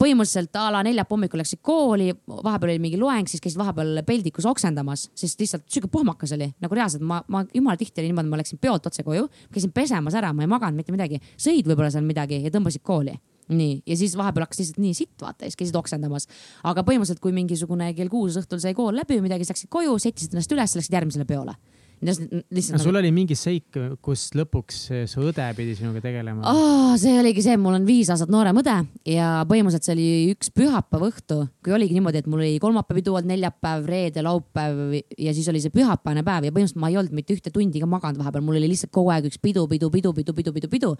põhimõtteliselt 0.00 0.56
a 0.60 0.66
la 0.74 0.82
neljapäeva 0.84 1.16
hommikul 1.16 1.40
läksid 1.40 1.62
kooli, 1.64 2.10
vahepeal 2.28 2.74
oli 2.74 2.82
mingi 2.82 3.00
loeng, 3.00 3.28
siis 3.30 3.42
käisid 3.44 3.60
vahepeal 3.60 4.02
peldikus 4.06 4.48
oksendamas, 4.48 5.06
sest 5.16 5.40
lihtsalt 5.40 5.64
sihuke 5.70 5.90
pohmakas 5.92 6.34
oli 6.36 6.50
nagu 6.62 6.76
reaalselt. 6.76 7.04
Ma, 7.06 7.22
ma 7.32 7.44
jumala 7.54 7.80
tihti 7.80 8.02
oli 8.02 8.12
niimoodi, 8.12 8.32
ma 8.32 8.40
läksin 8.42 8.60
peolt 8.60 8.86
otse 8.90 9.06
koju, 9.06 9.28
käisin 9.54 9.72
pesemas 9.76 10.16
ära, 10.18 10.34
ma 10.36 10.44
ei 10.44 10.52
maganud 10.52 10.82
mitte 10.82 10.94
midagi, 10.94 11.22
sõid 11.40 11.68
võib-olla 11.68 11.90
seal 11.94 12.04
midagi 12.06 12.42
ja 12.44 12.52
tõmbasid 12.52 12.84
kooli 12.86 13.16
nii, 13.52 13.82
ja 13.86 13.96
siis 13.98 14.16
vahepeal 14.18 14.46
hakkas 14.46 14.60
lihtsalt 14.62 14.80
nii 14.82 14.94
sitt 14.96 15.22
vaata 15.22 15.46
siis 15.46 15.58
käisid 15.60 15.78
oksendamas. 15.78 16.26
aga 16.64 16.82
põhimõtteliselt, 16.82 17.22
kui 17.22 17.34
mingisugune 17.36 17.92
kell 17.94 18.10
kuus 18.12 18.38
õhtul 18.40 18.62
sai 18.62 18.74
kool 18.74 18.96
läbi 18.96 19.18
või 19.18 19.28
midagi, 19.28 19.44
siis 19.44 19.54
läksid 19.54 19.70
koju, 19.70 19.98
sättisid 20.02 20.34
ennast 20.34 20.52
üles, 20.52 20.76
läksid 20.78 20.98
järgmisele 20.98 21.28
peole. 21.28 21.54
lihtsalt, 22.04 22.74
no 22.76 22.78
sul 22.82 22.98
oli 23.00 23.10
mingi 23.14 23.36
seik, 23.38 23.76
kus 24.04 24.28
lõpuks 24.36 24.80
su 25.08 25.22
õde 25.24 25.46
pidi 25.56 25.76
sinuga 25.78 26.02
tegelema 26.04 26.44
oh.. 26.50 26.92
see 27.00 27.14
oligi 27.16 27.44
see, 27.44 27.56
mul 27.60 27.78
on 27.78 27.86
viis 27.88 28.10
aastat 28.12 28.32
noorem 28.32 28.60
õde 28.60 28.74
ja 29.08 29.30
põhimõtteliselt 29.48 29.88
see 29.88 29.94
oli 29.94 30.08
üks 30.34 30.50
pühapäeva 30.52 31.08
õhtu, 31.08 31.38
kui 31.64 31.72
oligi 31.76 31.96
niimoodi, 31.96 32.20
et 32.20 32.28
mul 32.28 32.42
oli 32.42 32.58
kolmapäev 32.60 33.00
pidu 33.00 33.16
olnud, 33.16 33.30
neljapäev, 33.30 33.88
reede, 33.88 34.24
laupäev 34.26 34.98
ja 34.98 35.34
siis 35.36 35.48
oli 35.52 35.62
see 35.64 35.72
pühapäevane 35.72 36.24
päev 36.26 36.48
ja 36.48 36.52
põhimõtteliselt 36.52 36.82
ma 36.84 36.92
ei 36.92 37.00
olnud 37.00 37.16
mitte 37.16 37.36
ühte 37.36 37.52
tundi 37.54 37.80
ka 37.80 37.88
maganud 37.88 38.20
vahepeal, 38.20 38.44
mul 38.44 38.60
oli 38.60 38.70
lihtsalt 38.74 38.92
kogu 38.92 39.14
aeg 39.14 39.30
üks 39.30 39.40
pidu, 39.40 39.64
pidu, 39.70 39.90
pidu, 39.92 40.12
pidu, 40.16 40.36
pidu, 40.36 40.52
pidu, 40.58 40.70
pidu. 40.72 40.92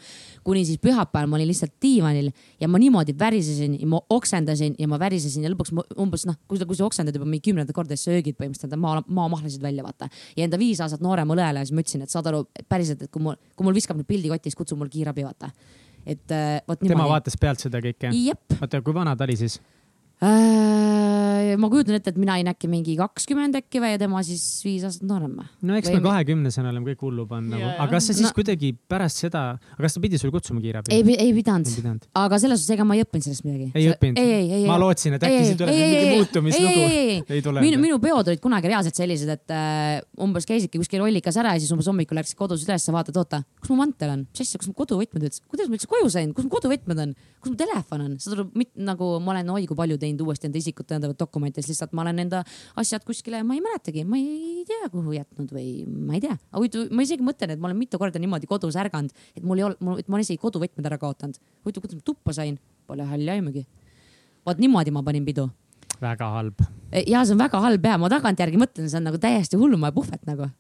kuni 0.47 0.65
siis 0.65 0.81
pühapäeval 0.81 1.29
ma 1.29 1.37
olin 1.41 1.51
lihtsalt 1.53 1.77
diivanil 1.83 2.33
ja 2.61 2.71
ma 2.73 2.81
niimoodi 2.81 3.17
värisesin 3.21 3.77
ja 3.83 3.91
ma 3.93 4.01
oksendasin 4.17 4.81
ja 4.81 4.89
ma 4.89 5.01
värisesin 5.03 5.45
ja 5.45 5.53
lõpuks 5.53 5.75
ma 5.77 5.85
umbes 6.01 6.25
noh, 6.29 6.41
kui 6.49 6.57
sa, 6.57 6.65
kui 6.65 6.79
sa 6.79 6.89
oksendad 6.89 7.17
juba 7.17 7.29
mingi 7.29 7.51
kümnendat 7.51 7.77
korda, 7.77 7.97
siis 7.97 8.09
sa 8.09 8.17
öögid 8.17 8.39
põhimõtteliselt 8.41 8.81
maa, 8.81 9.03
maamahlasid 9.07 9.63
välja 9.63 9.85
vaata. 9.85 10.09
ja 10.37 10.47
enda 10.47 10.59
viis 10.61 10.81
aastat 10.87 11.05
nooremale 11.05 11.45
õele 11.45 11.65
siis 11.65 11.75
ma 11.77 11.85
ütlesin, 11.85 12.05
et 12.07 12.13
saad 12.13 12.31
aru, 12.31 12.45
päriselt, 12.71 13.03
et 13.07 13.13
kui 13.13 13.23
mul, 13.23 13.39
kui 13.57 13.67
mul 13.67 13.77
viskab 13.77 13.99
nüüd 13.99 14.09
pildi 14.09 14.33
kotti, 14.33 14.51
siis 14.51 14.59
kutsu 14.59 14.79
mul 14.79 14.91
kiirabi 14.93 15.27
vaata. 15.27 15.51
et 16.07 16.33
äh, 16.33 16.61
vot 16.69 16.79
tema 16.79 16.95
niimoodi. 16.95 17.13
vaatas 17.15 17.41
pealt 17.41 17.63
seda 17.63 17.83
kõike. 17.85 18.13
oota, 18.61 18.83
kui 18.83 18.95
vana 18.95 19.17
ta 19.17 19.27
oli 19.29 19.37
siis? 19.37 19.61
äh,. 20.25 21.57
ma 21.61 21.69
kujutan 21.73 21.97
ette, 21.99 22.13
et 22.13 22.19
mina 22.21 22.37
olin 22.37 22.49
äkki 22.51 22.69
mingi 22.71 22.95
kakskümmend 22.99 23.57
äkki 23.59 23.81
või 23.83 23.93
ja 23.95 24.01
tema 24.01 24.23
siis 24.27 24.43
viis 24.65 24.85
aastat 24.87 25.05
noorem 25.09 25.35
või? 25.41 25.49
no 25.69 25.77
eks 25.79 25.91
me 25.93 26.01
kahekümnesena 26.05 26.71
oleme 26.73 26.93
kõik 26.93 27.05
hullu 27.07 27.27
pannud 27.29 27.57
nagu, 27.57 27.69
aga 27.75 27.89
kas 27.93 28.09
sa 28.11 28.17
siis 28.17 28.27
No- 28.27 28.35
kuidagi 28.37 28.73
pärast 28.91 29.21
seda, 29.23 29.43
aga 29.77 29.85
kas 29.85 29.97
ta 29.97 30.03
pidi 30.03 30.21
sul 30.21 30.33
kutsuma 30.35 30.63
kiirabi? 30.65 30.93
ei, 30.93 31.17
ei 31.21 31.35
pidanud 31.37 32.09
aga 32.17 32.41
selles 32.43 32.63
suhtes, 32.63 32.75
ega 32.77 32.87
ma 32.89 32.97
ei 32.97 33.05
õppinud 33.05 33.27
sellest 33.29 33.47
midagi. 33.47 33.69
ei 33.77 33.91
õppinud 33.93 34.21
ei, 34.23 34.33
ei, 34.39 34.49
ei. 34.61 34.65
ma 34.69 34.79
lootsin, 34.81 35.19
et 35.19 35.27
äkki 35.29 35.45
siit 35.51 35.61
tuleb 35.61 35.77
mingi 35.77 36.17
muutumislugu. 36.17 36.89
ei 37.37 37.43
tule. 37.47 37.65
minu, 37.65 37.81
minu 37.85 38.01
peod 38.03 38.33
olid 38.33 38.43
kunagi 38.43 38.73
reaalselt 38.73 38.99
sellised, 38.99 39.33
et 39.37 39.55
äh, 39.55 40.01
umbes 40.25 40.49
käisidki 40.49 40.81
kuskil 40.81 41.05
rollikas 41.05 41.37
ära 41.43 41.55
ja 41.57 41.63
siis 41.63 41.73
umbes 41.77 41.89
hommikul 41.93 42.19
läksid 42.19 42.41
kodus 42.41 42.65
üles, 42.67 42.89
vaatad, 42.97 43.21
oota, 43.21 43.43
kus 43.61 43.73
mu 43.73 43.81
mantel 43.85 44.15
on, 44.17 44.27
mis 44.33 44.45
asja, 44.47 44.61
kus 44.63 44.73
mu 44.73 44.77
koduvõtmed 44.81 45.29
üldse, 45.29 45.45
kuidas 45.51 45.69
ma 45.69 45.77
üldse 45.79 45.91
koju 45.91 46.11
sain, 46.13 46.33
kus 46.37 46.49
mu 46.49 46.53
koduvõtmed 46.57 47.05
on, 47.05 47.15
kus 47.43 47.53
mu 47.53 47.61
telefon 47.61 48.07
on, 48.07 48.17
saad 48.23 48.39
aru, 48.39 48.49
nagu 48.81 49.13
ma 49.21 49.37
olen 49.37 49.53
oi 49.59 49.67
kui 49.69 49.79
palju 49.79 49.99
teinud 50.01 50.06
uuesti 50.15 50.49
enda 50.49 50.61
isikut 50.61 50.89
tõendavat 50.91 51.19
dokumenti, 51.19 51.63
siis 51.63 51.75
lihtsalt 51.75 51.97
ma 51.97 52.05
olen 52.05 52.23
enda 52.27 52.43
asjad 52.77 53.05
kuskile, 53.07 53.43
ma 53.47 53.57
ei 53.57 53.65
mäletagi, 53.65 54.05
ma 54.09 54.21
ei 54.21 54.65
tea, 54.69 54.91
kuhu 54.93 55.17
jätnud 55.17 55.53
või 55.57 55.69
ma 55.87 56.17
ei 56.19 56.23
tea. 56.25 56.37
aga 56.37 56.63
huvitav, 56.63 56.89
ma 56.95 57.07
isegi 57.07 57.27
mõtlen, 57.27 57.57
et 57.57 57.63
ma 57.63 57.71
olen 57.71 57.81
mitu 57.81 57.99
korda 57.99 58.23
niimoodi 58.23 58.51
kodus 58.51 58.79
ärganud, 58.81 59.15
et 59.35 59.45
mul 59.45 59.63
ei 59.63 59.69
ole, 59.69 59.79
et 59.99 60.09
ma 60.09 60.19
olen 60.19 60.27
isegi 60.27 60.41
koduvõtmed 60.43 60.87
ära 60.87 61.01
kaotanud. 61.03 61.39
huvitav, 61.67 61.85
kuidas 61.85 62.01
ma 62.01 62.07
tuppa 62.13 62.37
sain, 62.37 62.59
pole 62.87 63.07
halli 63.11 63.31
aimugi. 63.31 63.67
vot 64.47 64.59
niimoodi 64.63 64.95
ma 64.95 65.03
panin 65.03 65.25
pidu 65.25 65.51
väga 66.01 66.31
halb. 66.31 66.65
ja 67.07 67.25
see 67.25 67.35
on 67.35 67.41
väga 67.41 67.61
halb 67.61 67.87
ja 67.87 67.99
ma 67.99 68.11
tagantjärgi 68.13 68.61
mõtlen, 68.61 68.91
see 68.91 69.01
on 69.01 69.09
nagu 69.11 69.21
täiesti 69.21 69.59
hullumaja 69.61 69.95
puhvet 69.97 70.27
nagu, 70.29 70.51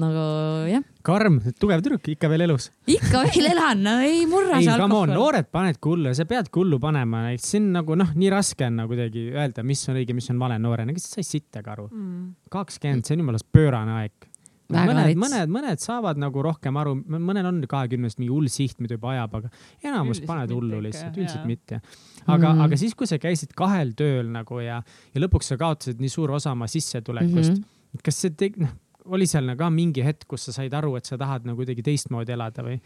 nagu 0.00 0.24
jah, 0.70 0.84
karm, 1.06 1.38
tugev 1.60 1.82
tüdruk, 1.84 2.08
ikka 2.14 2.30
veel 2.32 2.46
elus. 2.46 2.70
ikka 2.90 3.24
veel 3.28 3.50
elan, 3.52 3.84
no 3.84 3.96
ei 4.04 4.24
murra 4.30 4.58
ei, 4.58 4.66
see 4.68 4.74
alkohol. 4.76 5.12
noored 5.14 5.50
panedki 5.52 5.92
hullu 5.92 6.10
ja 6.12 6.18
sa 6.20 6.26
peadki 6.30 6.60
hullu 6.62 6.80
panema, 6.82 7.26
see 7.40 7.60
on 7.62 7.70
nagu 7.78 7.98
noh, 7.98 8.10
nii 8.16 8.32
raske 8.32 8.68
on 8.68 8.82
nagu 8.82 8.94
kuidagi 8.94 9.28
öelda, 9.34 9.64
mis 9.66 9.84
on 9.90 10.00
õige, 10.00 10.16
mis 10.16 10.30
on 10.32 10.40
vale 10.42 10.58
noorena, 10.62 10.96
kes 10.96 11.12
sai 11.16 11.26
sittagi 11.26 11.72
aru. 11.74 11.86
Mm. 11.90 12.26
kakskümmend, 12.52 13.06
see 13.06 13.16
on 13.16 13.24
jumala 13.24 13.44
pöörane 13.52 13.96
aeg. 14.00 14.30
Väga 14.70 14.92
mõned, 14.92 15.18
mõned, 15.18 15.50
mõned 15.50 15.82
saavad 15.82 16.18
nagu 16.20 16.42
rohkem 16.44 16.76
aru, 16.78 16.92
mõnel 17.10 17.48
on 17.48 17.58
kahekümnest 17.70 18.20
mingi 18.20 18.30
hull 18.30 18.50
siht, 18.52 18.78
mida 18.82 18.94
juba 18.94 19.14
ajab, 19.16 19.40
aga 19.40 19.50
enamus 19.82 20.20
Üldiselt 20.20 20.30
paned 20.30 20.54
hullu 20.54 20.78
lihtsalt, 20.84 21.16
üldiselt 21.18 21.48
mitte. 21.48 21.80
aga 22.26 22.52
mm, 22.52 22.62
aga 22.66 22.78
siis, 22.78 22.94
kui 22.98 23.10
sa 23.10 23.18
käisid 23.18 23.56
kahel 23.58 23.90
tööl 23.98 24.30
nagu 24.30 24.60
ja, 24.62 24.78
ja 25.14 25.24
lõpuks 25.24 25.50
sa 25.50 25.58
kaotasid 25.60 26.02
nii 26.02 26.12
suure 26.12 26.36
osa 26.38 26.54
oma 26.54 26.70
sissetulekust 26.70 27.56
mm. 27.56 27.64
-hmm. 27.64 28.04
kas 28.06 28.22
see 28.22 28.36
teg-, 28.38 28.60
noh, 28.62 28.76
oli 29.08 29.28
seal 29.30 29.46
nagu 29.48 29.60
ka 29.60 29.70
mingi 29.72 30.04
hetk, 30.04 30.26
kus 30.30 30.48
sa 30.48 30.56
said 30.56 30.74
aru, 30.76 30.96
et 30.98 31.08
sa 31.08 31.18
tahad 31.20 31.46
nagu 31.48 31.60
kuidagi 31.60 31.84
teistmoodi 31.86 32.34
elada 32.36 32.64
või? 32.66 32.78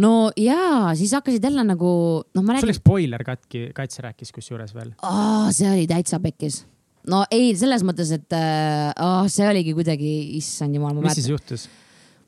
no 0.00 0.30
jaa, 0.38 0.94
siis 0.98 1.12
hakkasid 1.16 1.44
jälle 1.44 1.64
nagu, 1.66 1.90
noh, 2.22 2.42
ma 2.44 2.54
sul 2.54 2.60
räägin 2.60 2.72
läks 2.72 2.82
boiler 2.86 3.24
katki, 3.26 3.68
Kats 3.74 4.02
rääkis 4.04 4.32
kusjuures 4.36 4.74
veel. 4.76 4.94
see 5.54 5.70
oli 5.70 5.86
täitsa 5.90 6.20
pekkis. 6.22 6.64
no 7.10 7.24
ei, 7.30 7.52
selles 7.58 7.84
mõttes, 7.86 8.12
et 8.14 8.36
äh, 8.36 8.90
oh, 9.02 9.26
see 9.32 9.48
oligi 9.48 9.74
kuidagi, 9.76 10.14
issand 10.38 10.76
jumal, 10.76 10.94
ma 10.94 11.08
mis 11.08 11.18
siis 11.18 11.30
mäletan. 11.30 11.38
juhtus? 11.38 11.68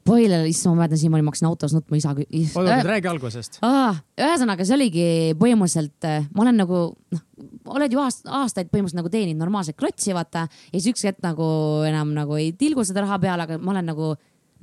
Boiler, 0.02 0.48
issand, 0.50 0.74
ma 0.74 0.82
mäletan 0.82 0.98
siiamaani, 0.98 1.22
ma 1.22 1.30
hakkasin 1.30 1.46
autos 1.46 1.74
nutma 1.76 1.98
isa. 2.00 2.10
oota, 2.10 2.80
räägi 2.88 3.10
algusest. 3.10 3.60
Ühesõnaga, 3.62 4.66
see 4.66 4.74
oligi 4.74 5.04
põhimõtteliselt, 5.38 6.08
ma 6.34 6.46
olen 6.46 6.58
nagu 6.58 6.80
noh, 7.14 7.22
oled 7.66 7.92
ju 7.92 8.00
aast, 8.02 8.26
aastaid 8.26 8.70
põhimõtteliselt 8.72 9.00
nagu 9.00 9.12
teeninud 9.12 9.42
normaalset 9.44 9.76
klotsi, 9.78 10.14
vaata. 10.16 10.46
ja 10.72 10.80
siis 10.80 10.92
üks 10.94 11.04
hetk 11.06 11.22
nagu 11.24 11.44
enam 11.88 12.14
nagu 12.16 12.38
ei 12.38 12.52
tilgu 12.58 12.84
seda 12.84 13.04
raha 13.04 13.20
peale, 13.22 13.46
aga 13.46 13.58
ma 13.58 13.74
olen 13.74 13.88
nagu, 13.92 14.14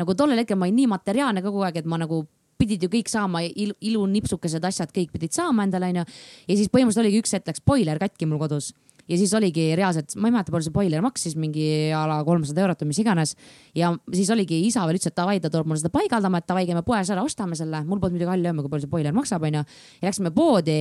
nagu 0.01 0.17
tollel 0.17 0.41
hetkel 0.41 0.59
ma 0.59 0.67
olin 0.67 0.79
nii 0.81 0.91
materiaalne 0.95 1.43
kogu 1.45 1.63
aeg, 1.67 1.81
et 1.81 1.89
ma 1.89 2.01
nagu 2.01 2.25
pidid 2.59 2.83
ju 2.83 2.91
kõik 2.91 3.07
saama 3.07 3.41
il,, 3.47 3.71
ilunipsukesed 3.79 4.65
asjad, 4.67 4.91
kõik 4.95 5.13
pidid 5.15 5.35
saama 5.35 5.63
endale, 5.67 5.93
onju. 5.93 6.05
ja 6.49 6.59
siis 6.59 6.67
põhimõtteliselt 6.67 7.05
oligi 7.05 7.23
üks 7.23 7.35
hetk 7.37 7.51
läks 7.53 7.63
boiler 7.65 8.01
katki 8.01 8.27
mul 8.27 8.41
kodus 8.41 8.73
ja 9.09 9.17
siis 9.17 9.33
oligi 9.33 9.71
reaalselt, 9.77 10.13
ma 10.21 10.29
ei 10.29 10.35
mäleta, 10.35 10.53
palju 10.53 10.67
see 10.67 10.75
boiler 10.75 11.01
maksis, 11.01 11.35
mingi 11.39 11.65
a 11.95 12.03
la 12.09 12.19
kolmsada 12.27 12.61
eurot 12.63 12.83
või 12.83 12.91
mis 12.91 13.01
iganes. 13.01 13.35
ja 13.75 13.91
siis 14.13 14.29
oligi 14.35 14.59
isa 14.67 14.85
veel 14.85 14.99
ütles, 14.99 15.09
et 15.09 15.17
davai, 15.17 15.39
ta 15.41 15.49
toob 15.49 15.69
mulle 15.69 15.81
seda 15.81 15.91
paigaldama, 15.93 16.41
et 16.41 16.49
davai, 16.49 16.67
käime 16.69 16.83
poes 16.85 17.09
ära, 17.09 17.23
ostame 17.25 17.57
selle. 17.57 17.81
mul 17.85 17.99
polnud 17.99 18.19
muidugi 18.19 18.29
halli 18.29 18.51
aimu, 18.51 18.65
kui 18.65 18.75
palju 18.75 18.85
see 18.85 18.93
boiler 18.93 19.15
maksab, 19.15 19.45
onju. 19.49 19.63
ja 20.01 20.09
läksime 20.09 20.33
poodi 20.35 20.79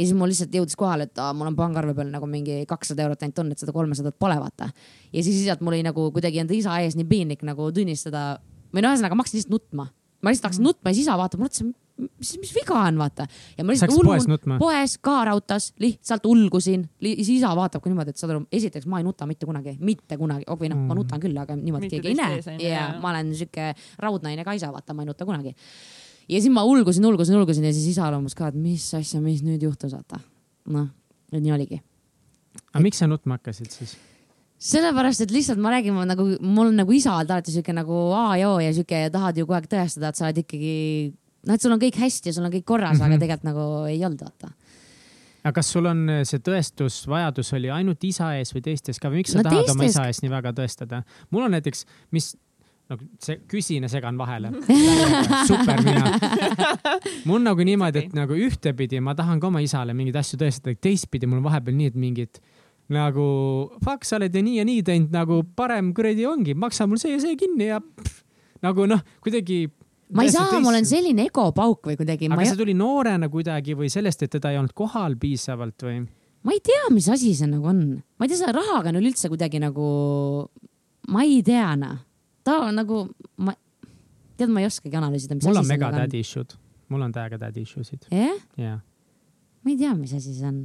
ja 0.00 0.06
siis 0.08 0.16
mul 0.16 0.32
lihtsalt 0.32 0.54
jõudis 0.56 0.78
kohale, 0.80 1.06
et 1.10 1.20
aa, 1.20 1.34
mul 1.36 1.50
on 1.52 1.58
pangaarve 1.58 1.92
peal 1.98 2.08
nagu 2.14 2.26
mingi 2.30 2.62
kakssada 2.70 3.04
eurot 3.04 3.22
ainult 3.26 3.42
on, 3.44 3.52
et 3.52 3.60
seda 3.60 3.74
kolmesadat 3.76 4.16
pole, 4.18 4.38
vaata. 4.40 4.70
ja 5.12 5.20
siis 5.22 5.42
lihtsalt 5.42 5.60
mul 5.66 5.76
oli 5.76 5.84
nagu 5.86 6.08
kuidagi 6.16 6.40
enda 6.42 6.56
isa 6.56 6.78
ees 6.80 6.96
nii 6.96 7.08
piinlik 7.10 7.44
nagu 7.46 7.68
tunnistada 7.76 8.24
või 8.72 8.84
no 8.84 8.94
ühesõnaga 8.94 9.18
ma 9.18 9.24
hakkasin 9.26 9.42
lihtsalt 9.42 9.54
nutma. 9.58 9.90
ma 10.22 10.32
lihtsalt 10.32 10.48
hakkasin 10.50 10.66
nutma 10.70 10.90
ja 10.90 10.96
siis 10.96 11.06
isa 11.08 11.16
vaatab, 11.20 11.40
mõtlesin, 11.44 11.70
mis, 12.00 12.30
mis 12.40 12.52
viga 12.56 12.76
on, 12.80 12.98
vaata. 13.00 13.26
ja 13.58 13.64
ma 13.64 13.76
sa 13.76 13.88
lihtsalt 13.88 14.08
hakkasid 14.08 14.58
poes 14.62 14.96
ka 15.04 15.16
rautas, 15.28 15.70
lihtsalt 15.82 16.26
ulgusin, 16.30 16.86
siis 17.02 17.32
isa 17.36 17.52
vaatab 17.56 17.84
ka 17.84 17.92
niimoodi, 17.92 18.14
et 18.14 18.20
saad 18.20 18.34
aru, 18.34 18.44
esiteks 18.52 18.88
ma 18.88 19.00
ei 19.02 19.06
nuta 19.08 19.28
mitte 19.28 19.48
kunagi, 19.48 19.76
mitte 19.84 20.16
kunagi, 20.20 20.46
või 20.48 20.72
noh, 20.72 20.80
ma 20.84 20.94
Mm. 20.94 21.00
nutan 21.02 21.20
küll, 21.20 21.36
aga 21.40 21.56
niimoodi 21.60 21.90
keegi 21.92 22.12
ei 22.12 22.18
näe 22.20 22.40
ja 22.60 22.68
jaa. 22.68 23.00
ma 23.00 23.10
olen 23.12 23.34
sihuke 23.34 23.72
raudnaine 23.98 24.44
Kaisa, 24.44 24.72
vaata, 24.72 24.94
ma 24.94 25.02
ei 25.02 25.10
nuta 25.12 25.26
kunagi. 25.28 25.54
Ja 26.30 26.40
siis 26.40 26.52
ma 26.54 26.62
ulgusin, 26.68 27.04
ulgusin, 27.08 27.36
ulgusin 27.40 27.66
ja 27.66 27.72
siis 27.74 27.90
isa 27.96 28.10
loomus 28.12 28.36
ka, 28.38 28.50
et 28.52 28.58
mis 28.58 28.84
asja, 28.98 29.20
mis 29.24 29.42
nüüd 29.46 29.62
juhtus, 29.66 29.94
vaata. 29.96 30.20
noh, 30.70 30.86
et 31.32 31.42
nii 31.42 31.52
oligi. 31.56 31.80
aga 32.72 32.82
miks 32.84 33.02
sa 33.02 33.08
nutma 33.10 33.38
hakkasid 33.38 33.70
siis? 33.74 33.96
sellepärast, 34.60 35.24
et 35.24 35.30
lihtsalt 35.32 35.60
ma 35.62 35.72
räägin, 35.72 35.94
ma 35.96 36.04
nagu, 36.08 36.26
mul 36.44 36.68
on 36.70 36.76
nagu 36.82 36.92
isa 36.92 37.14
olnud 37.16 37.32
alati 37.32 37.54
sihuke 37.54 37.72
nagu 37.76 38.00
A 38.16 38.36
ja 38.36 38.50
O 38.52 38.58
ja 38.60 38.72
sihuke 38.76 39.06
tahad 39.12 39.38
ju 39.40 39.46
kogu 39.46 39.56
aeg 39.56 39.68
tõestada, 39.72 40.10
et 40.12 40.18
sa 40.20 40.26
oled 40.28 40.42
ikkagi, 40.42 40.74
noh, 41.48 41.54
et 41.56 41.64
sul 41.64 41.72
on 41.72 41.80
kõik 41.80 41.96
hästi 42.02 42.28
ja 42.28 42.36
sul 42.36 42.44
on 42.44 42.52
kõik 42.52 42.66
korras 42.68 42.98
mm, 42.98 43.00
-hmm. 43.00 43.06
Mhm. 43.06 43.12
aga 43.16 43.24
tegelikult 43.24 43.48
nagu 43.48 43.64
ei 43.88 44.04
olnud, 44.04 44.20
vaata. 44.26 44.52
aga 45.44 45.52
kas 45.56 45.72
sul 45.72 45.86
on 45.88 46.04
see 46.28 46.38
tõestusvajadus 46.44 47.54
oli 47.56 47.70
ainult 47.72 48.04
isa 48.04 48.34
ees 48.36 48.52
või 48.54 48.60
teistes 48.62 49.00
ka 49.00 49.08
või 49.08 49.22
miks 49.22 49.32
sa 49.32 49.38
No 49.40 49.48
tahad 49.48 49.70
oma 49.70 49.84
teistes- 49.84 49.96
isa 49.96 50.06
ees 50.06 50.22
nii 50.22 50.30
väga 50.30 50.52
tõestada? 50.52 51.02
mul 51.30 51.42
on 51.48 51.56
näiteks, 51.56 51.86
mis, 52.12 52.36
no 52.90 52.98
see 53.22 53.40
küsin 53.50 53.86
ja 53.86 53.90
segan 53.92 54.18
vahele. 54.18 54.52
super 55.50 55.82
mina. 55.86 56.14
mul 57.26 57.38
on 57.38 57.50
nagu 57.52 57.66
niimoodi, 57.66 58.06
et 58.06 58.16
nagu 58.16 58.36
ühtepidi 58.36 59.00
ma 59.04 59.14
tahan 59.18 59.42
ka 59.42 59.50
oma 59.50 59.62
isale 59.64 59.94
mingeid 59.96 60.18
asju 60.20 60.40
tõestada, 60.40 60.74
teistpidi 60.74 61.30
mul 61.30 61.40
on 61.40 61.46
vahepeal 61.46 61.78
nii, 61.78 61.92
et 61.92 62.00
mingid 62.00 62.42
nagu 62.90 63.26
fuck, 63.84 64.06
sa 64.06 64.18
oled 64.18 64.34
ju 64.34 64.42
nii 64.42 64.58
ja 64.58 64.66
nii 64.66 64.82
teinud, 64.86 65.12
nagu 65.14 65.42
parem 65.56 65.92
kuradi 65.94 66.26
ongi, 66.26 66.56
maksa 66.58 66.88
mul 66.90 66.98
see 67.00 67.14
ja 67.14 67.20
see 67.22 67.38
kinni 67.38 67.70
ja 67.70 67.78
pff, 67.80 68.24
nagu 68.66 68.86
noh, 68.90 69.02
kuidagi. 69.22 69.62
ma 70.16 70.26
ei 70.26 70.32
saa, 70.34 70.58
ma 70.58 70.72
olen 70.72 70.88
selline 70.88 71.28
egopauk 71.30 71.92
või 71.92 72.00
kuidagi, 72.00 72.26
aga 72.30 72.42
ei 72.42 72.50
see, 72.50 72.58
tuli 72.58 72.74
noorena 72.74 73.30
kuidagi 73.30 73.78
või 73.78 73.92
sellest, 73.92 74.26
et 74.26 74.34
teda 74.34 74.50
ei 74.50 74.58
olnud 74.58 74.74
kohal 74.76 75.14
piisavalt 75.20 75.86
või? 75.86 76.02
ma 76.42 76.56
ei 76.56 76.62
tea, 76.64 76.90
mis 76.90 77.06
asi 77.12 77.34
see 77.38 77.50
nagu 77.50 77.70
on. 77.70 77.84
ma 78.18 78.26
ei 78.26 78.32
tea, 78.32 78.42
selle 78.42 78.56
rahaga 78.58 78.90
on 78.90 78.98
üleüldse 78.98 79.30
kuidagi 79.30 79.62
nagu, 79.62 79.86
ma 81.14 81.26
ei 81.26 81.44
tea 81.46 81.74
noh. 81.78 81.98
Ta 82.46 82.58
on 82.66 82.76
nagu, 82.80 83.04
ma, 83.44 83.54
tead, 84.38 84.52
ma 84.52 84.62
ei 84.62 84.68
oskagi 84.70 84.98
analüüsida, 85.00 85.38
mul 85.44 85.62
on 85.62 85.68
mega 85.68 85.88
nagu 85.88 85.96
on. 85.96 86.04
daddy 86.04 86.22
issue'd, 86.24 86.56
mul 86.92 87.06
on 87.06 87.14
täiega 87.16 87.40
daddy 87.40 87.64
issue 87.66 87.86
sid 87.86 88.06
jah, 88.10 88.36
ja, 88.60 88.76
ma 89.64 89.74
ei 89.74 89.80
tea, 89.80 89.94
mis 89.98 90.14
asi 90.16 90.34
see 90.36 90.48
on. 90.48 90.62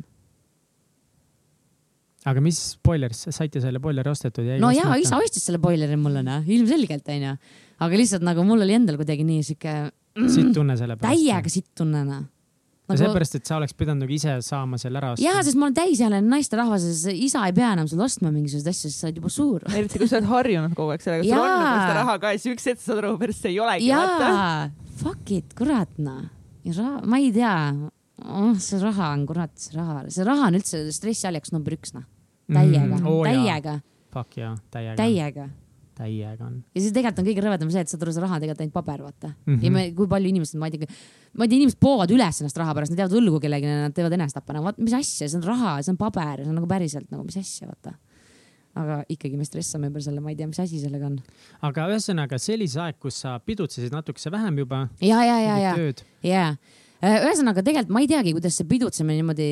aga 2.32 2.44
mis 2.44 2.62
spoiler, 2.76 3.14
saite 3.14 3.64
selle 3.64 3.82
spoileri 3.82 4.14
ostetud? 4.14 4.56
no 4.64 4.72
jaa, 4.76 4.96
isa 5.02 5.20
ostis 5.22 5.46
selle 5.48 5.62
boileri 5.64 6.00
mulle 6.00 6.24
noh, 6.26 6.48
ilmselgelt 6.58 7.12
onju. 7.18 7.36
aga 7.86 8.02
lihtsalt 8.02 8.26
nagu 8.26 8.48
mul 8.48 8.66
oli 8.66 8.78
endal 8.78 9.00
kuidagi 9.02 9.28
nii 9.28 9.44
sihuke 9.46 9.76
siit 10.32 10.54
tunne 10.56 10.78
selle 10.80 10.96
pärast. 11.00 11.12
täiega 11.12 11.52
sitt 11.52 11.72
tunne 11.78 12.06
noh. 12.08 12.24
Nagu, 12.86 13.00
sellepärast, 13.00 13.38
et 13.40 13.50
sa 13.50 13.58
oleks 13.58 13.74
pidanud 13.78 14.06
nagu 14.06 14.14
ise 14.14 14.36
saama 14.46 14.80
selle 14.82 15.00
ära 15.02 15.14
osta. 15.16 15.26
jaa, 15.26 15.42
sest 15.46 15.58
ma 15.60 15.68
olen 15.70 15.78
täisealine 15.80 16.30
naisterahvas 16.30 16.86
ja 16.86 16.94
siis 16.94 17.26
isa 17.30 17.46
ei 17.50 17.56
pea 17.58 17.72
enam 17.76 17.90
sulle 17.90 18.06
ostma 18.06 18.32
mingisuguseid 18.34 18.72
asju, 18.72 18.92
sest 18.92 19.02
sa 19.02 19.10
oled 19.10 19.20
juba 19.22 19.34
suur. 19.34 19.66
eriti 19.72 20.02
kui 20.02 20.10
sa 20.12 20.20
oled 20.20 20.30
harjunud 20.30 20.78
kogu 20.78 20.94
aeg 20.94 21.06
sellega, 21.06 21.26
sul 21.26 21.42
on 21.42 21.58
nagu 21.66 21.82
seda 21.82 21.98
raha 22.00 22.18
ka 22.22 22.34
ja 22.36 22.42
siis 22.42 22.56
üks 22.56 22.70
hetk 22.72 22.84
saad 22.84 23.02
aru, 23.02 23.16
pärast 23.22 23.46
see 23.46 23.54
ei 23.56 23.60
olegi. 23.66 23.90
jaa, 23.90 24.70
fuck 25.02 25.36
it, 25.36 25.58
kurat 25.58 25.98
noh. 25.98 26.24
ma 27.10 27.22
ei 27.22 27.34
tea 27.36 27.58
oh,, 28.24 28.54
see 28.62 28.82
raha 28.84 29.12
on 29.16 29.26
kurat, 29.30 29.54
see 29.60 29.78
raha, 29.78 30.06
see 30.14 30.28
raha 30.28 30.50
on 30.52 30.62
üldse 30.62 30.86
stressiallikas 30.96 31.56
number 31.56 31.78
üks 31.78 31.96
noh, 31.98 32.06
täiega 32.52 32.86
mm,, 32.86 33.06
jaa. 33.10 33.28
täiega, 33.32 33.78
Fuck 34.16 34.38
jaa, 34.40 34.54
täiega. 34.72 34.96
täiega. 35.02 35.50
Täiega 35.96 36.48
on. 36.48 36.58
ja 36.76 36.82
siis 36.82 36.94
tegelikult 36.96 37.22
on 37.22 37.28
kõige 37.30 37.44
rõvedam 37.46 37.72
see, 37.74 37.84
et 37.86 37.92
saad 37.92 38.04
aru, 38.06 38.14
see 38.16 38.24
raha 38.24 38.38
on 38.38 38.44
tegelikult 38.44 38.64
ainult 38.66 38.76
paber, 38.76 39.04
vaata 39.06 39.30
mm. 39.30 39.36
Mhm. 39.46 39.56
-hmm. 39.56 39.66
ja 39.66 39.72
me, 39.76 39.86
kui 39.98 40.10
palju 40.12 40.32
inimesed, 40.32 40.60
ma 40.62 40.70
ei 40.70 40.76
tea, 40.76 40.90
ma 41.34 41.46
ei 41.46 41.52
tea, 41.52 41.60
inimesed 41.62 41.80
poovad 41.82 42.16
üles 42.16 42.42
ennast 42.42 42.60
raha 42.62 42.76
pärast, 42.78 42.94
nad 42.94 43.04
jäävad 43.04 43.18
õlgu 43.22 43.42
kellelegi, 43.44 43.72
nad 43.86 43.96
teevad 43.96 44.18
enesetappa, 44.18 44.58
nagu 44.58 44.68
vaat 44.70 44.82
mis 44.82 44.98
asja, 44.98 45.30
see 45.30 45.40
on 45.40 45.48
raha, 45.48 45.78
see 45.82 45.94
on 45.96 46.02
paber, 46.02 46.44
see 46.44 46.52
on 46.52 46.60
nagu 46.60 46.70
päriselt 46.70 47.12
nagu 47.14 47.26
mis 47.28 47.38
asja, 47.42 47.70
vaata. 47.72 47.96
aga 48.76 49.04
ikkagi 49.08 49.38
me 49.40 49.46
stressame 49.48 49.88
ümber 49.88 50.04
selle, 50.04 50.20
ma 50.20 50.34
ei 50.34 50.36
tea, 50.36 50.48
mis 50.48 50.60
asi 50.60 50.82
sellega 50.82 51.08
on. 51.08 51.20
aga 51.62 51.88
ühesõnaga, 51.94 52.40
see 52.42 52.58
oli 52.58 52.68
see 52.68 52.82
aeg, 52.84 53.00
kus 53.00 53.22
sa 53.24 53.38
pidutsesid 53.40 53.94
natukese 53.96 54.32
vähem 54.32 54.60
juba. 54.66 54.88
ja, 55.02 55.24
ja, 55.24 55.40
ja, 55.40 55.58
ja, 55.58 55.94
ja. 56.24 56.50
ühesõnaga 57.02 57.64
tegelikult 57.64 57.96
ma 57.96 58.04
ei 58.04 58.12
teagi, 58.12 58.36
kuidas 58.36 58.60
see 58.60 58.68
pidutsemine 58.68 59.22
niimoodi 59.22 59.50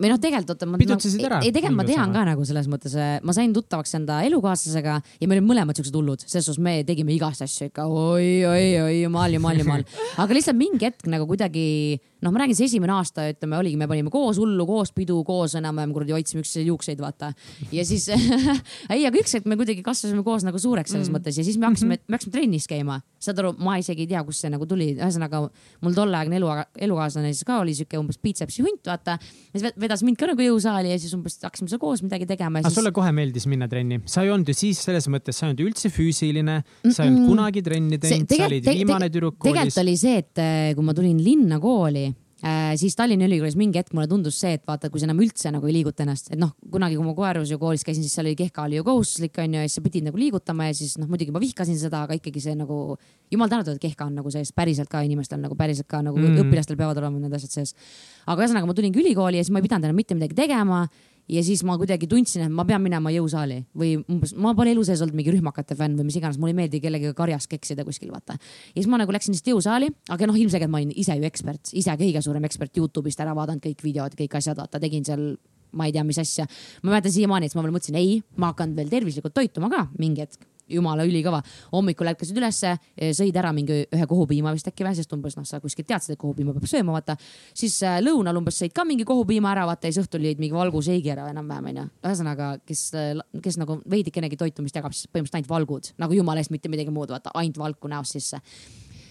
või 0.00 0.10
noh, 0.12 0.20
tegelikult 0.20 0.54
oota, 0.54 0.68
ma. 0.68 0.80
Pidutsesid 0.80 1.24
ära, 1.28 1.40
ei, 1.44 1.52
tegelikult 1.54 1.82
ma 1.82 1.86
tean 1.88 2.14
ka 2.14 2.24
nagu 2.30 2.44
selles 2.48 2.68
mõttes, 2.72 2.94
ma 3.26 3.34
sain 3.36 3.52
tuttavaks 3.54 3.92
enda 3.98 4.20
elukaaslasega 4.28 4.96
ja 5.20 5.28
me 5.28 5.36
olime 5.36 5.50
mõlemad 5.50 5.76
siuksed 5.76 5.96
hullud, 5.96 6.24
selles 6.24 6.48
suhtes 6.48 6.62
me 6.64 6.78
tegime 6.88 7.12
igast 7.14 7.44
asju 7.44 7.68
ikka 7.68 7.84
oi, 7.84 8.30
oi, 8.48 8.64
oi, 8.80 8.94
jumal, 9.02 9.36
jumal, 9.36 9.60
jumal. 9.60 9.84
aga 10.22 10.36
lihtsalt 10.36 10.56
mingi 10.58 10.88
hetk 10.88 11.08
nagu 11.12 11.26
kuidagi, 11.28 11.64
noh, 12.24 12.32
ma 12.32 12.42
räägin, 12.42 12.56
see 12.56 12.70
esimene 12.70 12.94
aasta, 12.96 13.26
ütleme, 13.34 13.58
oligi, 13.60 13.76
me 13.80 13.88
panime 13.90 14.12
koos 14.12 14.40
hullu, 14.40 14.64
koos 14.68 14.94
pidu, 14.96 15.18
koos 15.28 15.56
enam-vähem 15.60 15.92
kuradi 15.96 16.16
hoidsime 16.16 16.44
üksteise 16.44 16.64
juukseid, 16.68 17.02
vaata. 17.04 17.32
ja 17.74 17.84
siis 17.84 18.08
ei, 18.94 19.04
aga 19.04 19.20
üks 19.20 19.36
hetk 19.36 19.48
me 19.50 19.58
kuidagi 19.60 19.84
kasvasime 19.84 20.24
koos 20.26 20.46
nagu 20.48 20.60
suureks 20.60 20.96
selles 20.96 21.10
mm. 21.10 21.18
mõttes 21.18 21.40
ja 21.40 21.44
siis 21.44 21.60
me 21.60 21.68
hakkasime, 21.68 22.00
me 22.06 22.16
hakkasime 22.16 22.36
trennis 22.38 22.68
käima. 22.70 23.00
saad 23.20 23.42
aru, 23.42 23.52
ma 23.60 23.76
isegi 23.80 24.06
ei 24.06 24.14
tea, 24.14 24.24
kust 24.24 24.46
see 24.46 24.52
nagu 24.52 24.64
tuli, 24.68 24.94
ühesõnaga 24.96 25.44
mul 25.84 25.96
tolleaegne 25.96 26.40
elu, 26.40 26.50
elukaaslane 26.88 27.34
siis 27.34 27.44
ka 27.44 27.60
oli 27.60 27.76
siuke 27.76 28.00
umbes 28.00 28.16
biitsepsi 28.22 28.64
hunt, 28.64 28.80
vaata. 28.88 29.18
ja 29.20 29.60
siis 29.60 29.89
vedas 29.90 30.04
mind 30.06 30.20
ka 30.20 30.28
nagu 30.30 30.44
jõusaali 30.44 30.92
ja 30.92 30.98
siis 31.00 31.12
umbes 31.16 31.36
hakkasime 31.42 31.70
seal 31.72 31.82
koos 31.82 32.04
midagi 32.04 32.28
tegema 32.30 32.60
aga 32.60 32.70
siis. 32.70 32.78
sulle 32.78 32.92
kohe 32.94 33.10
meeldis 33.16 33.46
minna 33.50 33.68
trenni, 33.70 34.00
sa 34.10 34.24
ei 34.24 34.32
olnud 34.32 34.50
ju 34.52 34.56
siis 34.56 34.80
selles 34.86 35.08
mõttes, 35.10 35.36
sa 35.36 35.46
ei 35.46 35.50
olnud 35.50 35.64
üldse 35.66 35.90
füüsiline, 35.92 36.60
sa 36.86 37.04
ei 37.04 37.12
olnud 37.12 37.30
kunagi 37.32 37.64
trenni 37.66 37.98
teinud, 38.02 38.30
sa 38.30 38.48
olid 38.48 38.70
viimane 38.70 39.10
tüdruk 39.10 39.38
koolis 39.40 39.54
tegelikult. 39.58 39.82
oli 39.84 39.96
see, 40.00 40.22
et 40.22 40.42
eh, 40.42 40.72
kui 40.78 40.86
ma 40.86 40.96
tulin 40.96 41.22
linna 41.24 41.60
kooli, 41.62 42.06
siis 42.80 42.96
Tallinna 42.96 43.26
Ülikoolis 43.28 43.56
mingi 43.60 43.80
hetk 43.80 43.92
mulle 43.92 44.08
tundus 44.08 44.38
see, 44.40 44.54
et 44.56 44.62
vaata, 44.68 44.88
kui 44.88 45.02
sa 45.02 45.08
enam 45.08 45.18
üldse 45.20 45.50
nagu 45.52 45.66
ei 45.68 45.74
liiguta 45.76 46.06
ennast, 46.06 46.30
et 46.32 46.40
noh, 46.40 46.54
kunagi, 46.72 46.96
kui 46.96 47.04
ma 47.04 47.12
Koerus 47.18 47.50
ju 47.52 47.58
koolis 47.60 47.84
käisin, 47.84 48.06
siis 48.06 48.14
seal 48.16 48.28
oli 48.30 48.38
kehka 48.38 48.64
oli 48.64 48.78
ju 48.78 48.86
kohustuslik 48.86 49.36
onju 49.42 49.60
ja 49.60 49.68
siis 49.68 49.76
sa 49.76 49.84
pidid 49.84 50.06
nagu 50.06 50.20
liigutama 50.20 50.70
ja 50.70 50.76
siis 50.78 50.96
noh, 51.00 51.10
muidugi 51.10 51.34
ma 51.34 51.42
vihkasin 51.42 51.76
seda, 51.80 52.04
aga 52.08 52.16
ikkagi 52.16 52.40
see 52.40 52.56
nagu 52.56 52.96
jumal 53.30 53.52
tänatud, 53.52 53.76
et 53.76 53.82
kehka 53.82 54.08
on 54.08 54.16
nagu 54.20 54.32
sees 54.32 54.54
päriselt 54.56 54.88
ka 54.88 55.02
inimestel 55.04 55.40
nagu 55.42 55.58
päriselt 55.58 55.88
ka 55.90 56.00
nagu 56.06 56.16
Mm. 56.20 56.34
mm. 56.36 56.48
õpilastel 56.48 56.76
peavad 56.76 56.98
olema 57.00 57.20
need 57.22 57.32
asjad 57.32 57.52
sees. 57.54 57.74
aga 58.26 58.44
ühesõnaga 58.44 58.66
ma 58.66 58.74
tulingi 58.76 59.00
ülikooli 59.00 59.38
ja 59.38 59.44
siis 59.44 59.52
ma 59.54 59.60
ei 59.60 59.68
pidanud 59.68 59.88
enam 59.88 59.96
mitte 59.96 60.14
midagi 60.14 60.36
tegema 60.36 60.82
ja 61.30 61.42
siis 61.46 61.62
ma 61.66 61.76
kuidagi 61.80 62.08
tundsin, 62.10 62.44
et 62.46 62.54
ma 62.54 62.64
pean 62.68 62.82
minema 62.82 63.12
jõusaali 63.14 63.60
või 63.78 63.94
umbes, 64.00 64.34
ma 64.34 64.54
pole 64.58 64.74
elu 64.74 64.84
sees 64.86 65.02
olnud 65.04 65.18
mingi 65.18 65.34
rühmakate 65.34 65.76
fänn 65.78 65.98
või 65.98 66.08
mis 66.08 66.18
iganes, 66.18 66.40
mulle 66.40 66.54
ei 66.54 66.60
meeldi 66.62 66.82
kellegagi 66.82 67.16
karjas 67.16 67.46
keksida 67.50 67.86
kuskil, 67.86 68.10
vaata. 68.14 68.36
ja 68.40 68.78
siis 68.78 68.90
ma 68.90 69.00
nagu 69.00 69.14
läksin 69.14 69.34
lihtsalt 69.36 69.52
jõusaali, 69.54 69.90
aga 70.10 70.30
noh, 70.30 70.40
ilmselgelt 70.40 70.72
ma 70.72 70.82
olin 70.82 70.92
ise 70.96 71.16
ju 71.16 71.28
ekspert, 71.28 71.72
ise 71.76 71.96
kõige 72.02 72.24
suurem 72.24 72.46
ekspert 72.48 72.76
Youtube'ist 72.80 73.22
ära 73.22 73.36
vaadanud 73.38 73.62
kõik 73.64 73.84
videod, 73.86 74.16
kõik 74.18 74.36
asjad, 74.40 74.58
vaata, 74.58 74.82
tegin 74.82 75.06
seal 75.06 75.34
ma 75.72 75.86
ei 75.86 75.94
tea, 75.94 76.04
mis 76.06 76.18
asja. 76.18 76.46
ma 76.82 76.94
mäletan 76.94 77.14
siiamaani, 77.14 77.46
et 77.46 77.54
ma 77.54 77.64
veel 77.64 77.74
mõtlesin, 77.76 77.98
ei, 78.00 78.18
ma 78.40 78.50
hakkan 78.50 78.74
veel 78.78 78.90
tervislikult 78.90 79.36
toituma 79.36 79.70
ka 79.70 79.86
mingi 79.98 80.26
hetk. 80.26 80.49
Jumala 80.70 81.04
ülikõva. 81.08 81.42
hommikul 81.72 82.10
ärkasid 82.12 82.36
ülesse, 82.36 82.74
sõid 83.16 83.36
ära 83.36 83.52
mingi 83.56 83.84
ühe 83.86 84.06
kohupiima 84.06 84.52
vist 84.54 84.68
äkki 84.68 84.84
või, 84.86 84.94
sest 84.98 85.12
umbes 85.12 85.36
noh, 85.36 85.46
sa 85.48 85.60
kuskilt 85.60 85.88
teadsid, 85.88 86.14
et 86.14 86.20
kohupiima 86.20 86.54
peab 86.56 86.66
sööma, 86.70 86.94
vaata. 86.96 87.16
siis 87.54 87.80
äh, 87.86 88.00
lõunal 88.02 88.40
umbes 88.40 88.60
sõid 88.62 88.74
ka 88.76 88.84
mingi 88.88 89.06
kohupiima 89.08 89.52
ära, 89.52 89.66
vaata 89.70 89.88
ja 89.88 89.96
siis 89.96 90.06
õhtul 90.06 90.26
jõid 90.28 90.42
mingi 90.42 90.56
valguseigi 90.56 91.12
ära 91.14 91.28
enam-vähem 91.32 91.70
onju. 91.72 91.86
ühesõnaga, 92.04 92.52
kes, 92.66 92.84
kes 93.42 93.58
nagu 93.60 93.80
veidikenegi 93.90 94.38
toitumist 94.40 94.76
jagab, 94.76 94.94
siis 94.96 95.10
põhimõtteliselt 95.10 95.40
ainult 95.40 95.54
valgud 95.54 95.92
nagu 95.98 96.20
jumala 96.20 96.42
eest 96.42 96.54
mitte 96.54 96.72
midagi 96.72 96.94
muud, 96.94 97.12
vaata 97.14 97.34
ainult 97.40 97.58
valku 97.60 97.90
näost 97.90 98.18
sisse 98.18 98.40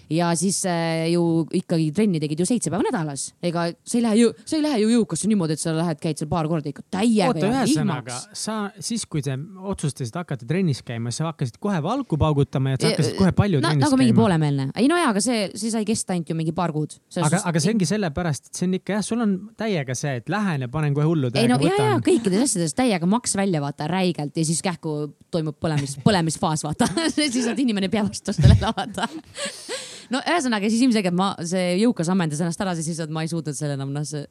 ja 0.09 0.29
siis 0.35 0.63
äh, 0.65 1.07
ju 1.13 1.23
ikkagi 1.53 1.89
trenni 1.95 2.19
tegid 2.21 2.41
ju 2.41 2.47
seitse 2.49 2.71
päeva 2.73 2.85
nädalas, 2.87 3.29
ega 3.45 3.67
sa 3.85 3.97
ei 3.99 4.03
lähe 4.03 4.17
ju, 4.23 4.31
sa 4.41 4.57
ei 4.57 4.63
lähe 4.65 4.81
ju 4.81 4.89
jõukasse 4.95 5.29
niimoodi, 5.29 5.55
et 5.55 5.61
sa 5.61 5.73
lähed, 5.75 5.99
käid 6.01 6.21
seal 6.21 6.29
paar 6.31 6.49
korda 6.49 6.71
ikka 6.71 6.83
täiega. 6.89 7.29
oota, 7.29 7.49
ühesõnaga 7.51 8.17
sa 8.37 8.57
siis, 8.81 9.05
kui 9.09 9.21
te 9.25 9.35
otsustasid 9.37 10.17
hakata 10.17 10.47
trennis 10.49 10.81
käima, 10.85 11.13
sa 11.13 11.29
hakkasid 11.29 11.59
kohe 11.61 11.77
valku 11.85 12.17
paugutama 12.19 12.73
ja 12.73 12.81
sa 12.81 12.93
hakkasid 12.93 13.19
kohe 13.19 13.35
palju 13.37 13.61
no, 13.61 13.67
trennis 13.67 13.85
nagu 13.85 13.93
käima. 13.93 14.03
mingi 14.03 14.17
poolemeelne, 14.17 14.67
ei 14.81 14.89
no 14.89 14.97
jaa, 14.99 15.11
aga 15.13 15.23
see, 15.23 15.45
see 15.53 15.73
sai 15.73 15.85
kesta 15.87 16.15
ainult 16.15 16.33
ju 16.33 16.37
mingi 16.39 16.55
paar 16.57 16.73
kuud. 16.75 16.97
aga, 17.21 17.43
aga 17.51 17.63
see 17.63 17.75
ongi 17.75 17.89
sellepärast, 17.89 18.49
et 18.49 18.61
see 18.61 18.69
on 18.69 18.75
ikka 18.79 18.97
jah, 18.97 19.05
sul 19.05 19.23
on 19.25 19.37
täiega 19.59 19.97
see, 19.97 20.15
et 20.23 20.33
lähen 20.33 20.65
ja 20.65 20.71
panen 20.73 20.97
kohe 20.97 21.05
hullu 21.09 21.29
ei 21.35 21.45
no 21.51 21.59
täiega 21.61 21.69
ja, 21.69 21.85
ja 21.85 21.93
võtan. 21.99 22.05
kõikides 22.09 22.47
asjades 22.49 22.77
täiega 22.77 23.09
maks 23.09 23.37
välja 23.37 23.61
vaata 23.61 23.89
räigelt 23.91 24.37
ja 24.37 24.47
siis 24.47 24.63
kähku 24.65 24.97
toimub 25.29 25.59
põlemis, 25.61 25.99
põlemisfaas 26.05 26.65
vaata 26.65 26.89
siis 27.13 27.45
oled 27.45 27.61
inimene 27.61 27.91
pea 27.93 28.07
vastu 28.07 28.33
sellele 28.33 28.73
vaata 28.73 29.05
no 30.13 30.23
ühesõnaga 30.23 30.71
siis 30.71 30.85
ilmselgelt 30.87 31.17
ma, 31.17 31.33
see 31.47 31.75
jõukas 31.83 32.09
ammendas 32.13 32.41
ennast 32.43 32.65
ära, 32.65 32.75
siis 32.77 32.91
lihtsalt 32.93 33.13
ma 33.13 33.25
ei 33.25 33.31
suutnud 33.31 33.57
selle 33.57 33.77
enam 33.79 33.93
noh, 33.95 34.07
see 34.07 34.25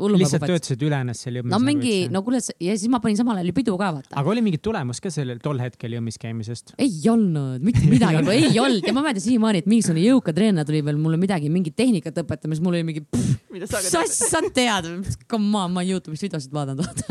lihtsalt 0.00 0.46
töötasid 0.46 0.82
üle 0.86 1.00
ennast 1.02 1.26
seal 1.26 1.38
jõmmis. 1.40 1.52
no 1.52 1.60
mingi, 1.62 1.94
no 2.12 2.22
kuule 2.24 2.40
ja 2.40 2.74
siis 2.78 2.88
ma 2.92 3.00
panin 3.02 3.18
samal 3.18 3.40
ajal 3.40 3.50
ju 3.50 3.56
pidu 3.58 3.76
ka 3.80 3.90
vaata. 3.96 4.14
aga 4.16 4.32
oli 4.32 4.44
mingit 4.44 4.62
tulemust 4.64 5.02
ka 5.04 5.12
sellel 5.12 5.40
tol 5.44 5.60
hetkel 5.60 5.96
jõmmis 5.98 6.16
käimisest? 6.20 6.74
ei 6.80 6.94
olnud 7.10 7.64
mitte 7.66 7.84
midagi 7.92 8.22
ei 8.36 8.52
olnud 8.62 8.86
ja 8.86 8.94
ma 8.96 9.04
mäletan 9.04 9.24
siiamaani, 9.26 9.64
et 9.64 9.70
mingisugune 9.70 10.04
jõuka 10.06 10.34
treener 10.36 10.68
tuli 10.68 10.82
veel 10.86 11.00
mulle 11.00 11.20
midagi, 11.20 11.50
mingit 11.52 11.76
tehnikat 11.76 12.22
õpetama, 12.24 12.56
siis 12.56 12.64
mul 12.64 12.78
oli 12.78 12.86
mingi. 12.86 13.04
mida 13.52 13.68
sa 13.68 14.44
tead, 14.54 14.92
come 15.28 15.50
on, 15.50 15.74
ma 15.74 15.82
olen 15.82 15.90
Youtube'ist 15.92 16.28
videosid 16.28 16.54
vaadanud 16.54 17.04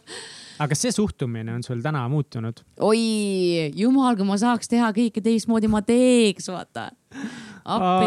aga 0.60 0.70
kas 0.74 0.84
see 0.84 0.94
suhtumine 0.94 1.54
on 1.56 1.64
sul 1.66 1.80
täna 1.84 2.04
muutunud? 2.12 2.64
oi, 2.84 3.04
jumal, 3.76 4.16
kui 4.18 4.28
ma 4.28 4.36
saaks 4.40 4.68
teha 4.70 4.90
kõike 4.96 5.22
teistmoodi, 5.24 5.70
ma 5.72 5.80
teeks, 5.84 6.50
vaata. 6.52 6.90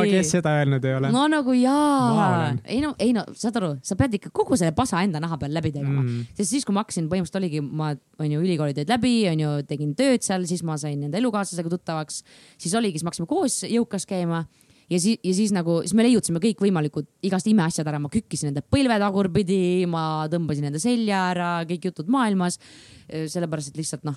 Kes 0.09 0.33
seda 0.35 0.55
öelnud 0.59 0.85
ei 0.87 0.95
ole? 0.97 1.11
no 1.13 1.25
nagu 1.31 1.55
jaa, 1.57 2.53
ei 2.63 2.81
no, 2.83 2.93
ei 3.01 3.13
no 3.15 3.25
saad 3.37 3.59
aru, 3.61 3.73
sa 3.85 3.97
pead 3.99 4.17
ikka 4.19 4.33
kogu 4.35 4.57
selle 4.59 4.73
pasa 4.77 5.03
enda 5.05 5.21
naha 5.23 5.37
peal 5.41 5.53
läbi 5.55 5.73
tegema 5.75 6.01
mm., 6.01 6.33
sest 6.37 6.55
siis, 6.55 6.65
kui 6.67 6.75
ma 6.75 6.83
hakkasin, 6.85 7.07
põhimõtteliselt 7.11 7.39
oligi, 7.41 7.61
ma 7.63 7.93
onju 8.23 8.41
ülikooli 8.43 8.75
teed 8.77 8.91
läbi, 8.91 9.15
onju, 9.31 9.53
tegin 9.69 9.93
tööd 9.99 10.25
seal, 10.25 10.47
siis 10.49 10.65
ma 10.67 10.77
sain 10.81 11.05
enda 11.07 11.19
elukaaslasega 11.21 11.71
tuttavaks, 11.73 12.23
siis 12.57 12.75
oligi, 12.79 12.99
siis 12.99 13.07
me 13.07 13.13
hakkasime 13.13 13.29
koos 13.29 13.61
jõukas 13.67 14.07
käima 14.09 14.43
ja 14.89 14.99
siis, 14.99 15.19
ja 15.23 15.33
siis 15.35 15.53
nagu, 15.55 15.79
siis 15.85 15.95
me 15.97 16.05
leiutasime 16.05 16.41
kõikvõimalikud 16.43 17.07
igast 17.27 17.47
imeasjad 17.49 17.87
ära, 17.89 18.01
ma 18.03 18.11
kükkisin 18.13 18.51
enda 18.51 18.63
põlve 18.65 18.99
tagurpidi, 19.01 19.87
ma 19.89 20.25
tõmbasin 20.31 20.69
enda 20.69 20.81
selja 20.81 21.25
ära, 21.31 21.53
kõik 21.69 21.89
jutud 21.91 22.11
maailmas. 22.11 22.59
sellepärast, 23.07 23.73
et 23.73 23.77
lihtsalt 23.81 24.05
noh, 24.07 24.15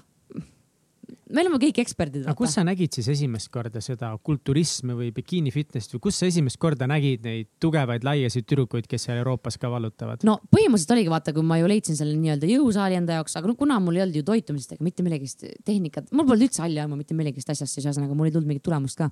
me 1.27 1.43
oleme 1.43 1.59
kõik 1.61 1.81
eksperdid. 1.83 2.25
aga 2.27 2.35
kus 2.39 2.55
sa 2.55 2.63
nägid 2.67 2.95
siis 2.95 3.09
esimest 3.11 3.51
korda 3.55 3.81
seda 3.85 4.13
kulturismi 4.29 4.95
või 4.97 5.09
bikiini 5.15 5.51
fitness'i 5.55 5.97
või 5.97 6.05
kus 6.07 6.21
sa 6.21 6.29
esimest 6.31 6.59
korda 6.63 6.87
nägid 6.91 7.25
neid 7.27 7.49
tugevaid 7.63 8.07
laiasid 8.07 8.47
tüdrukuid, 8.47 8.87
kes 8.91 9.09
seal 9.09 9.21
Euroopas 9.23 9.59
ka 9.59 9.71
vallutavad? 9.73 10.23
no 10.27 10.39
põhimõtteliselt 10.53 10.95
oligi 10.97 11.13
vaata, 11.13 11.35
kui 11.37 11.47
ma 11.47 11.59
ju 11.61 11.71
leidsin 11.71 11.99
selle 11.99 12.15
nii-öelda 12.21 12.51
jõusaali 12.51 13.01
enda 13.01 13.19
jaoks, 13.19 13.35
aga 13.41 13.51
no 13.51 13.57
kuna 13.59 13.81
mul 13.83 13.99
ei 13.99 14.07
olnud 14.07 14.21
ju 14.21 14.27
toitumisest 14.29 14.77
ega 14.77 14.87
mitte 14.87 15.07
millegist 15.07 15.43
tehnikat, 15.67 16.13
mul 16.13 16.29
polnud 16.31 16.47
üldse 16.47 16.63
halli 16.63 16.83
aimu 16.83 17.01
mitte 17.01 17.19
millegist 17.19 17.51
asjast, 17.51 17.75
siis 17.75 17.89
ühesõnaga 17.89 18.15
mul 18.15 18.31
ei 18.31 18.37
tulnud 18.37 18.53
mingit 18.53 18.67
tulemust 18.67 19.03
ka. 19.03 19.11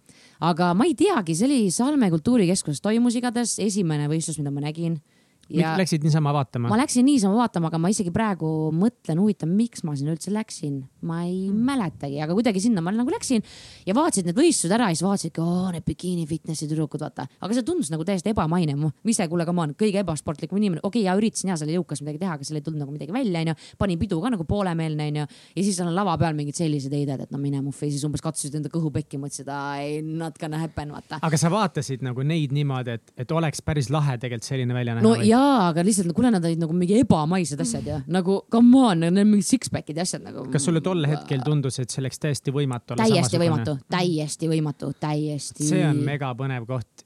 aga 0.52 0.70
ma 0.78 0.86
ei 0.86 0.94
teagi, 0.98 1.34
see 1.34 1.50
oli 1.50 1.60
Salme 1.74 2.12
kultuurikeskuses 2.14 2.82
toimus 2.84 3.18
igatahes 3.18 3.58
esimene 3.64 4.06
võistlus, 4.10 4.38
mida 4.38 4.54
ma 4.54 4.62
nägin 4.62 5.00
ja.... 5.48 5.74
Läksid 5.78 6.04
niisama 6.04 6.32
vaatama? 6.34 6.68
ma 6.68 6.78
läksin 6.78 7.06
niisama 7.06 7.36
vaatama, 7.42 7.70
aga 7.70 7.80
ma 7.80 7.90
isegi 7.92 8.12
praegu 8.14 8.48
mõtlen, 8.74 9.20
huvitav, 9.20 9.50
miks 9.50 9.84
ma 9.86 9.96
sinna 9.98 10.14
üldse 10.14 10.32
läksin, 10.34 10.82
ma 11.06 11.20
ei 11.26 11.48
mm. 11.48 11.64
mäletagi, 11.68 12.20
aga 12.24 12.36
kuidagi 12.36 12.62
sinna 12.62 12.82
ma 12.84 12.92
nagu 12.94 13.12
läksin 13.12 13.42
ja 13.86 13.94
vaatasid 13.96 14.28
need 14.28 14.38
võistlused 14.38 14.74
ära 14.74 14.90
ja 14.90 14.96
siis 14.96 15.06
vaatasidki, 15.06 15.42
oo 15.44 15.70
need 15.74 15.86
bikiini 15.86 16.26
fitnessi 16.28 16.68
tüdrukud, 16.70 17.02
vaata. 17.04 17.26
aga 17.40 17.56
see 17.56 17.66
tundus 17.66 17.90
nagu 17.92 18.06
täiesti 18.06 18.32
ebamaine, 18.32 18.76
ma 18.78 18.90
ise, 19.10 19.26
kuule, 19.30 19.46
come 19.48 19.64
on, 19.64 19.74
kõige 19.78 20.00
ebasportlikum 20.02 20.60
inimene, 20.60 20.82
okei 20.82 21.02
okay,, 21.02 21.08
ja 21.08 21.16
üritasin 21.18 21.52
ja 21.52 21.58
seal 21.60 21.74
jõukas 21.74 22.02
midagi 22.04 22.22
teha, 22.22 22.38
aga 22.38 22.48
seal 22.48 22.60
ei 22.60 22.66
tulnud 22.66 22.82
nagu 22.82 22.94
midagi 22.94 23.14
välja, 23.14 23.44
onju. 23.44 23.56
panin 23.80 24.00
pidu 24.00 24.20
ka 24.22 24.32
nagu 24.34 24.46
poolemeelne, 24.48 25.08
onju. 25.12 25.26
ja 25.56 25.66
siis 25.66 25.80
on 25.84 25.92
lava 25.96 26.16
peal 26.20 26.36
mingid 26.38 26.58
sellised 26.58 26.94
heided, 26.94 27.26
et 27.26 27.34
no 27.34 27.40
mine 27.42 27.60
muffi, 27.64 27.90
siis 27.92 28.04
umbes 28.08 28.24
katsusid 28.24 28.58
enda 28.60 28.72
kõhupekki, 28.72 29.20
mõtlesid, 29.20 29.50
ei 29.80 30.00
not 30.04 30.38
gonna 30.40 30.60
happen, 30.62 30.94
vaata. 30.94 31.20
aga 31.24 31.40
sa 31.40 31.52
vaatasid 31.52 32.04
nagu 32.06 32.24
neid 32.26 32.54
niimoodi, 32.56 32.98
et, 32.98 33.14
et 33.24 33.36
oleks 33.36 33.62
päris 33.64 33.90
lahe 33.92 34.16
tegelikult 34.20 34.48
selline 34.48 34.76
välja 34.76 34.96
näha 34.96 35.04
no, 35.04 35.14
või? 35.18 35.28
jaa, 35.30 35.68
aga 35.70 35.84
lihtsalt 35.86 36.14
kuule, 36.16 36.32
nad 36.34 36.44
olid 36.44 36.62
nagu 36.62 36.76
mingi 36.76 36.98
ebamaised 37.02 37.60
asjad 37.60 37.88
ja 37.88 38.00
nagu 38.06 38.40
come 38.52 38.80
on, 38.80 39.04
need 39.04 39.24
on 39.24 39.32
mingid 39.34 39.48
six-pack'id 39.48 39.98
ja 39.98 40.06
asjad 40.06 40.24
nagu. 40.24 40.46
kas 40.52 40.66
sulle 40.68 40.82
tol 40.84 40.93
hetkel 41.08 41.42
tundus, 41.44 41.80
et 41.82 41.90
see 41.90 42.02
oleks 42.02 42.22
täiesti 42.22 42.54
võimatu 42.54 42.98
täiesti 43.00 43.40
võimatu, 43.40 43.78
täiesti 43.90 44.50
võimatu, 44.50 44.92
täiesti. 45.00 45.66
see 45.66 45.82
on 45.86 46.04
mega 46.06 46.34
põnev 46.38 46.68
koht. 46.68 47.04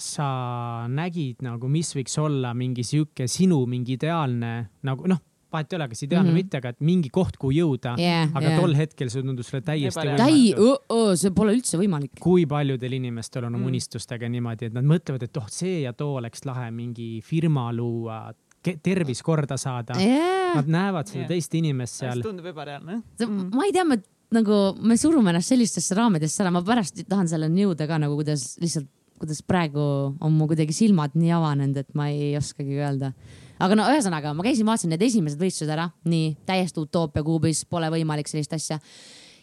sa 0.00 0.86
nägid 0.88 1.42
nagu, 1.44 1.68
mis 1.68 1.90
võiks 1.96 2.14
olla 2.20 2.54
mingi 2.56 2.84
sihuke 2.86 3.26
sinu 3.28 3.64
mingi 3.68 3.98
ideaalne 3.98 4.52
nagu 4.86 5.08
noh 5.10 5.20
vahet 5.52 5.72
ei 5.72 5.78
ole, 5.78 5.86
kas 5.90 6.02
ideaalne 6.04 6.30
või 6.30 6.32
mm 6.32 6.38
-hmm. 6.38 6.46
mitte, 6.46 6.58
aga 6.60 6.72
et 6.74 6.80
mingi 6.86 7.10
koht, 7.12 7.36
kuhu 7.40 7.52
jõuda 7.54 7.94
yeah,. 7.98 8.30
aga 8.34 8.52
yeah. 8.52 8.60
tol 8.60 8.74
hetkel 8.78 9.10
see 9.10 9.24
tundus 9.26 9.50
sulle 9.50 9.62
täiesti 9.66 10.04
võimatu. 10.04 10.22
täi- 10.22 10.54
oh,, 10.56 10.78
oh, 10.88 11.14
see 11.18 11.34
pole 11.34 11.54
üldse 11.56 11.80
võimalik. 11.80 12.12
kui 12.20 12.46
paljudel 12.46 12.92
inimestel 13.00 13.48
on 13.48 13.56
mm. 13.58 13.66
unistustega 13.72 14.28
niimoodi, 14.30 14.70
et 14.70 14.76
nad 14.76 14.86
mõtlevad, 14.86 15.26
et 15.26 15.40
oh, 15.42 15.48
see 15.50 15.82
ja 15.82 15.92
too 15.92 16.14
oleks 16.20 16.46
lahe 16.46 16.70
mingi 16.70 17.10
firma 17.26 17.70
luua, 17.72 18.28
tervis 18.62 19.22
korda 19.24 19.56
saada. 19.60 19.96
Yeah.. 20.00 20.54
Nad 20.58 20.70
näevad 20.70 21.10
seda 21.10 21.24
yeah. 21.24 21.34
teist 21.34 21.54
inimest 21.54 22.00
seal. 22.02 22.24
tundub 22.24 22.48
ebareaalne 22.50 22.98
mm.. 23.00 23.52
ma 23.54 23.66
ei 23.68 23.74
tea, 23.74 23.84
me 23.86 24.00
nagu, 24.34 24.56
me 24.82 24.96
surume 25.00 25.32
ennast 25.32 25.52
sellistesse 25.52 25.96
raamidesse 25.98 26.42
ära, 26.44 26.52
ma 26.54 26.62
pärast 26.66 27.02
tahan 27.08 27.30
selleni 27.30 27.64
jõuda 27.64 27.86
ka 27.90 28.00
nagu, 28.02 28.16
kuidas 28.18 28.54
lihtsalt, 28.62 28.88
kuidas 29.20 29.42
praegu 29.46 29.84
on 30.16 30.34
mu 30.34 30.48
kuidagi 30.50 30.74
silmad 30.74 31.16
nii 31.18 31.32
avanenud, 31.36 31.80
et 31.82 31.94
ma 31.98 32.08
ei 32.12 32.32
oskagi 32.38 32.78
öelda. 32.80 33.12
Aga 33.60 33.76
no 33.76 33.88
ühesõnaga, 33.92 34.32
ma 34.32 34.44
käisin, 34.46 34.64
vaatasin 34.68 34.94
need 34.94 35.02
esimesed 35.04 35.40
võistlused 35.40 35.72
ära, 35.74 35.90
nii 36.08 36.32
täiesti 36.48 36.80
utoopia 36.80 37.24
kuubis, 37.26 37.66
pole 37.68 37.90
võimalik 37.92 38.30
sellist 38.30 38.54
asja 38.56 38.78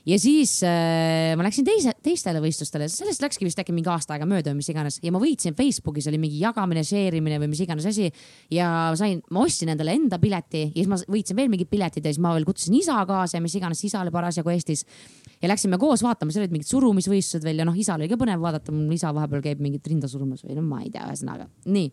ja 0.08 0.18
siis 0.22 0.54
äh, 0.66 1.34
ma 1.38 1.46
läksin 1.46 1.66
teise, 1.68 1.92
teistele 2.04 2.40
võistlustele, 2.44 2.88
sellest 2.92 3.24
läkski 3.24 3.48
vist 3.48 3.60
äkki 3.60 3.76
mingi 3.76 3.92
aasta 3.92 4.16
aega 4.16 4.28
mööda 4.30 4.54
või 4.54 4.62
mis 4.62 4.70
iganes. 4.72 5.00
Ja 5.04 5.12
ma 5.14 5.22
võitsin 5.22 5.58
Facebookis 5.58 6.08
oli 6.12 6.20
mingi 6.22 6.40
jagamine, 6.42 6.84
share 6.88 7.20
imine 7.20 7.40
või 7.44 7.52
mis 7.52 7.62
iganes 7.66 7.88
asi. 7.90 8.10
ja 8.54 8.70
sain, 9.00 9.22
ma 9.36 9.44
ostsin 9.44 9.74
endale 9.74 9.98
enda 9.98 10.20
pileti 10.22 10.64
ja 10.70 10.74
siis 10.78 10.92
ma 10.92 11.00
võitsin 11.04 11.40
veel 11.40 11.52
mingid 11.52 11.72
piletid 11.72 12.06
ja 12.06 12.14
siis 12.14 12.24
ma 12.24 12.34
veel 12.38 12.48
kutsusin 12.48 12.80
isa 12.80 12.98
kaasa 13.10 13.38
ja 13.38 13.44
mis 13.44 13.58
iganes, 13.60 13.84
isa 13.84 14.02
oli 14.02 14.14
parasjagu 14.16 14.54
Eestis. 14.54 14.86
ja 15.42 15.52
läksime 15.52 15.80
koos 15.82 16.04
vaatama, 16.06 16.32
seal 16.32 16.46
olid 16.46 16.56
mingid 16.56 16.72
surumisvõistlused 16.72 17.44
veel 17.44 17.64
ja 17.64 17.68
noh, 17.68 17.76
isal 17.78 18.00
oli 18.00 18.12
ka 18.12 18.20
põnev 18.20 18.42
vaadata, 18.44 18.72
mul 18.72 18.96
isa 18.96 19.12
vahepeal 19.16 19.44
käib 19.44 19.64
mingit 19.64 19.88
rinda 19.88 20.08
surumas 20.08 20.46
või 20.46 20.56
no 20.58 20.64
ma 20.66 20.84
ei 20.86 20.92
tea, 20.94 21.04
ühesõnaga. 21.10 21.50
Nii. 21.68 21.92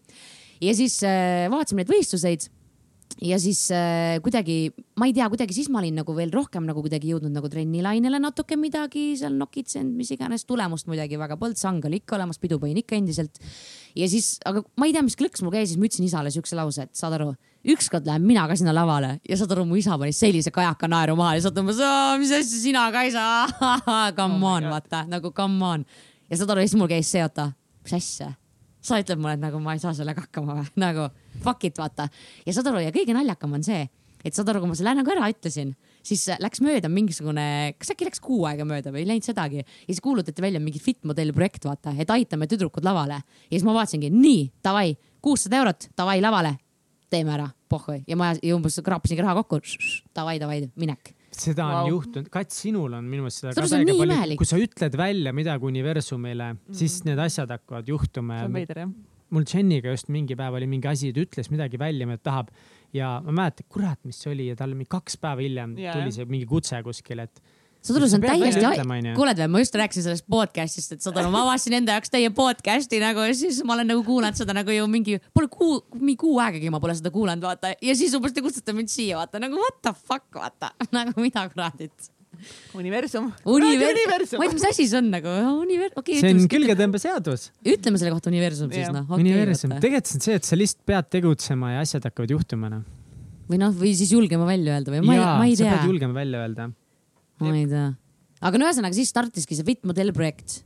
Ja 0.62 0.74
siis 0.76 1.00
äh, 1.02 1.48
vaatasime 1.52 1.82
neid 1.82 1.90
võistluseid 1.92 2.46
ja 3.22 3.38
siis 3.38 3.60
äh, 3.74 4.16
kuidagi, 4.24 4.72
ma 4.98 5.06
ei 5.08 5.14
tea, 5.14 5.26
kuidagi 5.30 5.54
siis 5.54 5.68
ma 5.72 5.80
olin 5.80 6.00
nagu 6.00 6.14
veel 6.16 6.32
rohkem 6.34 6.66
nagu 6.66 6.82
kuidagi 6.82 7.12
jõudnud 7.12 7.34
nagu 7.34 7.48
trennilainele 7.50 8.18
natuke 8.22 8.58
midagi 8.58 9.12
seal 9.20 9.36
nokitsenud, 9.38 9.94
mis 9.94 10.10
iganes, 10.14 10.46
tulemust 10.48 10.88
muidugi 10.90 11.18
väga 11.20 11.38
polnud, 11.40 11.58
sang 11.60 11.84
oli 11.86 12.00
ikka 12.02 12.18
olemas, 12.18 12.40
pidu 12.42 12.58
põin 12.62 12.78
ikka 12.80 12.98
endiselt. 12.98 13.38
ja 13.94 14.08
siis, 14.10 14.36
aga 14.48 14.64
ma 14.80 14.88
ei 14.88 14.94
tea, 14.96 15.04
mis 15.06 15.18
klõks 15.18 15.44
mul 15.44 15.54
käis, 15.54 15.70
siis 15.70 15.80
ma 15.80 15.88
ütlesin 15.88 16.08
isale 16.08 16.34
siukse 16.34 16.58
lause, 16.58 16.88
et 16.88 16.98
saad 16.98 17.16
aru, 17.18 17.32
ükskord 17.74 18.06
lähen 18.08 18.26
mina 18.26 18.46
ka 18.50 18.58
sinna 18.58 18.74
lavale 18.76 19.18
ja 19.28 19.38
saad 19.40 19.54
aru, 19.54 19.66
mu 19.68 19.78
isa 19.80 19.98
pani 20.00 20.14
sellise 20.14 20.52
kajaka 20.54 20.90
naeru 20.90 21.16
maha 21.20 21.38
ja 21.38 21.46
saad 21.46 21.60
umbes, 21.62 21.82
mis 22.20 22.34
asja 22.34 22.62
sina 22.66 22.88
ka 22.92 23.06
ei 23.06 23.14
saa 23.14 23.46
come 24.18 24.40
oh 24.42 24.56
on, 24.56 24.70
vaata 24.74 25.06
nagu 25.08 25.32
come 25.32 25.64
on. 25.64 25.86
ja 26.28 26.40
saad 26.40 26.56
aru, 26.56 26.66
siis 26.66 26.78
mul 26.80 26.90
käis 26.90 27.14
see, 27.14 27.22
oota, 27.24 27.52
mis 27.86 27.96
asja 28.00 28.34
sa 28.84 29.00
ütled 29.00 29.20
mulle, 29.20 29.38
et 29.38 29.44
nagu 29.44 29.60
ma 29.64 29.76
ei 29.76 29.82
saa 29.82 29.94
sellega 29.96 30.26
hakkama 30.26 30.58
või? 30.58 30.66
nagu 30.84 31.08
fuck 31.44 31.68
it, 31.68 31.78
vaata. 31.78 32.08
ja 32.46 32.56
saad 32.56 32.72
aru, 32.72 32.82
ja 32.84 32.94
kõige 32.94 33.16
naljakam 33.16 33.54
on 33.58 33.64
see, 33.66 33.84
et 34.24 34.36
saad 34.36 34.48
aru, 34.50 34.62
kui 34.62 34.72
ma 34.72 34.78
selle 34.78 34.94
nagu 34.96 35.12
ära 35.12 35.28
ütlesin, 35.32 35.74
siis 36.04 36.24
läks 36.40 36.62
mööda 36.64 36.90
mingisugune, 36.92 37.46
kas 37.78 37.92
äkki 37.94 38.08
läks 38.08 38.22
kuu 38.24 38.44
aega 38.48 38.66
mööda 38.68 38.92
või 38.94 39.04
ei 39.04 39.10
läinud 39.12 39.26
sedagi. 39.26 39.64
ja 39.64 39.90
siis 39.90 40.02
kuulutati 40.04 40.44
välja 40.44 40.60
mingi 40.60 40.80
fit 40.82 41.02
modelli 41.04 41.34
projekt, 41.36 41.68
vaata, 41.68 41.94
et 41.98 42.10
aitame 42.10 42.48
tüdrukud 42.50 42.84
lavale. 42.84 43.20
ja 43.48 43.52
siis 43.52 43.66
ma 43.66 43.76
vaatasingi, 43.76 44.10
nii, 44.14 44.46
davai, 44.64 44.94
kuussada 45.24 45.60
eurot, 45.60 45.90
davai 45.96 46.20
lavale, 46.24 46.56
teeme 47.12 47.36
ära, 47.36 47.50
pohhui. 47.68 48.02
ja 48.08 48.16
ma 48.16 48.32
ja 48.40 48.56
umbes 48.56 48.80
kraapisingi 48.84 49.24
raha 49.24 49.42
kokku, 49.42 49.60
davai, 50.16 50.38
davai, 50.40 50.64
minek 50.80 51.14
seda 51.34 51.64
on 51.66 51.72
wow. 51.74 51.88
juhtunud, 51.96 52.28
Kats, 52.30 52.60
sinul 52.62 52.92
on 52.94 53.08
minu 53.10 53.24
meelest 53.24 53.42
seda 53.42 53.54
ka 53.56 53.66
täiega 53.66 53.96
palju, 53.98 54.36
kui 54.38 54.46
sa 54.46 54.60
ütled 54.62 54.94
välja 54.98 55.32
midagi 55.34 55.66
universumile 55.66 56.52
mm, 56.52 56.60
-hmm. 56.60 56.78
siis 56.78 57.00
need 57.08 57.18
asjad 57.18 57.50
hakkavad 57.50 57.90
juhtuma. 57.90 58.38
see 58.38 58.46
on 58.46 58.56
veider 58.60 58.78
jah 58.84 58.94
mul 59.34 59.46
Jeniga 59.48 59.94
just 59.94 60.10
mingi 60.12 60.36
päev 60.38 60.56
oli 60.60 60.68
mingi 60.70 60.88
asi, 60.90 61.12
ta 61.14 61.24
ütles 61.24 61.50
midagi 61.52 61.80
välja, 61.80 62.08
mida 62.08 62.22
ta 62.22 62.30
tahab 62.30 62.54
ja 62.94 63.18
ma 63.24 63.34
mäletan, 63.42 63.66
kurat, 63.72 64.00
mis 64.06 64.20
see 64.22 64.32
oli 64.34 64.48
ja 64.52 64.58
tal 64.58 64.74
mingi 64.76 64.90
kaks 64.92 65.18
päeva 65.22 65.44
hiljem 65.44 65.76
yeah. 65.80 65.98
tuli 65.98 66.14
see 66.14 66.26
mingi 66.30 66.48
kutse 66.48 66.80
kuskil, 66.86 67.24
et 67.24 67.42
saad 67.84 67.98
aru, 67.98 68.08
see 68.08 68.18
on 68.20 68.24
täiesti 68.24 69.14
kuuled 69.18 69.40
või, 69.42 69.50
ma 69.52 69.60
just 69.60 69.76
rääkisin 69.76 70.06
sellest 70.06 70.26
podcast'ist, 70.30 70.94
et 70.96 71.04
saad 71.04 71.18
aru, 71.20 71.32
ma 71.34 71.42
avastasin 71.44 71.78
enda 71.80 71.98
jaoks 71.98 72.12
teie 72.14 72.30
podcast'i 72.34 73.00
nagu 73.02 73.26
ja 73.26 73.34
siis 73.36 73.60
ma 73.66 73.76
olen 73.76 73.90
nagu 73.92 74.04
kuulanud 74.06 74.38
seda 74.38 74.56
nagu 74.56 74.72
ju 74.72 74.86
mingi, 74.90 75.18
pole 75.36 75.50
kuu, 75.52 75.82
mingi 75.98 76.16
kuu 76.22 76.38
aegagi 76.44 76.72
ma 76.72 76.80
pole 76.82 76.96
seda 76.96 77.12
kuulanud, 77.14 77.44
vaata. 77.44 77.74
ja 77.84 77.96
siis 77.98 78.14
umbes 78.16 78.36
te 78.36 78.44
kutsutate 78.44 78.76
mind 78.76 78.92
siia, 78.92 79.18
vaata 79.20 79.42
nagu 79.42 79.60
what 79.60 79.82
the 79.84 79.92
fuck, 79.92 80.30
vaata 80.38 80.72
nagu 80.96 81.18
mida 81.20 81.44
kuradit. 81.50 82.13
universum. 82.78 83.30
universum, 83.44 84.40
ma 84.40 84.46
ei 84.46 84.50
tea, 84.50 84.58
mis 84.58 84.66
asi 84.68 84.86
see 84.90 84.98
on 85.00 85.10
nagu, 85.12 85.34
universum, 85.62 86.00
okei 86.02 86.18
see 86.20 86.32
on 86.32 86.42
okay,, 86.42 86.50
külgetõmbeseadus. 86.54 87.46
ütleme 87.74 88.00
selle 88.00 88.12
kohta 88.14 88.32
universum 88.32 88.72
siis 88.74 88.86
Jah. 88.86 88.94
noh 88.96 89.08
okay, 89.08 89.24
universum, 89.24 89.74
okay,. 89.74 89.84
tegelikult 89.84 90.10
see 90.10 90.18
on 90.18 90.26
see, 90.26 90.38
et 90.40 90.50
sa 90.50 90.58
lihtsalt 90.58 90.84
pead 90.90 91.10
tegutsema 91.16 91.72
ja 91.74 91.84
asjad 91.86 92.08
hakkavad 92.08 92.34
juhtuma 92.36 92.72
noh. 92.72 92.84
või 93.50 93.62
noh, 93.62 93.74
või 93.80 93.94
siis 93.98 94.12
julgema 94.14 94.48
välja 94.48 94.78
öelda 94.78 94.94
või 94.94 95.02
ma 95.06 95.16
ei, 95.16 95.24
ma 95.24 95.48
ei 95.48 95.56
sa 95.56 95.64
tea 95.64 95.74
pead, 95.76 95.88
julgema 95.92 96.18
välja 96.18 96.44
öelda. 96.44 96.68
ma 97.44 97.56
ei 97.56 97.66
tea. 97.70 97.88
aga 98.50 98.60
no 98.60 98.70
ühesõnaga 98.70 99.00
siis 99.00 99.12
startiski 99.14 99.58
see 99.58 99.68
Fit 99.70 99.84
Model 99.88 100.14
projekt. 100.16 100.62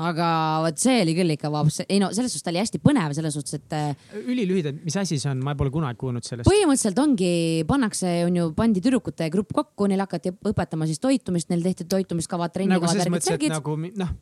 Aga 0.00 0.28
vot 0.64 0.80
see 0.80 1.02
oli 1.04 1.14
küll 1.18 1.34
ikka 1.34 1.50
vaps, 1.52 1.82
ei 1.86 1.98
no 2.02 2.10
selles 2.16 2.32
suhtes 2.32 2.46
ta 2.46 2.52
oli 2.52 2.62
hästi 2.62 2.80
põnev 2.84 3.14
selles 3.16 3.36
suhtes, 3.36 3.58
et 3.60 3.76
äh, 3.76 4.08
ülilühidalt, 4.20 4.80
mis 4.86 4.96
asi 5.00 5.18
see 5.20 5.30
on, 5.32 5.42
ma 5.44 5.54
pole 5.58 5.72
kunagi 5.74 6.00
kuulnud 6.00 6.26
sellest. 6.26 6.48
põhimõtteliselt 6.48 7.02
ongi, 7.02 7.32
pannakse, 7.68 8.14
on 8.28 8.40
ju, 8.40 8.48
pandi 8.56 8.82
tüdrukute 8.84 9.28
grupp 9.34 9.52
kokku, 9.56 9.90
neile 9.90 10.06
hakati 10.06 10.32
õpetama 10.52 10.88
siis 10.88 11.02
toitumist, 11.02 11.50
neil 11.52 11.64
tehti 11.66 11.88
toitumiskavad, 11.90 12.50
nagu 12.50 12.56
trennikavad, 12.56 12.94
selles 12.96 13.12
värgid, 13.12 13.28
särgid. 13.28 13.56
nagu 13.58 13.76
noh, 14.00 14.14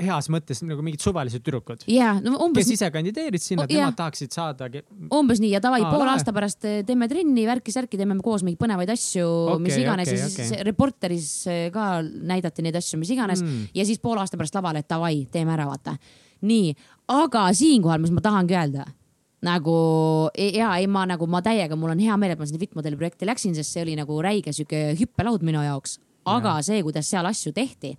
heas 0.00 0.28
mõttes 0.32 0.62
nagu 0.64 0.82
mingid 0.84 1.02
suvalised 1.04 1.44
tüdrukud, 1.44 1.84
ja 1.90 2.14
no 2.24 2.38
umbes 2.44 2.64
kes, 2.64 2.78
ise 2.78 2.88
kandideerid 2.94 3.42
sinna, 3.42 3.66
et 3.66 3.74
jah. 3.74 3.84
nemad 3.84 3.98
tahaksid 3.98 4.34
saada. 4.34 4.68
umbes 5.14 5.42
nii 5.42 5.52
ja 5.54 5.60
davai, 5.64 5.82
poole 5.84 6.10
aasta 6.14 6.34
pärast 6.36 6.66
eh, 6.68 6.80
teeme 6.88 7.08
trenni, 7.10 7.46
värki-särki, 7.48 8.00
teeme 8.00 8.16
koos 8.24 8.46
mingeid 8.46 8.62
põnevaid 8.62 8.94
asju 8.94 9.28
okay,, 9.28 9.62
mis 9.66 9.78
iganes 9.80 10.10
okei, 10.10 10.20
ja 10.20 10.30
siis 10.32 10.52
okay. 10.54 10.66
Reporteris 10.70 11.30
eh, 11.52 11.62
ka 11.74 11.88
näidati 12.02 12.64
neid 12.64 12.80
asju, 12.80 13.00
mis 13.02 13.12
iganes 13.14 13.42
Mm. 13.44 13.66
ja 13.74 13.84
siis 13.84 13.98
poole 14.00 14.22
aasta 14.22 14.38
pärast 14.38 14.54
lavale, 14.56 14.80
et 14.80 14.88
davai, 14.88 15.26
teeme 15.32 15.52
ära, 15.52 15.66
vaata. 15.68 15.96
nii, 16.46 16.70
aga 17.12 17.48
siinkohal, 17.52 18.00
mis 18.00 18.12
ma 18.14 18.22
tahangi 18.24 18.54
öelda 18.56 18.86
nagu 19.44 19.76
ja 20.38 20.72
ei, 20.78 20.88
ma 20.90 21.04
nagu 21.08 21.28
ma 21.30 21.42
täiega, 21.44 21.76
mul 21.76 21.92
on 21.94 22.02
hea 22.02 22.16
meel, 22.20 22.34
et 22.34 22.40
ma 22.40 22.48
sinna 22.48 22.62
Fitmodeli 22.62 22.98
projekti 23.00 23.28
läksin, 23.28 23.56
sest 23.56 23.74
see 23.74 23.84
oli 23.84 23.96
nagu 23.98 24.16
räige 24.24 24.54
sihuke 24.56 24.94
hüppelaud 25.00 25.44
minu 25.46 25.62
jaoks, 25.64 25.98
aga 26.30 26.58
ja. 26.58 26.68
see, 26.70 26.84
kuidas 26.86 27.10
seal 27.10 27.28
asju 27.28 27.52
tehti, 27.56 27.94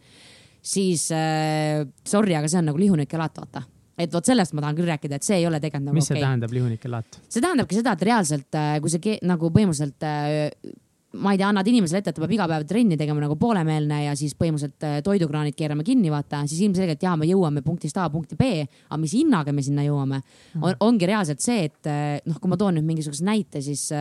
siis 0.66 1.10
äh, 1.14 1.86
sorry, 2.08 2.36
aga 2.38 2.50
see 2.50 2.62
on 2.62 2.72
nagu 2.72 2.82
lihunike 2.82 3.20
laat, 3.20 3.38
vaata. 3.42 3.66
et 3.98 4.14
vot 4.14 4.26
sellest 4.26 4.56
ma 4.56 4.66
tahan 4.66 4.80
küll 4.80 4.90
rääkida, 4.90 5.20
et 5.20 5.28
see 5.28 5.38
ei 5.40 5.46
ole 5.48 5.62
tegelikult 5.62 5.92
nagu 5.92 5.98
mis 6.00 6.10
see 6.10 6.18
okei 6.18 6.26
tähendab, 6.26 6.56
lihunike 6.56 6.92
laat? 6.92 7.20
see 7.28 7.44
tähendabki 7.44 7.78
seda, 7.78 7.94
et 7.96 8.10
reaalselt 8.10 8.58
äh, 8.58 8.74
kui 8.84 8.92
sa 8.94 9.02
nagu 9.30 9.52
põhimõtteliselt 9.54 10.08
äh, 10.10 10.74
ma 11.16 11.32
ei 11.32 11.40
tea, 11.40 11.48
annad 11.48 11.70
inimesele 11.72 12.02
ette, 12.02 12.12
et 12.12 12.18
ta 12.18 12.24
peab 12.26 12.34
iga 12.36 12.50
päev 12.52 12.66
trenni 12.68 12.98
tegema 13.00 13.22
nagu 13.24 13.38
poolemeelne 13.40 14.02
ja 14.08 14.18
siis 14.20 14.34
põhimõtteliselt 14.40 14.90
äh, 14.90 14.98
toidukraanid 15.06 15.56
keerame 15.56 15.86
kinni, 15.88 16.10
vaata, 16.12 16.42
siis 16.50 16.66
ilmselgelt 16.66 17.06
jaa, 17.06 17.16
me 17.20 17.30
jõuame 17.30 17.64
punktist 17.66 18.02
A 18.02 18.10
punkti 18.12 18.36
B, 18.40 18.66
aga 18.66 19.00
mis 19.00 19.16
hinnaga 19.16 19.54
me 19.56 19.64
sinna 19.64 19.86
jõuame 19.86 20.20
on,, 20.60 20.74
ongi 20.90 21.08
reaalselt 21.08 21.46
see, 21.46 21.70
et 21.70 21.94
noh, 22.26 22.42
kui 22.42 22.52
ma 22.52 22.60
toon 22.60 22.80
nüüd 22.80 22.90
mingisuguse 22.90 23.24
näite, 23.28 23.62
siis 23.64 23.92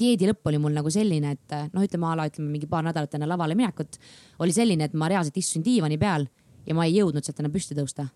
dieedi 0.00 0.28
lõpp 0.30 0.48
oli 0.50 0.60
mul 0.62 0.74
nagu 0.76 0.90
selline, 0.92 1.34
et 1.36 1.56
äh, 1.56 1.68
noh, 1.74 1.84
ütleme 1.86 2.08
a 2.08 2.16
la 2.18 2.28
ütleme 2.30 2.48
mingi 2.54 2.68
paar 2.70 2.86
nädalat 2.86 3.14
enne 3.18 3.28
lavale 3.28 3.56
minekut 3.58 4.00
oli 4.40 4.54
selline, 4.56 4.88
et 4.88 4.96
ma 4.96 5.10
reaalselt 5.12 5.36
istusin 5.40 5.64
diivani 5.66 5.98
peal 6.00 6.26
ja 6.66 6.76
ma 6.76 6.88
ei 6.88 6.96
jõudnud 6.98 7.24
sealt 7.26 7.40
enam 7.42 7.52
püsti 7.54 7.76
tõusta. 7.78 8.08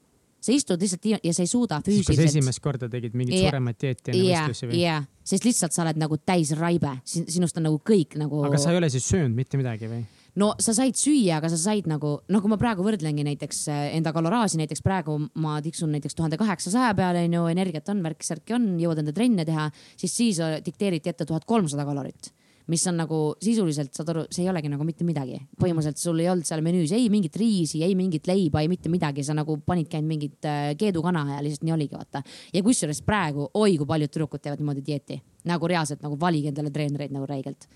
sa 0.44 0.52
istud 0.52 0.80
lihtsalt 0.80 1.06
ja 1.24 1.32
sa 1.32 1.40
ei 1.40 1.48
suuda 1.48 1.78
füüsiliselt 1.84 2.28
esimest 2.28 2.60
korda 2.60 2.88
tegid 2.92 3.14
mingit 3.16 3.38
Ja- 3.38 3.48
suuremat 3.48 3.78
dieeti 3.80 4.12
enne 4.12 4.24
ja, 4.26 4.42
võistlusi 4.44 4.68
või? 4.68 4.80
ja, 4.82 4.98
sest 5.24 5.44
lihtsalt 5.48 5.72
sa 5.72 5.82
oled 5.86 5.96
nagu 5.96 6.18
täis 6.20 6.52
raibe, 6.58 6.98
sinust 7.04 7.56
on 7.56 7.64
nagu 7.70 7.80
kõik 7.80 8.18
nagu. 8.20 8.42
aga 8.44 8.60
sa 8.60 8.74
ei 8.74 8.76
ole 8.82 8.90
siis 8.92 9.08
söönud 9.08 9.32
mitte 9.36 9.56
midagi 9.56 9.88
või? 9.88 10.04
No 10.40 10.52
sa 10.62 10.74
said 10.76 10.98
süüa, 10.98 11.38
aga 11.38 11.50
sa 11.52 11.58
said 11.60 11.88
nagu, 11.90 12.16
kui 12.26 12.52
ma 12.52 12.58
praegu 12.60 12.86
võrdlengi 12.86 13.26
näiteks 13.26 13.64
äh, 13.72 13.82
enda 13.98 14.14
kaloraasi, 14.16 14.58
näiteks 14.60 14.82
praegu 14.84 15.18
ma 15.40 15.58
tiksun 15.64 15.92
näiteks 15.94 16.18
tuhande 16.18 16.38
kaheksasaja 16.40 16.94
peale 16.98 17.26
onju, 17.28 17.44
energiat 17.52 17.90
on, 17.92 18.02
värki-särki 18.06 18.56
on, 18.56 18.72
jõuad 18.82 19.02
enda 19.04 19.14
trenne 19.16 19.46
teha, 19.48 19.68
siis 20.00 20.16
siis 20.16 20.40
äh, 20.44 20.58
dikteeriti 20.64 21.12
ette 21.12 21.28
tuhat 21.28 21.46
kolmsada 21.48 21.86
kalorit 21.88 22.32
mis 22.66 22.84
on 22.88 22.96
nagu 22.96 23.18
sisuliselt, 23.44 23.92
saad 23.96 24.10
aru, 24.14 24.22
see 24.32 24.44
ei 24.44 24.48
olegi 24.48 24.70
nagu 24.72 24.86
mitte 24.88 25.04
midagi. 25.04 25.36
põhimõtteliselt 25.60 26.00
sul 26.00 26.22
ei 26.22 26.30
olnud 26.32 26.48
seal 26.48 26.62
menüüs 26.64 26.94
ei 26.96 27.10
mingit 27.12 27.36
riisi, 27.36 27.82
ei 27.84 27.94
mingit 27.98 28.28
leiba, 28.30 28.62
ei 28.64 28.70
mitte 28.72 28.88
midagi, 28.92 29.24
sa 29.24 29.36
nagu 29.36 29.58
panidki 29.66 29.98
ainult 29.98 30.12
mingit 30.14 30.48
äh, 30.48 30.70
keedukana 30.80 31.26
ja 31.34 31.42
lihtsalt 31.44 31.66
nii 31.68 31.76
oligi, 31.76 31.98
vaata. 31.98 32.22
ja 32.54 32.62
kusjuures 32.64 33.02
praegu, 33.04 33.50
oi 33.60 33.76
kui 33.76 33.88
paljud 33.88 34.14
tüdrukud 34.14 34.40
teevad 34.44 34.62
niimoodi 34.62 34.84
dieeti, 34.86 35.20
nagu 35.50 35.68
reaalselt 35.68 36.04
nagu 36.04 36.16
valige 36.20 36.52
endale 36.54 36.72
treenereid 36.72 37.12
nagu 37.12 37.28
räigelt. 37.28 37.68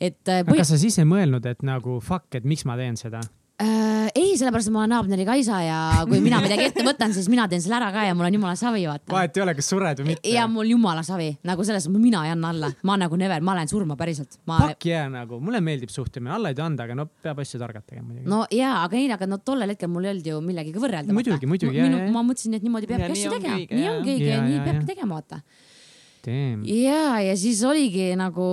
Et 0.00 0.30
äh, 0.30 0.44
aga 0.44 0.60
kas 0.62 0.72
sa 0.74 0.80
siis 0.80 0.98
ei 1.00 1.08
mõelnud, 1.08 1.44
et 1.50 1.66
nagu 1.66 1.98
fuck, 2.04 2.30
et 2.38 2.46
miks 2.48 2.66
ma 2.68 2.78
teen 2.78 2.96
seda? 3.00 3.22
Äh, 3.58 4.06
ei, 4.14 4.36
sellepärast 4.38 4.68
et 4.70 4.74
ma 4.74 4.84
olen 4.84 4.92
Abneri 4.94 5.24
Kaisa 5.26 5.56
ja 5.64 5.78
kui 6.06 6.20
mina 6.22 6.38
midagi 6.44 6.68
ette 6.68 6.84
võtan, 6.86 7.10
siis 7.10 7.26
mina 7.26 7.48
teen 7.50 7.62
selle 7.64 7.74
ära 7.80 7.88
ka 7.90 8.04
ja 8.06 8.14
mul 8.14 8.28
on 8.28 8.36
jumala 8.36 8.54
savi, 8.58 8.84
vaata. 8.86 9.10
vahet 9.10 9.34
ei 9.34 9.42
ole, 9.42 9.54
kas 9.58 9.70
sured 9.72 9.98
või 9.98 10.12
mitte. 10.12 10.30
ja 10.30 10.44
mul 10.46 10.70
jumala 10.70 11.02
savi, 11.02 11.32
nagu 11.48 11.66
selles, 11.66 11.88
mina 11.90 12.20
ei 12.28 12.36
anna 12.36 12.52
alla, 12.54 12.70
ma 12.86 12.94
nagu 13.02 13.18
never, 13.18 13.42
ma 13.42 13.56
lähen 13.58 13.72
surma 13.72 13.96
päriselt. 13.98 14.38
ma, 14.46 14.60
Fuck 14.62 14.86
yeah 14.86 15.10
nagu, 15.10 15.40
mulle 15.42 15.58
meeldib 15.66 15.90
suhtumine, 15.90 16.36
alla 16.36 16.52
ei 16.54 16.58
too 16.60 16.68
anda, 16.68 16.86
aga 16.86 17.00
no 17.00 17.08
peab 17.10 17.42
asju 17.42 17.58
targalt 17.58 17.88
tegema 17.90 18.12
muidugi. 18.12 18.30
no 18.30 18.44
jaa, 18.54 18.76
aga 18.84 19.00
ei, 19.00 19.10
aga 19.18 19.26
no 19.26 19.40
tollel 19.42 19.74
hetkel 19.74 19.90
mul 19.90 20.06
ei 20.06 20.14
olnud 20.14 20.30
ju 20.30 20.38
millegagi 20.52 20.84
võrrelda. 20.86 21.18
Muidugi, 21.18 21.50
muidugi, 21.50 21.88
ma 22.14 22.22
mõtlesin, 22.30 22.54
et 22.60 22.68
niimoodi 22.68 22.92
peabki 22.92 23.10
Ja 23.10 23.18
asju 23.18 23.34
tegema, 23.34 23.58
nii 23.74 23.90
ongi 23.96 24.20
ja 24.22 24.38
nii 24.46 24.62
peabki 24.68 24.92
tegema, 24.92 25.18
vaata. 25.18 25.42
Ja, 26.68 27.18
ja 27.24 27.36
siis 27.38 27.60
oligi 27.66 28.10
nagu 28.18 28.46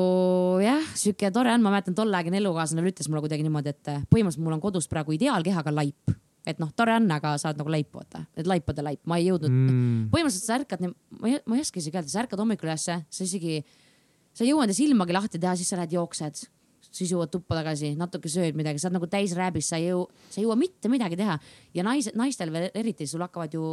jah, 0.63 0.83
sihuke 0.97 1.31
tore 1.33 1.53
on, 1.53 1.63
ma 1.65 1.73
mäletan 1.73 1.95
tolleaegne 1.97 2.37
elukaaslane 2.41 2.83
veel 2.85 2.93
ütles 2.93 3.09
mulle 3.09 3.23
kuidagi 3.25 3.45
niimoodi, 3.47 3.73
et 3.73 3.89
põhimõtteliselt 4.11 4.45
mul 4.45 4.55
on 4.57 4.63
kodus 4.63 4.87
praegu 4.91 5.15
ideaalkehaga 5.17 5.73
laip. 5.75 6.15
et 6.45 6.59
noh, 6.61 6.69
tore 6.77 6.93
on, 6.93 7.07
aga 7.09 7.31
sa 7.41 7.49
oled 7.49 7.57
nagu 7.57 7.71
laip, 7.73 7.87
vaata, 7.89 8.19
et 8.37 8.45
laipade 8.45 8.83
laip, 8.85 8.99
ma 9.09 9.17
ei 9.17 9.31
jõudnud 9.31 9.49
Mm. 9.49 10.09
põhimõtteliselt 10.11 10.45
sa 10.45 10.57
ärkad, 10.59 10.83
ma 11.09 11.27
ei, 11.27 11.39
ma 11.45 11.55
ei 11.55 11.61
oska 11.61 11.79
isegi 11.81 11.97
öelda, 11.97 12.11
sa 12.11 12.19
ärkad 12.21 12.37
hommikul 12.37 12.69
ülesse, 12.69 12.99
sa 13.09 13.23
isegi, 13.23 13.63
sa 14.31 14.43
ei 14.43 14.51
jõua 14.51 14.67
enda 14.67 14.75
silmagi 14.77 15.15
lahti 15.17 15.39
teha, 15.41 15.55
siis 15.57 15.71
sa 15.73 15.79
lähed 15.79 15.95
jooksed, 15.97 16.45
siis 16.95 17.11
jõuad 17.13 17.31
tuppa 17.33 17.59
tagasi, 17.59 17.93
natuke 17.99 18.31
sööd 18.31 18.57
midagi, 18.57 18.81
sa 18.81 18.89
oled 18.89 18.97
nagu 18.99 19.09
täis 19.11 19.35
rääbis, 19.37 19.69
sa 19.71 19.79
ei 19.79 19.89
jõu, 19.89 20.05
sa 20.29 20.39
ei 20.39 20.45
jõua 20.45 20.57
mitte 20.59 20.91
midagi 20.91 21.19
teha. 21.19 21.37
ja 21.75 21.87
naised, 21.87 22.15
naistel 22.15 22.53
veel 22.53 22.69
eriti, 22.73 23.07
sul 23.07 23.23
hakkavad 23.25 23.53
ju 23.55 23.65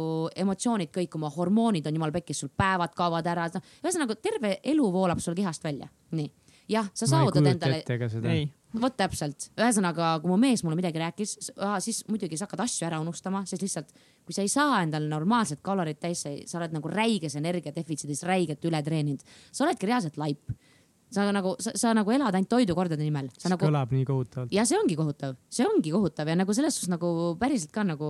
emotsioonid 0.45 0.91
kõikuma, 0.93 1.31
hormoonid 1.35 1.87
on 1.87 1.99
jumala 1.99 2.15
pekkis, 2.15 2.43
sul 2.43 2.51
päevad 2.57 2.95
kaovad 2.97 3.27
ära, 3.27 3.49
noh, 3.53 3.69
ühesõnaga 3.83 4.19
terve 4.19 4.57
elu 4.63 4.89
voolab 4.91 5.23
sul 5.23 5.37
kehast 5.37 5.63
välja, 5.63 5.89
nii. 6.11 6.29
jah, 6.75 6.91
sa 6.93 7.09
saavutad 7.09 7.47
endale 7.47 7.83
vot 8.81 8.95
täpselt, 8.97 9.49
ühesõnaga, 9.59 10.15
kui 10.21 10.31
mu 10.31 10.37
mees 10.41 10.63
mulle 10.65 10.77
midagi 10.79 11.01
rääkis, 11.01 11.35
siis 11.85 12.01
muidugi 12.09 12.39
sa 12.39 12.47
hakkad 12.47 12.63
asju 12.65 12.87
ära 12.87 12.99
unustama, 13.03 13.43
sest 13.49 13.61
lihtsalt 13.61 13.93
kui 14.25 14.35
sa 14.35 14.43
ei 14.43 14.51
saa 14.51 14.81
endale 14.83 15.09
normaalset 15.11 15.61
kalorit 15.65 15.99
täis, 16.01 16.23
sa 16.23 16.59
oled 16.59 16.73
nagu 16.75 16.91
räiges 16.91 17.35
energiadefitsiidis, 17.39 18.23
räigelt 18.27 18.65
ületreeninud, 18.65 19.23
sa 19.51 19.67
oledki 19.67 19.89
reaalselt 19.89 20.17
laip. 20.21 20.55
Sa 21.13 21.25
nagu, 21.35 21.53
sa, 21.61 21.73
sa 21.77 21.91
nagu 21.95 22.13
elad 22.13 22.33
ainult 22.33 22.49
toidukordade 22.51 23.03
nimel, 23.05 23.29
see 23.37 23.51
nagu 23.51 23.61
kõlab 23.61 23.91
nii 23.93 24.05
kohutavalt. 24.07 24.53
ja 24.53 24.65
see 24.67 24.77
ongi 24.79 24.97
kohutav, 24.97 25.35
see 25.53 25.65
ongi 25.67 25.93
kohutav 25.93 26.29
ja 26.31 26.37
nagu 26.39 26.55
selles 26.57 26.77
suhtes 26.77 26.91
nagu 26.91 27.09
päriselt 27.39 27.73
ka 27.75 27.83
nagu 27.87 28.09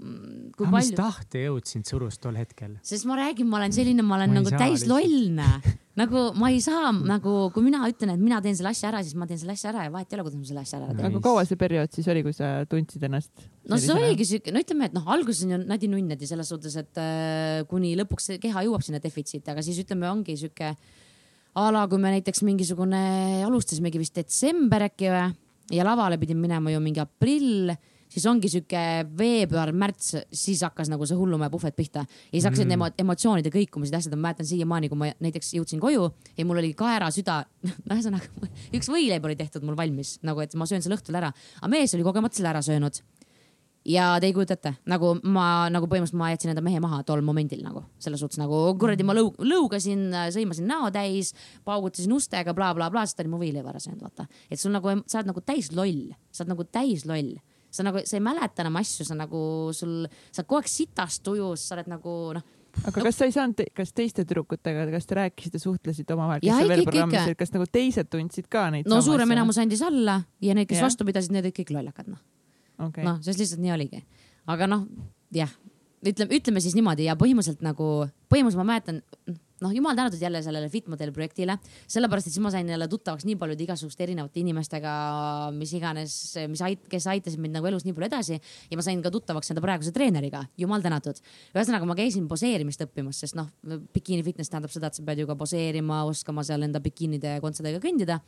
mm, 0.00 0.50
kui 0.56 0.66
aga 0.66 0.74
mis 0.74 0.90
palju, 0.90 0.98
tahtejõud 0.98 1.70
sind 1.70 1.90
surus 1.90 2.18
tol 2.22 2.38
hetkel? 2.40 2.76
sest 2.86 3.06
ma 3.08 3.18
räägin, 3.20 3.48
ma 3.50 3.60
olen 3.60 3.76
selline, 3.76 4.04
ma 4.06 4.18
olen 4.18 4.34
Ma 4.34 4.40
nagu 4.40 4.52
täis 4.54 4.82
lihtsalt. 4.82 4.90
loll, 4.90 5.76
nagu 6.00 6.24
ma 6.40 6.50
ei 6.54 6.62
saa 6.64 6.90
nagu, 6.94 7.34
kui 7.54 7.66
mina 7.66 7.82
ütlen, 7.90 8.14
et 8.14 8.22
mina 8.22 8.40
teen 8.42 8.58
selle 8.58 8.72
asja 8.74 8.90
ära, 8.90 9.02
siis 9.06 9.18
ma 9.18 9.28
teen 9.30 9.40
selle 9.42 9.54
asja 9.54 9.70
ära 9.72 9.86
ja 9.86 9.92
vahet 9.94 10.10
ei 10.10 10.18
ole, 10.18 10.26
kuidas 10.26 10.40
ma 10.40 10.48
selle 10.50 10.64
asja 10.66 10.80
ära 10.80 10.90
teen. 10.94 11.06
aga 11.10 11.22
kaua 11.26 11.44
see 11.48 11.60
periood 11.60 11.94
siis 11.94 12.08
oli, 12.10 12.24
kui 12.26 12.34
sa 12.36 12.52
tundsid 12.70 13.06
ennast? 13.06 13.30
no 13.70 13.78
see 13.78 13.94
oligi 13.94 14.26
siuke, 14.32 14.54
no 14.54 14.62
ütleme, 14.64 14.90
et 14.90 14.96
noh, 14.96 15.06
alguses 15.14 15.44
on 15.46 15.54
ju 15.54 15.60
nadi 15.70 15.90
nunnadi 15.92 16.26
selles 16.30 16.50
suhtes, 16.50 16.74
et 16.80 17.02
äh, 17.02 17.60
kuni 17.70 17.94
lõpuks 18.00 18.34
keha 18.42 18.66
jõuab 18.66 18.82
sinna 18.86 19.02
defitsiiti, 19.02 19.46
aga 19.52 19.62
siis 19.66 19.78
ütleme, 19.84 20.10
ongi 20.10 20.38
siuke 20.40 20.74
a 21.54 21.70
la 21.74 21.86
kui 21.90 21.98
me 21.98 22.12
näiteks 22.14 22.42
mingisugune, 22.46 23.00
alustasimegi 23.46 23.98
vist 24.00 24.18
detsember 24.20 24.86
äkki 24.86 25.10
või 25.10 25.30
ja 25.74 25.86
lavale 25.86 26.18
pidime 26.18 26.46
minema 26.46 26.70
ju 26.72 26.80
mingi 26.82 27.00
aprill, 27.02 27.70
siis 28.10 28.24
ongi 28.26 28.48
siuke 28.50 28.80
veebruar-märts, 29.18 30.16
siis 30.34 30.62
hakkas 30.66 30.90
nagu 30.90 31.06
see 31.06 31.18
hullumaja 31.18 31.50
puhvet 31.52 31.76
pihta. 31.76 32.02
Ja 32.02 32.32
siis 32.32 32.48
hakkasid 32.48 32.66
Mm. 32.66 32.72
emo 32.74 32.88
emotsioonid 32.98 33.46
ja 33.46 33.52
kõikumised 33.54 33.94
ja 33.94 33.98
asjad, 33.98 34.16
ma 34.16 34.28
mäletan 34.28 34.46
siiamaani, 34.46 34.88
kui 34.88 34.98
ma 34.98 35.12
näiteks 35.20 35.54
jõudsin 35.54 35.80
koju 35.80 36.10
ja 36.36 36.44
mul 36.44 36.58
oli 36.58 36.74
kaera 36.74 37.10
süda, 37.10 37.44
no 37.86 37.94
ühesõnaga 37.94 38.26
üks 38.76 38.90
võileib 38.90 39.24
oli 39.24 39.36
tehtud 39.36 39.62
mul 39.62 39.78
valmis 39.78 40.18
nagu, 40.22 40.40
et 40.40 40.54
ma 40.54 40.66
söön 40.66 40.82
selle 40.82 40.98
õhtul 40.98 41.18
ära, 41.18 41.32
aga 41.60 41.70
mees 41.70 41.94
oli 41.94 42.02
kogemata 42.02 42.34
selle 42.36 42.50
ära 42.50 42.62
söönud 42.62 43.02
ja 43.88 44.06
te 44.20 44.28
ei 44.28 44.34
kujuta 44.36 44.56
ette, 44.56 44.72
nagu 44.90 45.14
ma 45.24 45.68
nagu 45.72 45.88
põhimõtteliselt 45.88 46.20
ma 46.20 46.30
jätsin 46.32 46.52
enda 46.52 46.64
mehe 46.64 46.80
maha 46.82 47.00
tol 47.06 47.22
momendil 47.24 47.62
nagu. 47.64 47.82
Selles 48.02 48.20
suhtes 48.22 48.40
nagu 48.40 48.58
kuradi 48.80 49.06
ma 49.06 49.16
lõu-, 49.16 49.32
lõugasin, 49.40 50.08
sõimasin 50.34 50.68
näo 50.68 50.90
täis, 50.94 51.32
paugutasin 51.64 52.12
ustega 52.16 52.54
bla,, 52.56 52.74
blablabla, 52.76 53.06
sest 53.06 53.18
ta 53.18 53.24
oli 53.24 53.32
mu 53.32 53.40
võileiva 53.40 53.72
ära 53.72 53.82
söönud, 53.82 54.02
vaata. 54.04 54.28
et 54.50 54.60
sul 54.60 54.74
nagu, 54.74 55.00
sa 55.06 55.20
oled 55.20 55.32
nagu 55.32 55.44
täis 55.46 55.72
loll, 55.76 56.10
sa 56.30 56.44
oled 56.44 56.54
nagu 56.54 56.68
täis 56.68 57.06
loll, 57.08 57.34
sa 57.70 57.86
nagu, 57.86 58.04
sa 58.04 58.18
ei 58.18 58.24
mäleta 58.24 58.64
enam 58.64 58.80
asju, 58.80 59.06
sa 59.08 59.16
nagu 59.18 59.42
sul, 59.76 60.00
sa 60.30 60.42
oled 60.42 60.50
kogu 60.50 60.60
aeg 60.60 60.72
sitast 60.72 61.24
tujus, 61.24 61.68
sa 61.68 61.78
oled 61.78 61.88
nagu 61.90 62.16
noh, 62.36 62.48
aga 62.84 63.06
kas 63.06 63.16
sa 63.16 63.26
ei 63.30 63.32
saanud, 63.34 63.62
kas 63.74 63.94
teiste 63.96 64.26
tüdrukutega, 64.26 64.84
kas 64.92 65.08
te 65.08 65.16
rääkisite, 65.18 65.62
suhtlesite 65.62 66.14
omavahel, 66.14 66.44
kes 66.44 66.52
seal 66.52 66.74
veel 66.74 66.84
programmis 66.84 67.24
olid, 67.24 67.38
kas 67.40 67.54
nagu 67.56 67.66
teised 67.66 68.12
tundsid 68.12 68.50
ka 68.52 68.68
neid 68.74 68.90
no 68.90 69.00
suurem 69.04 69.32
enamus 69.34 69.58
andis 69.62 69.82
alla 69.86 70.20
ja 70.44 70.54
need, 70.54 70.68
kes 70.70 70.78
Jah. 70.78 70.90
vastu 70.90 71.08
pidasid, 71.08 71.34
need 71.34 71.48
olid 71.48 71.56
kõik 71.56 71.74
lollakad 71.74 72.12
noh 72.12 72.20
okay. 72.88 73.04
noh, 73.06 73.20
sest 73.24 73.42
lihtsalt 73.42 73.62
nii 73.64 73.74
oligi. 73.76 74.02
aga 74.50 74.68
noh, 74.70 74.86
jah, 75.34 75.52
ütleme, 76.06 76.40
ütleme 76.40 76.64
siis 76.64 76.76
niimoodi 76.78 77.06
ja 77.08 77.16
põhimõtteliselt 77.20 77.64
nagu, 77.64 77.92
põhimõtteliselt 78.32 78.62
ma 78.64 78.68
mäletan, 78.72 79.02
noh, 79.60 79.72
jumal 79.74 79.96
tänatud 79.96 80.20
jälle 80.20 80.42
sellele 80.42 80.68
Fitmodel 80.72 81.12
projektile, 81.12 81.56
sellepärast 81.90 82.28
et 82.28 82.34
siis 82.34 82.42
ma 82.42 82.52
sain 82.52 82.68
jälle 82.68 82.88
tuttavaks 82.88 83.26
nii 83.28 83.36
paljude 83.40 83.64
igasuguste 83.66 84.04
erinevate 84.06 84.40
inimestega, 84.40 84.92
mis 85.56 85.72
iganes, 85.76 86.14
mis 86.48 86.62
ait-, 86.64 86.86
kes 86.90 87.08
aitasid 87.12 87.42
mind 87.42 87.58
nagu 87.58 87.68
elus 87.68 87.84
nii 87.84 87.96
palju 87.96 88.08
edasi 88.08 88.38
ja 88.38 88.78
ma 88.80 88.84
sain 88.86 89.02
ka 89.04 89.12
tuttavaks 89.12 89.52
enda 89.52 89.64
praeguse 89.64 89.92
treeneriga, 89.96 90.42
jumal 90.60 90.84
tänatud. 90.84 91.20
ühesõnaga, 91.54 91.88
ma 91.88 91.98
käisin 91.98 92.28
poseerimist 92.30 92.86
õppimas, 92.86 93.20
sest 93.20 93.36
noh, 93.38 93.50
bikiini 93.94 94.24
fitness 94.26 94.52
tähendab 94.52 94.72
seda, 94.72 94.88
et 94.88 94.96
sa 94.96 95.04
pead 95.04 95.20
ju 95.20 95.28
ka 95.28 95.36
poseerima, 95.36 96.04
oskama 96.08 96.44
seal 96.46 96.64
enda 96.64 96.80
bikiinide 96.80 97.36
kontsadega 97.44 97.82
kõndida 97.84 98.20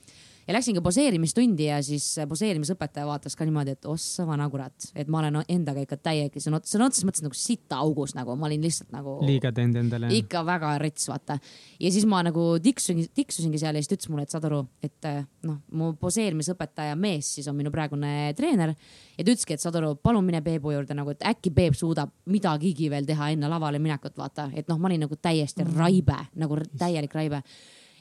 ja 0.46 0.54
läksingi 0.56 0.82
poseerimistundi 0.84 1.68
ja 1.68 1.78
siis 1.84 2.06
poseerimisõpetaja 2.28 3.06
vaatas 3.06 3.36
ka 3.38 3.46
niimoodi, 3.46 3.76
et 3.76 3.86
ossa 3.90 4.26
vana 4.26 4.48
kurat, 4.50 4.88
et 4.98 5.10
ma 5.12 5.20
olen 5.22 5.40
endaga 5.52 5.84
ikka 5.84 5.98
täiega 6.02 6.42
sõna 6.42 6.60
otseses 6.60 7.06
mõttes 7.06 7.24
nagu 7.24 7.36
sita 7.38 7.78
augus 7.82 8.16
nagu, 8.18 8.34
ma 8.38 8.48
olin 8.48 8.64
lihtsalt 8.64 8.92
nagu 8.94 9.18
liiga 9.26 9.52
teinud 9.54 9.78
endale. 9.84 10.10
ikka 10.18 10.44
väga 10.46 10.74
rets, 10.82 11.06
vaata. 11.10 11.38
ja 11.80 11.92
siis 11.94 12.06
ma 12.08 12.22
nagu 12.26 12.46
tiksusingi, 12.62 13.08
tiksusingi 13.14 13.60
seal 13.62 13.78
ja 13.78 13.82
siis 13.82 13.92
ta 13.92 13.98
ütles 13.98 14.12
mulle, 14.12 14.26
et 14.26 14.34
saad 14.34 14.48
aru, 14.48 14.62
et 14.82 15.10
eh, 15.10 15.22
noh, 15.48 15.60
mu 15.78 15.92
poseerimisõpetaja 16.00 16.96
mees 16.98 17.34
siis 17.36 17.48
on 17.50 17.58
minu 17.58 17.72
praegune 17.74 18.32
treener 18.38 18.74
ja 18.74 19.24
ta 19.24 19.28
ütleski, 19.28 19.56
et 19.56 19.64
saad 19.64 19.78
aru, 19.78 19.94
palun 20.02 20.26
mine 20.26 20.42
Peebu 20.44 20.74
juurde 20.74 20.96
nagu, 20.96 21.14
et 21.14 21.22
äkki 21.32 21.52
Peep 21.54 21.76
suudab 21.78 22.10
midagigi 22.32 22.90
veel 22.92 23.06
teha 23.08 23.32
enne 23.34 23.50
lavale 23.50 23.80
minekut, 23.82 24.16
vaata, 24.18 24.48
et 24.56 24.68
noh, 24.70 24.80
ma 24.80 24.90
olin 24.90 25.06
nagu 25.06 25.18
täiesti 25.20 25.66
raibe, 25.76 26.18
nagu 26.40 26.58
täielik 26.78 27.14
raibe. 27.14 27.42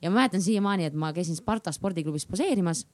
Ja 0.01 0.09
ma 0.09 0.21
mäletan 0.21 0.41
siiamaani, 0.41 0.89
et 0.89 0.97
ma 0.97 1.13
käisin 1.15 1.37
Sparta 1.37 1.73
spordiklubis 1.75 2.25
poseerimas 2.29 2.85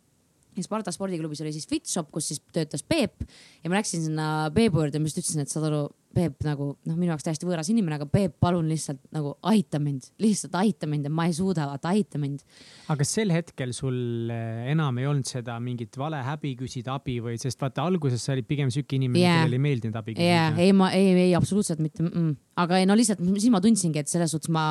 ja 0.58 0.66
Sparta 0.66 0.92
spordiklubis 0.94 1.42
oli 1.46 1.54
siis 1.56 1.68
Fitshop, 1.70 2.10
kus 2.14 2.32
siis 2.32 2.42
töötas 2.54 2.84
Peep 2.84 3.24
ja 3.64 3.70
ma 3.70 3.78
läksin 3.78 4.04
sinna 4.08 4.50
Peebu 4.54 4.82
juurde 4.82 4.98
ja 4.98 5.04
ma 5.04 5.10
just 5.10 5.22
ütlesin, 5.22 5.44
et 5.44 5.54
saad 5.54 5.68
aru, 5.70 5.86
Peep 6.18 6.42
nagu 6.48 6.70
noh, 6.88 6.96
minu 6.98 7.12
jaoks 7.12 7.26
täiesti 7.28 7.46
võõras 7.46 7.68
inimene, 7.70 8.00
aga 8.00 8.08
Peep, 8.10 8.38
palun 8.42 8.70
lihtsalt 8.72 9.04
nagu 9.14 9.36
aita 9.52 9.80
mind, 9.84 10.08
lihtsalt 10.24 10.56
aita 10.58 10.90
mind, 10.90 11.10
et 11.10 11.14
ma 11.14 11.28
ei 11.30 11.36
suuda, 11.38 11.68
vaata 11.70 11.92
aita 11.94 12.18
mind. 12.22 12.42
aga 12.88 12.98
kas 13.04 13.14
sel 13.20 13.34
hetkel 13.36 13.74
sul 13.78 14.32
eh, 14.34 14.72
enam 14.72 14.98
ei 14.98 15.10
olnud 15.10 15.30
seda 15.30 15.60
mingit 15.62 16.00
vale 16.00 16.24
häbi 16.26 16.56
küsida 16.64 16.96
abi 16.98 17.20
või, 17.24 17.38
sest 17.42 17.62
vaata 17.62 17.86
alguses 17.86 18.24
sa 18.24 18.34
olid 18.34 18.50
pigem 18.50 18.74
sihuke 18.74 18.98
inimene 18.98 19.22
yeah., 19.22 19.44
kellele 19.44 19.60
ei 19.60 19.66
meeldinud 19.68 20.02
abi 20.02 20.18
küsida. 20.18 20.50
ei 20.64 20.74
ma 20.74 20.90
ei, 20.96 21.14
ei 21.28 21.38
absoluutselt 21.38 21.84
mitte 21.84 22.02
mm, 22.08 22.14
-mm. 22.16 22.36
aga 22.64 22.82
ei, 22.82 22.90
no 22.90 22.98
lihtsalt 22.98 23.22
siis 23.28 23.52
ma 23.54 23.62
tundsingi, 23.62 24.02
et 24.02 24.10
selles 24.10 24.34
suhtes 24.34 24.50
ma 24.50 24.66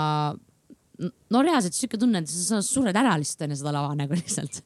no 1.00 1.42
reaalselt 1.44 1.76
sihuke 1.76 1.98
tunne, 2.00 2.22
et 2.22 2.30
sa 2.30 2.62
sured 2.64 2.96
ära 2.96 3.16
lihtsalt 3.20 3.46
enne 3.46 3.58
seda 3.58 3.74
lava 3.74 3.96
nagu 3.98 4.16
lihtsalt. 4.16 4.62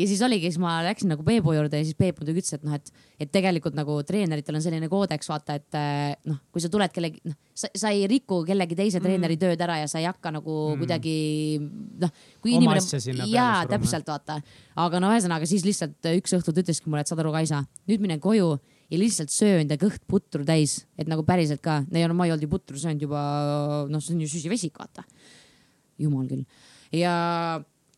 ja 0.00 0.06
siis 0.08 0.22
oligi, 0.24 0.48
siis 0.48 0.60
ma 0.62 0.78
läksin 0.86 1.10
nagu 1.12 1.24
Peebu 1.26 1.52
juurde 1.52 1.80
ja 1.80 1.84
siis 1.84 1.98
Peep 1.98 2.20
muidugi 2.20 2.40
ütles, 2.40 2.56
et 2.56 2.64
noh, 2.64 2.76
et, 2.78 3.04
et 3.20 3.30
tegelikult 3.32 3.76
nagu 3.76 3.98
treeneritel 4.06 4.56
on 4.56 4.64
selline 4.64 4.88
koodeks, 4.90 5.28
vaata, 5.28 5.58
et 5.60 5.78
eh, 5.78 6.14
noh, 6.30 6.40
kui 6.50 6.64
sa 6.64 6.70
tuled 6.72 6.94
kellegi, 6.94 7.20
noh, 7.28 7.36
sa, 7.52 7.92
ei 7.92 8.06
riku 8.10 8.40
kellegi 8.48 8.78
teise 8.78 9.02
treeneri 9.04 9.36
tööd 9.40 9.60
ära 9.60 9.80
ja 9.82 9.90
sa 9.90 10.00
ei 10.00 10.08
hakka 10.08 10.32
nagu 10.38 10.56
mm. 10.72 10.82
kuidagi 10.82 11.14
noh, 12.00 12.14
kui 12.40 12.56
Oma 12.56 12.78
inimene 12.78 13.28
jaa, 13.28 13.62
täpselt 13.70 14.08
vaata, 14.08 14.40
aga 14.86 15.02
no 15.02 15.12
ühesõnaga 15.12 15.48
siis 15.50 15.66
lihtsalt 15.68 16.12
üks 16.16 16.38
õhtu 16.38 16.54
ta 16.54 16.64
ütleski 16.64 16.88
mulle, 16.88 17.04
et 17.04 17.12
saad 17.12 17.22
aru, 17.22 17.34
Kaisa, 17.36 17.64
nüüd 17.90 18.02
mine 18.06 18.18
koju 18.22 18.54
ja 18.90 18.98
lihtsalt 18.98 19.30
söö 19.32 19.60
enda 19.62 19.78
kõht 19.80 20.02
putru 20.10 20.44
täis, 20.46 20.80
et 20.98 21.08
nagu 21.10 21.22
päriselt 21.26 21.62
ka, 21.64 21.80
no 21.86 22.16
ma 22.16 22.26
ei 22.26 22.34
olnud 22.34 22.46
ju 22.46 22.50
putru 22.50 22.80
söönud 22.80 23.04
juba, 23.06 23.20
noh, 23.90 24.02
see 24.02 24.16
on 24.16 24.24
ju 24.24 24.30
süsivesik, 24.32 24.80
vaata. 24.80 25.04
Jumal 26.00 26.26
küll. 26.30 26.44
ja, 26.96 27.14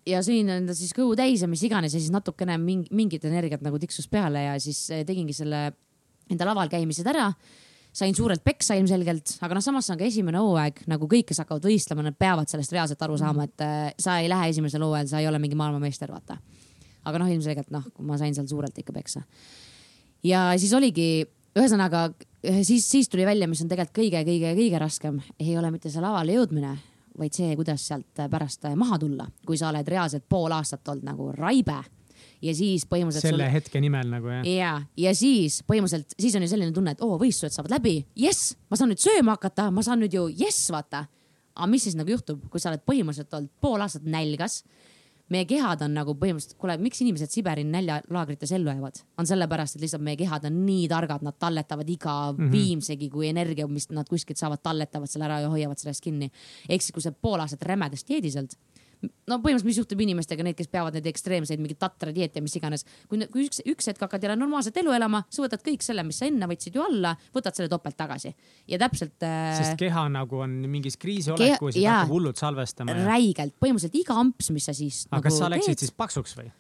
ja 0.09 0.23
sõin 0.27 0.51
enda 0.59 0.77
siis 0.77 0.95
kõhu 0.97 1.17
täis 1.19 1.45
ja 1.45 1.51
mis 1.51 1.63
iganes 1.67 1.95
ja 1.95 2.01
siis 2.01 2.13
natukene 2.15 2.59
mingi, 2.61 2.91
mingit 2.95 3.25
energiat 3.29 3.65
nagu 3.65 3.81
tiksus 3.83 4.09
peale 4.11 4.49
ja 4.49 4.57
siis 4.63 4.85
eh, 4.91 5.05
tegingi 5.09 5.37
selle 5.37 5.69
enda 6.33 6.49
laval 6.49 6.71
käimised 6.73 7.07
ära 7.09 7.31
sain 7.93 8.15
suurelt 8.17 8.41
peksa 8.45 8.75
ilmselgelt, 8.81 9.35
aga 9.45 9.57
noh, 9.57 9.65
samas 9.65 9.85
see 9.85 9.93
on 9.93 10.01
ka 10.01 10.07
esimene 10.09 10.41
hooaeg, 10.41 10.79
nagu 10.89 11.05
kõik, 11.11 11.27
kes 11.29 11.43
hakkavad 11.43 11.67
võistlema, 11.69 12.05
nad 12.07 12.17
peavad 12.17 12.49
sellest 12.49 12.73
reaalselt 12.73 13.05
aru 13.05 13.19
saama, 13.21 13.45
et 13.45 13.65
äh, 13.65 13.91
sa 14.01 14.17
ei 14.23 14.31
lähe 14.33 14.49
esimesel 14.49 14.85
hooajal, 14.87 15.11
sa 15.11 15.21
ei 15.21 15.29
ole 15.29 15.41
mingi 15.43 15.59
maailmameister, 15.61 16.09
vaata. 16.09 16.39
aga 17.05 17.21
noh, 17.21 17.29
ilmselgelt 17.29 17.69
noh, 17.75 17.85
ma 18.09 18.17
sain 18.17 18.33
seal 18.33 18.49
suurelt 18.49 18.79
ikka 18.81 18.97
peksa. 18.97 19.21
ja 20.25 20.47
siis 20.57 20.73
oligi, 20.73 21.27
ühesõnaga 21.53 22.07
siis, 22.63 22.87
siis 22.89 23.13
tuli 23.13 23.27
välja, 23.29 23.49
mis 23.51 23.61
on 23.61 23.69
tegelikult 23.69 23.99
kõige-kõige-kõige 24.01 24.81
raskem, 24.81 25.21
ei 25.41 25.57
ole 25.59 25.71
mitte 25.75 25.93
see 25.93 26.01
lavale 26.01 26.39
jõudmine, 26.39 26.73
vaid 27.19 27.35
see, 27.37 27.57
kuidas 27.59 27.87
sealt 27.89 28.23
pärast 28.31 28.65
maha 28.77 28.99
tulla, 28.99 29.27
kui 29.47 29.59
sa 29.61 29.71
oled 29.71 29.89
reaalselt 29.89 30.25
pool 30.29 30.53
aastat 30.53 30.89
olnud 30.89 31.11
nagu 31.11 31.33
raibe 31.37 31.81
ja 32.43 32.55
siis 32.57 32.85
põhimõtteliselt 32.91 33.33
selle 33.33 33.49
hetke 33.53 33.81
nimel 33.83 34.11
nagu 34.11 34.31
jah. 34.31 34.47
ja, 34.49 34.73
ja 34.99 35.15
siis 35.17 35.61
põhimõtteliselt, 35.69 36.17
siis 36.19 36.37
on 36.39 36.47
ju 36.47 36.51
selline 36.53 36.75
tunne, 36.75 36.95
et 36.97 37.03
oo, 37.05 37.17
võistlused 37.21 37.57
saavad 37.57 37.77
läbi, 37.77 37.99
jess, 38.19 38.55
ma 38.71 38.79
saan 38.79 38.93
nüüd 38.93 39.03
sööma 39.03 39.37
hakata, 39.37 39.69
ma 39.75 39.85
saan 39.87 40.03
nüüd 40.03 40.17
ju 40.17 40.27
jess, 40.43 40.71
vaata. 40.75 41.07
aga 41.55 41.69
mis 41.71 41.87
siis 41.87 41.99
nagu 41.99 42.11
juhtub, 42.11 42.47
kui 42.51 42.63
sa 42.63 42.73
oled 42.73 42.85
põhimõtteliselt 42.89 43.39
olnud 43.39 43.53
pool 43.61 43.85
aastat 43.85 44.07
nälgas 44.09 44.63
meie 45.33 45.47
kehad 45.49 45.83
on 45.87 45.95
nagu 45.97 46.15
põhimõtteliselt, 46.19 46.59
kuule, 46.61 46.77
miks 46.83 47.01
inimesed 47.05 47.33
Siberi 47.33 47.65
näljalaagrites 47.69 48.53
ellu 48.57 48.71
jäävad, 48.71 49.01
on 49.21 49.29
sellepärast, 49.29 49.77
et 49.77 49.85
lihtsalt 49.87 50.05
meie 50.05 50.19
kehad 50.21 50.47
on 50.49 50.59
nii 50.67 50.87
targad, 50.93 51.25
nad 51.27 51.39
talletavad 51.41 51.89
iga 51.89 52.17
mm 52.33 52.39
-hmm. 52.39 52.53
viimsegi 52.53 53.09
kui 53.11 53.29
energia, 53.29 53.67
mis 53.69 53.89
nad 53.91 54.09
kuskilt 54.09 54.39
saavad, 54.39 54.63
talletavad 54.63 55.11
selle 55.11 55.29
ära 55.29 55.41
ja 55.41 55.49
hoiavad 55.49 55.79
sellest 55.79 56.05
kinni. 56.05 56.31
ehk 56.69 56.83
siis, 56.83 56.93
kui 56.93 57.03
sa 57.03 57.13
pool 57.13 57.41
aastat 57.41 57.63
rämedast 57.63 58.09
dieedis 58.09 58.37
oled, 58.37 58.57
no 59.03 59.39
põhimõtteliselt, 59.43 59.69
mis 59.69 59.79
juhtub 59.81 60.03
inimestega, 60.05 60.45
need, 60.47 60.57
kes 60.59 60.71
peavad 60.73 60.97
neid 60.97 61.09
ekstreemseid 61.11 61.61
mingeid 61.63 61.81
tatra 61.83 62.13
dieete, 62.15 62.43
mis 62.45 62.55
iganes. 62.59 62.87
kui, 63.11 63.21
kui 63.33 63.47
üks, 63.49 63.63
üks 63.69 63.91
hetk 63.91 64.05
hakkad 64.07 64.27
jälle 64.27 64.37
normaalset 64.39 64.79
elu 64.83 64.95
elama, 64.97 65.23
sa 65.33 65.45
võtad 65.45 65.65
kõik 65.67 65.85
selle, 65.85 66.05
mis 66.07 66.21
sa 66.23 66.29
enne 66.31 66.49
võtsid 66.51 66.79
ju 66.79 66.85
alla, 66.85 67.15
võtad 67.35 67.59
selle 67.59 67.73
topelt 67.73 67.99
tagasi 67.99 68.33
ja 68.71 68.81
täpselt 68.83 69.27
äh,. 69.27 69.53
sest 69.59 69.79
keha 69.81 70.07
nagu 70.13 70.43
on 70.47 70.57
mingis 70.71 70.99
kriisiolekus 71.03 71.79
ja 71.79 71.83
jaa. 71.83 71.93
ta 71.93 72.01
hakkab 72.03 72.17
hullult 72.17 72.43
salvestama. 72.43 72.97
räigelt, 73.07 73.57
põhimõtteliselt 73.63 74.01
iga 74.03 74.19
amps, 74.23 74.51
mis 74.55 74.69
sa 74.71 74.77
siis. 74.77 75.05
aga 75.11 75.25
kas 75.29 75.41
sa 75.43 75.51
läksid 75.53 75.83
siis 75.83 75.95
paksuks 75.97 76.37
või? 76.39 76.51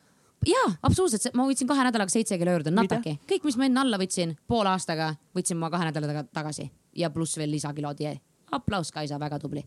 jaa, 0.49 0.67
absoluutselt, 0.83 1.31
ma 1.39 1.47
võtsin 1.47 1.71
kahe 1.71 1.87
nädalaga 1.87 2.13
seitse 2.13 2.39
kilo 2.41 2.57
juurde, 2.57 2.75
nataki, 2.75 3.17
kõik, 3.31 3.47
mis 3.47 3.59
ma 3.61 3.69
enne 3.69 3.85
alla 3.85 4.01
võtsin, 4.01 4.35
poole 4.51 4.73
aastaga 4.73 5.13
võtsin 5.37 5.61
ma 5.61 5.71
kahe 5.73 5.91
nädalaga 5.91 6.27
tagasi 6.35 6.67
ja 6.99 7.11
pluss 7.15 7.39
veel 7.39 7.53
lisakilod 7.55 8.03
ja 8.03 8.17
aplaus, 8.53 8.93
Kaisa, 8.93 9.21
väga 9.21 9.39
tubli. 9.41 9.63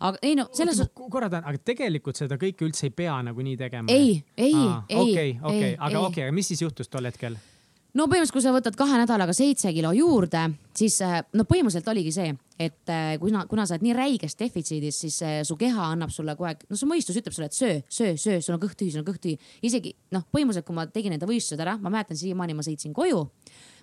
Aga 0.00 0.18
ei 0.22 0.34
no 0.38 0.48
selles 0.52 0.80
suhtes, 0.80 0.94
korra 0.94 1.30
tahan, 1.30 1.46
aga 1.48 1.62
tegelikult 1.72 2.18
seda 2.18 2.38
kõike 2.40 2.66
üldse 2.66 2.88
ei 2.88 2.96
pea 2.96 3.20
nagu 3.22 3.44
nii 3.44 3.56
tegema. 3.60 3.92
ei, 3.92 4.22
ei, 4.36 4.52
ei, 4.52 4.98
okei, 4.98 5.38
okei, 5.42 5.64
ei, 5.72 5.78
aga 5.78 5.96
ei. 5.96 6.04
okei, 6.04 6.28
aga 6.28 6.36
mis 6.36 6.52
siis 6.52 6.62
juhtus 6.64 6.88
tol 6.92 7.08
hetkel? 7.08 7.38
no 7.92 8.06
põhimõtteliselt, 8.08 8.34
kui 8.36 8.44
sa 8.44 8.52
võtad 8.54 8.76
kahe 8.78 8.98
nädalaga 9.00 9.34
seitse 9.36 9.72
kilo 9.76 9.92
juurde, 9.96 10.44
siis 10.76 10.96
äh, 11.04 11.18
no 11.36 11.44
põhimõtteliselt 11.48 11.90
oligi 11.92 12.12
see, 12.14 12.30
et 12.60 12.92
äh, 12.92 13.16
kuna, 13.20 13.44
kuna 13.50 13.66
sa 13.68 13.76
oled 13.76 13.84
nii 13.86 13.96
räiges 13.96 14.36
defitsiidis, 14.40 15.02
siis 15.04 15.18
äh, 15.26 15.40
su 15.46 15.58
keha 15.60 15.90
annab 15.92 16.12
sulle 16.14 16.36
kogu 16.38 16.48
aeg, 16.50 16.64
no 16.70 16.78
su 16.78 16.88
mõistus 16.88 17.18
ütleb 17.20 17.36
sulle, 17.36 17.50
et 17.52 17.58
söö, 17.58 17.82
söö, 17.92 18.16
söö, 18.20 18.40
sul 18.44 18.56
on 18.56 18.62
kõht 18.62 18.78
tühi, 18.80 18.94
sul 18.94 19.04
on 19.04 19.10
kõht 19.10 19.22
tühi. 19.26 19.36
isegi 19.68 19.92
noh, 20.14 20.24
põhimõtteliselt, 20.32 20.68
kui 20.68 20.78
ma 20.78 20.86
tegin 20.88 21.16
enda 21.18 21.28
võistlused 21.28 21.60
ära, 21.62 21.76
ma 21.82 21.92
mäletan 21.92 22.18
siiamaani, 22.18 22.56
ma 22.56 22.64
sõitsin 22.66 22.96
koju 22.96 23.26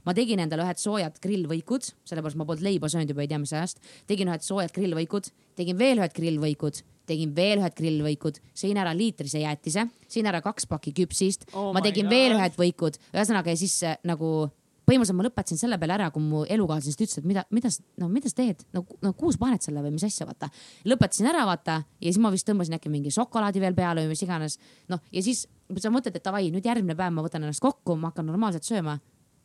ma 0.09 0.15
tegin 0.17 0.41
endale 0.41 0.65
ühed 0.65 0.81
soojad 0.81 1.19
grillvõikud, 1.21 1.91
sellepärast 2.09 2.39
ma 2.39 2.47
polnud 2.49 2.65
leiba 2.65 2.89
söönud 2.89 3.13
juba 3.13 3.25
ei 3.25 3.29
tea 3.29 3.41
mis 3.41 3.53
ajast. 3.53 3.81
tegin 4.09 4.31
ühed 4.31 4.45
soojad 4.45 4.73
grillvõikud, 4.73 5.29
tegin 5.59 5.77
veel 5.77 6.01
ühed 6.01 6.15
grillvõikud, 6.15 6.81
tegin 7.09 7.33
veel 7.37 7.61
ühed 7.61 7.75
grillvõikud, 7.77 8.39
sõin 8.57 8.79
ära 8.81 8.93
liitrise 8.97 9.43
jäätise, 9.43 9.85
sõin 10.09 10.29
ära 10.29 10.41
kaks 10.45 10.69
pakki 10.69 10.95
küpsist 10.97 11.45
Oh 11.53 11.71
ma 11.73 11.83
tegin 11.85 12.07
God. 12.07 12.15
veel 12.15 12.37
ühed 12.37 12.57
võikud, 12.57 12.97
ühesõnaga 13.13 13.53
ja 13.53 13.59
siis 13.59 13.77
äh, 13.85 13.99
nagu 14.07 14.49
põhimõtteliselt 14.89 15.19
ma 15.19 15.25
lõpetasin 15.27 15.59
selle 15.61 15.77
peale 15.77 15.93
ära, 15.99 16.07
kui 16.13 16.23
mu 16.23 16.41
elukaaslane 16.49 16.95
ütles, 16.95 17.19
et 17.21 17.27
mida, 17.29 17.43
mida, 17.53 17.69
no 18.01 18.07
mida 18.09 18.31
sa 18.31 18.39
teed, 18.39 18.63
no, 18.73 18.81
no 19.05 19.13
kuus 19.17 19.37
paned 19.37 19.61
selle 19.61 19.83
või 19.85 19.93
mis 19.93 20.07
asja, 20.07 20.25
vaata. 20.25 20.49
lõpetasin 20.89 21.29
ära, 21.29 21.45
vaata 21.49 21.83
ja 21.99 22.07
siis 22.07 22.17
ma 22.23 22.31
vist 22.33 22.47
tõmbasin 22.49 22.79
äkki 22.79 22.89
mingi 22.89 23.13
šokolaadi 23.13 23.61
veel 23.61 23.77
peale 23.77 24.05
või 24.05 24.15
mis 24.15 24.25
iganes. 24.25 24.57
noh, 24.89 25.03
ja 25.13 25.21
siis 25.25 25.45
sa 25.77 25.93
mõtled, 25.93 26.17
et 26.17 26.25
davai, 26.25 26.47
nüüd 26.49 26.65
järgmine 26.65 26.97
päev 26.97 27.13
ma 27.13 27.25
võtan 27.25 27.45
ennast 27.45 27.61
kokku, 27.61 27.99
ma 27.99 28.09
hakkan 28.09 28.25
normaalselt 28.31 28.65
sööma 28.65 28.97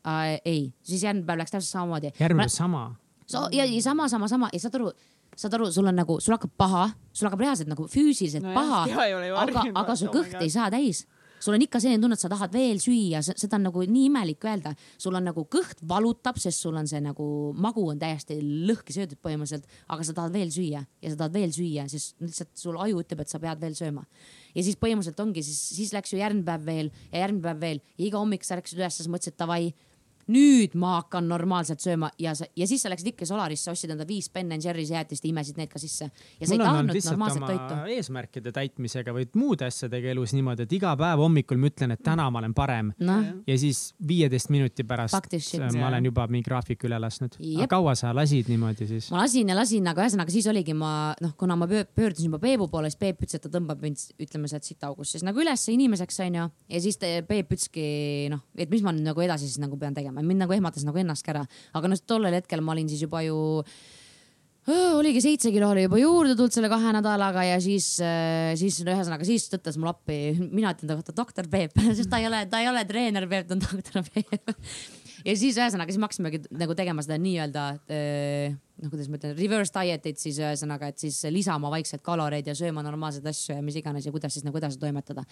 äh,. 0.07 0.37
ei, 0.45 0.69
siis 0.83 1.03
järgmine 1.03 1.27
päev 1.27 1.43
läks 1.43 1.55
täpselt 1.55 1.73
samamoodi. 1.73 2.13
järgmine 2.21 2.49
sama. 2.49 2.95
So, 3.27 3.49
ja, 3.53 3.65
ja 3.65 3.83
sama, 3.83 4.09
sama, 4.09 4.29
sama 4.29 4.49
ja 4.53 4.61
saad 4.61 4.75
aru, 4.79 4.93
saad 5.37 5.55
aru, 5.59 5.71
sul 5.73 5.87
on 5.89 5.97
nagu, 5.97 6.21
sul 6.21 6.37
hakkab 6.37 6.53
paha, 6.57 6.89
sul 7.13 7.29
hakkab 7.29 7.41
reaalselt 7.41 7.71
nagu 7.73 7.89
füüsiliselt 7.89 8.45
no 8.45 8.55
paha 8.55 8.85
aga, 9.45 9.69
aga 9.75 9.97
su 9.97 10.11
oh 10.11 10.17
kõht 10.19 10.35
God. 10.37 10.45
ei 10.45 10.53
saa 10.53 10.71
täis 10.73 11.07
sul 11.45 11.55
on 11.57 11.65
ikka 11.65 11.81
selline 11.83 12.01
tunne, 12.01 12.17
et 12.17 12.23
sa 12.23 12.31
tahad 12.33 12.53
veel 12.55 12.79
süüa, 12.83 13.21
seda 13.25 13.59
on 13.59 13.67
nagu 13.69 13.83
nii 13.85 14.07
imelik 14.09 14.45
öelda, 14.49 14.73
sul 15.01 15.17
on 15.19 15.27
nagu 15.29 15.45
kõht 15.51 15.83
valutab, 15.89 16.39
sest 16.41 16.65
sul 16.65 16.77
on 16.81 16.89
see 16.89 17.03
nagu 17.05 17.27
magu 17.61 17.85
on 17.91 18.01
täiesti 18.01 18.39
lõhki 18.41 18.97
söödud 18.97 19.21
põhimõtteliselt, 19.25 19.69
aga 19.93 20.07
sa 20.07 20.17
tahad 20.17 20.35
veel 20.35 20.53
süüa 20.55 20.85
ja 20.85 21.13
sa 21.13 21.21
tahad 21.21 21.37
veel 21.37 21.53
süüa, 21.55 21.87
sest 21.93 22.17
lihtsalt 22.25 22.53
sul 22.61 22.79
aju 22.81 23.03
ütleb, 23.03 23.25
et 23.25 23.33
sa 23.33 23.41
pead 23.43 23.61
veel 23.61 23.77
sööma. 23.77 24.07
ja 24.55 24.65
siis 24.65 24.79
põhimõtteliselt 24.81 25.21
ongi 25.27 25.45
siis, 25.45 25.61
siis 25.77 25.93
läks 25.97 26.15
ju 26.15 26.21
järgmine 26.23 26.47
päev 26.49 26.65
veel 26.69 26.93
ja 27.11 27.27
järgmine 27.27 27.45
päev 27.49 27.61
veel 27.67 27.83
ja 27.99 28.07
iga 28.09 28.23
hommik 28.23 28.47
sa 28.47 28.57
ärkasid 28.57 28.81
üles, 28.81 28.97
sa 28.97 29.11
mõtlesid 29.11 29.37
davai 29.41 29.75
nüüd 30.33 30.77
ma 30.81 30.99
hakkan 30.99 31.29
normaalselt 31.29 31.83
sööma 31.85 32.11
ja 32.21 32.35
sa, 32.39 32.49
ja 32.57 32.67
siis 32.69 32.85
sa 32.85 32.93
läksid 32.93 33.13
ikka 33.13 33.29
Solarisse, 33.29 33.71
ostsid 33.73 33.93
enda 33.95 34.07
viis 34.09 34.31
Ben 34.33 34.53
Jerry's 34.55 34.93
jäätist 34.93 35.25
ja 35.25 35.31
imesid 35.31 35.59
need 35.61 35.73
ka 35.73 35.81
sisse. 35.83 36.11
ja 36.41 36.47
sa 36.47 36.55
ei 36.55 36.63
tahtnud 36.63 37.01
normaalset 37.11 37.47
toitu. 37.47 37.79
eesmärkide 37.97 38.53
täitmisega 38.53 39.15
või 39.17 39.29
muude 39.35 39.69
asjadega 39.69 40.13
elus 40.15 40.35
niimoodi, 40.37 40.67
et 40.67 40.73
iga 40.77 40.95
päev 40.97 41.23
hommikul 41.25 41.61
ma 41.61 41.71
ütlen, 41.71 41.95
et 41.97 42.03
täna 42.05 42.29
ma 42.31 42.43
olen 42.43 42.55
parem 42.55 42.93
noh, 42.99 43.25
ja 43.47 43.59
siis 43.59 43.95
viieteist 44.07 44.53
minuti 44.55 44.87
pärast 44.89 45.15
äh, 45.15 45.69
ma 45.79 45.89
olen 45.89 46.11
juba 46.11 46.27
mingi 46.31 46.49
graafiku 46.49 46.89
üle 46.89 46.99
lasknud. 47.03 47.39
Jep. 47.41 47.69
kaua 47.71 47.95
sa 47.99 48.15
lasid 48.17 48.49
niimoodi 48.53 48.89
siis? 48.91 49.11
ma 49.15 49.23
lasin 49.25 49.51
ja 49.51 49.59
lasin, 49.59 49.87
aga 49.91 50.05
ühesõnaga 50.05 50.35
siis 50.35 50.49
oligi 50.51 50.77
ma 50.77 51.15
noh, 51.23 51.35
kuna 51.41 51.57
ma 51.59 51.69
pöö- 51.71 51.87
pöördusin 51.95 52.31
juba 52.31 52.41
Peebu 52.43 52.69
poole, 52.73 52.91
siis 52.93 53.01
Peep 53.01 53.23
ütles, 53.25 53.39
et 53.39 53.45
ta 53.45 53.53
tõmbab 53.53 53.83
mind, 53.85 54.01
ütleme 54.21 54.51
sealt 54.51 54.67
sitaaugust 54.67 55.17
siis 55.17 55.25
nagu 55.27 55.41
ülesse 55.41 55.73
inimeseks 55.75 56.21
onju. 56.27 56.49
ja 56.75 56.81
siis 56.81 56.99
Peep 57.01 57.53
ütleski 57.55 57.87
noh, 58.33 58.45
et 58.57 58.71
mis 58.71 58.85
ma 58.85 58.93
nüüd 58.95 59.07
nagu 59.07 59.25
edasi 59.25 59.49
siis 59.49 59.61
nagu 59.63 59.79
pean 59.81 59.97
tegema, 59.97 60.14
mind 60.23 60.45
nagu 60.45 60.55
ehmatas 60.55 60.87
nagu 60.87 61.01
ennastki 61.01 61.35
ära, 61.35 61.45
aga 61.75 61.91
noh, 61.91 62.01
tollel 62.07 62.39
hetkel 62.39 62.63
ma 62.65 62.75
olin 62.77 62.91
siis 62.91 63.05
juba 63.07 63.25
ju 63.27 63.37
Öö, 64.65 64.95
oligi 64.97 65.21
seitse 65.21 65.51
kilo 65.53 65.67
oli 65.75 65.83
juba 65.85 65.99
juurde 66.01 66.33
tulnud 66.39 66.55
selle 66.55 66.71
kahe 66.73 66.95
nädalaga 66.97 67.43
ja 67.45 67.59
siis, 67.61 67.99
siis 68.57 68.79
ühesõnaga 68.81 69.27
siis 69.29 69.45
tõttas 69.53 69.77
mul 69.77 69.91
appi, 69.91 70.17
mina 70.41 70.73
ütlen 70.73 70.89
ta 70.89 70.97
kohta 70.97 71.13
doktor 71.19 71.51
Peep, 71.53 71.77
sest 71.99 72.09
ta 72.09 72.23
ei 72.23 72.31
ole, 72.31 72.47
ta 72.49 72.63
ei 72.65 72.71
ole 72.71 72.87
treener 72.89 73.29
Peep, 73.29 73.51
ta 73.51 73.59
on 73.59 73.61
doktor 73.67 74.07
Peep. 74.09 74.55
Ja 75.25 75.37
siis 75.39 75.59
ühesõnaga 75.61 75.93
siis 75.93 76.01
me 76.01 76.09
hakkasimegi 76.09 76.43
nagu 76.61 76.77
tegema 76.79 77.05
seda 77.05 77.19
nii-öelda 77.23 77.67
noh, 78.83 78.91
kuidas 78.91 79.11
ma 79.11 79.19
ütlen, 79.21 79.35
reverse 79.39 79.75
diet'it 79.77 80.21
siis 80.21 80.41
ühesõnaga, 80.43 80.91
et 80.91 81.03
siis 81.03 81.21
lisama 81.33 81.71
vaikselt 81.73 82.03
kaloreid 82.07 82.49
ja 82.51 82.57
sööma 82.59 82.83
normaalseid 82.87 83.27
asju 83.31 83.59
ja 83.59 83.63
mis 83.65 83.79
iganes 83.81 84.07
ja 84.07 84.15
kuidas 84.15 84.35
siis 84.35 84.47
nagu 84.47 84.59
edasi 84.61 84.81
toimetada. 84.83 85.25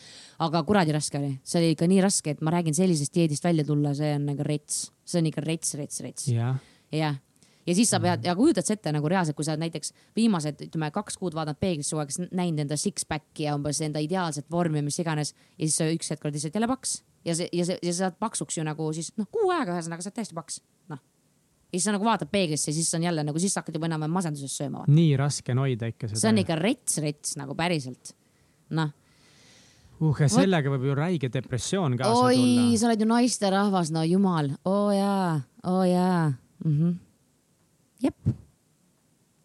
aga 0.46 0.62
kuradi 0.68 0.94
raske 0.94 1.18
oli, 1.18 1.34
see 1.44 1.60
oli 1.62 1.74
ikka 1.76 1.90
nii 1.90 2.00
raske, 2.04 2.36
et 2.36 2.40
ma 2.44 2.54
räägin 2.54 2.76
sellisest 2.78 3.14
dieedist 3.14 3.44
välja 3.44 3.66
tulla, 3.66 3.94
see 3.98 4.14
on 4.16 4.26
nagu 4.30 4.46
rets, 4.46 4.86
see 5.04 5.22
on 5.22 5.30
ikka 5.32 5.44
rets, 5.46 5.74
rets, 5.80 6.00
rets. 6.06 6.28
Jah, 6.30 6.58
jah, 6.94 7.18
ja 7.66 7.76
siis 7.78 7.90
sa 7.90 8.00
pead 8.02 8.26
ja 8.26 8.34
kujutad 8.38 8.66
sa 8.66 8.76
ette 8.76 8.92
nagu 8.94 9.10
reaalselt, 9.10 9.36
kui 9.38 9.46
sa 9.46 9.56
oled 9.56 9.66
näiteks 9.66 9.94
viimased, 10.18 10.66
ütleme 10.68 10.90
kaks 10.94 11.18
kuud 11.20 11.36
vaadanud 11.38 11.60
peeglisse, 11.62 11.94
kogu 11.94 12.06
aeg 12.06 12.34
näinud 12.34 12.66
enda 12.66 12.78
six-pack'i 12.78 13.48
ja 13.48 13.56
umbes 13.58 13.82
enda 13.84 14.02
ideaalset 14.02 14.50
vormi 14.50 14.82
ja 14.82 14.86
mis 14.86 15.00
iganes 15.02 15.34
ja 15.34 15.66
siis 15.66 15.80
üks 15.98 16.14
hetk 16.14 16.26
oled 16.26 16.38
lihtsalt 16.38 16.58
jälle 16.58 16.70
paks 16.70 17.00
ja 17.24 17.34
see 17.36 17.48
ja 17.52 17.66
see 17.66 17.78
ja 17.82 17.92
sa 17.92 18.06
saad 18.06 18.18
paksuks 18.20 18.58
ju 18.58 18.64
nagu 18.66 18.88
siis 18.94 19.12
noh, 19.18 19.28
kuu 19.32 19.50
aega 19.54 19.76
ühesõnaga 19.76 20.04
sa 20.04 20.10
oled 20.10 20.18
täiesti 20.18 20.36
paks, 20.36 20.58
noh. 20.92 20.98
ja 20.98 21.76
siis 21.76 21.86
sa 21.88 21.94
nagu 21.94 22.06
vaatad 22.06 22.32
peeglisse 22.32 22.74
siis 22.74 22.90
on 22.98 23.06
jälle 23.06 23.24
nagu 23.26 23.42
siis 23.42 23.54
sa 23.54 23.62
hakkad 23.62 23.78
juba 23.78 23.90
enam-vähem 23.90 24.16
masenduses 24.18 24.56
sööma. 24.58 24.84
nii 24.88 25.14
raske 25.20 25.54
on 25.54 25.62
hoida 25.64 25.92
ikka 25.92 26.10
seda. 26.10 26.20
see 26.24 26.32
on 26.32 26.42
ikka 26.42 26.58
rets-rets 26.58 27.38
nagu 27.40 27.56
päriselt, 27.58 28.14
noh. 28.78 28.92
uh, 30.00 30.20
ja 30.24 30.30
sellega 30.32 30.74
võib 30.74 30.90
ju 30.90 30.98
räige 30.98 31.32
depressioon 31.32 31.96
kaasa 32.00 32.28
oi, 32.28 32.36
tulla. 32.36 32.68
sa 32.82 32.90
oled 32.90 33.06
ju 33.06 33.10
naisterahvas, 33.14 33.94
no 33.94 34.04
jumal, 34.08 34.52
oo 34.64 34.86
oh, 34.86 34.94
jaa, 34.96 35.34
oo 35.66 35.80
oh, 35.80 35.88
jaa 35.88 36.30
mm. 36.64 36.78
-hmm. 36.78 36.94
jep. 38.08 38.32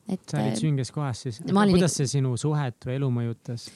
et 0.08 0.24
sa 0.30 0.42
olid 0.42 0.62
sünges 0.62 0.92
kohas 0.92 1.28
siis. 1.28 1.44
Kuidas 1.46 2.00
see 2.00 2.08
sinu 2.18 2.38
suhet 2.38 2.86
või 2.86 2.98
elu 3.02 3.12
mõjutas? 3.12 3.70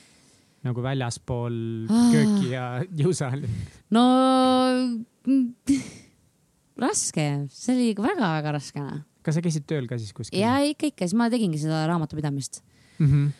Nagu 0.68 0.84
väljaspool 0.86 1.56
Ah. 1.90 2.10
kööki 2.14 2.52
ja 2.54 2.66
jõusaali? 3.04 3.50
no 3.92 4.04
raske, 6.86 7.26
see 7.54 7.76
oli 7.76 7.88
väga-väga 7.98 8.54
raske. 8.58 8.82
noh. 8.82 9.02
kas 9.26 9.38
sa 9.38 9.44
käisid 9.46 9.68
tööl 9.70 9.88
ka 9.90 10.00
siis 10.02 10.14
kuskil? 10.18 10.40
ja 10.42 10.58
ikka, 10.66 10.92
ikka, 10.94 11.08
siis 11.08 11.18
ma 11.18 11.30
tegingi 11.34 11.62
seda 11.62 11.84
raamatupidamist. 11.92 12.62
mm. 13.00 13.08
-hmm. 13.08 13.32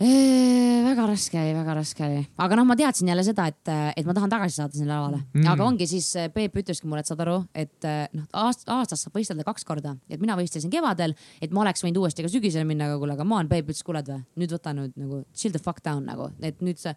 Väga 0.00 1.04
raske 1.10 1.36
oli, 1.36 1.52
väga 1.54 1.74
raske 1.76 2.04
oli, 2.06 2.20
aga 2.40 2.56
noh, 2.56 2.64
ma 2.68 2.76
teadsin 2.78 3.10
jälle 3.10 3.24
seda, 3.26 3.44
et, 3.50 3.70
et 4.00 4.06
ma 4.08 4.14
tahan 4.16 4.32
tagasi 4.32 4.56
saada 4.56 4.76
sinna 4.76 4.96
lavale 4.96 5.20
Mm. 5.30 5.46
aga 5.46 5.64
ongi 5.64 5.86
siis 5.86 6.06
Peep 6.34 6.56
ütleski 6.56 6.88
mulle, 6.88 7.02
et 7.04 7.08
saad 7.10 7.20
aru, 7.22 7.36
et 7.54 7.86
noh, 8.16 8.24
aast-, 8.40 8.64
aastas 8.72 9.04
saab 9.04 9.14
võistelda 9.14 9.44
kaks 9.46 9.64
korda, 9.68 9.92
et 10.10 10.20
mina 10.20 10.34
võistlesin 10.38 10.72
kevadel, 10.72 11.14
et 11.40 11.52
ma 11.54 11.62
oleks 11.62 11.84
võinud 11.84 12.00
uuesti 12.00 12.24
ka 12.24 12.30
sügisel 12.32 12.66
minna, 12.66 12.88
aga 12.88 12.98
kuule, 12.98 13.14
aga 13.14 13.26
ma 13.28 13.38
olen 13.38 13.50
Peep 13.52 13.68
ütles, 13.68 13.84
kuule 13.86 14.02
nüüd 14.40 14.50
võta 14.56 14.72
nüüd 14.74 14.96
nagu 14.98 15.22
chill 15.34 15.54
the 15.54 15.62
fuck 15.62 15.84
down 15.84 16.08
nagu, 16.08 16.30
et 16.42 16.60
nüüd 16.64 16.80
sa 16.80 16.94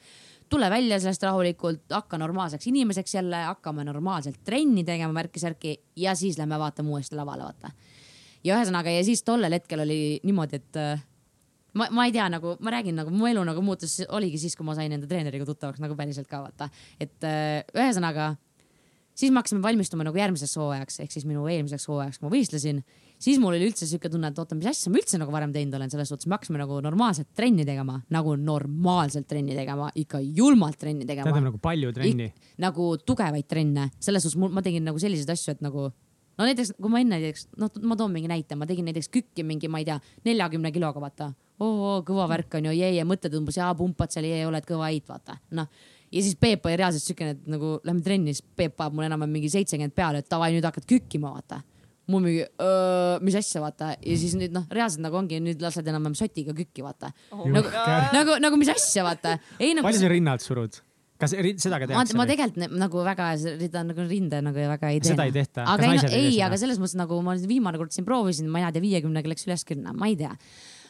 tule 0.49 0.70
välja 0.72 0.99
sellest 1.04 1.24
rahulikult, 1.28 1.86
hakka 1.91 2.18
normaalseks 2.18 2.68
inimeseks 2.72 3.16
jälle, 3.20 3.43
hakkame 3.51 3.86
normaalselt 3.86 4.41
trenni 4.45 4.84
tegema, 4.88 5.14
märki-särki 5.20 5.78
ja 6.01 6.16
siis 6.16 6.39
lähme 6.39 6.60
vaatame 6.60 6.89
uuesti 6.95 7.20
lavale, 7.20 7.43
vaata. 7.51 7.72
ja 8.43 8.58
ühesõnaga 8.58 8.89
ja 8.89 9.04
siis 9.04 9.24
tollel 9.24 9.54
hetkel 9.60 9.86
oli 9.86 10.20
niimoodi, 10.24 10.62
et 10.64 10.80
äh, 10.82 11.04
ma, 11.80 11.90
ma 11.92 12.08
ei 12.08 12.16
tea, 12.16 12.30
nagu 12.32 12.56
ma 12.64 12.74
räägin, 12.74 12.98
nagu 13.02 13.14
mu 13.14 13.28
elu 13.30 13.44
nagu 13.48 13.66
muutus, 13.66 14.00
oligi 14.14 14.42
siis, 14.46 14.58
kui 14.60 14.68
ma 14.68 14.76
sain 14.78 14.94
enda 14.94 15.10
treeneriga 15.10 15.48
tuttavaks 15.50 15.84
nagu 15.84 15.98
päriselt 16.00 16.30
ka 16.30 16.44
vaata, 16.46 16.70
et 17.02 17.28
äh, 17.28 17.62
ühesõnaga 17.76 18.34
siis 19.14 19.32
me 19.32 19.42
hakkasime 19.42 19.62
valmistuma 19.64 20.06
nagu 20.08 20.18
järgmiseks 20.18 20.56
hooajaks 20.58 21.02
ehk 21.04 21.14
siis 21.14 21.26
minu 21.30 21.46
eelmiseks 21.50 21.86
hooajaks, 21.90 22.20
kui 22.20 22.28
ma 22.28 22.34
võistlesin, 22.34 22.80
siis 23.22 23.40
mul 23.42 23.54
oli 23.54 23.68
üldse 23.70 23.88
siuke 23.90 24.10
tunne, 24.12 24.32
et 24.34 24.40
oota, 24.42 24.58
mis 24.58 24.70
asja 24.70 24.92
ma 24.94 25.00
üldse 25.02 25.20
nagu 25.22 25.34
varem 25.34 25.54
teinud 25.54 25.78
olen, 25.78 25.92
selles 25.94 26.10
suhtes 26.12 26.30
me 26.30 26.38
hakkasime 26.38 26.62
nagu 26.62 26.80
normaalselt 26.84 27.30
trenni 27.38 27.66
tegema, 27.68 28.00
nagu 28.14 28.36
normaalselt 28.40 29.30
trenni 29.30 29.58
tegema, 29.58 29.92
ikka 30.02 30.22
julmalt 30.24 30.80
trenni 30.82 31.08
tegema 31.10 31.30
tähendab 31.30 31.52
nagu 31.52 31.62
palju 31.62 31.94
trenni. 31.96 32.32
nagu 32.62 32.90
tugevaid 33.06 33.50
trenne, 33.50 33.92
selles 34.04 34.26
suhtes 34.26 34.42
ma 34.42 34.66
tegin 34.66 34.90
nagu 34.90 35.02
selliseid 35.02 35.30
asju, 35.36 35.58
et 35.58 35.64
nagu 35.66 35.92
no 36.38 36.48
näiteks 36.48 36.74
kui 36.82 36.92
ma 36.92 37.02
enne 37.04 37.20
näiteks, 37.22 37.48
noh, 37.62 37.72
ma 37.86 37.98
toon 38.00 38.14
mingi 38.14 38.32
näite, 38.32 38.58
ma 38.58 38.68
tegin 38.70 38.88
näiteks 38.90 39.12
kükki 39.14 39.46
mingi, 39.48 39.70
ma 39.72 39.82
ei 39.82 39.88
tea, 39.90 40.00
neljakümne 40.26 40.74
kiloga, 40.74 41.02
vaata. 41.04 41.34
oo, 41.64 41.97
kõva 42.07 42.28
värk 42.32 42.59
on 42.59 42.70
ju, 42.70 42.78
jee, 42.78 42.93
ja 42.97 43.07
mõtted 43.07 43.36
umbes, 43.39 43.57
jaa, 43.59 43.74
pumpad 43.78 44.14
seal, 44.14 44.28
jee, 44.30 44.45
oled 44.47 44.68
kõva 44.68 44.91
heit, 44.91 45.05
vaata, 45.09 45.39
noh. 45.57 45.70
ja 46.14 46.24
siis 46.24 46.38
Peep 46.39 46.66
oli 46.70 46.80
reaalselt 46.80 47.05
siukene, 47.05 47.38
et 47.38 47.51
nagu 47.51 47.78
lähme 47.88 48.03
trenni, 48.05 48.36
siis 48.36 48.45
Peep 48.55 48.78
paneb 48.80 48.97
mulle 48.97 49.11
enam-vähem 49.11 49.38
mingi 49.39 49.51
seitsekümmend 49.53 49.95
peale, 49.97 50.24
et 50.24 50.32
davai, 50.32 50.53
nüüd 50.55 50.68
hakkad 50.68 50.89
kükkima, 50.89 51.34
vaata 51.36 51.64
mul 52.11 52.24
mingi, 52.26 52.45
mis 53.24 53.36
asja, 53.39 53.61
vaata 53.64 53.93
ja 53.95 54.16
siis 54.20 54.34
nüüd 54.36 54.55
noh, 54.55 54.66
reaalselt 54.76 55.03
nagu 55.05 55.16
ongi, 55.22 55.39
nüüd 55.43 55.61
lased 55.64 55.88
enam-vähem 55.88 56.18
sotiga 56.20 56.55
kükki, 56.57 56.84
vaata 56.84 57.14
nagu, 57.32 57.70
nagu, 58.16 58.39
nagu 58.43 58.59
mis 58.59 58.72
asja, 58.74 59.05
vaata. 59.07 59.38
ei 59.59 59.72
nagu 59.78 59.88
palju 59.88 60.03
sa 60.03 60.11
rinnalt 60.11 60.43
surud? 60.43 60.82
kas 61.24 61.34
seda 61.64 61.80
ka 61.80 61.88
tehakse? 61.88 62.18
ma 62.20 62.28
tegelikult 62.28 62.76
nagu 62.82 63.05
väga 63.07 63.30
seda 63.39 63.84
nagu 63.88 64.07
rinde 64.09 64.41
nagu 64.43 64.68
väga 64.74 64.91
ei 64.91 64.99
tee. 64.99 65.14
Seda 65.14 65.28
ei 65.30 65.36
tehta? 65.36 65.66
aga 65.70 65.89
ei, 65.89 65.99
no, 66.01 66.11
ei 66.18 66.38
aga 66.45 66.59
selles 66.59 66.82
mõttes 66.82 66.97
nagu 66.99 67.20
ma 67.26 67.38
viimane 67.39 67.80
kord 67.80 67.95
siin 67.95 68.07
proovisin, 68.07 68.49
ma 68.51 68.64
ei 68.64 68.72
tea, 68.76 68.84
viiekümnega 68.84 69.32
läks 69.32 69.47
üles 69.47 69.64
küll, 69.68 69.84
ma 69.84 70.09
ei 70.11 70.18
tea. 70.20 70.34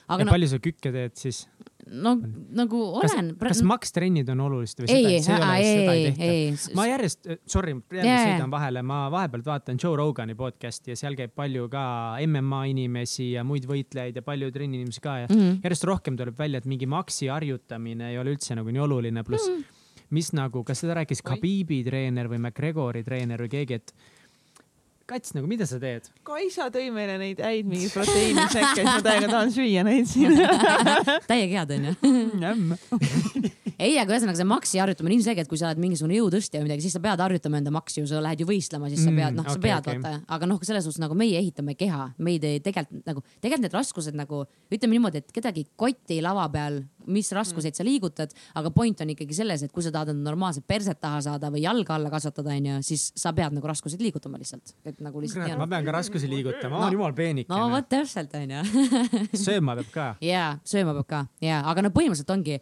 Aga 0.07 0.23
ja 0.23 0.27
no, 0.27 0.35
palju 0.35 0.49
sa 0.51 0.59
kükke 0.63 0.91
teed 0.93 1.15
siis? 1.19 1.45
no 1.89 2.13
nagu 2.55 2.79
kas 3.01 3.13
olen., 3.15 3.31
kas 3.39 3.61
makstrennid 3.67 4.29
on 4.31 4.43
olulised 4.45 4.83
või 4.83 4.93
ei, 4.93 5.19
seda, 5.23 5.49
ei, 5.59 5.67
seda 5.67 5.95
ei 5.95 6.05
ei, 6.05 6.05
tehta? 6.07 6.29
ei, 6.29 6.75
ma 6.77 6.85
järjest, 6.87 7.29
sorry, 7.49 7.75
järjest 7.91 8.09
jaa. 8.09 8.23
sõidan 8.31 8.53
vahele, 8.53 8.83
ma 8.87 8.99
vahepealt 9.13 9.49
vaatan 9.49 9.79
Joe 9.81 9.97
Rogani 9.99 10.37
podcast'i 10.39 10.93
ja 10.93 10.99
seal 10.99 11.17
käib 11.19 11.35
palju 11.35 11.67
ka 11.73 11.83
MMA 12.23 12.63
inimesi 12.73 13.33
ja 13.33 13.43
muid 13.47 13.67
võitlejaid 13.69 14.19
ja 14.19 14.25
palju 14.25 14.51
trenniinimesi 14.55 15.03
ka 15.03 15.19
ja 15.23 15.29
mm. 15.29 15.39
-hmm. 15.39 15.61
järjest 15.67 15.87
rohkem 15.89 16.17
tuleb 16.19 16.39
välja, 16.39 16.63
et 16.63 16.69
mingi 16.69 16.89
maksi 16.89 17.31
harjutamine 17.33 18.13
ei 18.13 18.19
ole 18.21 18.35
üldse 18.37 18.55
nagu 18.59 18.71
nii 18.71 18.83
oluline, 18.87 19.23
pluss 19.27 19.49
mm. 19.49 19.61
-hmm. 19.61 20.09
mis 20.09 20.33
nagu, 20.33 20.63
kas 20.63 20.83
seda 20.85 20.99
rääkis 21.01 21.23
Khabibi 21.23 21.83
treener 21.83 22.31
või 22.31 22.39
McGregori 22.39 23.03
treener 23.03 23.43
või 23.43 23.51
keegi, 23.57 23.81
et 23.81 23.95
kats 25.13 25.35
nagu, 25.37 25.47
mida 25.49 25.67
sa 25.69 25.77
teed? 25.81 26.09
Kaisa 26.25 26.69
tõi 26.73 26.87
meile 26.93 27.19
neid 27.21 27.41
häid 27.43 27.69
mingeid 27.69 27.93
proteiinisäkke, 27.93 28.79
siis 28.79 28.87
ma 28.89 29.01
täiega 29.05 29.29
tahan 29.29 29.53
süüa 29.53 29.83
neid 29.85 30.09
siin. 30.09 30.39
täiega 31.31 31.63
head 31.63 31.75
onju. 31.77 31.93
ei, 33.83 33.97
aga 34.01 34.15
ühesõnaga 34.15 34.39
see 34.39 34.47
maksi 34.47 34.79
harjutamine 34.81 35.13
on 35.13 35.17
ilmselge, 35.19 35.43
et 35.45 35.49
kui 35.51 35.59
sa 35.59 35.67
oled 35.69 35.81
mingisugune 35.83 36.15
jõutõstja 36.17 36.61
või 36.61 36.69
midagi, 36.69 36.85
siis 36.87 36.95
sa 36.97 37.01
pead 37.03 37.19
harjutama 37.23 37.59
enda 37.61 37.73
maksi 37.75 38.01
ju, 38.01 38.07
sa 38.09 38.21
lähed 38.23 38.41
ju 38.43 38.47
võistlema, 38.49 38.89
siis 38.91 39.03
sa 39.03 39.11
Mm, 39.11 39.19
pead, 39.21 39.35
noh, 39.37 39.45
sa 39.49 39.57
okei, 39.57 39.61
pead 39.67 39.87
okei. 39.87 39.99
vaata, 40.01 40.21
aga 40.37 40.49
noh, 40.49 40.59
selles 40.63 40.85
suhtes 40.87 41.01
nagu 41.03 41.15
meie 41.19 41.37
ehitame 41.39 41.75
keha, 41.79 42.09
meid 42.17 42.43
ei 42.47 42.59
tegelikult 42.63 43.05
nagu, 43.09 43.23
tegelikult 43.41 43.65
need 43.67 43.77
raskused 43.77 44.15
nagu 44.15 44.43
ütleme 44.71 44.95
niimoodi, 44.97 45.21
et 45.23 45.31
kedagi 45.35 45.65
kotti 45.77 46.21
lava 46.23 46.47
peal, 46.53 46.81
mis 47.05 47.27
raskuseid 47.35 47.75
sa 47.75 47.83
liigutad, 47.83 48.31
aga 48.55 48.69
point 48.71 49.01
on 49.03 49.09
ikkagi 49.11 49.35
selles, 49.35 49.63
et 49.65 49.71
kui 49.75 49.83
sa 49.83 49.91
tahad 49.91 50.13
enda 50.13 50.23
normaalset 50.29 50.63
perset 50.65 50.99
taha 51.03 51.19
saada 51.25 51.49
või 51.51 51.65
jalga 51.65 51.97
alla 51.97 52.09
kasvatada, 52.13 52.53
onju, 52.55 52.77
siis 52.87 53.09
sa 53.19 53.33
pead 53.35 53.51
nagu 53.57 53.67
raskuseid 53.67 53.99
liigutama 53.99 54.39
lihtsalt, 54.39 54.71
et 54.87 55.01
nagu 55.03 55.19
lihtsalt 55.19 55.57
ma 55.59 55.67
pean 55.67 55.83
ka 55.83 55.91
raskusi 55.91 56.29
liigutama, 56.31 56.77
ma 56.79 56.85
No- 56.87 56.91
jumal 56.95 57.11
no 57.11 57.15
peenikene 57.17 57.69
vot. 57.75 57.89
täpselt 57.91 58.31
onju 58.39 58.63
sööma 59.35 59.75
peab 59.79 59.91
ka. 59.93 60.07
ja 60.33 60.45
sööma 60.63 60.93
peab 60.97 61.07
ka 61.09 61.21
ja, 61.43 61.61
aga 61.67 61.83
no 61.85 61.91
põhimõtteliselt 61.93 62.31
ongi, 62.33 62.59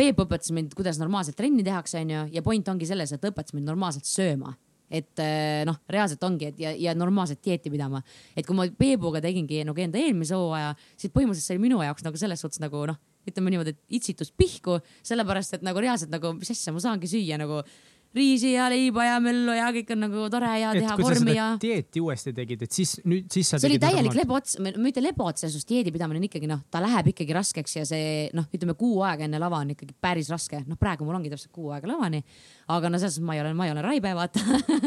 Peep 0.00 0.20
õpetas 0.22 0.48
mind, 0.56 0.72
kuidas 0.72 0.96
normaalselt 0.96 1.36
trenni 1.36 1.60
tehakse, 1.66 2.00
onju, 2.00 2.24
ja 2.32 2.42
point 2.44 2.68
ongi 2.72 2.86
selles, 2.88 3.10
et 3.12 3.24
õpetas 3.28 3.52
mind 3.52 3.68
normaalselt 3.68 4.08
sööma. 4.08 4.54
Et 4.90 5.20
eh, 5.22 5.60
noh, 5.68 5.76
reaalselt 5.92 6.24
ongi, 6.26 6.48
et 6.48 6.62
ja, 6.62 6.72
ja 6.74 6.94
normaalset 6.98 7.38
dieeti 7.44 7.70
pidama, 7.70 8.00
et 8.34 8.46
kui 8.46 8.56
ma 8.58 8.64
Peebuga 8.74 9.20
tegingi 9.22 9.60
nagu 9.68 9.78
enda 9.78 10.00
eelmise 10.00 10.34
hooaja, 10.34 10.72
siis 10.98 11.12
põhimõtteliselt 11.14 11.46
see 11.46 11.58
oli 11.58 11.66
minu 11.68 11.82
jaoks 11.84 12.06
nagu 12.06 12.18
selles 12.18 12.42
suhtes 12.42 12.62
nagu 12.64 12.80
noh, 12.90 12.98
ütleme 13.28 13.52
niimoodi, 13.52 13.76
et 13.76 14.00
itsitus 14.00 14.32
pihku, 14.34 14.80
sellepärast 15.06 15.58
et 15.58 15.66
nagu 15.66 15.84
reaalselt 15.84 16.10
nagu, 16.10 16.32
mis 16.40 16.50
asja 16.56 16.74
ma 16.74 16.82
saangi 16.82 17.10
süüa 17.12 17.38
nagu 17.38 17.60
riisi 18.14 18.52
ja 18.56 18.66
leiba 18.70 19.04
ja 19.06 19.18
möllu 19.22 19.54
ja 19.54 19.68
kõik 19.74 19.92
on 19.94 20.00
nagu 20.02 20.24
tore 20.32 20.50
ja 20.58 20.72
teha 20.74 20.96
vormi 20.98 21.34
ja 21.36 21.46
dieeti 21.62 22.02
uuesti 22.02 22.32
tegid, 22.34 22.64
et 22.66 22.74
siis 22.74 22.96
nüüd, 23.04 23.28
siis 23.30 23.52
sa 23.52 23.60
see 23.60 23.70
oli 23.70 23.78
täielik 23.82 24.16
lebots, 24.18 24.56
mitte 24.82 25.02
lebots, 25.04 25.44
selles 25.44 25.54
suhtes 25.54 25.68
dieedi 25.68 25.92
pidamine 25.94 26.18
on 26.18 26.26
ikkagi 26.26 26.50
noh, 26.50 26.64
ta 26.70 26.82
läheb 26.82 27.12
ikkagi 27.12 27.36
raskeks 27.36 27.76
ja 27.78 27.84
see 27.86 28.26
noh, 28.34 28.48
ütleme 28.50 28.74
kuu 28.78 29.04
aega 29.06 29.28
enne 29.28 29.38
lava 29.42 29.60
on 29.62 29.70
ikkagi 29.76 29.94
päris 30.02 30.30
raske, 30.32 30.64
noh, 30.66 30.78
praegu 30.80 31.06
mul 31.06 31.20
ongi 31.20 31.30
täpselt 31.30 31.52
kuu 31.54 31.70
aega 31.76 31.90
lavani. 31.90 32.22
aga 32.70 32.90
no 32.90 32.98
selles 32.98 33.14
suhtes 33.14 33.26
ma 33.26 33.36
ei 33.36 33.44
ole, 33.44 33.54
ma 33.54 33.66
ei 33.68 33.74
ole 33.74 33.82
raibe, 33.82 34.14
vaata. 34.14 34.42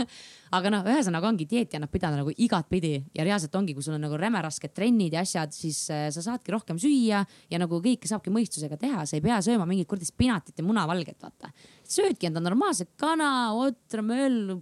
aga 0.57 0.73
noh, 0.73 0.89
ühesõnaga 0.91 1.31
ongi 1.31 1.47
dieeti 1.49 1.79
annab 1.79 1.91
pidada 1.93 2.19
nagu 2.19 2.31
igatpidi 2.35 2.93
ja 3.15 3.23
reaalselt 3.23 3.55
ongi, 3.55 3.75
kui 3.75 3.83
sul 3.85 3.95
on 3.95 4.03
nagu 4.03 4.19
räme 4.19 4.41
rasked 4.43 4.75
trennid 4.75 5.15
ja 5.15 5.23
asjad, 5.23 5.55
siis 5.55 5.79
äh, 5.91 6.09
sa 6.13 6.23
saadki 6.27 6.51
rohkem 6.53 6.79
süüa 6.81 7.23
ja 7.23 7.61
nagu 7.61 7.79
kõike 7.83 8.09
saabki 8.09 8.33
mõistusega 8.35 8.77
teha, 8.79 9.07
sa 9.07 9.17
ei 9.17 9.23
pea 9.23 9.39
sööma 9.43 9.67
mingit 9.69 9.87
kuradi 9.89 10.07
spinatit 10.11 10.59
ja 10.59 10.67
munavalget, 10.67 11.19
vaata. 11.23 11.51
Söödki 11.89 12.27
enda 12.27 12.39
normaalset 12.39 12.97
kana, 12.97 13.55
otra, 13.55 14.01
möllu, 14.01 14.61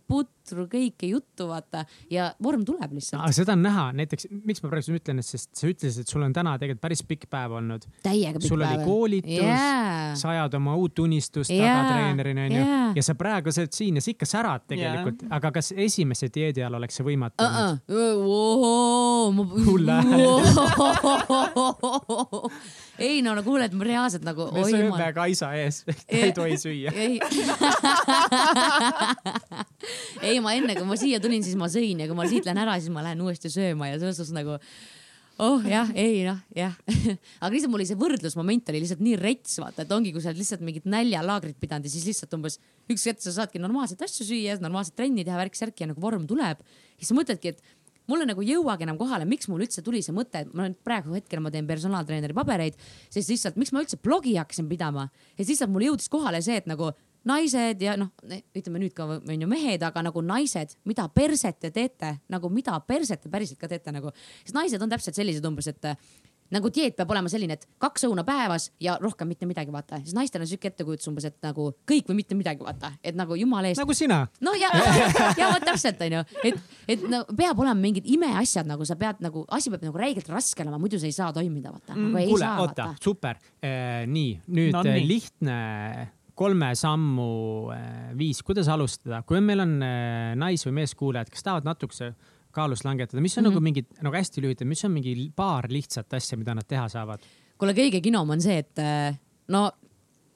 putru, 0.52 0.68
kõike 0.72 1.08
juttu, 1.10 1.48
vaata 1.50 1.86
ja 2.12 2.34
vorm 2.44 2.66
tuleb 2.68 2.94
lihtsalt. 2.96 3.22
aga 3.24 3.32
seda 3.36 3.54
on 3.56 3.64
näha, 3.66 3.86
näiteks 3.98 4.28
miks 4.32 4.64
ma 4.64 4.72
praegu 4.72 4.96
ütlen, 4.98 5.22
et 5.22 5.28
sest 5.28 5.50
sa 5.58 5.70
ütlesid, 5.70 6.02
et 6.04 6.10
sul 6.12 6.24
on 6.26 6.34
täna 6.36 6.58
tegelikult 6.62 6.84
päris 6.84 7.04
pikk 7.08 7.24
päev 7.32 7.52
olnud. 7.60 7.82
täiega 8.04 8.40
pikk 8.40 8.50
sul 8.50 8.62
oli 8.62 8.76
päev. 8.76 8.86
koolitus 8.86 9.38
Jaa. 9.38 10.16
sa 10.20 10.26
ajad 10.36 10.54
oma 10.60 10.76
uut 10.80 11.00
unistust 11.04 11.54
Jaa, 11.54 11.68
taga 11.68 11.82
treenerina 11.94 12.42
onju 12.50 12.62
jaa. 12.62 12.92
ja 12.96 13.04
sa 13.06 13.14
praegu 13.20 13.48
sa 13.52 13.60
oled 13.64 13.76
siin 13.78 13.94
ja 14.00 14.04
sa 14.04 14.10
ikka 14.14 14.26
särad 14.30 14.64
tegelikult, 14.72 15.20
aga 15.30 15.48
kas 15.60 15.68
esimese 15.76 16.26
dieedi 16.34 16.60
ajal 16.64 16.76
oleks 16.82 16.96
see 17.00 17.08
võimatu 17.08 17.38
olnud? 17.48 17.80
uh-uh.. 17.92 19.30
Hull 19.62 19.88
ei 23.02 23.22
no 23.26 23.36
no 23.36 23.44
kuule, 23.46 23.66
et 23.66 23.74
ma 23.78 23.84
reaalselt 23.88 24.24
nagu. 24.26 24.50
me 24.54 24.64
sööme 24.68 25.12
Kaisa 25.16 25.54
ees, 25.58 25.84
ta 25.88 25.94
ei 26.18 26.34
tohi 26.36 26.58
süüa. 26.60 26.92
ei 30.22 30.40
ei, 30.42 30.48
ma 30.48 30.56
enne 30.58 30.78
kui 30.80 30.88
ma 30.90 30.98
siia 31.00 31.20
tulin, 31.22 31.44
siis 31.46 31.60
ma 31.60 31.70
sõin 31.72 32.02
ja 32.02 32.10
kui 32.10 32.18
ma 32.18 32.26
siit 32.30 32.48
lähen 32.48 32.64
ära, 32.64 32.80
siis 32.82 32.94
ma 32.94 33.06
lähen 33.06 33.22
uuesti 33.22 33.52
sööma 33.54 33.92
ja 33.92 34.00
selles 34.02 34.18
suhtes 34.20 34.34
nagu 34.36 34.58
oh 35.42 35.66
jah, 35.66 35.90
ei 35.98 36.22
noh, 36.26 36.40
jah. 36.56 36.74
aga 37.42 37.52
lihtsalt 37.54 37.72
mul 37.74 37.82
oli 37.82 37.90
see 37.90 38.00
võrdlusmoment 38.00 38.72
oli 38.72 38.82
lihtsalt 38.84 39.04
nii 39.04 39.18
rets, 39.22 39.58
vaata, 39.62 39.86
et 39.86 39.94
ongi, 39.96 40.14
kui 40.14 40.24
sa 40.24 40.32
oled 40.32 40.42
lihtsalt 40.42 40.64
mingit 40.66 40.88
näljalaagrit 40.90 41.58
pidanud 41.62 41.88
ja 41.88 41.94
siis 41.94 42.06
lihtsalt 42.10 42.34
umbes 42.38 42.60
üks 42.92 43.06
hetk 43.10 43.24
sa 43.24 43.34
saadki 43.40 43.62
normaalseid 43.62 44.02
asju 44.06 44.28
süüa, 44.28 44.58
normaalset 44.62 44.98
trenni 45.00 45.26
teha, 45.28 45.40
värk-särki 45.42 45.86
ja 45.86 45.92
nagu 45.94 46.04
vorm 46.04 46.28
tuleb. 46.30 46.62
siis 47.00 47.10
sa 47.10 47.18
mõtledki, 47.18 47.56
et 47.56 47.64
mulle 48.12 48.28
nagu 48.28 48.44
ei 48.44 48.54
jõuagi 48.54 48.86
enam 48.86 49.00
kohale, 49.00 49.26
miks 49.30 49.50
mul 49.50 49.64
üldse 49.66 49.84
tuli 49.86 50.02
see 50.06 50.14
mõte, 50.16 50.44
et 50.44 50.54
ma 50.54 50.68
nüüd 50.68 50.78
praegu 50.86 51.16
hetkel 51.16 51.42
ma 51.44 51.52
teen 51.54 51.70
personaaltreeneri 51.70 52.36
pabereid, 52.38 52.78
siis 53.14 53.30
lihtsalt, 53.32 53.58
miks 53.62 53.74
ma 53.74 53.84
üldse 53.84 53.98
blogi 54.02 54.36
hakkasin 54.38 54.70
pidama 54.70 55.08
ja 55.10 55.42
siis 55.42 55.56
lihtsalt 55.56 55.74
mul 55.74 55.88
jõudis 55.90 56.12
kohale 56.12 56.44
see, 56.46 56.60
et 56.62 56.70
nagu 56.70 56.92
naised 57.28 57.84
ja 57.84 57.96
noh, 58.00 58.12
ütleme 58.58 58.82
nüüd 58.82 58.96
ka 58.98 59.06
on 59.20 59.46
ju 59.46 59.50
mehed, 59.50 59.84
aga 59.86 60.04
nagu 60.06 60.24
naised, 60.26 60.76
mida 60.90 61.08
perset 61.14 61.60
te 61.62 61.72
teete, 61.74 62.16
nagu 62.32 62.50
mida 62.54 62.80
perset 62.88 63.22
te 63.22 63.32
päriselt 63.32 63.62
ka 63.62 63.70
teete 63.72 63.94
nagu, 63.94 64.14
sest 64.42 64.58
naised 64.58 64.82
on 64.82 64.92
täpselt 64.92 65.18
sellised 65.18 65.46
umbes, 65.46 65.70
et 65.70 65.90
äh, 65.92 65.98
nagu 66.52 66.72
dieet 66.74 66.96
peab 66.98 67.12
olema 67.14 67.32
selline, 67.32 67.56
et 67.56 67.66
kaks 67.82 68.06
õuna 68.08 68.24
päevas 68.28 68.70
ja 68.84 68.98
rohkem 69.02 69.30
mitte 69.32 69.48
midagi, 69.50 69.72
vaata, 69.74 70.02
siis 70.04 70.16
naistel 70.18 70.44
on 70.44 70.50
siuke 70.50 70.72
ettekujutus 70.72 71.08
umbes, 71.12 71.28
et 71.30 71.38
nagu 71.46 71.70
kõik 71.88 72.10
või 72.12 72.20
mitte 72.22 72.38
midagi, 72.38 72.64
vaata, 72.66 72.94
et 73.04 73.18
nagu 73.18 73.38
jumala 73.40 73.72
eest 73.72 73.82
nagu 73.82 73.96
sina. 73.96 74.24
no 74.44 74.56
ja, 74.60 74.72
ja 75.40 75.52
vot 75.54 75.68
täpselt 75.68 76.02
onju, 76.08 76.24
et, 76.44 76.60
et 76.92 77.06
no 77.12 77.24
peab 77.30 77.62
olema 77.64 77.78
mingid 77.80 78.08
imeasjad, 78.18 78.68
nagu 78.70 78.88
sa 78.88 78.98
pead 79.00 79.24
nagu, 79.24 79.46
asi 79.56 79.72
peab 79.72 79.86
nagu 79.88 80.02
räigelt 80.02 80.32
raske 80.32 80.66
olema, 80.66 80.82
muidu 80.82 81.00
see 81.00 81.12
ei 81.14 81.20
saa 81.22 81.32
toimida, 81.36 81.72
vaata 81.72 81.96
mm,. 81.96 82.10
Nagu 82.12 82.20
ei 82.24 82.32
kuule, 82.34 82.50
oota 82.66 82.90
super 83.04 83.38
eh,. 83.62 84.04
nii, 84.10 84.34
nüüd 84.52 84.76
No 84.76 84.84
no, 84.84 84.96
nii. 84.96 85.08
lihtne 85.08 85.56
kolme 86.42 86.72
sammu 86.78 87.30
eh, 87.76 88.12
viis, 88.18 88.42
kuidas 88.46 88.70
alustada, 88.74 89.22
kui 89.28 89.42
meil 89.46 89.62
on 89.64 89.76
eh, 89.86 90.34
nais- 90.42 90.66
või 90.68 90.80
meeskuulajad, 90.82 91.30
kes 91.30 91.46
tahavad 91.46 91.68
natukese 91.70 92.14
kaalust 92.52 92.84
langetada, 92.88 93.22
mis 93.24 93.38
on 93.38 93.44
mm 93.46 93.48
Mhm. 93.48 93.52
-hmm. 93.52 93.62
nagu 93.62 93.64
mingid 93.64 93.86
nagu 94.04 94.16
hästi 94.18 94.42
lühidalt, 94.44 94.68
mis 94.68 94.84
on 94.86 94.92
mingi 94.92 95.32
paar 95.36 95.70
lihtsat 95.70 96.14
asja, 96.18 96.38
mida 96.38 96.56
nad 96.56 96.68
teha 96.68 96.88
saavad? 96.90 97.20
kuule, 97.62 97.74
kõige 97.78 98.02
kinom 98.02 98.30
on 98.34 98.42
see, 98.42 98.58
et 98.58 98.80
äh, 98.80 99.16
no 99.48 99.72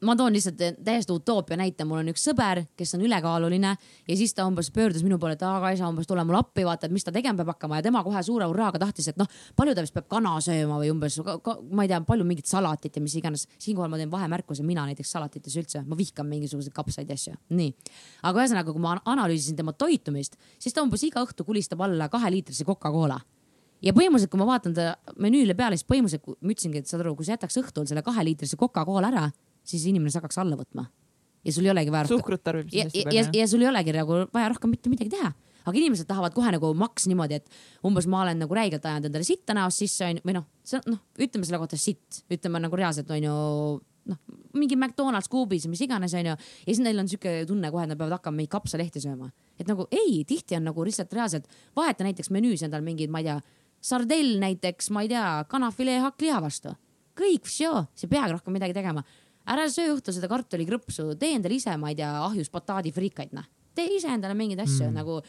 ma 0.06 0.16
toon 0.16 0.34
lihtsalt 0.36 0.62
täiesti 0.86 1.14
utoopia 1.14 1.58
näite, 1.60 1.86
mul 1.88 2.02
on 2.02 2.12
üks 2.12 2.24
sõber, 2.28 2.62
kes 2.78 2.96
on 2.98 3.04
ülekaaluline 3.06 3.72
ja 4.08 4.18
siis 4.18 4.34
ta 4.36 4.46
umbes 4.48 4.70
pöördus 4.74 5.04
minu 5.06 5.18
poole, 5.22 5.36
et 5.38 5.44
aa 5.46 5.60
Kaisa 5.64 5.90
umbes 5.90 6.08
tule 6.08 6.24
mulle 6.28 6.40
appi, 6.42 6.66
vaata, 6.68 6.88
et 6.88 6.96
mis 6.96 7.06
ta 7.06 7.14
tegema 7.16 7.42
peab 7.42 7.54
hakkama. 7.54 7.80
Ja 7.80 7.88
tema 7.88 8.04
kohe 8.06 8.22
suure 8.26 8.48
hurraaga 8.50 8.82
tahtis, 8.82 9.10
et 9.12 9.20
noh, 9.20 9.30
palju 9.58 9.76
ta 9.76 9.84
vist 9.86 9.96
peab 9.96 10.10
kana 10.12 10.36
sööma 10.44 10.80
või 10.82 10.92
umbes, 10.94 11.20
ma 11.72 11.86
ei 11.86 11.92
tea, 11.92 12.02
palju 12.08 12.28
mingit 12.28 12.50
salatit 12.50 12.96
ja 12.96 13.04
mis 13.04 13.16
iganes. 13.20 13.48
siinkohal 13.60 13.92
ma 13.92 14.00
teen 14.02 14.12
vahemärkuse, 14.12 14.64
mina 14.64 14.86
näiteks 14.90 15.12
salatites 15.18 15.56
üldse, 15.56 15.84
ma 15.88 15.98
vihkan 15.98 16.28
mingisuguseid 16.30 16.74
kapsaid 16.76 17.10
ja 17.10 17.18
asju, 17.20 17.36
nii. 17.50 17.72
aga 18.24 18.44
ühesõnaga, 18.44 18.74
kui 18.74 18.82
ma 18.82 18.98
analüüsisin 19.06 19.56
tema 19.56 19.74
toitumist, 19.74 20.38
siis 20.60 20.74
ta 20.74 20.84
umbes 20.86 21.04
iga 21.08 21.24
õhtu 21.26 21.46
kulistab 21.48 21.82
alla 21.86 22.10
kaheliitrise 22.10 22.66
Coca-Cola. 22.68 23.20
Ja 23.84 23.94
põhimõtteliselt, 23.94 24.32
kui 24.32 24.40
ma 24.40 24.48
vaatan 24.50 24.74
ta 24.74 24.94
menüüle 25.22 25.54
peale, 25.58 25.78
siis 25.78 25.88
põhimõtteliselt 25.90 26.40
ma 26.42 26.54
ütlesingi, 26.54 26.82
et 26.82 26.90
saad 26.90 27.04
aru, 27.04 27.16
kui 27.18 27.28
sa 27.28 27.36
jätaks 27.36 27.60
õhtul 27.62 27.86
selle 27.90 28.02
kaheliitrise 28.06 28.58
Coca-Cola 28.58 29.12
ära, 29.12 29.26
siis 29.66 29.88
inimene 29.90 30.14
see 30.14 30.22
hakkaks 30.22 30.40
alla 30.42 30.58
võtma. 30.60 30.86
ja 31.46 31.54
sul 31.54 31.68
ei 31.68 31.74
olegi 31.74 31.94
vaja 31.94 32.10
suhkrut 32.10 32.44
tarbib 32.44 32.74
ja, 32.74 32.88
ja, 32.94 33.12
ja, 33.14 33.26
ja 33.42 33.48
sul 33.50 33.66
ei 33.66 33.70
olegi 33.70 33.94
nagu 33.96 34.24
vaja 34.34 34.54
rohkem 34.54 34.74
mitte 34.74 34.90
midagi 34.90 35.14
teha. 35.14 35.34
aga 35.66 35.78
inimesed 35.82 36.08
tahavad 36.10 36.34
kohe 36.34 36.54
nagu 36.54 36.74
maks 36.78 37.08
niimoodi, 37.10 37.42
et 37.42 37.86
umbes 37.86 38.08
ma 38.08 38.22
olen 38.26 38.40
nagu 38.46 38.56
räigelt 38.56 38.86
ajanud 38.86 39.10
endale 39.10 39.26
sitta 39.28 39.58
näost 39.58 39.82
sisse 39.82 40.06
onju, 40.06 40.26
või 40.26 40.38
noh, 40.38 40.48
see 40.64 40.82
noh, 40.86 41.02
ütleme 41.18 41.48
selle 41.48 41.62
kohta 41.62 41.80
sitt, 41.80 42.24
ütleme 42.32 42.62
nagu 42.62 42.78
reaalselt 42.78 43.10
onju 43.12 43.36
noh, 44.12 44.20
mingi 44.56 44.78
McDonalds 44.78 45.30
kuubis, 45.32 45.66
mis 45.70 45.82
iganes 45.86 46.14
onju. 46.18 46.36
ja 46.36 46.70
siis 46.70 46.82
neil 46.84 47.02
on 47.02 47.10
siuke 47.10 47.34
tunne 47.50 47.72
kohe, 47.74 47.86
et 47.86 47.92
nad 47.92 48.00
peavad 48.00 48.18
hakkama 48.20 48.40
mingeid 48.40 48.54
kapsalehti 48.54 49.02
sööma. 49.04 49.32
et 49.60 49.68
nagu 49.70 49.88
ei, 49.92 50.24
tihti 50.28 50.58
on 50.58 50.70
nagu 50.70 50.86
lihtsalt 50.86 51.14
reaalselt, 51.14 51.50
vaheta 51.76 52.06
näiteks 52.08 52.32
menüüs 52.34 52.66
endal 52.66 52.86
mingid, 52.86 53.14
ma 53.14 53.24
ei 53.24 53.30
tea, 53.30 53.40
sardell 53.86 54.40
näiteks, 54.42 54.90
ma 54.94 55.06
ei 55.06 55.12
tea, 55.14 55.28
kanafilee 55.50 56.00
hakkliha 56.06 56.42
vastu. 56.44 56.76
kõik, 57.16 57.48
sa 57.48 57.86
ei 58.04 58.12
peagi 58.12 58.34
rohkem 58.34 58.58
midagi 58.58 58.76
tegema. 58.76 59.04
Ära 59.46 59.68
söö 59.72 59.96
õhtul 59.96 60.16
seda 60.16 60.30
kartulikrõpsu, 60.32 61.12
tee 61.20 61.36
endale 61.38 61.60
ise, 61.60 61.76
ma 61.82 61.92
ei 61.92 62.00
tea, 62.00 62.12
ahjus 62.26 62.52
bataadifrikaid, 62.54 63.36
noh. 63.38 63.46
tee 63.78 63.98
ise 63.98 64.10
endale 64.14 64.38
mingeid 64.38 64.64
asju 64.64 64.88
mm. 64.90 64.96
nagu, 64.96 65.20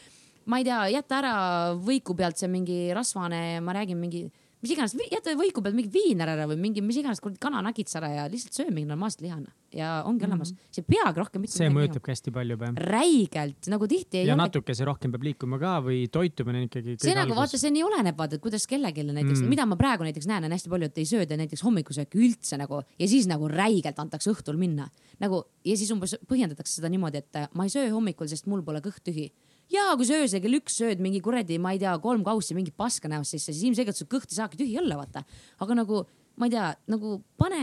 ma 0.49 0.61
ei 0.61 0.67
tea, 0.67 0.81
jäta 0.95 1.21
ära 1.21 1.35
võiku 1.83 2.15
pealt 2.17 2.39
see 2.39 2.49
mingi 2.51 2.79
rasvane, 2.95 3.59
ma 3.63 3.75
räägin 3.77 3.99
mingi, 4.01 4.25
mis 4.63 4.73
iganes, 4.73 4.95
jäta 5.11 5.33
võiku 5.37 5.61
pealt 5.61 5.77
mingi 5.77 5.91
viiner 5.93 6.31
ära 6.33 6.47
või 6.49 6.57
mingi, 6.61 6.81
mis 6.85 6.97
iganes 6.97 7.21
kuradi 7.21 7.39
kananagits 7.41 7.97
ära 7.99 8.09
ja 8.13 8.25
lihtsalt 8.31 8.57
söö 8.57 8.71
mingi 8.71 8.89
normaalset 8.89 9.21
liha 9.25 9.37
noh. 9.39 9.53
ja 9.75 9.91
ongi 10.07 10.25
mm. 10.25 10.31
olemas, 10.31 10.53
sa 10.73 10.81
ei 10.81 10.87
peagi 10.87 11.21
rohkem 11.21 11.43
mitte 11.43 11.57
see 11.57 11.69
mõjutabki 11.73 12.13
hästi 12.13 12.33
palju 12.33 12.57
peab. 12.61 12.81
räigelt 12.89 13.69
nagu 13.71 13.89
tihti 13.91 14.23
ja 14.23 14.33
ole 14.33 14.41
natukese 14.41 14.87
rohkem 14.87 15.13
peab 15.13 15.27
liikuma 15.27 15.59
ka 15.61 15.77
või 15.85 16.03
toitumine 16.11 16.65
ikkagi. 16.65 16.97
see 17.03 17.15
nagu 17.17 17.37
vaata, 17.37 17.59
see 17.61 17.73
nii 17.75 17.85
oleneb, 17.85 18.17
vaata, 18.17 18.39
et 18.39 18.45
kuidas 18.45 18.65
kellelegi 18.69 19.05
näiteks 19.05 19.37
Mm. 19.37 19.43
mm., 19.43 19.49
mida 19.49 19.65
ma 19.67 19.75
praegu 19.77 20.05
näiteks 20.07 20.27
näen, 20.29 20.45
on 20.47 20.53
hästi 20.55 20.71
palju, 20.71 20.87
et 20.89 20.97
ei 20.97 21.05
sööda 21.05 21.37
näiteks 21.37 21.63
hommikusööki 21.65 22.21
üldse 22.21 22.57
nagu 22.57 22.81
ja 22.97 23.07
siis 23.07 23.27
nagu 23.29 23.49
räigelt 23.51 23.99
antakse 23.99 24.31
õhtul 24.31 24.57
minna 24.57 24.87
nagu 25.21 25.43
ja 25.65 25.75
siis 25.77 25.91
umbes 25.93 26.15
põhjendatakse 26.29 26.79
seda 26.79 26.89
niimoodi, 26.89 27.21
et 27.21 27.53
ma 27.53 27.67
ei 27.67 27.73
söö 27.73 27.89
hommikul, 27.93 28.29
sest 28.31 28.47
mul 28.49 28.63
pole 28.65 28.81
kõht 28.85 29.03
tühi 29.05 29.29
ja 29.73 29.89
kui 29.97 30.07
sa 30.07 30.19
öösel 30.21 30.43
kell 30.43 30.59
üks 30.59 30.77
sööd 30.81 31.01
mingi 31.03 31.21
kuradi, 31.23 31.59
ma 31.61 31.73
ei 31.75 31.81
tea, 31.81 31.95
kolm 32.03 32.23
kaussi 32.27 32.57
mingit 32.57 32.77
paska 32.77 33.11
näost 33.11 33.35
sisse, 33.35 33.51
siis 33.51 33.65
ilmselgelt 33.69 33.99
su 33.99 34.07
kõht 34.09 34.31
ei 34.31 34.39
saagi 34.39 34.59
tühi 34.59 34.77
olla, 34.81 34.99
vaata. 35.01 35.25
aga 35.63 35.79
nagu 35.81 36.05
ma 36.37 36.45
ei 36.45 36.53
tea, 36.53 36.67
nagu 36.93 37.15
pane, 37.41 37.61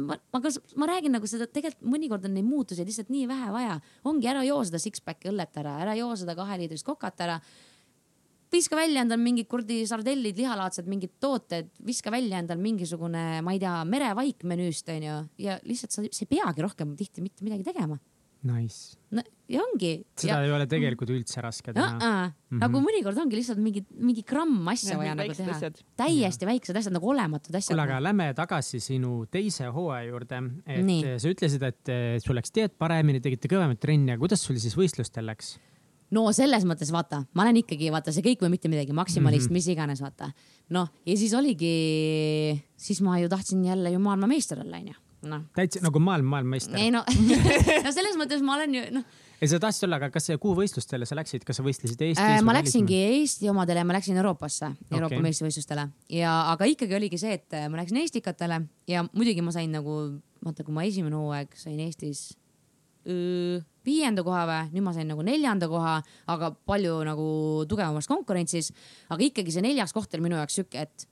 ma, 0.00 0.16
aga 0.38 0.54
ma 0.80 0.88
räägin 0.88 1.12
nagu 1.14 1.28
seda, 1.28 1.46
tegelikult 1.50 1.84
mõnikord 1.94 2.24
on 2.24 2.34
neid 2.38 2.48
muutuseid 2.48 2.88
lihtsalt 2.88 3.12
nii 3.12 3.28
vähe 3.30 3.52
vaja. 3.52 3.78
ongi 4.08 4.30
ära 4.30 4.42
joo 4.46 4.62
seda 4.64 4.80
six-pack'i 4.80 5.30
õllet 5.32 5.62
ära, 5.62 5.78
ära 5.84 5.96
joo 5.98 6.14
seda 6.16 6.36
kaheliitrist 6.38 6.86
kokat 6.86 7.20
ära 7.26 7.38
viska 8.54 8.76
välja 8.78 9.02
endal 9.02 9.18
mingid 9.18 9.48
kuradi 9.50 9.80
sardellid, 9.88 10.38
lihalaadsed 10.38 10.88
mingid 10.90 11.16
tooted, 11.22 11.70
viska 11.86 12.12
välja 12.14 12.38
endal 12.42 12.60
mingisugune, 12.62 13.42
ma 13.44 13.54
ei 13.54 13.60
tea, 13.62 13.76
merevaik 13.88 14.44
menüüst 14.46 14.90
onju 14.94 15.16
ja 15.42 15.58
lihtsalt 15.66 15.96
sa, 15.96 16.04
sa 16.06 16.24
ei 16.24 16.30
peagi 16.30 16.64
rohkem 16.64 16.94
tihti 16.98 17.24
mitte 17.24 17.46
midagi 17.46 17.66
tegema. 17.66 17.98
Nice, 18.44 18.98
no 19.14 19.22
ja 19.48 19.60
ongi. 19.60 19.90
seda 20.20 20.38
ei 20.44 20.52
ole 20.52 20.66
tegelikult 20.68 21.10
üldse 21.12 21.42
raske 21.44 21.72
teha. 21.74 21.86
Uh 21.96 22.04
-uh. 22.04 22.60
nagu 22.60 22.80
mõnikord 22.84 23.18
ongi 23.20 23.38
lihtsalt 23.38 23.60
mingi, 23.60 23.84
mingi 23.96 24.24
gramm 24.26 24.68
asja 24.72 24.96
vaja 25.00 25.14
nagu 25.18 25.36
teha 25.36 25.70
täiesti 25.96 26.48
väiksed 26.48 26.76
asjad 26.76 26.96
nagu 26.96 27.08
olematud 27.08 27.54
asjad. 27.54 27.74
kuule, 27.74 27.84
aga 27.84 28.00
lähme 28.02 28.32
tagasi 28.34 28.80
sinu 28.80 29.26
teise 29.30 29.68
hooaja 29.68 30.08
juurde. 30.08 30.42
et 30.66 30.84
Nii. 30.84 31.18
sa 31.18 31.28
ütlesid, 31.28 31.62
et 31.62 31.88
eh, 31.88 32.18
sul 32.24 32.36
läks 32.36 32.52
dieet 32.54 32.78
paremini, 32.78 33.20
tegite 33.20 33.48
kõvemat 33.48 33.80
trenni, 33.80 34.12
aga 34.12 34.20
kuidas 34.20 34.42
sul 34.42 34.56
siis 34.56 34.76
võistlustel 34.76 35.26
läks? 35.26 35.58
no 36.14 36.24
selles 36.32 36.64
mõttes 36.68 36.92
vaata, 36.94 37.24
ma 37.34 37.44
olen 37.44 37.60
ikkagi 37.62 37.90
vaata 37.92 38.12
see 38.14 38.24
kõik 38.24 38.44
või 38.44 38.54
mitte 38.56 38.70
midagi, 38.72 38.92
maksimalist 38.96 39.48
mm, 39.48 39.50
-hmm. 39.50 39.58
mis 39.58 39.68
iganes 39.68 40.02
vaata. 40.04 40.32
noh, 40.70 40.88
ja 41.06 41.16
siis 41.16 41.34
oligi, 41.34 42.62
siis 42.76 43.00
ma 43.02 43.18
ju 43.18 43.28
tahtsin 43.28 43.64
jälle 43.64 43.90
ju 43.90 43.98
maailmameister 43.98 44.60
olla 44.60 44.80
onju, 44.80 44.94
noh. 45.30 45.44
täitsa 45.56 45.82
nagu 45.84 46.02
maailm, 46.02 46.28
maailmameister. 46.32 46.78
ei 46.80 46.92
no 46.94 47.04
no 47.86 47.94
selles 47.94 48.18
mõttes 48.20 48.44
ma 48.44 48.58
olen 48.58 48.78
ju 48.78 48.84
noh 48.98 49.22
ei, 49.40 49.48
sa 49.50 49.58
tahtsid 49.60 49.88
olla, 49.88 49.98
aga 50.00 50.08
kas 50.14 50.28
see 50.30 50.38
kuhu 50.40 50.54
võistlustele 50.56 51.06
sa 51.08 51.16
läksid, 51.18 51.42
kas 51.46 51.58
sa 51.58 51.64
võistlesid 51.66 52.00
Eestis 52.06 52.22
äh,. 52.22 52.38
ma 52.46 52.54
läksingi 52.56 53.00
Eesti 53.08 53.50
omadele, 53.52 53.82
ma 53.84 53.96
läksin 53.96 54.16
Euroopasse, 54.20 54.70
Euroopa 54.88 55.12
Okei. 55.12 55.24
meistrivõistlustele 55.26 55.88
ja, 56.16 56.36
aga 56.52 56.68
ikkagi 56.70 56.96
oligi 56.96 57.20
see, 57.20 57.36
et 57.40 57.58
äh, 57.58 57.66
ma 57.72 57.82
läksin 57.82 58.00
Estikatele 58.00 58.62
ja 58.90 59.04
muidugi 59.10 59.44
ma 59.44 59.52
sain 59.54 59.74
nagu, 59.74 59.98
vaata, 60.44 60.64
kui 60.64 60.76
ma 60.76 60.86
esimene 60.88 61.18
hooaeg 61.18 61.58
sain 61.60 61.82
Eestis 61.84 62.30
öö, 63.04 63.60
viienda 63.84 64.24
koha 64.24 64.44
või, 64.48 64.60
nüüd 64.74 64.86
ma 64.86 64.94
sain 64.96 65.08
nagu 65.10 65.24
neljanda 65.26 65.68
koha, 65.70 65.98
aga 66.32 66.50
palju 66.66 67.00
nagu 67.06 67.26
tugevamas 67.68 68.08
konkurentsis. 68.10 68.72
aga 69.10 69.28
ikkagi 69.28 69.52
see 69.52 69.64
neljas 69.64 69.92
koht 69.92 70.14
oli 70.14 70.28
minu 70.28 70.40
jaoks 70.40 70.60
sihuke, 70.60 70.86
et 70.88 71.08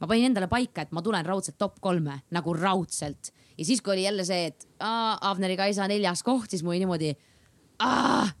ma 0.00 0.10
panin 0.10 0.32
endale 0.32 0.50
paika, 0.50 0.82
et 0.82 0.94
ma 0.94 1.02
tulen 1.04 1.26
raudselt 1.26 1.58
top 1.58 1.78
kolme 1.84 2.22
nagu 2.34 2.54
raudselt 2.56 3.32
ja 3.58 3.66
siis, 3.66 3.82
kui 3.82 3.96
oli 3.96 4.06
jälle 4.06 4.24
see, 4.26 4.52
et 4.52 4.66
Avneri 4.80 5.56
Kaisa 5.58 5.88
neljas 5.90 6.22
koht, 6.26 6.50
siis 6.52 6.64
mul 6.66 6.78
niimoodi. 6.78 7.14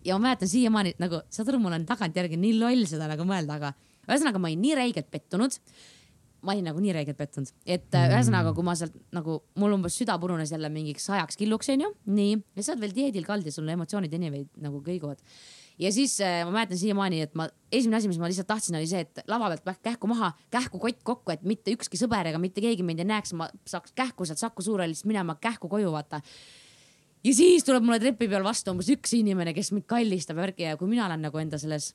ja 0.04 0.16
ma 0.16 0.28
mäletan 0.28 0.50
siiamaani 0.50 0.96
nagu, 0.98 1.22
saad 1.30 1.52
aru, 1.52 1.60
mul 1.62 1.76
on 1.76 1.86
tagantjärgi 1.86 2.38
nii 2.40 2.56
loll 2.58 2.86
seda 2.90 3.06
nagu 3.10 3.26
mõelda, 3.26 3.58
aga 3.58 3.74
ühesõnaga 4.08 4.40
ma 4.40 4.50
olin 4.50 4.64
nii 4.64 4.74
räigelt 4.78 5.10
pettunud 5.10 5.58
ma 6.42 6.54
olin 6.54 6.68
nagu 6.70 6.82
nii 6.82 6.94
räigelt 6.94 7.18
pettunud, 7.18 7.50
et 7.66 7.88
mm. 7.90 8.12
ühesõnaga, 8.14 8.52
kui 8.54 8.66
ma 8.66 8.74
sealt 8.78 8.94
nagu, 9.14 9.40
mul 9.58 9.74
umbes 9.74 9.96
süda 9.98 10.14
purunes 10.22 10.52
jälle 10.54 10.70
mingiks 10.72 11.08
sajaks 11.10 11.38
killuks, 11.40 11.70
onju, 11.74 11.90
nii, 12.14 12.36
ja 12.58 12.64
sa 12.64 12.74
oled 12.74 12.84
veel 12.86 12.94
dieedil 12.94 13.26
kaldu, 13.26 13.50
sul 13.54 13.68
emotsioonid 13.74 14.14
anyway 14.14 14.46
nagu 14.62 14.82
kõiguvad. 14.86 15.22
Ja 15.78 15.92
siis 15.94 16.18
äh, 16.24 16.40
ma 16.46 16.54
mäletan 16.58 16.78
siiamaani, 16.78 17.20
et 17.26 17.34
ma, 17.38 17.48
esimene 17.72 18.00
asi, 18.00 18.10
mis 18.10 18.18
ma 18.20 18.30
lihtsalt 18.30 18.48
tahtsin, 18.50 18.78
oli 18.78 18.88
see, 18.90 19.04
et 19.06 19.22
lava 19.30 19.50
pealt 19.56 19.82
kähku 19.84 20.10
maha, 20.10 20.32
kähku 20.54 20.80
kott 20.82 21.02
kokku, 21.06 21.34
et 21.34 21.44
mitte 21.46 21.74
ükski 21.74 22.00
sõber 22.00 22.30
ega 22.30 22.40
mitte 22.42 22.64
keegi 22.64 22.86
mind 22.86 23.04
ei 23.04 23.10
näeks, 23.12 23.34
ma 23.38 23.50
saaks 23.68 23.94
kähku 23.98 24.26
sealt 24.28 24.42
Saku 24.42 24.64
Suurhallist 24.64 25.06
minema 25.08 25.38
kähku 25.40 25.70
koju, 25.70 25.92
vaata. 25.94 26.20
Ja 27.24 27.34
siis 27.34 27.66
tuleb 27.66 27.86
mulle 27.86 27.98
trepi 28.02 28.28
peal 28.30 28.44
vastu 28.46 28.72
umbes 28.74 28.90
üks 28.94 29.14
inimene, 29.18 29.54
kes 29.54 29.72
mind 29.74 29.88
kallistab 29.90 30.38
ja 30.38 30.46
värki. 30.46 30.66
Ja 30.68 30.76
kui 30.78 30.86
mina 30.90 31.08
olen 31.08 31.24
nagu 31.26 31.40
enda 31.42 31.58
selles 31.58 31.90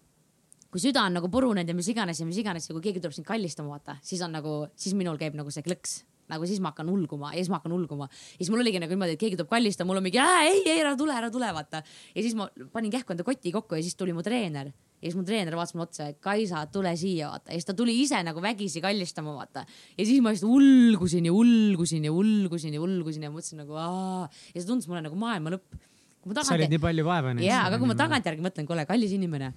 kui 0.74 0.82
süda 0.82 1.06
on 1.06 1.14
nagu 1.14 1.30
purunenud 1.30 1.70
ja 1.70 1.76
mis 1.78 1.88
iganes 1.94 2.20
ja 2.20 2.26
mis 2.26 2.40
iganes 2.42 2.66
ja 2.66 2.74
kui 2.74 2.82
keegi 2.82 3.02
tuleb 3.04 3.14
sind 3.14 3.28
kallistama, 3.28 3.76
vaata, 3.76 4.00
siis 4.02 4.24
on 4.26 4.34
nagu, 4.34 4.56
siis 4.76 4.98
minul 4.98 5.20
käib 5.22 5.38
nagu 5.38 5.54
see 5.54 5.62
klõks 5.66 6.00
nagu 6.34 6.48
siis 6.50 6.62
ma 6.64 6.74
hakkan 6.74 6.90
ulguma 6.94 7.34
ja 7.34 7.42
siis 7.42 7.52
ma 7.54 7.60
hakkan 7.62 7.76
ulguma. 7.76 8.10
ja 8.10 8.42
siis 8.42 8.52
mul 8.54 8.64
oligi 8.64 8.82
nagu 8.84 8.94
niimoodi, 8.94 9.18
et 9.18 9.22
keegi 9.22 9.40
tuleb 9.40 9.52
kallistama, 9.52 9.92
mul 9.92 10.02
on 10.02 10.08
mingi 10.08 10.22
ei, 10.22 10.64
ei 10.66 10.80
ära 10.82 10.96
tule, 11.00 11.16
ära 11.16 11.30
tule, 11.34 11.52
vaata. 11.56 11.84
ja 12.14 12.26
siis 12.26 12.36
ma 12.40 12.50
panin 12.74 12.94
kähku 12.94 13.16
enda 13.16 13.26
koti 13.28 13.54
kokku 13.54 13.80
ja 13.80 13.86
siis 13.86 13.98
tuli 14.00 14.16
mu 14.16 14.26
treener 14.26 14.72
ja 15.04 15.10
siis 15.10 15.18
mu 15.20 15.26
treener 15.28 15.56
vaatas 15.60 15.76
mulle 15.76 15.90
otsa, 15.90 16.08
et 16.14 16.20
Kaisa, 16.24 16.64
tule 16.72 16.94
siia, 17.00 17.32
vaata. 17.34 17.52
ja 17.52 17.60
siis 17.60 17.68
ta 17.68 17.76
tuli 17.78 17.96
ise 18.02 18.20
nagu 18.24 18.44
vägisi 18.44 18.82
kallistama, 18.84 19.36
vaata. 19.36 19.66
ja 19.98 20.06
siis 20.08 20.22
ma 20.24 20.34
lihtsalt 20.34 20.52
ulgusin 20.52 21.28
ja 21.28 21.34
ulgusin 21.36 22.08
ja 22.08 22.14
ulgusin 22.16 22.78
ja 22.78 22.84
ulgusin 22.84 23.28
ja 23.28 23.34
mõtlesin 23.34 23.64
nagu 23.64 23.80
aa. 23.80 24.30
ja 24.54 24.62
see 24.62 24.70
tundus 24.70 24.88
mulle 24.92 25.04
nagu 25.06 25.20
maailma 25.20 25.58
lõpp. 25.58 25.82
sa 26.40 26.56
olid 26.56 26.72
nii 26.72 26.82
palju 26.84 27.06
vaeva 27.06 27.34
näinud. 27.34 27.48
jaa, 27.48 27.68
aga 27.68 27.82
kui 27.82 27.92
ma 27.92 28.00
tagantjärgi 28.00 28.46
mõtlen, 28.46 28.70
kuule, 28.70 28.88
kallis 28.90 29.16
inimene 29.18 29.52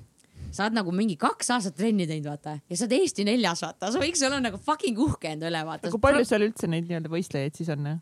sa 0.57 0.66
oled 0.66 0.78
nagu 0.78 0.94
mingi 0.96 1.18
kaks 1.20 1.52
aastat 1.57 1.76
trenni 1.78 2.09
teinud, 2.09 2.30
vaata, 2.32 2.57
ja 2.64 2.78
sa 2.78 2.86
oled 2.86 2.96
Eesti 2.98 3.26
neljas, 3.28 3.62
vaata, 3.66 3.92
sa 3.92 4.02
võiks 4.02 4.24
olla 4.26 4.40
nagu 4.42 4.61
fucking 4.62 4.98
uhke 5.07 5.34
enda 5.36 5.50
üle, 5.50 5.62
vaata. 5.68 5.92
kui 5.92 6.02
palju 6.02 6.26
seal 6.28 6.46
üldse 6.48 6.70
neid 6.72 6.88
nii-öelda 6.88 7.12
võistlejaid 7.12 7.59
siis 7.59 7.72
on? 7.74 7.94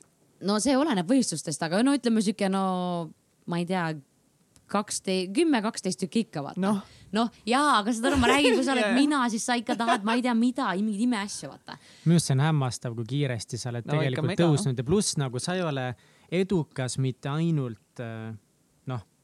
no 0.44 0.58
see 0.62 0.76
oleneb 0.78 1.10
võistlustest, 1.10 1.62
aga 1.66 1.82
no 1.86 1.94
ütleme 1.96 2.24
sihuke, 2.24 2.50
no 2.52 2.64
ma 3.50 3.60
ei 3.60 3.68
tea, 3.68 3.88
kaksteist, 4.70 5.34
kümme, 5.36 5.60
kaksteist 5.64 6.00
tükki 6.04 6.28
ikka 6.28 6.44
vaata. 6.46 6.62
noh 6.62 6.82
no, 7.14 7.28
jaa, 7.48 7.78
aga 7.80 7.92
saad 7.94 8.08
aru, 8.10 8.20
ma 8.22 8.30
räägin, 8.32 8.56
kui 8.58 8.66
sa 8.66 8.74
oled 8.74 8.94
mina, 9.00 9.22
siis 9.32 9.44
sa 9.46 9.56
ikka 9.58 9.76
tahad, 9.78 10.06
ma 10.06 10.16
ei 10.18 10.24
tea, 10.24 10.34
mida, 10.38 10.70
mingeid 10.78 11.04
imeasju 11.06 11.50
vaata. 11.52 11.78
minu 12.04 12.18
arust 12.18 12.30
see 12.30 12.36
on 12.36 12.44
hämmastav, 12.44 12.96
kui 12.98 13.10
kiiresti 13.14 13.60
sa 13.60 13.70
oled 13.72 13.86
no, 13.86 13.98
tegelikult 13.98 14.40
tõusnud 14.40 14.80
ja 14.80 14.86
pluss 14.86 15.18
nagu 15.20 15.42
sa 15.42 15.56
ei 15.58 15.64
ole 15.64 15.90
edukas 16.34 16.98
mitte 17.02 17.30
ainult 17.30 18.02
äh, 18.02 18.32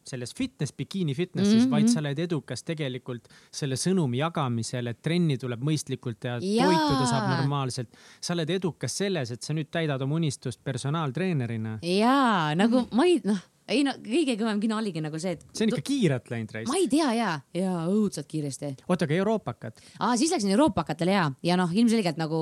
selles 0.06 0.32
fitness, 0.36 0.72
bikiini 0.76 1.14
fitnessis 1.14 1.54
mm, 1.54 1.66
-hmm. 1.66 1.70
vaid 1.70 1.88
sa 1.88 2.00
oled 2.00 2.18
edukas 2.18 2.64
tegelikult 2.64 3.28
selle 3.52 3.76
sõnumi 3.76 4.20
jagamisel, 4.22 4.86
et 4.86 5.02
trenni 5.02 5.38
tuleb 5.38 5.62
mõistlikult 5.62 6.20
teha, 6.20 6.40
toituda 6.40 7.06
saab 7.06 7.28
normaalselt. 7.36 7.96
sa 8.20 8.34
oled 8.34 8.50
edukas 8.50 8.96
selles, 8.96 9.30
et 9.30 9.42
sa 9.42 9.54
nüüd 9.54 9.70
täidad 9.70 10.02
oma 10.02 10.14
unistust 10.14 10.64
personaaltreenerina. 10.64 11.78
jaa, 11.82 12.54
nagu 12.54 12.86
ma 12.92 13.04
ei, 13.04 13.20
noh 13.24 13.40
ei 13.70 13.84
no 13.86 13.94
kõige 14.02 14.36
kõvem 14.40 14.60
kino 14.62 14.78
oligi 14.80 15.02
nagu 15.02 15.18
see, 15.22 15.36
et. 15.36 15.44
see 15.54 15.66
on 15.66 15.72
ikka 15.72 15.86
kiirelt 15.86 16.30
läinud 16.32 16.54
reis. 16.56 16.68
ma 16.68 16.78
ei 16.80 16.88
tea 16.90 17.12
ja, 17.14 17.32
ja 17.54 17.74
õudselt 17.90 18.28
kiiresti. 18.30 18.74
oota, 18.88 19.06
aga 19.06 19.18
Euroopakad? 19.20 19.82
aa, 19.98 20.16
siis 20.20 20.32
läksin 20.34 20.50
Euroopakatele 20.56 21.14
ja, 21.14 21.26
ja 21.46 21.58
noh, 21.60 21.70
ilmselgelt 21.72 22.18
nagu 22.20 22.40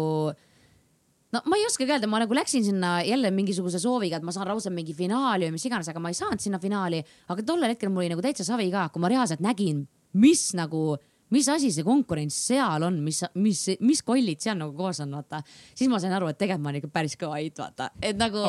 no 1.35 1.43
ma 1.45 1.59
ei 1.59 1.66
oskagi 1.68 1.93
öelda, 1.93 2.09
ma 2.11 2.20
nagu 2.22 2.37
läksin 2.37 2.64
sinna 2.64 2.99
jälle 3.07 3.31
mingisuguse 3.35 3.81
sooviga, 3.83 4.18
et 4.18 4.26
ma 4.26 4.35
saan 4.35 4.49
raudselt 4.49 4.74
mingi 4.76 4.97
finaali 4.97 5.49
või 5.49 5.59
mis 5.59 5.66
iganes, 5.68 5.91
aga 5.93 6.01
ma 6.03 6.12
ei 6.12 6.18
saanud 6.18 6.43
sinna 6.43 6.61
finaali. 6.62 7.03
aga 7.29 7.45
tollel 7.45 7.74
hetkel 7.74 7.93
mul 7.93 8.05
oli 8.05 8.12
nagu 8.14 8.24
täitsa 8.24 8.47
savi 8.49 8.70
ka, 8.72 8.89
kui 8.93 9.03
ma 9.03 9.12
reaalselt 9.12 9.45
nägin, 9.45 9.87
mis 10.16 10.49
nagu 10.57 10.97
mis 11.35 11.49
asi 11.53 11.70
see 11.74 11.85
konkurents 11.87 12.37
seal 12.49 12.85
on, 12.87 12.99
mis, 13.05 13.20
mis, 13.39 13.64
mis 13.85 14.03
kollid 14.07 14.41
seal 14.43 14.59
nagu 14.61 14.74
koos 14.76 15.01
on, 15.05 15.14
vaata. 15.18 15.43
siis 15.74 15.91
ma 15.91 16.01
sain 16.03 16.14
aru, 16.16 16.31
et 16.33 16.39
tegelikult 16.41 16.64
ma 16.64 16.72
olen 16.72 16.81
ikka 16.83 16.93
päris 16.95 17.16
kõva 17.20 17.41
heit, 17.41 17.59
vaata. 17.59 17.91
et 18.03 18.18
nagu, 18.20 18.45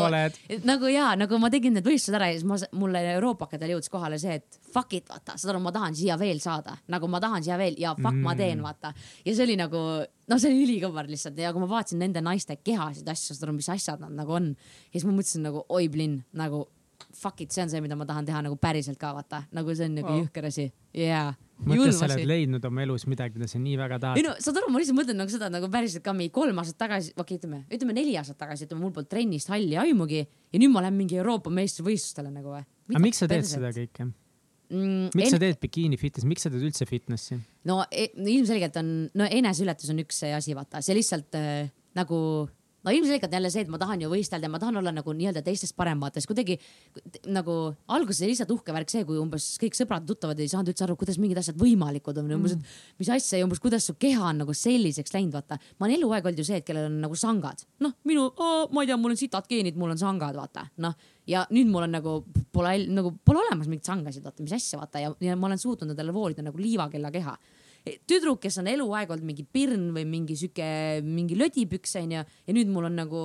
nagu 0.67 0.91
ja 0.91 1.11
nagu 1.19 1.41
ma 1.41 1.51
tegin 1.53 1.77
need 1.77 1.87
võistlused 1.87 2.17
ära 2.19 2.31
ja 2.31 2.37
siis 2.37 2.47
ma, 2.49 2.59
mulle 2.79 3.03
Euroopakadel 3.15 3.75
jõudis 3.75 3.91
kohale 3.91 4.19
see, 4.21 4.39
et 4.39 4.59
fuck 4.73 4.95
it, 4.97 5.09
vaata, 5.11 5.37
saad 5.37 5.53
aru, 5.53 5.63
ma 5.65 5.73
tahan 5.75 5.97
siia 5.97 6.17
veel 6.19 6.41
saada, 6.43 6.77
nagu 6.91 7.11
ma 7.11 7.21
tahan 7.23 7.45
siia 7.45 7.59
veel 7.59 7.77
ja 7.81 7.95
fuck 7.97 8.15
mm. 8.15 8.25
ma 8.25 8.35
teen, 8.39 8.63
vaata. 8.65 8.93
ja 9.25 9.35
see 9.35 9.45
oli 9.47 9.59
nagu, 9.59 9.85
no 10.29 10.39
see 10.39 10.53
oli 10.53 10.65
ülikõvar 10.67 11.09
lihtsalt 11.11 11.39
ja 11.39 11.53
kui 11.55 11.63
ma 11.63 11.71
vaatasin 11.75 12.03
nende 12.05 12.23
naiste 12.25 12.59
kehasid, 12.63 13.07
asju, 13.09 13.35
saad 13.35 13.49
aru, 13.49 13.59
mis 13.59 13.71
asjad 13.73 14.03
nad 14.05 14.15
nagu 14.23 14.39
on. 14.39 14.51
ja 14.89 14.99
siis 14.99 15.07
ma 15.09 15.15
mõtlesin 15.15 15.47
nagu 15.49 15.65
oi, 15.67 15.87
Blinn, 15.91 16.21
nagu 16.37 16.67
fuck 17.15 17.41
it, 17.41 17.51
see 17.51 17.63
on 17.63 17.69
see, 17.71 17.81
mida 17.83 17.97
ma 17.97 18.07
tahan 18.09 18.27
teha 18.27 18.41
nagu 18.45 18.57
päriselt 18.61 18.99
ka 19.01 19.11
vaata, 19.15 19.43
nagu 19.55 19.75
see 19.75 19.89
on 19.89 19.95
nagu 19.99 20.11
oh. 20.11 20.19
jõhker 20.21 20.47
asi, 20.49 20.67
jaa. 20.95 21.31
mõtle, 21.65 21.91
sa 21.95 22.07
oled 22.07 22.23
leidnud 22.29 22.65
oma 22.69 22.83
elus 22.85 23.05
midagi, 23.09 23.39
mida 23.39 23.49
sa 23.49 23.61
nii 23.61 23.75
väga 23.79 23.99
tahad. 24.03 24.21
ei 24.21 24.25
no 24.27 24.35
saad 24.37 24.61
aru, 24.61 24.71
ma 24.73 24.81
lihtsalt 24.81 24.99
mõtlen 24.99 25.19
nagu 25.23 25.33
seda 25.33 25.49
nagu 25.53 25.71
päriselt 25.73 26.05
ka 26.05 26.13
mingi 26.15 26.33
kolm 26.35 26.61
aastat 26.61 26.79
tagasi, 26.85 27.13
okei 27.15 27.23
okay,, 27.23 27.41
ütleme, 27.41 27.61
ütleme 27.75 27.97
neli 27.97 28.15
aastat 28.21 28.39
tagasi, 28.41 28.69
ütleme 28.69 28.85
mul 28.85 28.93
polnud 28.95 29.11
trennist 29.11 29.51
halli 29.53 29.77
aimugi 29.81 30.23
ja 30.23 30.61
nüüd 30.61 30.73
ma 30.73 30.85
lähen 30.85 30.97
mingi 30.99 31.19
Euroopa 31.19 31.53
meistrivõistlustele 31.53 32.33
nagu 32.33 32.53
või. 32.55 32.63
aga 32.93 33.03
miks 33.07 33.23
sa 33.23 33.29
teed 33.29 33.41
perset? 33.41 33.57
seda 33.57 33.73
kõike 33.75 34.05
mm,? 34.05 35.09
miks 35.15 35.25
en... 35.25 35.33
sa 35.33 35.41
teed 35.41 35.59
bikiini 35.65 35.99
fitnessi, 36.01 36.29
miks 36.29 36.45
sa 36.45 36.53
teed 36.53 36.69
üldse 36.69 36.87
fitnessi? 36.89 37.39
no 37.69 37.81
e 37.89 38.11
ilmselgelt 38.13 38.79
on, 38.81 38.93
no 39.17 39.27
eneseületus 39.41 39.91
on 39.93 40.05
üks 40.05 40.23
asi, 40.29 40.55
vaata, 40.57 40.83
see 40.85 40.97
lihtsalt 40.99 41.37
äh, 41.39 41.67
nagu 41.97 42.21
no 42.89 42.95
ilmselgelt 42.97 43.33
jälle 43.33 43.51
see, 43.53 43.63
et 43.65 43.71
ma 43.71 43.79
tahan 43.81 44.01
ju 44.03 44.09
võistelda 44.11 44.49
ma 44.51 44.59
tahan 44.61 44.79
olla 44.81 44.93
nagu 44.95 45.13
nii-öelda 45.15 45.43
teistest 45.45 45.75
parem, 45.77 46.01
vaata 46.01 46.21
siis 46.21 46.29
kuidagi 46.29 46.57
nagu 47.29 47.57
alguses 47.95 48.23
oli 48.25 48.33
lihtsalt 48.33 48.53
uhke 48.55 48.73
värk 48.75 48.91
see, 48.91 49.05
kui 49.07 49.19
umbes 49.21 49.51
kõik 49.61 49.77
sõbrad-tuttavad 49.77 50.41
ei 50.41 50.49
saanud 50.51 50.73
üldse 50.73 50.85
aru, 50.87 50.97
kuidas 50.99 51.19
mingid 51.21 51.41
asjad 51.41 51.59
võimalikud 51.59 52.17
on. 52.17 52.29
Mm., 52.29 52.39
umbes, 52.39 52.57
et 52.57 53.03
mis 53.03 53.11
asja 53.13 53.41
ja 53.41 53.47
umbes 53.47 53.61
kuidas 53.63 53.85
su 53.89 53.95
keha 53.99 54.31
on 54.31 54.43
nagu 54.43 54.55
selliseks 54.55 55.13
läinud, 55.15 55.37
vaata. 55.37 55.59
ma 55.77 55.87
olen 55.87 55.99
eluaeg 55.99 56.29
olnud 56.31 56.41
ju 56.41 56.47
see, 56.49 56.59
et 56.63 56.67
kellel 56.67 56.89
on 56.89 56.99
nagu 57.05 57.19
sangad, 57.19 57.63
noh, 57.85 57.95
minu 58.09 58.25
oh,, 58.29 58.65
ma 58.73 58.83
ei 58.83 58.91
tea, 58.91 58.97
mul 58.99 59.15
on 59.15 59.21
sitad 59.21 59.47
geenid, 59.49 59.77
mul 59.79 59.93
on 59.93 60.01
sangad, 60.01 60.37
vaata, 60.39 60.65
noh 60.83 60.97
ja 61.29 61.43
nüüd 61.53 61.69
mul 61.69 61.85
on 61.85 61.93
nagu 61.93 62.15
pole 62.53 62.73
nagu 62.89 63.13
pole 63.25 63.43
olemas 63.43 63.69
mingeid 63.69 63.85
sangasid, 63.85 64.25
vaata, 64.25 64.41
mis 64.41 64.55
asja, 64.55 64.79
vaata. 64.81 65.01
Ja, 65.03 65.11
ja 65.21 65.35
ma 65.37 65.49
olen 65.49 65.61
suutnud 65.61 65.93
endale 65.93 66.13
voolida 66.15 66.41
nagu 66.45 66.57
liivakella 66.57 67.11
keha 67.13 67.35
tüdruk, 68.09 68.41
kes 68.43 68.59
on 68.61 68.69
eluaeg 68.71 69.11
olnud 69.13 69.27
mingi 69.27 69.45
pirn 69.45 69.89
või 69.95 70.05
mingi 70.09 70.37
sihuke, 70.39 70.69
mingi 71.05 71.37
lödipüks 71.39 71.97
onju 72.01 72.21
ja 72.21 72.55
nüüd 72.55 72.71
mul 72.71 72.89
on 72.89 72.97
nagu 72.99 73.23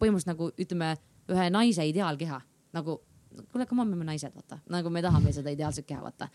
põhimõtteliselt 0.00 0.32
nagu 0.32 0.50
ütleme, 0.56 0.94
ühe 1.30 1.46
naise 1.52 1.84
ideaalkeha. 1.90 2.40
Nagu 2.76 3.00
kuule, 3.52 3.66
come 3.66 3.84
on, 3.84 3.90
me 3.90 3.94
oleme 3.94 4.10
naised, 4.12 4.32
vaata, 4.34 4.60
nagu 4.72 4.90
me 4.92 5.02
tahame 5.04 5.32
seda 5.34 5.52
ideaalset 5.54 5.86
keha, 5.88 6.02
vaata. 6.02 6.30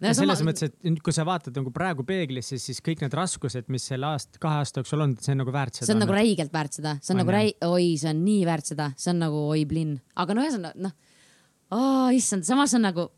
No 0.00 0.08
ja 0.08 0.16
selles 0.16 0.40
sama... 0.40 0.48
mõttes, 0.48 0.70
et 0.72 1.02
kui 1.04 1.12
sa 1.12 1.26
vaatad 1.28 1.56
nagu 1.60 1.72
praegu 1.74 2.06
peeglisse, 2.08 2.56
siis 2.62 2.80
kõik 2.84 3.02
need 3.04 3.14
raskused, 3.16 3.68
mis 3.72 3.84
selle 3.90 4.08
aasta, 4.08 4.40
kahe 4.40 4.62
aasta 4.62 4.80
jooksul 4.80 5.04
on, 5.04 5.12
see 5.20 5.34
on 5.34 5.42
nagu 5.42 5.52
väärt 5.52 5.76
seda. 5.76 5.90
see 5.90 5.96
on 5.96 6.00
nagu 6.06 6.16
räigelt 6.16 6.54
väärt 6.54 6.78
seda, 6.78 6.94
see 7.02 7.12
on, 7.12 7.18
on 7.18 7.22
nagu 7.26 7.34
räi-, 7.36 7.52
oi, 7.68 7.90
see 8.00 8.08
on 8.14 8.22
nii 8.24 8.46
väärt 8.48 8.72
seda, 8.72 8.88
see 8.96 9.12
on 9.12 9.20
nagu 9.26 9.42
oi 9.52 9.66
plinn, 9.68 9.98
aga 10.24 10.36
no 10.36 10.46
ühesõnaga 10.46 10.86
noh 10.86 10.96
oh,, 11.76 12.08
issand, 12.16 12.48
samas 12.48 12.72
on 12.78 12.86
nagu, 12.88 13.10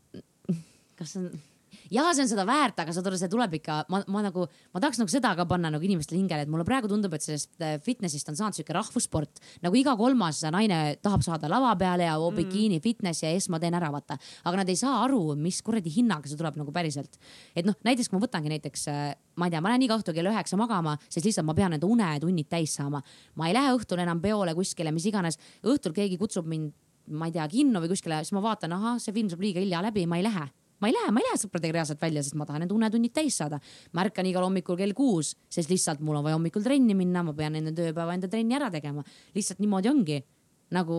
kas 0.99 1.15
see 1.15 1.23
on 1.23 1.31
ja 1.91 2.05
see 2.13 2.23
on 2.23 2.29
seda 2.31 2.45
väärt, 2.47 2.79
aga 2.83 2.93
saad 2.95 3.07
aru, 3.09 3.17
see 3.19 3.31
tuleb 3.31 3.55
ikka, 3.59 3.79
ma, 3.91 4.01
ma 4.11 4.23
nagu, 4.25 4.45
ma 4.73 4.81
tahaks 4.83 5.01
nagu 5.01 5.11
seda 5.11 5.33
ka 5.37 5.45
panna 5.49 5.71
nagu 5.73 5.85
inimestele 5.85 6.19
hingele, 6.19 6.45
et 6.45 6.51
mulle 6.51 6.65
praegu 6.67 6.89
tundub, 6.91 7.13
et 7.15 7.25
sellest 7.25 7.63
äh, 7.63 7.75
fitness'ist 7.83 8.29
on 8.31 8.37
saanud 8.39 8.57
sihuke 8.57 8.75
rahvussport. 8.75 9.41
nagu 9.65 9.79
iga 9.79 9.95
kolmas 9.99 10.43
naine 10.53 10.79
tahab 11.03 11.25
saada 11.25 11.49
lava 11.51 11.73
peale 11.79 12.07
ja 12.07 12.15
mm. 12.17 12.39
bikiini 12.39 12.79
fitness 12.83 13.23
ja 13.25 13.33
siis 13.33 13.49
ma 13.53 13.59
teen 13.63 13.75
ära, 13.77 13.91
vaata. 13.93 14.17
aga 14.43 14.61
nad 14.61 14.69
ei 14.69 14.79
saa 14.79 15.01
aru, 15.05 15.35
mis 15.39 15.61
kuradi 15.65 15.91
hinnaga 15.93 16.29
see 16.29 16.39
tuleb 16.39 16.59
nagu 16.61 16.75
päriselt. 16.75 17.19
et 17.55 17.67
noh, 17.67 17.77
näiteks 17.83 18.09
kui 18.09 18.19
ma 18.19 18.25
võtangi 18.25 18.53
näiteks, 18.53 18.87
äh, 18.93 19.03
ma 19.39 19.49
ei 19.49 19.55
tea, 19.55 19.63
ma 19.63 19.73
lähen 19.73 19.87
iga 19.87 19.97
õhtu 19.99 20.15
kell 20.15 20.31
üheksa 20.31 20.59
magama, 20.59 20.95
sest 21.09 21.27
lihtsalt 21.27 21.47
ma 21.47 21.57
pean 21.57 21.75
enda 21.75 21.89
unetunnid 21.89 22.49
täis 22.49 22.77
saama. 22.79 23.03
ma 23.35 23.49
ei 23.49 23.57
lähe 23.57 23.75
õhtul 23.75 24.03
enam 24.03 24.21
peole 24.23 24.55
kuskile, 24.55 24.93
mis 24.95 25.07
iganes. 25.09 25.39
õhtul 25.63 25.95
keegi 25.95 26.19
kutsub 26.21 26.47
mind 26.47 26.73
ma 27.11 27.27
ei 27.27 27.33
tea, 27.35 27.43
kinno 27.51 27.81
või 27.83 27.89
kuskile, 27.91 28.21
siis 28.23 28.31
ma 28.31 28.39
vaatan, 28.39 28.71
ahah, 28.77 28.99
see 29.03 29.11
film 29.11 29.27
saab 29.27 29.41
liiga 29.43 29.59
hilja 29.59 29.81
läbi, 29.83 30.05
ma 30.07 30.15
ei 30.21 30.23
lähe 30.23 30.45
ma 30.83 30.91
ei 30.91 30.97
lähe, 30.97 31.13
ma 31.15 31.23
ei 31.23 31.29
lähe 31.29 31.39
sõpradega 31.39 31.79
reaalselt 31.79 32.01
välja, 32.03 32.23
sest 32.25 32.35
ma 32.39 32.47
tahan 32.49 32.65
need 32.65 32.75
unetunnid 32.75 33.15
täis 33.15 33.39
saada. 33.39 33.61
ma 33.95 34.03
ärkan 34.03 34.27
igal 34.27 34.43
hommikul 34.43 34.79
kell 34.79 34.95
kuus, 34.97 35.33
sest 35.49 35.71
lihtsalt 35.71 36.03
mul 36.03 36.19
on 36.19 36.27
vaja 36.27 36.35
hommikul 36.39 36.65
trenni 36.65 36.95
minna, 36.97 37.23
ma 37.23 37.35
pean 37.37 37.55
enne 37.59 37.71
tööpäeva 37.75 38.17
enda 38.17 38.27
trenni 38.27 38.59
ära 38.59 38.71
tegema. 38.73 39.05
lihtsalt 39.37 39.63
niimoodi 39.63 39.91
ongi 39.93 40.23
nagu 40.73 40.97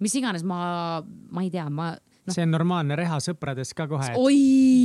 mis 0.00 0.14
iganes, 0.16 0.44
ma, 0.48 1.02
ma 1.30 1.44
ei 1.44 1.50
tea, 1.52 1.66
ma 1.70 1.92
no.. 1.92 2.32
see 2.32 2.46
on 2.46 2.54
normaalne 2.54 2.96
reha 2.98 3.20
sõpradest 3.22 3.76
ka 3.78 3.86
kohe, 3.90 4.14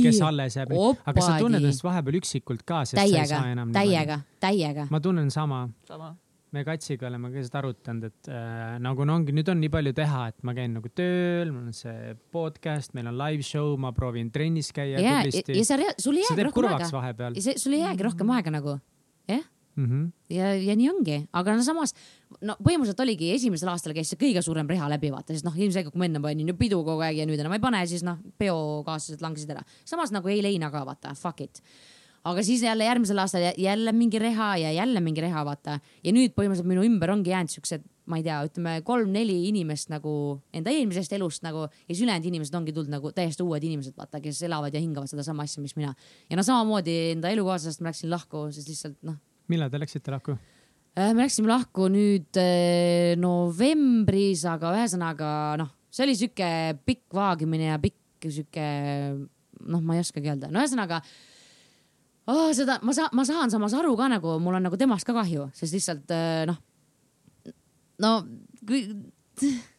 kes 0.04 0.20
alles 0.24 0.58
jääb. 0.60 0.76
aga 0.76 1.24
sa 1.24 1.40
tunned 1.40 1.62
ennast 1.62 1.84
vahepeal 1.86 2.20
üksikult 2.20 2.66
ka, 2.68 2.84
sest 2.84 3.00
täiega, 3.00 3.24
sa 3.24 3.26
ei 3.26 3.32
saa 3.32 3.56
enam. 3.56 3.74
täiega, 3.74 4.20
täiega. 4.42 4.86
ma 4.92 5.02
tunnen 5.02 5.32
sama, 5.34 5.66
sama 5.88 6.14
me 6.54 6.62
Katsiga 6.66 7.08
oleme 7.08 7.30
ka 7.32 7.42
seda 7.44 7.60
arutanud, 7.62 8.06
et 8.10 8.30
äh, 8.30 8.76
nagu 8.82 9.06
no 9.08 9.16
ongi, 9.18 9.34
nüüd 9.34 9.48
on 9.50 9.58
nii 9.60 9.72
palju 9.72 9.92
teha, 9.96 10.22
et 10.32 10.46
ma 10.46 10.54
käin 10.56 10.76
nagu 10.76 10.90
tööl, 10.94 11.50
mul 11.54 11.70
on 11.70 11.76
see 11.76 12.14
podcast, 12.34 12.94
meil 12.96 13.10
on 13.10 13.18
live 13.18 13.46
show, 13.46 13.74
ma 13.80 13.92
proovin 13.96 14.30
trennis 14.34 14.70
käia 14.74 14.96
ja, 14.96 15.02
ja, 15.02 15.16
tublisti 15.24 15.56
ja 15.56 15.66
sa, 15.66 15.78
sul 16.02 16.20
ei 16.20 16.26
jäägi 16.28 16.46
rohkem 16.48 16.60
kurvaks 16.60 16.94
aega. 17.00 17.32
sul 17.62 17.76
ei 17.76 17.82
jäägi 17.82 18.06
rohkem 18.06 18.30
aega 18.36 18.52
nagu, 18.54 18.76
jah. 19.30 19.42
mm. 19.74 19.88
-hmm. 19.88 20.06
ja, 20.36 20.52
ja 20.68 20.76
nii 20.78 20.92
ongi, 20.92 21.18
aga 21.32 21.56
no 21.58 21.66
samas 21.66 21.96
no 22.40 22.56
põhimõtteliselt 22.60 23.02
oligi 23.06 23.32
esimesel 23.34 23.72
aastal 23.74 23.96
käis 23.96 24.12
see 24.12 24.20
kõige 24.20 24.44
suurem 24.44 24.70
reha 24.70 24.88
läbi 24.92 25.10
vaata, 25.14 25.34
sest 25.34 25.48
noh, 25.48 25.56
ilmselgelt 25.56 25.94
kui 25.94 26.04
ma 26.04 26.08
enne 26.10 26.22
panin 26.22 26.54
ju 26.54 26.56
pidu 26.58 26.80
kogu 26.86 27.02
aeg 27.02 27.24
ja 27.24 27.26
nüüd 27.26 27.42
enam 27.42 27.58
ei 27.58 27.62
pane, 27.62 27.82
siis 27.90 28.06
noh, 28.06 28.22
peokaaslased 28.38 29.24
langesid 29.24 29.50
ära. 29.50 29.66
samas 29.84 30.14
nagu 30.14 30.30
ei 30.30 30.42
leina 30.46 30.70
ka 30.70 30.86
vaata, 30.86 31.14
fuck 31.18 31.42
it. 31.42 31.62
Aga 32.26 32.42
siis 32.46 32.62
jälle 32.66 32.86
järgmisel 32.88 33.20
aastal 33.22 33.44
jä- 33.44 33.54
jälle 33.60 33.92
mingi 33.94 34.18
reha 34.18 34.56
ja 34.60 34.72
jälle 34.74 35.00
mingi 35.04 35.22
reha 35.22 35.44
vaata 35.46 35.78
ja 36.04 36.14
nüüd 36.14 36.34
põhimõtteliselt 36.34 36.70
minu 36.70 36.82
ümber 36.86 37.12
ongi 37.14 37.30
jäänud 37.30 37.52
siuksed, 37.52 37.84
ma 38.06 38.18
ei 38.18 38.26
tea, 38.26 38.40
ütleme 38.48 38.80
kolm-neli 38.86 39.36
inimest 39.50 39.90
nagu 39.92 40.40
enda 40.54 40.74
eelmisest 40.74 41.14
elust 41.18 41.46
nagu 41.46 41.68
ja 41.68 41.92
siis 41.92 42.02
ülejäänud 42.06 42.26
inimesed 42.32 42.58
ongi 42.58 42.74
tulnud 42.74 42.90
nagu 42.96 43.12
täiesti 43.14 43.46
uued 43.46 43.62
inimesed 43.62 43.96
vaata, 43.98 44.20
kes 44.24 44.42
elavad 44.48 44.74
ja 44.74 44.82
hingavad 44.82 45.10
sedasama 45.10 45.46
asja, 45.46 45.62
mis 45.62 45.76
mina. 45.78 45.94
ja 46.30 46.36
no 46.38 46.42
samamoodi 46.46 46.98
enda 47.14 47.30
elukaaslasest 47.34 47.82
ma 47.84 47.92
läksin 47.92 48.10
lahku, 48.10 48.48
sest 48.54 48.70
lihtsalt 48.72 49.00
noh 49.06 49.22
millal 49.52 49.70
te 49.70 49.80
läksite 49.80 50.14
lahku? 50.14 50.36
Äh, 50.96 51.12
me 51.12 51.26
läksime 51.26 51.50
lahku 51.50 51.90
nüüd 51.92 52.38
äh, 52.40 53.14
novembris, 53.20 54.46
aga 54.48 54.72
ühesõnaga 54.78 55.30
noh, 55.60 55.70
see 55.92 56.06
oli 56.06 56.16
sihuke 56.18 56.50
pikk 56.88 57.16
vaagimine 57.16 57.70
ja 57.70 57.80
pikk 57.82 58.26
sihuke 58.26 58.66
noh, 59.66 59.82
ma 59.82 59.96
ei 59.96 60.04
oskagi 60.04 60.32
öelda, 60.32 60.50
no 60.52 60.62
ühesõnaga 60.62 61.02
oh,. 62.26 62.50
seda 62.56 62.78
ma 62.82 62.96
saan, 62.96 63.12
ma 63.12 63.24
saan 63.28 63.52
samas 63.52 63.76
aru 63.78 63.96
ka 63.98 64.10
nagu 64.12 64.38
mul 64.42 64.58
on 64.58 64.68
nagu 64.68 64.76
temast 64.80 65.06
ka 65.06 65.14
kahju, 65.16 65.50
sest 65.54 65.76
lihtsalt 65.76 66.12
äh, 66.14 66.44
noh, 66.50 66.58
no 68.02 68.12
kui 68.66 68.84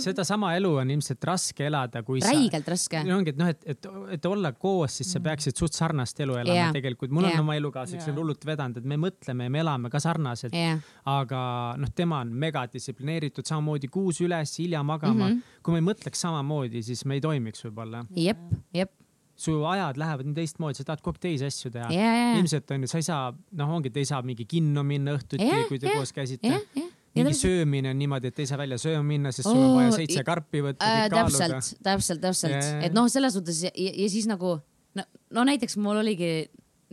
sedasama 0.00 0.50
elu 0.56 0.70
on 0.80 0.90
ilmselt 0.90 1.24
raske 1.24 1.66
elada, 1.66 2.02
kui 2.06 2.20
sa. 2.20 2.32
räigelt 2.32 2.68
raske. 2.68 3.00
ongi, 3.14 3.32
et 3.32 3.38
noh, 3.40 3.50
et, 3.52 3.62
et, 3.72 3.88
et 4.16 4.28
olla 4.28 4.52
koos, 4.52 4.98
siis 4.98 5.12
sa 5.14 5.22
peaksid 5.24 5.56
suht 5.56 5.76
sarnast 5.76 6.20
elu 6.20 6.36
elama 6.40 6.58
yeah. 6.58 6.74
tegelikult. 6.74 7.14
mul 7.14 7.28
on 7.28 7.32
Jaa. 7.32 7.44
oma 7.44 7.56
elukaaslaseks 7.58 8.10
yeah. 8.10 8.18
hullult 8.18 8.46
vedanud, 8.46 8.80
et 8.80 8.88
me 8.88 8.98
mõtleme 9.00 9.48
ja 9.48 9.54
me 9.54 9.62
elame 9.62 9.92
ka 9.92 10.00
sarnaselt 10.02 10.56
jah, 10.56 10.82
aga 11.12 11.40
noh, 11.80 11.92
tema 11.96 12.20
on 12.24 12.34
megadistsiplineeritud, 12.44 13.46
samamoodi 13.48 13.90
kuus 13.92 14.20
üles, 14.24 14.56
hilja 14.60 14.82
magama 14.86 15.30
mm. 15.30 15.32
-hmm. 15.32 15.58
kui 15.62 15.76
me 15.76 15.82
ei 15.82 15.88
mõtleks 15.92 16.24
samamoodi, 16.26 16.84
siis 16.86 17.04
me 17.04 17.18
ei 17.18 17.24
toimiks 17.24 17.64
võib-olla. 17.66 18.04
jep, 18.16 18.42
jep, 18.74 18.92
su 19.36 19.54
ajad 19.68 19.98
lähevad 20.00 20.28
nii 20.30 20.36
teistmoodi, 20.38 20.80
sa 20.80 20.86
tahad 20.88 21.02
kogu 21.04 21.18
aeg 21.18 21.24
teisi 21.26 21.48
asju 21.48 21.70
teha 21.74 21.88
ja, 21.92 22.12
ilmselt 22.38 22.70
on 22.72 22.86
ju, 22.86 22.90
sa 22.90 23.00
ei 23.00 23.06
saa, 23.06 23.24
noh, 23.60 23.72
ongi, 23.76 23.92
te 23.92 24.00
ei 24.00 24.08
saa 24.08 24.22
mingi 24.24 24.46
kinno 24.48 24.84
minna 24.86 25.16
õhtuti 25.16 25.44
Jah,, 25.44 25.66
kui 25.68 25.80
te 25.80 25.90
jah, 25.90 25.98
koos 26.00 26.14
käisite 26.16 26.48
jah, 26.48 26.62
jah. 26.76 26.86
mingi 27.18 27.34
söömine 27.36 27.92
on 27.92 28.00
niimoodi, 28.00 28.32
et 28.32 28.40
ei 28.40 28.48
saa 28.48 28.60
välja 28.60 28.80
sööma 28.80 29.04
minna, 29.10 29.34
sest 29.36 29.50
sul 29.50 29.60
on 29.60 29.76
vaja 29.76 29.92
seitse 29.98 30.24
karpi 30.24 30.64
võtta 30.64 30.88
äh, 30.88 31.04
täpselt, 31.12 31.74
täpselt, 31.84 32.24
täpselt 32.24 32.56
ja. 32.56 32.80
et 32.88 32.96
noh, 32.96 33.10
selles 33.12 33.36
suhtes 33.36 33.60
ja, 33.68 33.74
ja, 33.76 34.08
siis 34.12 34.28
nagu 34.30 34.56
no, 34.96 35.06
no 35.36 35.46
näiteks 35.52 35.76
mul 35.84 36.00
oligi 36.00 36.32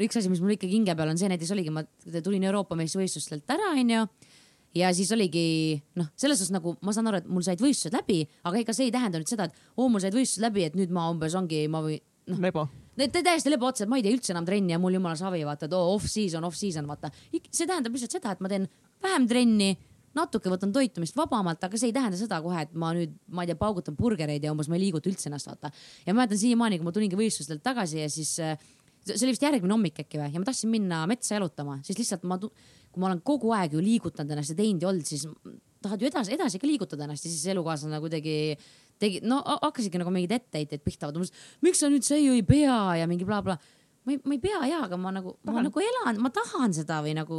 üks 0.04 0.20
asi, 0.20 0.28
mis 0.32 0.44
mul 0.44 0.58
ikkagi 0.58 0.76
hinge 0.76 1.00
peal 1.00 1.14
on 1.14 1.20
see 1.22 1.32
näiteks 1.32 1.56
oligi, 1.56 1.72
ma 1.72 1.86
tulin 2.20 2.44
Euroopa 2.50 2.76
meistrivõistlustelt 2.76 3.56
ära, 3.56 3.72
onju. 3.78 4.06
ja 4.76 4.92
siis 4.96 5.16
oligi 5.16 5.80
noh, 6.00 6.12
selles 6.20 6.42
suhtes 6.42 6.52
nagu 6.56 6.76
ma 6.84 6.92
saan 6.92 7.08
aru, 7.08 7.24
et 7.24 7.30
mul 7.32 7.46
said 7.46 7.62
võistlused 7.64 7.96
läbi, 7.96 8.24
aga 8.44 8.60
ega 8.60 8.76
see 8.76 8.90
ei 8.90 8.96
tähenda 8.96 9.22
nüüd 9.22 9.32
seda, 9.32 9.48
et 9.48 9.78
oo, 9.78 9.88
mul 9.88 10.04
said 10.04 10.18
võistlused 10.18 10.44
läbi, 10.44 10.68
et 10.68 10.76
nüüd 10.76 10.92
ma 10.92 11.08
umbes 11.14 11.38
ongi, 11.40 11.70
ma 11.72 11.86
võin 11.86 12.02
noh, 12.32 12.42
lebo. 12.44 12.68
täiesti 12.98 13.52
lebo 13.52 13.70
otsa, 13.70 13.86
et 13.86 13.92
ma 13.92 14.00
ei 14.00 14.06
tee 14.06 14.14
üldse 14.16 14.34
enam 14.36 14.46
trenni 14.48 14.76
ja 14.76 14.82
mul 14.82 14.98
jumala 14.98 15.18
savi, 15.20 15.42
vaata, 15.48 15.70
et 15.70 15.74
oo 15.78 15.96
off-season, 15.96 16.46
off-season, 16.50 16.88
vaata. 16.90 17.12
see 17.32 17.66
tähendab 17.66 17.96
lihtsalt 17.96 18.20
seda, 18.20 18.36
et 18.36 18.44
ma 18.44 18.52
teen 18.52 18.68
vähem 19.04 19.28
trenni, 19.30 19.72
natuke 20.14 20.52
võtan 20.52 20.74
toitumist 20.74 21.18
vabamalt, 21.18 21.64
aga 21.66 21.80
see 21.80 21.90
ei 21.90 21.96
tähenda 21.96 22.20
seda 22.20 22.38
kohe, 22.44 22.68
et 22.68 22.76
ma 22.78 22.92
nüüd, 22.94 23.16
ma 23.34 23.44
ei 23.44 23.50
tea, 23.50 23.58
paugutan 23.58 23.98
burgereid 23.98 24.46
ja 24.46 24.54
umbes 24.54 24.70
ma 24.70 24.78
ei 24.78 24.86
liiguta 24.86 25.10
üldse 25.10 25.32
ennast, 25.32 25.50
vaata. 25.50 25.74
ja 26.06 26.14
ma 26.14 26.22
mäletan 26.22 26.42
siiamaani, 26.42 26.78
kui 26.80 26.88
ma 26.88 26.94
tulingi 26.94 27.18
võistlustelt 27.18 27.64
tagasi 27.66 28.04
ja 28.04 28.12
siis 28.14 28.36
äh, 28.44 28.54
see 29.08 29.26
oli 29.26 29.34
vist 29.34 29.44
järgmine 29.44 29.76
hommik 29.76 30.00
äkki 30.04 30.22
või 30.22 30.30
ja 30.32 30.42
ma 30.42 30.48
tahtsin 30.48 30.72
minna 30.72 31.02
metsa 31.10 31.36
jalutama, 31.38 31.80
siis 31.86 32.00
lihtsalt 32.00 32.24
ma, 32.30 32.38
kui 32.40 33.02
ma 33.02 33.10
olen 33.10 33.24
kogu 33.26 33.52
aeg 33.58 33.76
ju 33.76 33.84
liigutanud 33.84 34.36
ennast 34.36 34.54
ja 34.54 34.60
teinud 34.60 34.86
ja 34.86 34.92
olnud, 34.92 35.08
siis 35.10 35.26
tahad 35.84 36.04
ju 36.04 36.08
edasi, 36.08 36.34
edasi 36.38 36.62
ka 36.62 36.70
liigutada 36.70 37.08
ennast 37.08 37.28
ja 37.28 37.32
siis 37.32 37.44
elukaaslane 37.52 38.00
kuidagi 38.04 38.36
tegi, 39.02 39.22
no 39.26 39.42
ha- 39.46 39.60
hakkasidki 39.64 40.02
nagu 40.02 40.14
mingeid 40.14 40.36
etteheiteid 40.40 40.84
pihta, 40.86 41.12
miks 41.66 41.82
sa 41.82 41.90
nüüd 41.92 42.06
see 42.06 42.22
ju 42.24 42.36
ei 42.38 42.44
pea 42.48 43.00
ja 43.02 43.08
mingi 43.10 43.26
blablabla 43.28 43.58
bla. 43.58 43.80
ma 44.06 44.16
ei, 44.16 44.20
ma 44.24 44.36
ei 44.36 44.42
pea 44.44 44.64
ja, 44.70 44.84
aga 44.88 44.98
ma 45.00 45.14
nagu, 45.16 45.38
ma 45.48 45.64
nagu 45.64 45.84
elan, 45.84 46.20
ma 46.22 46.32
tahan 46.34 46.76
seda 46.76 47.02
või 47.06 47.16
nagu 47.18 47.38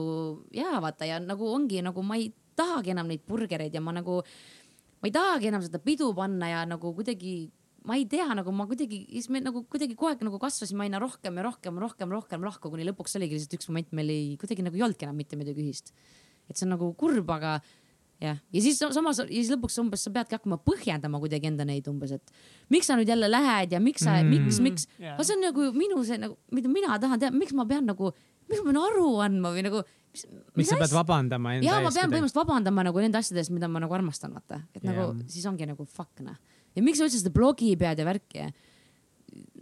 ja 0.54 0.80
vaata 0.80 1.08
ja 1.08 1.20
nagu 1.20 1.50
ongi 1.52 1.82
nagu 1.84 2.02
ma 2.02 2.16
ei 2.20 2.30
tahagi 2.56 2.94
enam 2.94 3.10
neid 3.10 3.24
burgereid 3.28 3.74
ja 3.74 3.82
ma 3.84 3.92
nagu, 3.92 4.22
ma 5.02 5.10
ei 5.10 5.14
tahagi 5.14 5.50
enam 5.50 5.64
seda 5.64 5.82
pidu 5.82 6.12
panna 6.16 6.48
ja 6.48 6.64
nagu 6.68 6.94
kuidagi 6.96 7.50
ma 7.84 7.98
ei 8.00 8.06
tea, 8.08 8.26
nagu 8.32 8.52
ma 8.56 8.64
kuidagi, 8.68 9.02
siis 9.12 9.28
me 9.28 9.42
nagu 9.44 9.60
kuidagi 9.68 9.92
kogu 9.92 10.08
aeg 10.08 10.22
nagu 10.24 10.38
kasvasime 10.40 10.86
aina 10.86 11.00
rohkem 11.02 11.36
ja 11.36 11.44
rohkem, 11.44 11.76
rohkem, 11.82 12.12
rohkem 12.16 12.46
lahku, 12.46 12.70
kuni 12.72 12.86
lõpuks 12.88 13.18
oligi 13.18 13.36
lihtsalt 13.36 13.58
üks 13.58 13.68
moment, 13.68 13.90
meil 13.92 14.12
ei, 14.12 14.30
kuidagi 14.40 14.64
nagu 14.64 14.78
ei 14.78 14.84
olnudki 14.86 15.04
enam 15.04 15.18
mitte 15.20 15.36
midagi 15.36 15.60
ühist. 15.60 15.92
et 16.48 16.56
see 16.56 16.64
on 16.64 16.74
nagu 16.74 16.90
kurb, 16.96 17.28
aga 17.32 17.58
jah, 18.22 18.38
ja 18.54 18.62
siis 18.62 18.78
samas 18.78 19.18
ja 19.22 19.26
siis 19.28 19.50
lõpuks 19.52 19.76
umbes 19.82 20.04
sa 20.06 20.12
peadki 20.14 20.36
hakkama 20.38 20.58
põhjendama 20.62 21.20
kuidagi 21.22 21.48
enda 21.50 21.66
neid 21.68 21.88
umbes, 21.90 22.14
et 22.16 22.34
miks 22.72 22.88
sa 22.90 22.98
nüüd 22.98 23.10
jälle 23.10 23.28
lähed 23.30 23.74
ja 23.74 23.80
miks 23.82 24.04
sa 24.06 24.16
mm., 24.20 24.46
miks, 24.46 24.60
miks 24.64 24.86
Jaa. 24.98 25.16
aga 25.16 25.26
see 25.26 25.36
on 25.36 25.44
nagu 25.48 25.68
minu 25.76 26.04
see 26.06 26.20
nagu, 26.20 26.38
mida 26.54 26.70
mina 26.70 26.98
tahan 27.02 27.22
teha, 27.22 27.34
miks 27.34 27.54
ma 27.56 27.66
pean 27.68 27.88
nagu, 27.90 28.12
miks 28.50 28.62
ma 28.62 28.70
pean 28.70 28.82
aru 28.84 29.08
andma 29.24 29.54
või 29.54 29.64
nagu. 29.66 29.82
miks 30.54 30.70
sa 30.70 30.78
pead 30.80 30.94
vabandama 30.94 31.56
enda 31.56 31.66
ja 31.66 31.80
ma 31.80 31.90
eest 31.90 32.00
pean 32.00 32.12
põhimõtteliselt 32.12 32.42
vabandama 32.42 32.86
nagu 32.86 33.02
nende 33.02 33.20
asjade 33.20 33.42
eest, 33.42 33.54
mida 33.54 33.70
ma 33.70 33.82
nagu 33.82 33.96
armastan, 33.96 34.36
vaata, 34.36 34.62
et 34.76 34.86
nagu 34.86 35.10
Jaa. 35.10 35.32
siis 35.34 35.48
ongi 35.50 35.68
nagu 35.70 35.88
fuck 35.88 36.22
noh. 36.24 36.38
ja 36.74 36.86
miks 36.86 37.02
sa 37.02 37.08
üldse 37.08 37.22
seda 37.22 37.34
blogi 37.34 37.74
pead 37.80 37.98
ja 37.98 38.08
värki 38.08 38.44
ja 38.44 38.52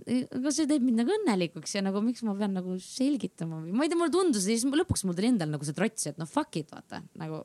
aga 0.02 0.50
see 0.52 0.66
teeb 0.68 0.82
mind 0.84 0.98
nagu 1.00 1.12
õnnelikuks 1.14 1.76
ja 1.76 1.82
nagu 1.84 2.02
miks 2.04 2.24
ma 2.26 2.34
pean 2.36 2.52
nagu 2.56 2.74
selgitama 2.82 3.62
või 3.62 3.72
ma 3.76 3.86
ei 3.86 3.92
tea, 3.92 3.98
mulle 4.00 4.12
tundus 4.12 4.44
ja 4.48 4.56
siis 4.56 4.66
lõpuks 4.66 5.06
mul 5.06 5.16
tuli 5.16 5.30
endal 5.30 5.52
nagu 5.52 5.64
see 5.64 5.76
trots, 5.76 6.08
et 6.10 6.18
noh 6.20 6.28
fuck 6.28 6.58
it 6.60 6.72
vaata 6.74 7.00
nagu 7.20 7.44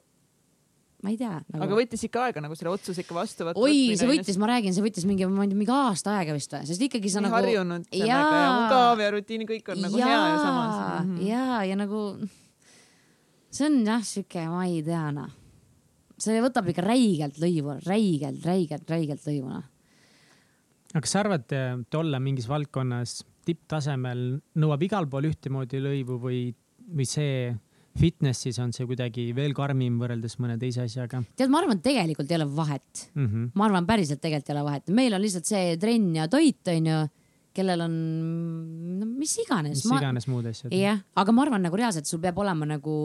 ma 1.04 1.12
ei 1.14 1.18
tea 1.20 1.36
nagu.... 1.38 1.62
aga 1.62 1.78
võttis 1.78 2.04
ikka 2.08 2.24
aega 2.28 2.42
nagu 2.42 2.58
selle 2.58 2.72
otsuse 2.74 3.04
ikka 3.04 3.16
vastu 3.18 3.46
võtta. 3.46 3.62
oi, 3.62 3.94
see 4.00 4.10
võttis, 4.10 4.40
ma 4.42 4.50
räägin, 4.50 4.74
see 4.74 4.86
võttis 4.86 5.06
mingi, 5.10 5.28
ma 5.30 5.46
ei 5.46 5.52
tea, 5.52 5.60
mingi 5.60 5.74
aasta 5.74 6.16
aega 6.18 6.34
vist 6.34 6.56
või, 6.56 6.66
sest 6.70 6.86
ikkagi 6.88 7.12
sa 7.14 7.22
nii 7.22 7.30
nagu. 7.30 7.38
harjunud 7.38 7.88
sellega 7.92 8.42
ja 8.42 8.50
mugav 8.56 9.04
ja 9.04 9.10
rutiini 9.14 9.50
kõik 9.50 9.72
on 9.74 9.84
nagu 9.86 10.02
hea 10.02 10.18
ja 10.18 10.36
samas 10.42 10.76
mm. 10.80 11.12
-hmm. 11.12 11.22
ja, 11.28 11.46
ja 11.70 11.78
nagu 11.78 12.02
see 13.54 13.70
on 13.70 13.80
jah 13.86 14.04
sihuke, 14.10 14.48
ma 14.50 14.66
ei 14.66 14.82
tea 14.86 15.06
noh, 15.14 15.32
see 16.18 16.42
võtab 16.42 16.74
ikka 16.74 16.86
räigelt 16.88 17.38
lõivu, 17.42 17.78
räigelt, 17.86 18.42
räigelt, 18.46 18.90
räigelt 18.90 19.30
lõivu 19.30 19.54
noh. 19.54 19.70
aga 20.96 21.06
kas 21.06 21.14
sa 21.14 21.22
arvad, 21.22 21.46
et 21.54 22.02
olla 22.02 22.22
mingis 22.24 22.50
valdkonnas 22.50 23.20
tipptasemel 23.48 24.26
nõuab 24.60 24.82
igal 24.84 25.06
pool 25.08 25.30
ühtemoodi 25.30 25.80
lõivu 25.84 26.18
või, 26.26 26.42
või 26.90 27.06
see 27.08 27.54
fitnessis 27.98 28.60
on 28.64 28.74
see 28.76 28.88
kuidagi 28.90 29.30
veel 29.38 29.56
karmim 29.58 29.98
võrreldes 30.02 30.38
mõne 30.42 30.58
teise 30.62 30.84
asjaga 30.86 31.22
tead, 31.38 31.52
ma 31.54 31.62
arvan, 31.64 31.82
tegelikult 31.84 32.32
ei 32.32 32.40
ole 32.40 32.50
vahet, 32.58 33.08
mm? 33.14 33.26
-hmm. 33.26 33.48
ma 33.58 33.68
arvan, 33.70 33.88
päriselt 33.90 34.22
tegelikult 34.24 34.52
ei 34.52 34.58
ole 34.58 34.66
vahet, 34.68 34.92
meil 35.00 35.18
on 35.18 35.24
lihtsalt 35.24 35.50
see 35.50 35.78
trenn 35.82 36.14
ja 36.18 36.28
toit 36.32 36.74
onju, 36.74 37.00
kellel 37.58 37.88
on 37.88 37.98
no, 39.02 39.10
mis 39.10 39.38
iganes. 39.44 39.84
mis 39.84 39.98
iganes 39.98 40.30
muud 40.30 40.50
asjad. 40.52 40.74
jah, 40.74 41.02
aga 41.16 41.36
ma 41.36 41.46
arvan 41.48 41.68
nagu 41.68 41.80
reaalselt 41.80 42.10
sul 42.10 42.22
peab 42.24 42.38
olema 42.44 42.70
nagu 42.70 42.98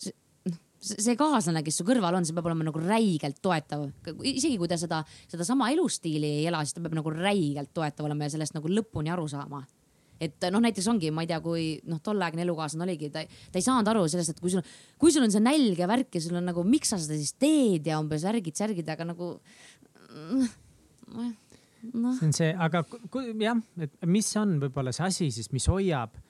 see, 0.00 0.14
noh, 0.48 0.58
see 0.80 1.18
kaaslane, 1.18 1.64
kes 1.66 1.82
su 1.82 1.86
kõrval 1.88 2.16
on, 2.20 2.28
see 2.28 2.36
peab 2.36 2.48
olema 2.50 2.70
nagu 2.70 2.82
räigelt 2.82 3.42
toetav, 3.44 3.86
isegi 4.22 4.56
kui 4.60 4.70
ta 4.70 4.80
seda, 4.80 5.02
sedasama 5.28 5.70
elustiili 5.74 6.38
ei 6.40 6.48
ela, 6.50 6.64
siis 6.64 6.78
ta 6.78 6.84
peab 6.84 6.96
nagu 7.00 7.14
räigelt 7.14 7.74
toetav 7.76 8.08
olema 8.08 8.28
ja 8.28 8.36
sellest 8.36 8.56
nagu 8.56 8.72
lõpuni 8.72 9.12
aru 9.12 9.28
saama 9.28 9.64
et 10.22 10.48
noh, 10.54 10.62
näiteks 10.62 10.88
ongi, 10.92 11.10
ma 11.14 11.24
ei 11.24 11.30
tea, 11.30 11.40
kui 11.44 11.66
noh, 11.90 12.00
tolleaegne 12.04 12.44
elukaaslane 12.46 12.86
oligi, 12.86 13.10
ta, 13.14 13.24
ta 13.24 13.60
ei 13.60 13.66
saanud 13.66 13.90
aru 13.92 14.06
sellest, 14.10 14.36
et 14.36 14.42
kui 14.42 14.52
sul, 14.54 14.64
kui 15.00 15.14
sul 15.14 15.26
on 15.26 15.34
see 15.34 15.42
nälg 15.44 15.80
ja 15.82 15.90
värk 15.90 16.18
ja 16.18 16.24
sul 16.24 16.38
on 16.40 16.46
nagu, 16.50 16.64
miks 16.66 16.94
sa 16.94 17.00
seda 17.02 17.18
siis 17.18 17.34
teed 17.40 17.88
ja 17.90 18.00
umbes 18.02 18.26
värgid-särgid, 18.28 18.88
aga 18.94 19.08
nagu 19.08 19.34
noh, 21.92 22.12
see 22.18 22.28
on 22.28 22.36
see, 22.36 22.50
aga 22.54 22.84
jah, 23.40 23.62
et 23.82 23.96
mis 24.06 24.28
on 24.40 24.58
võib-olla 24.62 24.94
see 24.94 25.08
asi 25.08 25.32
siis, 25.34 25.50
mis 25.54 25.68
hoiab 25.70 26.20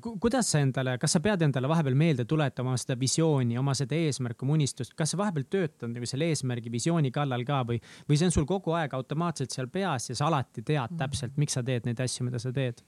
Ku- 0.00 0.14
kuidas 0.16 0.48
sa 0.48 0.62
endale, 0.64 0.94
kas 0.96 1.12
sa 1.12 1.20
pead 1.20 1.42
endale 1.44 1.68
vahepeal 1.68 1.96
meelde 2.00 2.24
tuletama 2.24 2.72
seda 2.80 2.94
visiooni, 2.96 3.58
oma 3.60 3.74
seda 3.76 3.92
eesmärki, 3.92 4.46
oma 4.46 4.54
unistust, 4.56 4.94
kas 4.96 5.12
sa 5.12 5.18
vahepeal 5.20 5.44
töötad 5.52 5.92
nagu 5.92 6.08
selle 6.08 6.30
eesmärgi 6.32 6.72
visiooni 6.72 7.10
kallal 7.12 7.44
ka 7.44 7.58
või, 7.68 7.76
või 8.08 8.16
see 8.16 8.30
on 8.30 8.32
sul 8.32 8.46
kogu 8.48 8.72
aeg 8.78 8.96
automaatselt 8.96 9.52
seal 9.52 9.68
peas 9.68 10.08
ja 10.08 10.16
sa 10.16 10.30
alati 10.30 10.64
tead 10.64 10.96
täpselt, 10.96 11.36
miks 11.36 11.58
sa 11.58 11.64
teed 11.66 11.84
neid 11.84 12.00
asju, 12.00 12.24
mida 12.24 12.40
sa 12.40 12.54
teed? 12.56 12.80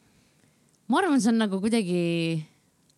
Ma 0.90 1.00
arvan, 1.00 1.22
see 1.22 1.32
on 1.32 1.40
nagu 1.44 1.60
kuidagi, 1.62 2.02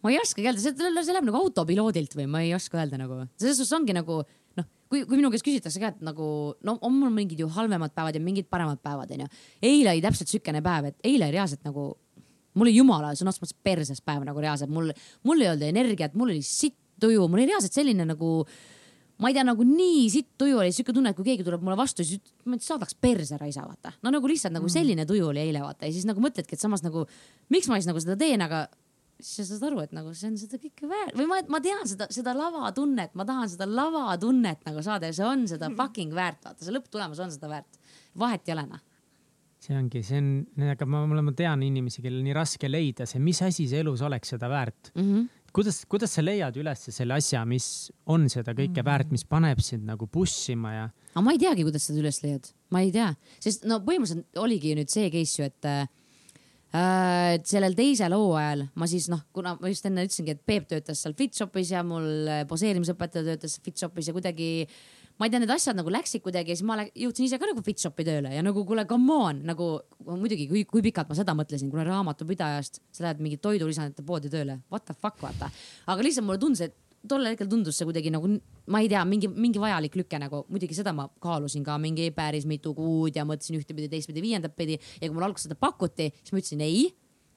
ma 0.02 0.12
ei 0.12 0.18
oskagi 0.22 0.50
öelda, 0.50 0.62
see 0.62 1.14
läheb 1.14 1.28
nagu 1.28 1.42
autopiloodilt 1.44 2.16
või 2.18 2.26
ma 2.30 2.42
ei 2.44 2.54
oska 2.56 2.80
öelda 2.80 3.00
nagu, 3.00 3.22
selles 3.38 3.60
suhtes 3.60 3.76
ongi 3.76 3.94
nagu 3.96 4.22
noh, 4.58 4.66
kui, 4.90 5.04
kui 5.04 5.18
minu 5.18 5.30
käest 5.34 5.46
küsitakse 5.46 5.82
ka, 5.82 5.92
et 5.94 6.02
nagu 6.06 6.30
no 6.66 6.78
on 6.80 6.96
mul 6.96 7.12
mingid 7.14 7.42
ju 7.42 7.50
halvemad 7.56 7.94
päevad 7.96 8.18
ja 8.18 8.22
mingid 8.22 8.50
paremad 8.50 8.82
päevad 8.82 9.12
onju. 9.16 9.28
eile 9.62 9.94
oli 9.94 10.04
täpselt 10.04 10.32
siukene 10.32 10.64
päev, 10.64 10.90
et 10.90 11.08
eile 11.12 11.30
reaalselt 11.34 11.62
nagu 11.66 11.92
mul 12.56 12.70
oli 12.70 12.78
jumala 12.78 13.12
sõna 13.14 13.32
otseses 13.32 13.44
mõttes 13.44 13.60
perses 13.68 14.02
päev 14.04 14.24
nagu 14.26 14.42
reaalselt, 14.42 14.72
mul, 14.72 14.90
mul 15.28 15.44
ei 15.44 15.52
olnud 15.52 15.68
energiat, 15.68 16.16
mul 16.16 16.32
oli 16.32 16.42
sitt 16.44 16.78
tuju, 17.00 17.28
mul 17.28 17.42
oli 17.42 17.50
reaalselt 17.50 17.76
selline 17.76 18.06
nagu 18.08 18.40
ma 19.22 19.30
ei 19.30 19.36
tea, 19.36 19.44
nagu 19.48 19.64
nii 19.64 20.09
sitt 20.12 20.32
tuju 20.40 20.59
oli, 20.60 20.72
siuke 20.76 20.93
tunne, 20.93 21.12
et 21.12 21.18
kui 21.18 21.26
keegi 21.26 21.44
tuleb 21.47 21.62
mulle 21.64 21.76
vastu, 21.78 22.05
siis 22.05 22.20
ma 22.44 22.59
saadaks 22.60 22.97
perse 23.01 23.38
raisa, 23.40 23.64
vaata. 23.64 23.94
no 24.05 24.12
nagu 24.12 24.28
lihtsalt 24.28 24.55
nagu 24.56 24.68
selline 24.72 25.06
tuju 25.09 25.30
oli 25.30 25.40
eile, 25.44 25.62
vaata 25.64 25.88
ja 25.88 25.94
siis 25.94 26.09
nagu 26.09 26.20
mõtledki, 26.24 26.56
et 26.56 26.62
samas 26.62 26.84
nagu 26.84 27.06
miks 27.52 27.70
ma 27.70 27.80
siis 27.80 27.88
nagu 27.88 28.02
seda 28.02 28.18
teen, 28.20 28.44
aga 28.44 28.66
siis 29.20 29.48
sa 29.48 29.56
saad 29.56 29.70
aru, 29.70 29.84
et 29.86 29.94
nagu 29.97 30.12
see 30.16 30.28
on 30.28 30.36
seda 30.40 30.59
kõike 30.60 30.88
väärt 30.90 31.16
või 31.16 31.28
ma, 31.30 31.38
ma 31.52 31.60
tean 31.64 31.86
seda, 31.88 32.09
seda 32.12 32.34
lavatunnet, 32.36 33.14
ma 33.16 33.24
tahan 33.28 33.48
seda 33.52 33.68
lavatunnet 33.70 34.66
nagu 34.68 34.84
saada 34.84 35.09
ja 35.09 35.16
see 35.16 35.28
on 35.28 35.47
seda 35.48 35.70
fucking 35.78 36.12
väärt, 36.16 36.43
vaata, 36.44 36.64
see 36.64 36.74
lõpptulemus 36.76 37.22
on 37.24 37.32
seda 37.32 37.51
väärt. 37.51 37.80
vahet 38.18 38.48
ei 38.48 38.56
ole 38.56 38.66
noh. 38.68 38.84
see 39.64 39.76
ongi, 39.78 40.02
see 40.05 40.20
on, 40.20 40.30
aga 40.74 40.88
ma, 40.93 41.06
ma 41.09 41.34
tean 41.36 41.64
inimesi, 41.64 42.05
kellel 42.05 42.20
on 42.20 42.28
nii 42.28 42.36
raske 42.36 42.68
leida 42.70 43.09
see, 43.09 43.22
mis 43.22 43.40
asi 43.47 43.68
see 43.70 43.80
elus 43.80 44.05
oleks 44.05 44.36
seda 44.36 44.51
väärt. 44.52 44.93
Mm 44.94 45.09
-hmm. 45.09 45.35
kuidas, 45.57 45.81
kuidas 45.89 46.12
sa 46.16 46.24
leiad 46.24 46.57
üles 46.61 46.87
selle 46.93 47.16
asja, 47.16 47.43
mis 47.49 47.89
on 48.12 48.28
seda 48.33 48.55
kõike 48.57 48.85
väärt, 48.87 49.12
mis 49.15 49.24
paneb 49.28 49.62
sind 49.65 49.87
nagu 49.89 50.09
push 50.12 50.53
ima 50.53 50.74
ja 50.74 50.87
aga 51.16 51.24
ma 51.24 51.33
ei 51.33 51.41
teagi, 51.41 51.65
kuidas 51.65 51.87
seda 51.89 52.03
üles 52.03 52.20
leiad, 52.24 52.51
ma 52.74 52.83
ei 52.85 52.91
tea, 52.95 53.12
sest 53.43 53.65
no 53.69 53.81
põhimõtteliselt 53.87 54.43
oligi 54.43 54.73
ju 54.73 54.81
nüüd 54.81 54.93
see 54.93 55.09
case 55.15 55.41
ju, 55.41 55.49
et 55.49 55.69
äh, 55.70 57.39
sellel 57.49 57.77
teisel 57.78 58.12
hooajal 58.16 58.66
ma 58.77 58.89
siis 58.91 59.09
noh, 59.12 59.23
kuna 59.37 59.55
ma 59.61 59.73
just 59.73 59.89
enne 59.89 60.05
ütlesingi, 60.05 60.37
et 60.37 60.45
Peep 60.45 60.69
töötas 60.69 61.01
seal 61.05 61.16
Fitshopis 61.16 61.73
ja 61.73 61.83
mul 61.87 62.28
äh, 62.28 62.45
poseerimisõpetaja 62.51 63.24
töötas 63.31 63.57
Fitshopis 63.65 64.11
ja 64.11 64.16
kuidagi 64.16 64.51
ma 65.18 65.26
ei 65.26 65.32
tea, 65.32 65.40
need 65.43 65.52
asjad 65.55 65.78
nagu 65.78 65.93
läksid 65.93 66.22
kuidagi 66.24 66.52
ja 66.52 66.56
siis 66.59 66.66
ma 66.68 66.76
lä- 66.80 66.90
jõudsin 66.93 67.24
ise 67.26 67.38
ka 67.40 67.48
nagu 67.48 67.62
Fitshopi 67.64 68.05
tööle 68.05 68.32
ja 68.34 68.43
nagu 68.44 68.64
kuule, 68.68 68.84
come 68.88 69.14
on, 69.14 69.43
nagu 69.48 69.68
muidugi, 70.06 70.48
kui, 70.51 70.64
kui 70.68 70.82
pikalt 70.84 71.09
ma 71.09 71.16
seda 71.18 71.34
mõtlesin, 71.36 71.70
kuna 71.72 71.86
raamatupidajast 71.88 72.82
sa 72.93 73.06
lähed 73.06 73.22
mingi 73.24 73.38
toidulisandite 73.40 74.05
poodi 74.06 74.32
tööle, 74.32 74.60
what 74.72 74.84
the 74.84 74.94
fuck 74.94 75.20
vaata. 75.22 75.48
aga 75.86 76.05
lihtsalt 76.05 76.26
mulle 76.28 76.43
tundus, 76.43 76.60
et 76.68 76.76
tollel 77.09 77.32
hetkel 77.32 77.48
tundus 77.48 77.78
see 77.78 77.86
kuidagi 77.88 78.10
nagu, 78.12 78.28
ma 78.72 78.80
ei 78.82 78.88
tea, 78.90 79.05
mingi, 79.09 79.28
mingi 79.30 79.60
vajalik 79.62 79.97
lüke 79.97 80.18
nagu, 80.20 80.43
muidugi 80.52 80.74
seda 80.76 80.93
ma 80.97 81.09
kaalusin 81.22 81.64
ka 81.64 81.78
mingi 81.78 82.10
päris 82.14 82.47
mitu 82.51 82.74
kuud 82.74 83.16
ja 83.16 83.24
mõtlesin 83.28 83.60
ühtepidi, 83.60 83.88
teistpidi, 83.93 84.24
viiendat 84.24 84.56
pidi 84.59 84.76
ja 84.76 85.06
kui 85.06 85.14
mulle 85.14 85.30
alguses 85.30 85.47
seda 85.48 85.59
pakuti, 85.60 86.10
siis 86.20 86.34
ma 86.34 86.43
ütlesin 86.43 86.64
ei 86.66 86.88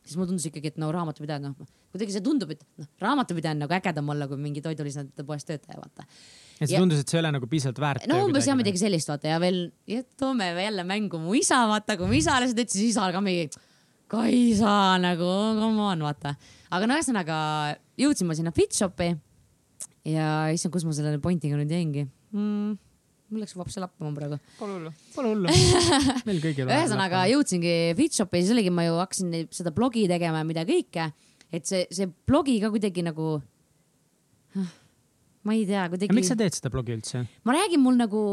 siis 0.09 0.17
mulle 0.17 0.31
tundus 0.33 0.47
ikkagi, 0.49 0.73
et 0.73 0.79
no 0.81 0.89
raamatupidaja, 0.93 1.41
noh 1.43 1.55
kuidagi 1.93 2.15
see 2.15 2.23
tundub, 2.25 2.51
et 2.55 2.61
noh, 2.81 2.89
raamatupidaja 3.03 3.55
on 3.55 3.63
nagu 3.65 3.75
ägedam 3.77 4.09
olla 4.13 4.27
kui 4.29 4.39
mingi 4.41 4.63
toidulisandite 4.65 5.25
poes 5.27 5.45
töötaja, 5.47 5.77
vaata. 5.79 6.05
ja 6.59 6.67
see 6.67 6.75
Ja- 6.75 6.81
tundus, 6.83 6.99
et 7.03 7.09
see 7.11 7.19
ei 7.19 7.23
ole 7.23 7.31
nagu 7.37 7.47
piisavalt 7.49 7.81
väärt. 7.85 8.07
no 8.09 8.19
umbes 8.25 8.49
jah, 8.49 8.57
midagi 8.59 8.81
sellist 8.81 9.09
vaata 9.13 9.31
ja 9.31 9.39
veel 9.41 9.61
ja 9.87 10.03
toome 10.19 10.49
jälle 10.57 10.83
mängu 10.83 11.21
mu 11.21 11.33
isa, 11.37 11.61
vaata, 11.69 11.97
kui 11.97 12.09
mu 12.09 12.17
isa 12.17 12.39
lihtsalt 12.41 12.63
ütles, 12.65 12.77
siis 12.77 12.95
isal 12.95 13.13
ka 13.15 13.21
mingi. 13.21 13.49
Kaisa 14.09 14.97
nagu, 14.97 15.27
come 15.61 15.81
on, 15.85 15.99
vaata. 16.01 16.35
aga 16.73 16.87
no 16.89 16.95
ühesõnaga 16.97 17.39
jõudsin 18.01 18.25
ma 18.25 18.33
sinna 18.37 18.51
Fitshopi 18.55 19.11
ja 20.09 20.49
issand, 20.53 20.73
kus 20.73 20.85
ma 20.87 20.93
selle 20.97 21.19
pointiga 21.21 21.57
nüüd 21.59 21.69
jäingi 21.69 22.07
mm,. 22.33 22.77
Mul 23.29 23.43
läks 23.43 23.55
vapse 23.57 23.81
lappama 23.81 24.11
praegu. 24.15 24.39
Pole 24.59 24.75
hullu. 24.77 24.91
Pole 25.15 25.33
hullu. 25.33 25.53
meil 26.27 26.41
kõigil. 26.43 26.65
ühesõnaga 26.69 27.23
jõudsingi 27.31 27.75
Fitshopi, 27.99 28.43
siis 28.43 28.53
oligi, 28.55 28.73
ma 28.73 28.87
ju 28.87 28.97
hakkasin 28.99 29.35
seda 29.55 29.73
blogi 29.75 30.07
tegema 30.09 30.43
ja 30.43 30.49
mida 30.49 30.65
kõike, 30.67 31.09
et 31.53 31.69
see, 31.69 31.85
see 31.93 32.09
blogi 32.29 32.59
ka 32.63 32.71
kuidagi 32.73 33.05
nagu. 33.05 33.37
ma 35.45 35.55
ei 35.55 35.65
tea, 35.69 35.85
kuidagi. 35.91 36.15
miks 36.17 36.31
sa 36.33 36.39
teed 36.39 36.57
seda 36.57 36.73
blogi 36.73 36.97
üldse? 36.97 37.23
ma 37.45 37.57
räägin, 37.57 37.83
mul 37.85 37.99
nagu 37.99 38.23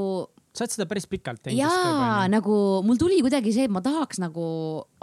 sa 0.56 0.64
oled 0.64 0.74
seda 0.74 0.86
päris 0.88 1.06
pikalt 1.10 1.42
teinud. 1.44 1.60
jaa, 1.60 2.26
nagu 2.32 2.56
mul 2.86 2.98
tuli 3.00 3.20
kuidagi 3.24 3.52
see, 3.54 3.66
et 3.68 3.72
ma 3.72 3.82
tahaks 3.84 4.20
nagu 4.22 4.46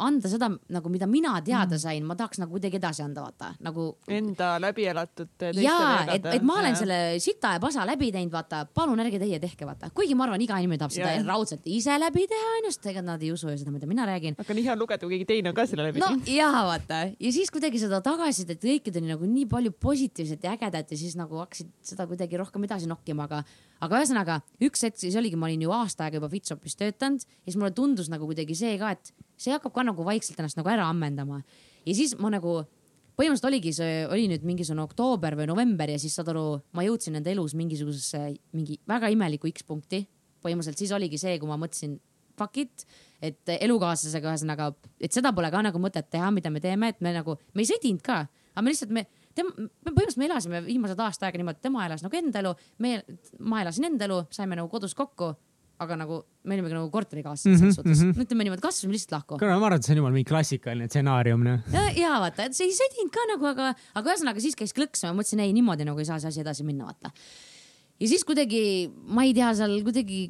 anda 0.01 0.31
seda 0.31 0.49
nagu, 0.51 0.91
mida 0.93 1.07
mina 1.09 1.35
teada 1.45 1.77
sain, 1.81 2.05
ma 2.07 2.17
tahaks 2.19 2.41
nagu 2.41 2.55
kuidagi 2.55 2.79
edasi 2.79 3.03
anda, 3.05 3.25
vaata 3.25 3.53
nagu. 3.63 3.89
Enda 4.11 4.55
läbi 4.61 4.87
elatud. 4.89 5.31
jaa, 5.61 6.05
et, 6.15 6.25
et 6.37 6.45
ma 6.45 6.59
olen 6.61 6.77
selle 6.79 6.99
sita 7.23 7.55
ja 7.57 7.63
pasa 7.63 7.85
läbi 7.87 8.11
teinud, 8.13 8.33
vaata, 8.33 8.63
palun 8.65 9.01
ärge 9.03 9.21
teie 9.21 9.39
tehke, 9.43 9.67
vaata, 9.69 9.91
kuigi 9.95 10.17
ma 10.17 10.27
arvan, 10.27 10.41
iga 10.43 10.59
inimene 10.61 10.81
tahab 10.81 10.95
seda 10.95 11.13
Jaa. 11.13 11.25
raudselt 11.27 11.67
ise 11.69 11.97
läbi 12.01 12.25
teha, 12.31 12.53
onju, 12.59 12.73
sest 12.73 12.89
ega 12.91 13.03
nad 13.05 13.23
ei 13.23 13.31
usu 13.33 13.51
ju 13.51 13.57
seda, 13.61 13.73
mida 13.73 13.89
mina 13.89 14.07
räägin. 14.09 14.37
aga 14.41 14.57
nii 14.57 14.65
hea 14.67 14.77
lugeda, 14.79 15.05
kui 15.05 15.17
keegi 15.17 15.29
teine 15.29 15.53
on 15.53 15.57
ka 15.57 15.67
selle 15.69 15.87
läbi 15.89 16.01
no 16.01 16.09
teinud. 16.13 16.31
jaa, 16.33 16.63
vaata 16.69 17.03
ja 17.11 17.33
siis 17.35 17.51
kuidagi 17.53 17.81
seda 17.81 18.01
tagasisidet 18.05 18.61
kõike 18.63 18.93
tuli 18.93 19.11
nagu 19.11 19.27
nii 19.29 19.45
palju 19.51 19.73
positiivset 19.83 20.43
ja 20.43 20.55
ägedat 20.57 20.93
ja 20.93 20.99
siis 20.99 21.17
nagu 21.19 21.41
hakkasid 21.43 21.69
seda 21.93 22.07
kuidagi 22.09 22.39
rohkem 22.39 22.65
edasi 22.67 22.89
nokkima, 22.89 23.27
aga, 23.29 23.43
aga 23.83 23.99
ühesõnaga 23.99 24.39
üks 24.63 24.85
hetk 24.87 25.01
siis 25.01 25.17
oligi, 25.19 25.37
ma 25.39 25.49
olin 25.49 25.65
ju 25.65 25.73
aasta 25.75 26.07
aega 26.07 26.19
juba 26.19 26.31
Fitshopis 26.31 26.77
töötanud 26.79 27.25
ja 27.25 27.49
siis 27.49 27.59
mulle 27.59 27.73
tundus 27.75 28.09
nagu 28.11 28.27
kuidagi 28.29 28.55
see 28.57 28.77
ka, 28.81 28.93
et 28.95 29.11
see 29.39 29.53
hakkab 29.55 29.75
ka 29.75 29.85
nagu 29.89 30.05
vaikselt 30.07 30.39
ennast 30.39 30.59
nagu 30.59 30.71
ära 30.71 30.87
ammendama 30.91 31.41
ja 31.83 31.95
siis 31.97 32.15
ma 32.19 32.31
nagu 32.33 32.61
põhimõtteliselt 33.17 33.49
oligi 33.49 33.73
see, 33.75 34.01
oli 34.09 34.25
nüüd 34.31 34.45
mingisugune 34.47 34.85
oktoober 34.87 35.37
või 35.37 35.49
november 35.51 35.91
ja 35.93 35.99
siis 36.01 36.15
saad 36.17 36.31
aru, 36.33 36.47
ma 36.73 36.85
jõudsin 36.85 37.19
enda 37.19 37.31
elus 37.33 37.53
mingisugusesse 37.57 38.23
mingi 38.57 38.79
väga 38.89 39.11
imelikku 39.13 39.51
X-punkti. 39.51 40.05
põhimõtteliselt 40.43 40.81
siis 40.81 40.91
oligi 40.91 41.17
see, 41.21 41.37
kui 41.39 41.47
ma 41.47 41.55
mõtlesin 41.55 41.99
fuck 42.37 42.57
it, 42.57 42.85
et 43.23 43.51
elukaaslasega 43.59 44.33
ühesõnaga, 44.33 44.71
et 44.99 45.13
seda 45.13 45.31
pole 45.35 45.51
ka 45.53 45.61
nagu 45.63 45.79
mõtet 45.79 46.09
teha, 46.11 46.31
mida 46.33 46.49
me 46.51 46.59
teeme, 46.63 46.89
et 46.91 47.01
me 47.01 47.13
nagu, 47.15 47.37
me 47.53 47.63
ei 47.63 47.69
sõdinud 47.69 48.01
ka, 48.03 48.23
aga 48.53 48.63
me 48.65 48.73
lihtsalt, 48.73 48.91
me, 48.95 49.05
tema, 49.37 49.53
me 49.57 49.91
põhimõtteliselt 49.91 50.21
me 50.21 50.29
elasime 50.29 50.61
viimased 50.67 50.99
aasta 51.05 51.27
aega 51.27 51.41
niimoodi, 51.41 51.61
tema 51.63 51.87
elas 51.87 52.03
nagu 52.05 52.19
enda 52.19 52.43
elu, 52.43 52.53
me, 52.85 52.93
ma 53.39 53.63
elasin 53.63 53.89
enda 53.89 54.07
elu, 54.09 54.19
saime 54.33 54.57
nagu 54.59 54.69
kodus 54.71 54.93
kokku, 54.97 55.31
aga 55.83 55.97
nagu 55.99 56.19
me 56.47 56.55
olime 56.55 56.69
nagu 56.71 56.89
korterikaaslased 56.93 57.49
Mhm, 57.49 57.59
selles 57.59 57.79
suhtes 57.79 58.03
mhm. 58.03 58.17
no 58.17 58.25
ütleme 58.27 58.45
niimoodi, 58.47 58.61
kasvasime 58.63 58.93
lihtsalt 58.93 59.15
lahku. 59.17 59.39
kuule, 59.41 59.55
ma 59.57 59.65
arvan, 59.67 59.79
et 59.81 59.87
see 59.87 59.95
on 59.95 60.01
jumal 60.03 60.13
mingi 60.15 60.29
klassikaline 60.29 60.87
stsenaarium, 60.91 61.43
noh. 61.47 61.63
ja, 61.73 61.87
ja 61.97 62.19
vaata, 62.23 62.45
et 62.47 62.57
see 62.57 62.69
ei 62.69 62.75
sõdinud 62.77 63.11
ka 63.15 63.25
nagu, 63.33 63.49
aga, 63.49 63.71
aga 63.97 64.13
ühesõnaga 64.13 64.43
siis 64.43 64.55
käis 64.59 64.75
klõks 64.77 65.03
ma 65.07 65.15
mõtlesin, 65.17 65.41
ei 65.43 65.55
niimoodi 65.57 65.87
nagu 65.89 65.99
ei 65.99 66.07
saa 66.07 66.21
see 66.21 66.29
asi 66.31 66.43
edasi 66.45 66.63
minna, 66.67 66.91
vaata. 66.91 67.11
ja 67.99 68.11
siis 68.13 68.23
kuidagi, 68.27 68.63
ma 69.09 69.25
ei 69.27 69.33
tea, 69.35 69.49
seal 69.57 69.73
kuidagi, 69.87 70.21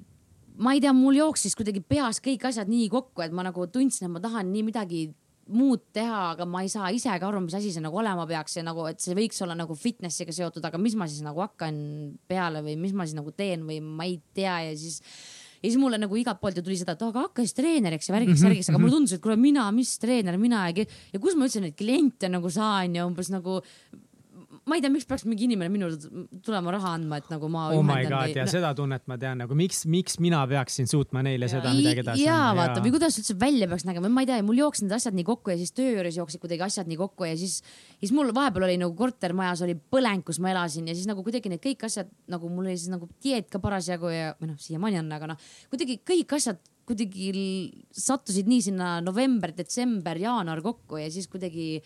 ma 0.63 0.73
ei 0.77 0.81
tea, 0.81 0.93
mul 0.95 1.19
jooksis 1.19 1.57
kuidagi 1.59 1.83
peas 1.83 2.21
kõik 2.23 2.47
asjad 2.49 2.71
nii 2.71 2.87
kokku, 2.93 3.25
et 3.25 3.35
ma 3.35 3.43
nagu 3.45 3.67
tundsin, 3.67 4.07
et 4.07 4.15
ma 4.15 4.23
tahan 4.23 4.49
nii 4.53 4.63
midagi 4.71 5.03
muud 5.51 5.81
teha, 5.95 6.19
aga 6.33 6.47
ma 6.47 6.61
ei 6.63 6.71
saa 6.71 6.91
ise 6.95 7.11
ka 7.19 7.27
aru, 7.27 7.41
mis 7.43 7.55
asi 7.57 7.73
see 7.73 7.83
nagu 7.83 7.97
olema 7.99 8.25
peaks 8.29 8.57
ja 8.57 8.63
nagu, 8.63 8.85
et 8.87 9.03
see 9.03 9.15
võiks 9.17 9.41
olla 9.43 9.57
nagu 9.59 9.75
fitness'iga 9.75 10.35
seotud, 10.35 10.63
aga 10.63 10.79
mis 10.79 10.95
ma 10.99 11.07
siis 11.09 11.23
nagu 11.25 11.43
hakkan 11.43 11.75
peale 12.31 12.63
või 12.63 12.77
mis 12.79 12.93
ma 12.95 13.07
siis 13.07 13.17
nagu 13.19 13.33
teen 13.35 13.65
või 13.67 13.81
ma 13.83 14.07
ei 14.07 14.21
tea 14.35 14.59
ja 14.69 14.77
siis 14.79 15.01
ja 15.63 15.69
siis 15.69 15.79
mulle 15.79 15.99
nagu 15.99 16.15
igalt 16.19 16.41
poolt 16.41 16.57
ju 16.59 16.63
tuli 16.63 16.75
seda, 16.79 16.95
et 16.97 17.03
aga 17.05 17.25
hakka 17.27 17.43
siis 17.43 17.55
treeneriks 17.55 18.09
ja 18.09 18.15
värgiks, 18.15 18.43
värgiks, 18.43 18.71
aga 18.71 18.81
mulle 18.83 18.97
tundus, 18.97 19.15
et 19.15 19.23
kuule 19.23 19.37
mina, 19.39 19.69
mis 19.75 19.93
treener 19.99 20.35
mina 20.39 20.65
ja, 20.71 20.87
ja 21.13 21.21
kus 21.23 21.37
ma 21.39 21.47
üldse 21.47 21.63
neid 21.63 21.77
kliente 21.79 22.31
nagu 22.31 22.51
saan 22.51 22.97
ja 22.99 23.07
umbes 23.07 23.31
nagu 23.31 23.61
ma 24.69 24.77
ei 24.77 24.83
tea, 24.83 24.91
miks 24.93 25.07
peaks 25.07 25.25
mingi 25.27 25.43
inimene 25.47 25.71
minu 25.71 25.89
juurde 25.89 26.39
tulema 26.45 26.71
raha 26.75 26.93
andma, 26.97 27.19
et 27.19 27.29
nagu 27.31 27.49
ma. 27.51 27.65
oh 27.75 27.83
my 27.85 28.05
god, 28.07 28.31
ja 28.37 28.45
seda 28.49 28.71
tunnet 28.77 29.03
ma 29.11 29.17
tean 29.19 29.41
nagu 29.43 29.57
miks, 29.59 29.83
miks 29.91 30.19
mina 30.23 30.39
peaksin 30.49 30.87
suutma 30.89 31.23
neile 31.25 31.49
seda 31.51 31.73
midagi 31.75 32.03
edasi 32.05 32.23
jaa, 32.23 32.53
vaata 32.55 32.83
või 32.83 32.93
kuidas 32.95 33.19
üldse 33.19 33.35
välja 33.39 33.67
peaks 33.71 33.87
nägema, 33.89 34.11
ma 34.13 34.23
ei 34.23 34.29
tea, 34.31 34.39
mul 34.47 34.61
jooksid 34.61 34.87
need 34.87 34.97
asjad 34.97 35.17
nii 35.19 35.27
kokku 35.27 35.51
ja 35.51 35.59
siis 35.59 35.75
töö 35.75 35.89
juures 35.97 36.19
jooksid 36.19 36.43
kuidagi 36.43 36.67
asjad 36.67 36.91
nii 36.91 36.99
kokku 37.01 37.27
ja 37.27 37.35
siis, 37.39 37.59
siis 37.99 38.15
mul 38.15 38.31
vahepeal 38.35 38.69
oli 38.69 38.79
nagu 38.81 38.95
kortermajas 38.99 39.65
oli 39.67 39.75
põleng, 39.75 40.23
kus 40.27 40.39
ma 40.43 40.53
elasin 40.53 40.87
ja 40.87 40.95
siis 40.95 41.09
nagu 41.09 41.25
kuidagi 41.25 41.51
need 41.51 41.63
kõik 41.63 41.83
asjad 41.89 42.11
nagu 42.31 42.51
mul 42.51 42.69
oli 42.69 42.77
siis 42.77 42.93
nagu 42.93 43.11
dieet 43.23 43.51
ka 43.51 43.59
parasjagu 43.63 44.13
ja 44.13 44.31
või 44.39 44.53
noh, 44.53 44.61
siiamaani 44.63 45.03
on, 45.03 45.11
aga 45.19 45.33
noh, 45.33 45.49
kuidagi 45.73 45.99
kõik 46.07 46.39
asjad 46.39 46.63
kuidagi 46.87 47.29
sattusid 47.95 48.49
nii 48.49 48.63
sinna 48.65 48.95
november, 49.03 49.53
detsember, 49.55 50.19
jaanuar 50.19 50.59
kokku 50.63 50.99
ja 50.99 51.07
siis 51.11 51.29
kuidagi 51.31 51.77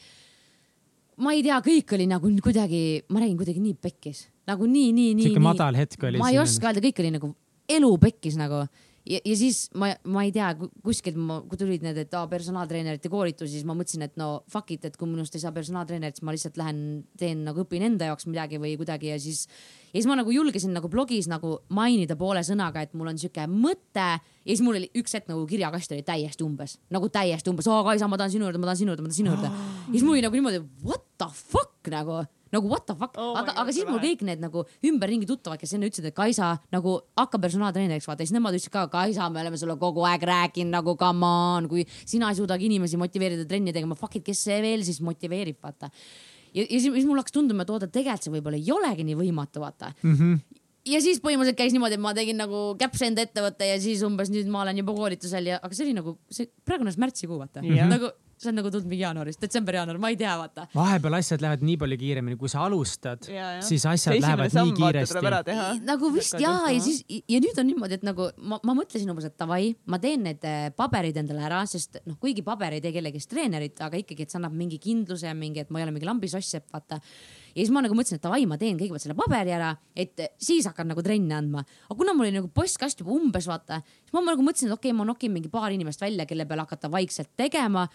ma 1.23 1.33
ei 1.33 1.43
tea, 1.45 1.57
kõik 1.65 1.93
oli 1.97 2.07
nagu 2.09 2.31
kuidagi, 2.43 2.81
ma 3.13 3.21
räägin 3.23 3.37
kuidagi 3.39 3.63
nii 3.63 3.77
pekkis, 3.81 4.27
nagu 4.49 4.67
nii, 4.69 4.91
nii, 4.93 5.13
nii. 5.17 5.29
siuke 5.31 5.43
madal 5.43 5.77
hetk 5.79 6.03
oli. 6.09 6.21
ma 6.21 6.31
ei 6.33 6.41
oska 6.41 6.69
öelda, 6.69 6.83
kõik 6.83 7.01
oli 7.03 7.13
nagu 7.15 7.31
elu 7.77 7.91
pekkis 8.03 8.37
nagu 8.39 8.65
ja, 9.09 9.19
ja 9.23 9.35
siis 9.39 9.67
ma, 9.77 9.89
ma 10.11 10.23
ei 10.27 10.31
tea, 10.35 10.49
kuskilt 10.85 11.17
ma, 11.19 11.39
kui 11.47 11.59
tulid 11.59 11.83
need, 11.85 11.97
et 12.01 12.13
aa, 12.17 12.27
personaaltreenerite 12.31 13.11
koolitus, 13.11 13.49
siis 13.53 13.65
ma 13.67 13.75
mõtlesin, 13.77 14.05
et 14.07 14.15
no 14.19 14.29
fuck 14.51 14.71
it, 14.75 14.85
et 14.87 14.97
kui 14.99 15.09
minust 15.09 15.35
ei 15.37 15.43
saa 15.43 15.53
personaaltreenerit, 15.55 16.19
siis 16.19 16.27
ma 16.27 16.35
lihtsalt 16.35 16.59
lähen 16.59 16.81
teen 17.19 17.43
nagu 17.47 17.63
õpin 17.63 17.85
enda 17.87 18.11
jaoks 18.11 18.27
midagi 18.29 18.61
või 18.61 18.75
kuidagi 18.79 19.11
ja 19.13 19.19
siis. 19.21 19.45
ja 19.91 19.97
siis 19.97 20.09
ma 20.09 20.17
nagu 20.19 20.33
julgesin 20.33 20.75
nagu 20.75 20.89
blogis 20.91 21.29
nagu 21.31 21.57
mainida 21.73 22.17
poole 22.19 22.43
sõnaga, 22.47 22.83
et 22.83 22.95
mul 22.97 23.13
on 23.13 23.19
sihuke 23.21 23.47
mõte 23.51 24.07
ja 24.17 24.47
siis 24.47 24.63
mul 24.65 24.79
oli 24.81 24.91
üks 24.99 25.17
hetk 25.17 25.29
nagu 25.31 25.45
kirjakast 25.49 25.93
oli 25.95 26.05
täiesti 26.07 26.45
umbes, 26.45 26.77
nagu 26.93 27.09
täiesti 27.09 27.51
umbes, 27.53 27.69
aa 27.71 27.83
Kaisa, 27.87 28.09
ma 28.11 28.19
tahan 28.19 28.33
sinu 28.33 28.49
juurde, 28.49 28.61
ma 28.61 28.71
tahan 28.71 28.83
sinu 28.83 28.93
juurde, 28.93 29.05
ma 29.05 29.11
tahan 29.11 29.21
sinu 29.21 29.35
juurde. 29.35 29.51
ja 29.87 29.93
siis 29.95 30.07
mul 30.07 30.17
oli 30.17 30.25
nagu 30.27 30.39
niimoodi 30.39 30.65
what 30.83 31.07
the 31.17 31.29
fuck 31.33 31.91
nagu 31.91 32.25
nagu 32.53 32.69
what 32.71 32.85
the 32.87 32.95
fuck 32.97 33.17
Oh 33.17 33.35
aga, 33.39 33.55
aga 33.61 33.73
siis 33.75 33.87
mul 33.87 33.99
kõik 34.03 34.23
need 34.27 34.41
nagu 34.43 34.63
ümberringi 34.85 35.27
tuttavad, 35.29 35.59
kes 35.61 35.73
enne 35.77 35.89
ütlesid, 35.89 36.09
et 36.09 36.17
Kaisa 36.17 36.53
nagu 36.73 36.97
hakka 37.17 37.39
personaaltreeneriks 37.43 38.07
vaata, 38.09 38.25
siis 38.25 38.35
nemad 38.35 38.55
ütlesid 38.57 38.73
ka, 38.73 38.87
Kaisa, 38.91 39.29
me 39.33 39.41
oleme 39.43 39.59
sulle 39.59 39.77
kogu 39.79 40.05
aeg 40.07 40.23
rääkinud 40.27 40.73
nagu 40.73 40.95
come 40.99 41.27
on, 41.27 41.69
kui 41.71 41.85
sina 41.99 42.31
ei 42.31 42.39
suudagi 42.39 42.69
inimesi 42.69 42.99
motiveerida 42.99 43.47
trenni 43.49 43.73
tegema, 43.75 43.97
fuck 43.99 44.19
it, 44.19 44.25
kes 44.27 44.45
see 44.49 44.59
veel 44.63 44.85
siis 44.87 45.01
motiveerib, 45.05 45.59
vaata. 45.63 45.89
ja, 46.53 46.63
ja 46.63 46.67
siis, 46.77 46.91
siis 46.91 47.09
mul 47.09 47.19
hakkas 47.21 47.35
tunduma, 47.35 47.65
et 47.65 47.73
oota, 47.73 47.89
tegelikult 47.89 48.27
see 48.27 48.37
võib-olla 48.37 48.61
ei 48.61 48.71
olegi 48.75 49.07
nii 49.07 49.17
võimatu, 49.23 49.63
vaata 49.63 49.91
mm. 50.01 50.13
-hmm. 50.13 50.61
ja 50.93 51.01
siis 51.03 51.19
põhimõtteliselt 51.23 51.59
käis 51.59 51.75
niimoodi, 51.75 51.97
et 51.99 52.05
ma 52.05 52.13
tegin 52.17 52.39
nagu 52.39 52.69
käpse 52.79 53.09
enda 53.09 53.25
ettevõtte 53.25 53.67
ja 53.67 53.81
siis 53.81 54.03
umbes 54.07 54.31
nüüd 54.33 54.47
ma 54.51 54.63
olen 54.63 54.83
juba 54.83 54.95
koolitusel 54.95 55.51
ja, 55.53 55.59
aga 55.61 55.73
see 55.73 55.89
oli 55.89 55.97
nagu 55.97 56.17
see 56.29 56.49
praegune 56.65 56.93
märtsikuu 56.97 57.41
vaata 57.41 57.65
Jah. 57.65 57.89
nagu 57.91 58.13
see 58.37 58.51
on 58.51 58.57
nagu 58.59 58.69
tulnud 58.69 58.85
mingi 58.89 59.01
jaanuaris, 59.01 59.39
detsember-jaanuar, 59.41 59.97
ma 60.01 60.11
ei 60.13 60.17
tea, 60.19 60.33
vaata. 60.37 60.67
vahepeal 60.75 61.17
asjad 61.17 61.41
lähevad 61.41 61.63
nii 61.65 61.77
palju 61.81 61.97
kiiremini, 62.03 62.37
kui 62.37 62.51
sa 62.51 62.65
alustad, 62.67 63.25
siis 63.65 63.85
asjad 63.89 64.19
lähevad 64.21 64.53
nii 64.53 64.73
kiiresti. 64.77 65.23
teha. 65.47 65.65
nagu 65.87 66.11
vist 66.13 66.37
ja 66.37 66.51
juhtuma. 66.51 66.83
siis 66.85 67.01
ja 67.07 67.41
nüüd 67.41 67.57
on 67.57 67.67
niimoodi, 67.71 67.97
et 67.97 68.05
nagu 68.05 68.29
ma, 68.37 68.59
ma 68.61 68.75
mõtlesin 68.77 69.09
umbes, 69.09 69.25
et 69.31 69.37
davai, 69.41 69.71
ma 69.89 69.97
teen 70.03 70.27
need 70.29 70.45
eh, 70.45 70.67
paberid 70.77 71.17
endale 71.17 71.47
ära, 71.49 71.63
sest 71.69 71.97
noh, 72.05 72.19
kuigi 72.21 72.45
paber 72.45 72.77
ei 72.77 72.83
tee 72.83 72.93
kellegist 72.95 73.31
treenerit, 73.33 73.81
aga 73.81 73.97
ikkagi, 74.03 74.27
et 74.27 74.33
see 74.33 74.41
annab 74.41 74.53
mingi 74.57 74.77
kindluse 74.83 75.29
ja 75.29 75.33
mingi, 75.37 75.65
et 75.65 75.73
ma 75.73 75.81
ei 75.81 75.87
ole 75.87 75.95
mingi 75.95 76.09
lambisoss-sepp, 76.09 76.69
vaata. 76.75 76.99
ja 77.55 77.57
siis 77.63 77.73
ma 77.73 77.81
nagu 77.81 77.97
mõtlesin, 77.97 78.21
et 78.21 78.27
davai, 78.27 78.45
ma 78.49 78.59
teen 78.61 78.77
kõigepealt 78.77 79.07
selle 79.07 79.17
paberi 79.17 79.55
ära, 79.57 79.71
et 79.97 80.27
siis 80.37 80.67
hakkan 80.69 80.93
nagu 80.93 81.01
trenne 81.05 81.39
andma. 81.39 81.65
aga 81.87 81.97
kuna 81.97 82.13
mul 82.13 82.29
oli 82.29 82.37
nagu 82.37 82.51
postkast 82.53 83.01
juba 83.01 83.17
umbes 83.17 83.49
vaata, 83.49 83.81
siis 84.03 84.13
ma 84.13 84.21
nagu 84.29 84.45
mõtlesin, 84.45 84.69
et 84.69 84.77
okei 84.77 84.93
okay,, 84.93 84.99
ma 84.99 85.09
nokin 85.09 85.33
mingi 85.33 85.49
paar 85.49 85.73
inimest 85.73 86.05
välja, 86.05 86.29
kelle 86.29 86.45
peale 86.45 86.67
hakata 86.67 86.91
vaikselt 86.93 87.33
tegema 87.39 87.87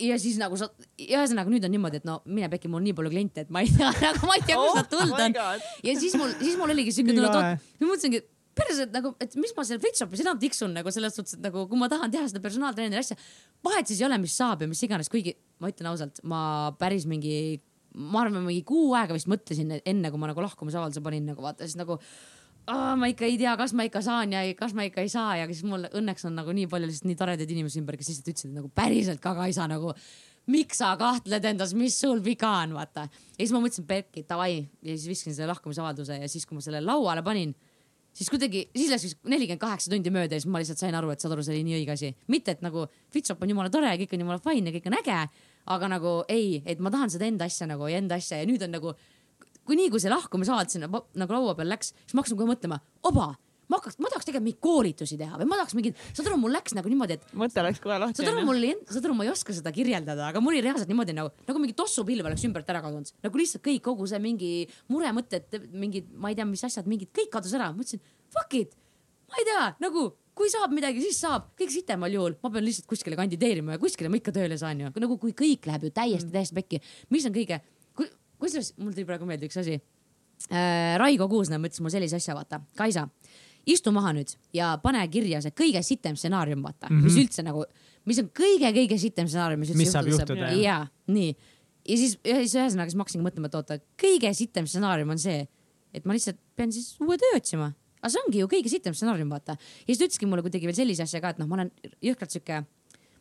ja 0.00 0.18
siis 0.20 0.38
nagu 0.40 0.58
sa, 0.60 0.68
ühesõnaga 1.00 1.52
nüüd 1.52 1.64
on 1.66 1.72
niimoodi, 1.74 2.00
et 2.00 2.08
no 2.08 2.18
mine 2.28 2.50
pekki, 2.52 2.70
mul 2.70 2.80
on 2.80 2.86
nii 2.88 2.96
palju 2.98 3.12
kliente, 3.12 3.44
et 3.46 3.54
ma 3.54 3.62
ei 3.64 3.70
tea 3.72 3.92
nagu 4.04 4.28
ma 4.28 4.36
ei 4.38 4.44
tea, 4.46 4.58
kust 4.58 4.78
nad 4.80 4.90
tulnud 4.90 5.24
on. 5.26 5.38
ja 5.86 5.94
siis 5.98 6.16
mul, 6.20 6.34
siis 6.40 6.58
mul 6.60 6.74
oligi 6.74 6.94
siuke 6.96 7.14
tunne, 7.14 7.30
et 7.30 7.80
ma 7.82 7.90
mõtlesingi, 7.90 8.22
et 8.84 8.94
nagu, 8.94 9.14
et 9.22 9.36
mis 9.40 9.54
ma 9.56 9.64
seal 9.66 9.80
Flipshopis 9.82 10.24
enam 10.24 10.40
tiksun 10.42 10.74
nagu 10.76 10.92
selles 10.94 11.16
suhtes, 11.16 11.38
et 11.38 11.44
nagu 11.44 11.64
kui 11.70 11.80
ma 11.80 11.88
tahan 11.92 12.12
teha 12.12 12.26
seda 12.30 12.42
personaaltreeneri 12.44 13.00
asja, 13.00 13.16
vahet 13.66 13.88
siis 13.90 14.02
ei 14.02 14.08
ole, 14.08 14.18
mis 14.22 14.34
saab 14.36 14.64
ja 14.64 14.70
mis 14.70 14.82
iganes, 14.86 15.10
kuigi 15.12 15.36
ma 15.62 15.70
ütlen 15.72 15.92
ausalt, 15.92 16.20
ma 16.28 16.42
päris 16.80 17.06
mingi, 17.10 17.60
ma 17.96 18.24
arvan, 18.24 18.44
mingi 18.46 18.66
kuu 18.68 18.92
aega 18.98 19.16
vist 19.16 19.30
mõtlesin 19.30 19.78
enne, 19.80 20.12
kui 20.12 20.20
ma 20.20 20.30
nagu 20.32 20.44
lahkumisavalduse 20.44 21.04
panin 21.04 21.30
nagu 21.32 21.44
vaata, 21.44 21.68
siis 21.68 21.78
nagu 21.80 22.00
oh, 22.70 22.94
ma 23.00 23.10
ikka 23.10 23.26
ei 23.28 23.36
tea, 23.40 23.52
kas 23.58 23.74
ma 23.76 23.86
ikka 23.88 24.02
saan 24.04 24.34
ja 24.36 24.42
ei, 24.46 24.56
kas 24.58 24.74
ma 24.76 24.86
ikka 24.86 25.04
ei 25.04 25.12
saa 25.12 25.36
ja 25.40 25.46
siis 25.50 25.62
mul 25.66 25.86
õnneks 25.90 26.26
on 26.28 26.36
nagu 26.38 26.54
nii 26.56 26.68
palju 26.70 26.90
lihtsalt 26.90 27.10
nii 27.10 27.18
toredaid 27.20 27.54
inimesi 27.54 27.80
ümber, 27.82 27.98
kes 28.00 28.12
lihtsalt 28.12 28.32
ütlesid 28.32 28.56
nagu 28.56 28.70
päriselt 28.74 29.22
ka 29.22 29.34
Kaisa 29.38 29.66
nagu 29.70 29.94
miks 30.50 30.80
sa 30.80 30.92
kahtled 30.98 31.44
endas, 31.50 31.74
mis 31.76 31.96
sul 32.00 32.20
viga 32.24 32.50
on, 32.62 32.74
vaata. 32.78 33.06
ja 33.06 33.42
siis 33.42 33.52
ma 33.54 33.62
mõtlesin, 33.62 33.86
Berki, 33.88 34.24
davai 34.28 34.54
ja 34.58 34.94
siis 34.94 35.08
viskasin 35.10 35.36
selle 35.36 35.50
lahkumisavalduse 35.52 36.20
ja 36.22 36.30
siis, 36.30 36.46
kui 36.48 36.58
ma 36.58 36.64
selle 36.64 36.80
lauale 36.84 37.22
panin, 37.26 37.52
siis 38.16 38.30
kuidagi, 38.32 38.64
siis 38.74 38.90
läks 38.92 39.06
vist 39.06 39.30
nelikümmend 39.30 39.62
kaheksa 39.62 39.92
tundi 39.92 40.12
mööda 40.14 40.36
ja 40.36 40.42
siis 40.42 40.50
ma 40.50 40.62
lihtsalt 40.62 40.82
sain 40.82 40.96
aru, 40.96 41.12
et 41.14 41.22
saad 41.22 41.36
aru, 41.36 41.44
see 41.46 41.54
oli 41.54 41.66
nii 41.68 41.78
õige 41.82 41.94
asi. 41.94 42.12
mitte, 42.32 42.56
et 42.56 42.64
nagu 42.66 42.86
Fitshop 43.12 43.42
on 43.44 43.54
jumala 43.54 43.72
tore 43.72 43.92
ja 43.92 44.00
kõik 44.00 44.16
on 44.16 44.26
jumala 44.26 44.42
fine 44.42 44.72
ja 44.72 44.78
kõik 44.78 44.90
on 44.90 44.98
äge, 44.98 45.20
aga 45.76 45.92
nagu 45.92 46.16
ei, 46.28 46.62
et 46.66 46.82
ma 46.82 46.92
tahan 46.92 47.12
seda 47.12 47.28
enda 47.28 47.46
asja 47.50 47.68
nagu 47.70 47.88
ja 47.90 48.00
enda 48.00 48.18
asja 48.18 48.40
ja 48.40 48.48
nüüd 48.48 48.64
on 48.66 48.74
nagu, 48.74 48.94
kui 49.68 49.78
nii, 49.78 49.90
kui 49.92 50.02
see 50.02 50.10
lahkumisavaldus 50.12 50.78
sinna 50.78 50.90
nagu 50.90 51.36
laua 51.36 51.54
peal 51.58 51.70
läks, 51.70 51.94
siis 52.04 52.16
ma 52.16 52.24
hakkasin 52.24 52.40
kohe 52.40 52.50
mõtlema, 52.50 52.80
oba, 53.10 53.32
ma 53.70 53.78
hakkaks, 53.78 54.00
ma 54.02 54.10
tahaks 54.10 54.26
tegelikult 54.26 54.46
mingeid 54.48 54.62
koolitusi 54.64 55.18
teha 55.20 55.38
või 55.38 55.48
ma 55.50 55.58
tahaks 55.60 55.76
mingeid, 55.78 55.98
saad 56.10 56.26
aru, 56.26 56.38
mul 56.42 56.54
läks 56.56 56.74
nagu 56.74 56.90
niimoodi, 56.90 57.18
et 57.18 57.34
mõte 57.38 57.64
läks 57.64 57.82
kohe 57.84 57.98
lahti. 58.02 58.18
saad 58.18 58.32
aru, 58.32 58.44
mul 58.48 58.58
oli, 58.58 58.72
saad 58.90 59.06
aru, 59.06 59.16
ma 59.18 59.26
ei 59.26 59.32
oska 59.32 59.54
seda 59.54 59.72
kirjeldada, 59.74 60.26
aga 60.32 60.42
mul 60.42 60.56
oli 60.56 60.64
reaalselt 60.66 60.90
niimoodi 60.90 61.14
nagu, 61.16 61.30
nagu 61.46 61.62
mingi 61.62 61.76
tossupilv 61.78 62.26
oleks 62.30 62.46
ümbert 62.48 62.72
ära 62.72 62.82
kadunud, 62.82 63.12
nagu 63.22 63.42
lihtsalt 63.42 63.62
kõik, 63.66 63.84
kogu 63.86 64.08
see 64.10 64.22
mingi 64.22 64.50
muremõtted, 64.90 65.60
mingid, 65.70 66.10
ma 66.18 66.32
ei 66.32 66.38
tea, 66.40 66.48
mis 66.50 66.66
asjad, 66.66 66.90
mingid 66.90 67.14
kõik 67.14 67.30
kadus 67.36 67.54
ära, 67.58 67.70
mõtlesin 67.76 68.02
fuck 68.34 68.58
it, 68.58 68.74
ma 69.30 69.38
ei 69.38 69.46
tea, 69.46 69.68
nagu 69.86 70.08
kui 70.40 70.50
saab 70.50 70.72
midagi, 70.74 71.02
siis 71.04 71.18
saab, 71.20 71.50
kõige 71.58 71.74
sitemal 71.74 72.14
juhul 72.14 72.36
ma 72.40 72.50
pean 72.54 72.64
lihtsalt 72.64 72.88
kuskile 72.90 73.18
kandideerima 73.18 73.76
ja 73.76 73.82
kuskile 73.82 74.10
ma 74.10 74.18
ikka 74.18 74.32
tööle 74.34 74.56
saan 74.60 74.80
ju, 74.80 74.90
nagu 75.02 75.18
kui 75.20 75.34
kõik 75.36 75.68
läheb 75.68 75.84
ju 75.86 75.90
täiesti, 75.94 76.30
täiesti 76.32 76.56
pekki, 76.56 76.80
mis 77.12 77.26
on 77.28 77.34
kõige, 77.34 77.60
kusjuures 78.40 78.74
mul 78.80 78.96
tuli 78.96 79.06
praegu 79.08 79.28
meelde 79.28 79.48
üks 79.50 79.60
asi 79.60 79.76
äh,. 79.76 80.96
Raigo 81.00 81.28
Kuusna 81.30 81.60
mõtles 81.60 81.82
mulle 81.82 81.94
sellise 81.98 82.18
asja, 82.20 82.34
vaata, 82.36 82.62
Kaisa, 82.78 83.06
istu 83.68 83.92
maha 83.94 84.14
nüüd 84.16 84.34
ja 84.56 84.72
pane 84.82 85.02
kirja 85.12 85.42
see 85.44 85.54
kõige 85.56 85.82
sitem 85.86 86.16
stsenaarium, 86.18 86.62
vaata 86.64 86.88
mm, 86.88 86.96
-hmm. 86.96 87.08
mis 87.08 87.18
üldse 87.20 87.44
nagu, 87.46 87.64
mis 88.08 88.20
on 88.22 88.30
kõige-kõige 88.40 88.98
sitem 89.00 89.28
stsenaarium, 89.28 89.60
mis 89.60 89.72
üldse 89.74 89.82
Mis 89.82 89.92
saab 89.92 90.08
juhtuda, 90.08 90.52
ja 90.56 90.80
nii, 91.12 91.34
ja 91.84 92.00
siis, 92.00 92.16
siis 92.24 92.56
ühesõnaga 92.56 92.88
siis 92.88 92.98
ma 92.98 93.06
hakkasingi 93.06 93.26
mõtlema, 93.26 93.50
et 93.50 93.60
oota, 93.60 93.78
kõige 94.00 94.32
sitem 94.36 94.66
stsenaarium 94.70 95.12
on 95.14 95.20
see, 95.20 95.44
et 95.94 96.08
ma 96.08 96.16
lihtsalt 96.16 96.40
pean 96.56 96.72
siis 96.72 96.94
uue 97.02 97.18
töö 97.20 97.36
otsima. 97.36 97.72
aga 98.00 98.12
see 98.14 98.22
ongi 98.24 98.40
ju 98.40 98.48
kõige 98.48 98.72
sitem 98.72 98.96
stsenaarium, 98.96 99.30
vaata. 99.30 99.56
ja 99.60 99.86
siis 99.92 99.98
ta 99.98 100.08
ütleski 100.08 100.26
mulle 100.26 100.42
kuidagi 100.46 100.66
veel 100.70 100.76
sellise 100.76 101.04
asja 101.04 101.20
ka, 101.20 101.34
et 101.34 101.42
noh, 101.42 101.48
ma 101.50 101.60
olen 101.60 101.72
jõhkralt 102.00 102.32
sihuke 102.32 102.64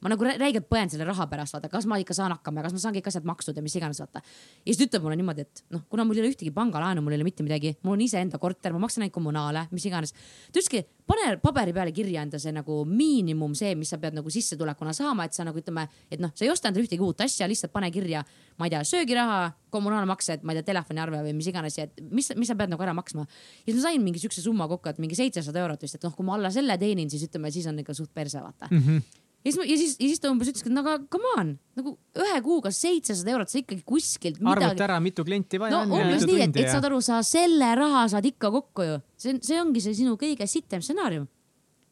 ma 0.01 0.09
nagu 0.09 0.23
rä- 0.23 0.37
räigelt 0.39 0.67
põen 0.69 0.89
selle 0.91 1.05
raha 1.07 1.27
pärast, 1.31 1.53
vaata, 1.53 1.69
kas 1.69 1.85
ma 1.89 1.97
ikka 1.99 2.13
saan 2.13 2.31
hakkama 2.35 2.61
ja 2.61 2.67
kas 2.67 2.73
ma 2.73 2.79
saan 2.79 2.95
kõik 2.95 3.09
asjad 3.11 3.25
makstud 3.27 3.57
ja 3.57 3.63
mis 3.65 3.75
iganes, 3.75 3.99
vaata. 3.99 4.21
ja 4.21 4.67
siis 4.73 4.77
ta 4.77 4.87
ütleb 4.87 5.03
mulle 5.03 5.17
niimoodi, 5.19 5.41
et 5.41 5.63
noh, 5.75 5.83
kuna 5.89 6.05
mul 6.07 6.19
ei 6.19 6.23
ole 6.23 6.31
ühtegi 6.33 6.53
pangalaenu, 6.55 7.01
mul 7.01 7.15
ei 7.15 7.19
ole 7.19 7.27
mitte 7.27 7.43
midagi, 7.43 7.75
mul 7.83 7.97
on 7.97 8.01
iseenda 8.05 8.39
korter, 8.39 8.73
ma 8.73 8.79
maksan 8.85 9.03
ainult 9.03 9.13
kommunaale, 9.13 9.67
mis 9.71 9.85
iganes. 9.85 10.13
ta 10.13 10.59
ütleski, 10.59 10.85
pane 11.09 11.37
paberi 11.41 11.73
peale 11.73 11.91
kirja 11.91 12.21
enda 12.21 12.39
see 12.39 12.51
nagu 12.53 12.83
miinimum, 12.85 13.55
see, 13.57 13.73
mis 13.75 13.89
sa 13.89 13.97
pead 13.97 14.13
nagu 14.13 14.29
sissetulekuna 14.29 14.93
saama, 14.93 15.25
et 15.25 15.33
sa 15.33 15.43
nagu 15.47 15.59
ütleme, 15.59 15.87
et 16.11 16.19
noh, 16.21 16.31
sa 16.35 16.45
ei 16.45 16.51
osta 16.53 16.69
endale 16.69 16.85
ühtegi 16.85 17.01
uut 17.03 17.21
asja, 17.25 17.47
lihtsalt 17.49 17.73
pane 17.73 17.89
kirja, 17.91 18.23
ma 18.57 18.67
ei 18.69 18.73
tea, 18.75 18.83
söögiraha, 18.85 19.39
kommunaalmaksed, 19.73 20.43
ma 20.43 20.53
ei 20.53 20.59
tea, 20.59 20.69
telefoniarve 20.71 21.23
või 21.25 21.33
mis 21.37 21.49
iganes 21.49 21.77
ja 21.77 21.87
et 21.89 22.01
mis, 22.11 22.29
mis 22.37 22.49
sa 22.49 22.55
pead 22.59 22.69
nagu 22.69 22.83
ära 22.85 22.93
maksma. 22.93 23.25
ja 23.25 23.71
siis 23.71 23.79
ma 23.81 23.87
sain 23.89 24.03
mingi 24.03 24.21
siukse 24.21 24.41
summa 24.45 24.67
kokku, 24.67 24.89
et 24.89 25.01
mingi 25.01 25.17
seitsesada 25.17 25.59
eurot 25.63 25.81
vist, 25.81 25.97
et 25.97 26.05
noh, 26.05 26.13
kui 26.15 26.25
ma 26.25 26.37
alla 26.37 26.51
selle 26.53 26.77
teenin, 26.77 27.09
siis 27.09 27.25
ütleme, 27.25 27.51
siis 27.51 27.67
on 27.67 27.79
ikka 27.81 27.93
suht 27.97 28.13
perse, 28.13 28.41
vaata 28.41 28.69
Mm 28.69 28.81
-hmm. 28.85 29.01
Ja 29.45 29.51
siis, 29.51 29.69
ja 29.69 29.77
siis, 29.77 29.95
ja 29.99 30.07
siis 30.11 30.21
ta 30.21 30.31
umbes 30.31 30.49
ütleski, 30.51 30.69
et 30.69 30.75
no 30.75 30.83
aga 30.83 30.97
come 31.11 31.33
on, 31.39 31.51
nagu 31.79 31.93
ühe 32.19 32.39
kuuga 32.45 32.71
seitsesada 32.75 33.33
eurot, 33.33 33.51
sa 33.51 33.59
ikkagi 33.61 33.83
kuskilt 33.87 34.39
arvuta 34.41 34.71
midagi. 34.73 34.85
ära, 34.87 34.97
mitu 35.03 35.25
klienti 35.27 35.61
vaja 35.61 35.77
no 35.77 35.83
on 35.85 35.93
ja 35.95 36.07
umbes 36.07 36.25
nii, 36.27 36.41
et, 36.47 36.59
et 36.63 36.71
saad 36.71 36.87
aru, 36.89 36.99
sa 37.05 37.21
selle 37.25 37.69
raha 37.79 38.05
saad 38.11 38.27
ikka 38.27 38.51
kokku 38.55 38.87
ju. 38.87 38.97
see 39.19 39.35
on, 39.35 39.43
see 39.45 39.61
ongi 39.61 39.83
see 39.85 39.99
sinu 40.01 40.17
kõige 40.19 40.47
sitem 40.49 40.83
stsenaarium. 40.83 41.29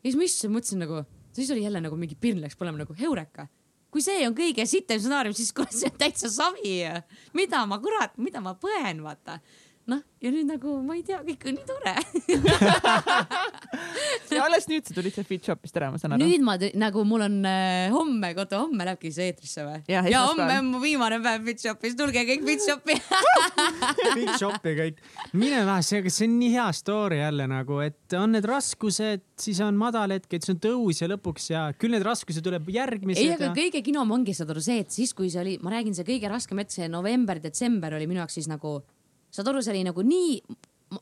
ja 0.02 0.10
siis 0.10 0.20
ma 0.20 0.28
issand, 0.28 0.56
mõtlesin 0.58 0.84
nagu, 0.84 1.06
siis 1.38 1.54
oli 1.56 1.64
jälle 1.64 1.84
nagu 1.84 2.00
mingi 2.00 2.20
pirn 2.20 2.44
läks 2.44 2.60
põlema 2.60 2.84
nagu 2.84 2.98
heureka. 3.00 3.48
kui 3.94 4.04
see 4.04 4.28
on 4.28 4.36
kõige 4.36 4.68
sitem 4.68 5.00
stsenaarium, 5.00 5.38
siis 5.38 5.54
kurat, 5.56 5.72
see 5.80 5.92
on 5.92 5.98
täitsa 6.04 6.32
savi 6.34 6.82
mida 7.38 7.64
ma 7.70 7.80
kurat, 7.84 8.20
mida 8.20 8.44
ma 8.44 8.58
põen, 8.60 9.00
vaata. 9.06 9.40
noh, 9.88 10.02
ja 10.20 10.32
nüüd 10.34 10.48
nagu 10.50 10.74
ma 10.84 10.98
ei 10.98 11.04
tea, 11.06 11.20
kõik 11.24 11.46
on 11.48 11.56
nii 11.58 11.66
tore. 11.68 11.94
ja 14.36 14.44
alles 14.44 14.68
nüüd 14.68 14.88
sa 14.88 14.96
tulid 14.98 15.16
sealt 15.16 15.30
Fitshopist 15.30 15.78
ära, 15.80 15.90
ma 15.94 16.02
saan 16.02 16.16
aru. 16.16 16.26
nüüd 16.28 16.44
ma 16.46 16.58
nagu 16.80 17.04
mul 17.08 17.24
on 17.28 17.38
äh, 17.48 17.88
homme, 17.94 18.34
oota 18.36 18.60
homme 18.64 18.88
lähebki 18.88 19.12
see 19.16 19.30
eetrisse 19.32 19.64
või? 19.64 19.80
Ja 19.88 20.02
esmaspäeval. 20.04 20.34
homme 20.34 20.58
on 20.60 20.72
mu 20.74 20.82
viimane 20.84 21.20
päev 21.24 21.48
Fitshopis, 21.48 21.96
tulge 22.00 22.26
kõik 22.28 22.44
Fitshopi. 22.50 22.98
kõik 24.18 24.34
shopi 24.42 24.76
kõik. 24.82 25.00
mine 25.38 25.64
vähe, 25.70 25.86
see, 25.88 26.04
see 26.12 26.28
on 26.28 26.36
nii 26.42 26.52
hea 26.58 26.68
story 26.76 27.22
jälle 27.22 27.48
nagu, 27.52 27.80
et 27.86 28.18
on 28.20 28.36
need 28.36 28.48
raskused, 28.50 29.24
siis 29.40 29.64
on 29.64 29.80
madal 29.80 30.18
hetk, 30.18 30.30
et 30.34 30.44
see 30.44 30.56
on 30.56 30.62
tõus 30.68 31.04
ja 31.04 31.12
lõpuks 31.14 31.52
ja 31.54 31.64
küll 31.78 31.96
need 31.96 32.06
raskused 32.08 32.44
tuleb 32.44 32.68
ei, 32.68 32.78
järgmised 32.82 33.34
aga 33.38 33.52
ja. 33.52 33.56
kõige 33.56 33.84
kinom 33.86 34.12
ongi 34.18 34.36
saad 34.38 34.52
aru 34.54 34.64
see, 34.64 34.82
et 34.84 34.94
siis, 34.94 35.14
kui 35.18 35.32
see 35.32 35.42
oli, 35.44 35.58
ma 35.64 35.74
räägin, 35.78 35.96
see 35.98 36.08
kõige 36.08 36.32
raskem 36.32 36.60
hetk, 36.62 36.74
see 36.74 36.92
november-detsember 36.92 37.96
oli 37.98 38.10
minu 38.10 38.24
jaoks 38.24 38.40
siis 38.40 38.50
nagu, 38.52 38.80
saad 39.38 39.52
aru, 39.52 39.62
see 39.62 39.76
oli 39.76 39.86
nagu 39.86 40.04
nii, 40.06 40.38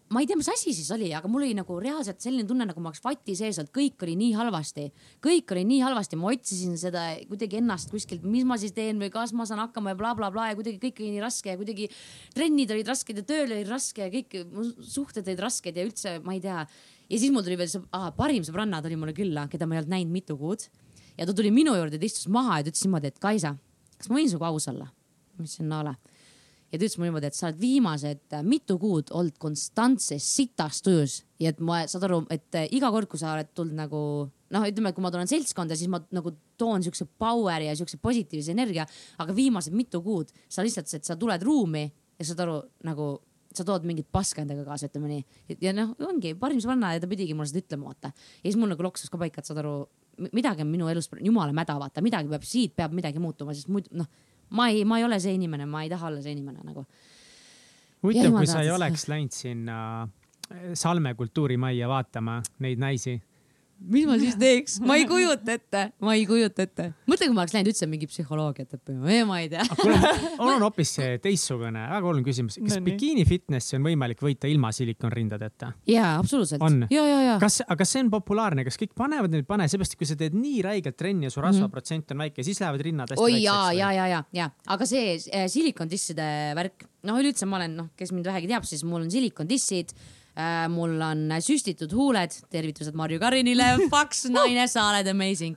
ma 0.09 0.21
ei 0.21 0.25
tea, 0.25 0.37
mis 0.39 0.47
asi 0.49 0.73
siis 0.73 0.87
oli, 0.95 1.11
aga 1.13 1.29
mul 1.29 1.43
oli 1.45 1.55
nagu 1.57 1.75
reaalselt 1.81 2.23
selline 2.23 2.47
tunne, 2.49 2.65
nagu 2.67 2.81
ma 2.81 2.89
oleks 2.89 3.03
vati 3.05 3.35
sees 3.37 3.59
olnud, 3.61 3.71
kõik 3.75 4.01
oli 4.07 4.15
nii 4.17 4.31
halvasti, 4.35 4.85
kõik 5.23 5.53
oli 5.53 5.63
nii 5.69 5.83
halvasti, 5.85 6.17
ma 6.17 6.31
otsisin 6.31 6.73
seda 6.81 7.03
kuidagi 7.29 7.59
ennast 7.61 7.93
kuskilt, 7.93 8.25
mis 8.27 8.47
ma 8.49 8.57
siis 8.61 8.73
teen 8.75 8.99
või 9.01 9.11
kas 9.13 9.33
ma 9.37 9.45
saan 9.47 9.61
hakkama 9.61 9.93
ja 9.93 9.99
blablabla 9.99 10.31
bla, 10.33 10.47
bla, 10.47 10.47
ja 10.51 10.57
kuidagi 10.57 10.81
kõik 10.81 11.03
oli 11.03 11.11
nii 11.13 11.21
raske 11.23 11.53
ja 11.53 11.59
kuidagi 11.61 11.87
trennid 12.33 12.73
olid 12.73 12.89
rasked 12.89 13.21
ja 13.21 13.25
tööl 13.29 13.45
oli 13.45 13.67
raske 13.69 14.07
ja 14.07 14.09
kõik 14.13 14.39
suhted 14.89 15.29
olid 15.29 15.45
rasked 15.45 15.77
ja 15.77 15.85
üldse 15.85 16.17
ma 16.25 16.33
ei 16.35 16.41
tea. 16.43 16.65
ja 16.65 17.21
siis 17.21 17.33
mul 17.33 17.45
tuli 17.45 17.59
veel 17.61 17.69
see 17.69 17.85
ah, 17.93 18.09
parim 18.17 18.43
sõbranna 18.47 18.81
tuli 18.81 18.97
mulle 18.97 19.13
külla, 19.13 19.45
keda 19.51 19.69
ma 19.69 19.77
ei 19.77 19.83
olnud 19.83 19.93
näinud 19.93 20.17
mitu 20.17 20.39
kuud 20.39 20.65
ja 21.13 21.29
ta 21.29 21.33
tuli 21.33 21.53
minu 21.53 21.77
juurde, 21.77 22.01
ta 22.01 22.09
istus 22.09 22.27
maha 22.31 22.59
ja 22.59 22.65
ta 22.65 22.73
ütles 22.73 22.87
niimoodi, 22.87 23.13
et 23.13 23.21
Kaisa, 23.21 23.53
kas 23.99 24.09
ma 24.09 24.17
võin 24.17 24.33
sinuga 24.33 24.49
aus 24.49 24.65
olla? 24.73 24.89
ma 25.35 25.43
ütlesin 25.43 25.69
no 25.69 25.83
ole. 25.83 25.95
Ja 26.71 26.77
ta 26.77 26.81
ütles 26.81 26.97
mulle 26.97 27.11
niimoodi, 27.11 27.29
et 27.29 27.37
sa 27.37 27.49
oled 27.49 27.59
viimased 27.61 28.37
äh, 28.37 28.45
mitu 28.45 28.77
kuud 28.81 29.11
olnud 29.15 29.37
konstantses 29.41 30.25
sitas 30.37 30.81
tujus 30.85 31.19
ja 31.41 31.51
et 31.53 31.61
ma, 31.63 31.83
saad 31.89 32.07
aru, 32.07 32.23
et 32.33 32.57
äh, 32.57 32.67
iga 32.75 32.91
kord, 32.93 33.09
kui 33.11 33.21
sa 33.21 33.35
oled 33.35 33.51
tulnud 33.55 33.77
nagu 33.77 34.01
noh, 34.55 34.65
ütleme, 34.69 34.93
kui 34.95 35.03
ma 35.03 35.11
tulen 35.13 35.29
seltskonda, 35.29 35.77
siis 35.77 35.91
ma 35.91 35.99
nagu 36.15 36.33
toon 36.59 36.83
siukse 36.85 37.07
power'i 37.19 37.69
ja 37.69 37.77
siukse 37.77 37.99
positiivse 38.01 38.53
energia, 38.55 38.85
aga 39.21 39.35
viimased 39.35 39.75
mitu 39.75 40.01
kuud 40.05 40.33
sa 40.47 40.65
lihtsalt, 40.65 40.91
sa 41.03 41.17
tuled 41.19 41.43
ruumi 41.45 41.85
ja 41.85 42.27
saad 42.27 42.45
aru 42.45 42.59
nagu 42.87 43.15
sa 43.55 43.63
tood 43.67 43.85
mingit 43.87 44.07
paska 44.11 44.43
endaga 44.43 44.65
kaasa, 44.67 44.89
ütleme 44.89 45.09
nii. 45.11 45.57
ja 45.63 45.71
noh, 45.75 45.93
ongi 46.09 46.33
parim 46.39 46.59
sõbranna 46.63 46.95
ja 46.95 47.03
ta 47.03 47.09
pidigi 47.11 47.35
mulle 47.37 47.47
seda 47.51 47.63
ütlema, 47.63 47.91
vaata. 47.91 48.11
ja 48.11 48.49
siis 48.49 48.59
mul 48.59 48.71
nagu 48.73 48.83
loksus 48.83 49.11
ka 49.11 49.19
paika, 49.21 49.41
et 49.41 49.49
saad 49.49 49.61
aru, 49.63 49.75
midagi 50.35 50.65
on 50.65 50.71
minu 50.71 50.89
elus 50.91 51.09
jumala 51.21 51.55
mäda, 51.55 51.77
vaata, 51.79 52.03
midagi 52.03 52.31
peab, 52.31 52.47
siit 52.47 52.75
peab 52.75 52.95
midagi 52.95 53.21
muutuma, 53.23 53.55
sest 53.55 53.71
muidu 53.71 53.95
noh, 54.01 54.09
ma 54.56 54.69
ei, 54.72 54.84
ma 54.88 54.99
ei 54.99 55.07
ole 55.07 55.19
see 55.19 55.36
inimene, 55.38 55.68
ma 55.69 55.84
ei 55.84 55.91
taha 55.91 56.10
olla 56.10 56.22
see 56.23 56.36
inimene 56.36 56.64
nagu. 56.64 56.86
huvitav, 58.06 58.32
kui 58.36 58.49
sa 58.49 58.61
ei 58.64 58.72
oleks 58.72 59.07
läinud 59.11 59.34
sinna 59.36 59.77
Salme 60.77 61.15
kultuurimajja 61.18 61.88
vaatama 61.90 62.36
neid 62.61 62.82
naisi, 62.82 63.15
mis 63.80 64.06
ma 64.07 64.15
siis 64.19 64.35
teeks, 64.39 64.77
ma 64.85 64.95
ei 64.99 65.06
kujuta 65.10 65.56
ette, 65.56 65.81
ma 66.03 66.15
ei 66.15 66.26
kujuta 66.27 66.65
ette. 66.65 66.88
mõtle, 67.10 67.27
kui 67.27 67.35
ma 67.35 67.43
oleks 67.43 67.56
läinud 67.56 67.69
üldse 67.72 67.88
mingi 67.89 68.10
psühholoogiat 68.10 68.77
õppima, 68.77 69.18
ma 69.30 69.39
ei 69.43 69.49
tea. 69.52 69.65
kuule, 69.80 69.99
mul 70.39 70.53
on 70.56 70.65
hoopis 70.68 70.95
see 70.97 71.19
teistsugune, 71.23 71.85
väga 71.91 72.10
oluline 72.10 72.27
küsimus. 72.27 72.57
kas 72.61 72.76
No 72.76 72.85
bikiini 72.85 73.26
fitnessi 73.27 73.77
on 73.77 73.85
võimalik 73.88 74.23
võita 74.26 74.49
ilma 74.52 74.72
silikonrindadeta? 74.76 75.72
jaa, 75.91 76.15
absoluutselt 76.19 76.64
On.. 76.65 76.88
ja, 76.91 77.06
ja, 77.10 77.22
ja. 77.30 77.38
kas, 77.41 77.61
aga 77.65 77.80
kas 77.84 77.95
see 77.95 78.03
on 78.06 78.11
populaarne, 78.14 78.65
kas 78.68 78.80
kõik 78.81 78.95
panevad 78.97 79.34
neid, 79.34 79.45
ei 79.45 79.49
pane, 79.49 79.69
seepärast 79.72 79.95
et 79.95 80.02
kui 80.02 80.10
sa 80.10 80.19
teed 80.19 80.35
nii 80.39 80.65
räigelt 80.65 80.97
trenni 80.99 81.30
ja 81.30 81.34
su 81.34 81.43
rasvaprotsent 81.43 82.15
on 82.15 82.26
väike, 82.26 82.45
siis 82.47 82.61
lähevad 82.64 82.85
rinnad 82.89 83.14
hästi 83.14 83.26
oi 83.26 83.39
jaa, 83.43 83.69
väikseks 83.69 83.80
ja, 83.80 83.93
ja, 83.99 84.10
ja, 84.11 84.22
ja, 84.39 84.49
aga 84.76 84.89
see 84.89 85.15
äh, 85.15 85.47
silikondisside 85.52 86.27
värk, 86.57 86.88
noh, 87.06 87.19
üleüldse 87.22 87.47
ma 87.49 87.60
olen, 87.61 87.80
noh, 87.84 87.89
kes 87.99 88.14
mind 88.15 88.30
vähegi 88.31 88.52
teab, 88.52 88.68
siis 88.68 88.85
mul 88.88 89.03
on 89.03 89.11
silikondissid. 89.14 89.95
Mul 90.71 90.99
on 90.99 91.25
süstitud 91.39 91.93
huuled, 91.95 92.33
tervitused 92.51 92.95
Marju 92.97 93.21
Karinile, 93.21 93.69
paks 93.93 94.25
naine, 94.33 94.65
sa 94.71 94.89
oled 94.91 95.07
amazing. 95.11 95.55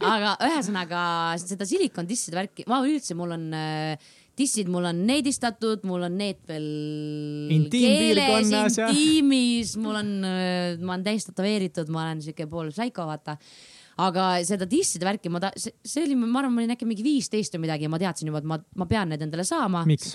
aga 0.00 0.34
ühesõnaga 0.48 1.02
seda 1.40 1.64
silikondisside 1.68 2.36
värki, 2.36 2.66
ma 2.68 2.82
üldse, 2.84 3.16
mul 3.16 3.32
on 3.38 3.46
äh, 3.56 4.10
dissid, 4.40 4.70
mul 4.72 4.86
on 4.90 5.02
needistatud, 5.08 5.82
mul 5.88 6.06
on 6.06 6.16
need 6.20 6.40
veel 6.48 6.68
ja- 8.84 8.86
intiimis, 8.88 9.74
mul 9.80 9.98
on, 10.00 10.12
ma 10.22 10.94
olen 10.94 11.04
täis 11.06 11.28
tätoveeritud, 11.28 11.90
ma 11.92 12.06
olen 12.06 12.22
siuke 12.24 12.46
pool 12.50 12.70
psycho, 12.74 13.06
vaata. 13.08 13.36
aga 14.00 14.30
seda 14.48 14.68
disside 14.68 15.04
värki 15.04 15.32
ma 15.32 15.42
ta-, 15.42 15.52
see, 15.60 16.04
oli, 16.04 16.16
ma 16.16 16.30
arvan, 16.40 16.54
ma 16.54 16.62
olin 16.62 16.72
äkki 16.76 16.88
mingi 16.88 17.04
viisteist 17.04 17.56
või 17.56 17.66
midagi 17.66 17.88
ja 17.88 17.92
ma 17.92 18.00
teadsin 18.00 18.30
juba, 18.30 18.40
et 18.40 18.48
ma, 18.48 18.60
ma 18.80 18.88
pean 18.88 19.10
need 19.12 19.24
endale 19.26 19.44
saama, 19.48 19.84
miks? 19.88 20.14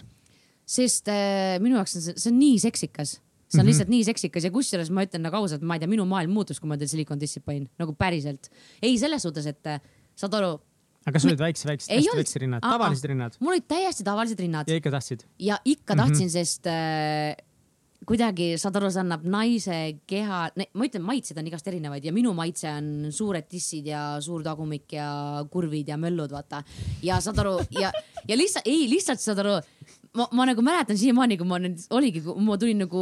sest 0.65 1.11
äh, 1.13 1.59
minu 1.61 1.77
jaoks 1.77 1.99
on 1.99 2.05
see, 2.07 2.15
see 2.17 2.31
on 2.33 2.39
nii 2.41 2.57
seksikas. 2.63 3.19
See 3.55 3.61
on 3.61 3.65
mm. 3.65 3.65
-hmm. 3.65 3.71
lihtsalt 3.71 3.91
nii 3.95 4.03
seksikas 4.11 4.47
ja 4.47 4.51
kusjuures 4.51 4.91
ma 4.91 5.05
ütlen 5.07 5.23
nagu 5.25 5.39
ausalt, 5.39 5.63
ma 5.63 5.77
ei 5.77 5.83
tea, 5.83 5.91
minu 5.91 6.05
maailm 6.09 6.35
muutus, 6.35 6.59
kui 6.59 6.69
ma 6.69 6.75
endale 6.77 6.91
silikondissid 6.91 7.45
panin, 7.45 7.69
nagu 7.79 7.95
päriselt. 7.97 8.51
ei 8.81 8.97
selles 8.99 9.23
suhtes, 9.25 9.47
et 9.47 9.71
äh, 9.71 9.81
saad 10.15 10.37
aru, 10.41 10.53
aga 11.05 11.19
sul 11.19 11.33
olid 11.33 11.41
väikse, 11.47 11.67
väikse, 11.69 11.91
hästi 11.93 12.17
väiksed 12.17 12.41
rinnad, 12.45 12.61
tavalised 12.65 13.09
rinnad 13.11 13.35
mul 13.39 13.55
olid 13.55 13.67
täiesti 13.67 14.03
tavalised 14.03 14.39
rinnad 14.39 14.69
ja 14.69 14.79
ikka 14.81 14.91
tahtsid? 14.91 15.27
ja 15.39 15.59
ikka 15.65 15.93
Mhm. 15.95 16.01
tahtsin 16.01 16.27
mm, 16.27 16.29
-hmm. 16.29 16.45
sest 16.45 16.67
äh, 16.67 17.35
kuidagi 18.05 18.53
saad 18.61 18.75
aru, 18.77 18.89
see 18.93 19.01
annab 19.01 19.23
naise 19.25 19.77
keha, 20.09 20.41
ma 20.55 20.87
ütlen, 20.87 21.03
maitsed 21.05 21.37
on 21.41 21.47
igast 21.49 21.67
erinevaid 21.69 22.05
ja 22.05 22.13
minu 22.15 22.33
maitse 22.37 22.69
on 22.69 23.09
suured 23.13 23.47
tissid 23.49 23.87
ja 23.89 24.17
suur 24.21 24.43
tagumik 24.45 24.93
ja 24.93 25.07
kurvid 25.51 25.89
ja 25.89 25.97
möllud, 25.97 26.33
vaata. 26.35 26.63
ja 27.05 27.19
saad 27.23 27.41
aru 27.41 27.57
ja, 27.79 27.91
ja 28.27 28.37
lihtsalt, 28.37 28.67
ei 28.69 28.85
lihtsalt 28.91 29.23
saad 29.23 29.41
aru, 29.45 29.55
ma, 30.17 30.27
ma 30.35 30.47
nagu 30.49 30.63
mäletan 30.65 30.99
siiamaani, 30.99 31.37
kui 31.39 31.47
ma 31.49 31.59
nüüd 31.61 31.85
oligi, 31.95 32.21
ma 32.23 32.57
tulin 32.61 32.83
nagu 32.85 33.01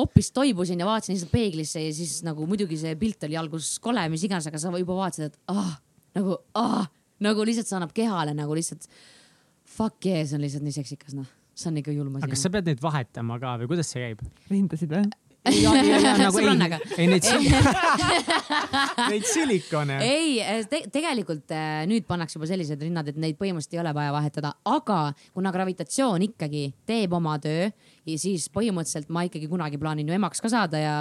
hoopis 0.00 0.30
toibusin 0.36 0.80
ja 0.80 0.88
vaatasin 0.88 1.16
lihtsalt 1.16 1.32
peeglisse 1.34 1.82
ja 1.84 1.92
siis 1.96 2.20
nagu 2.26 2.46
muidugi 2.50 2.78
see 2.80 2.94
pilt 3.00 3.26
oli 3.28 3.38
alguses 3.40 3.78
kole, 3.84 4.04
mis 4.12 4.24
iganes, 4.26 4.48
aga 4.50 4.60
sa 4.60 4.72
juba 4.74 4.98
vaatasid, 4.98 5.32
et 5.32 5.54
ah 5.54 5.74
nagu 6.18 6.38
ah 6.58 6.84
nagu 7.24 7.46
lihtsalt 7.46 7.70
see 7.70 7.78
annab 7.78 7.94
kehale 7.96 8.34
nagu 8.36 8.56
lihtsalt 8.56 8.88
fuck 9.76 10.06
yeah, 10.06 10.24
see 10.26 10.38
on 10.38 10.44
lihtsalt 10.44 10.66
nii 10.66 10.76
seksikas, 10.76 11.16
noh, 11.18 11.28
see 11.54 11.70
on 11.70 11.80
ikka 11.82 11.94
julm 11.94 12.18
aga 12.18 12.28
kas 12.28 12.38
asi. 12.38 12.48
sa 12.48 12.54
pead 12.56 12.70
neid 12.70 12.82
vahetama 12.82 13.38
ka 13.42 13.56
või 13.62 13.70
kuidas 13.74 13.92
see 13.94 14.02
käib? 14.02 14.24
rindasid 14.50 14.92
või? 14.94 15.06
Nagu 15.44 16.38
Sõbrannaga. 16.38 16.78
ei 16.96 17.08
neid, 17.08 17.26
neid 19.12 19.26
silikone. 19.28 19.98
ei 20.00 20.38
te,, 20.70 20.80
tegelikult 20.92 21.52
äh, 21.52 21.82
nüüd 21.90 22.06
pannakse 22.08 22.38
juba 22.38 22.48
sellised 22.48 22.80
rinnad, 22.80 23.10
et 23.12 23.18
neid 23.20 23.36
põhimõtteliselt 23.40 23.76
ei 23.76 23.82
ole 23.82 23.92
vaja 23.96 24.14
vahetada, 24.14 24.54
aga 24.64 25.00
kuna 25.36 25.52
gravitatsioon 25.52 26.24
ikkagi 26.30 26.64
teeb 26.88 27.12
oma 27.18 27.36
töö 27.44 27.68
ja 27.68 28.16
siis 28.20 28.48
põhimõtteliselt 28.54 29.12
ma 29.12 29.26
ikkagi 29.28 29.50
kunagi 29.50 29.80
plaanin 29.80 30.08
ju 30.08 30.16
emaks 30.16 30.40
ka 30.44 30.48
saada 30.52 30.80
ja 30.80 30.96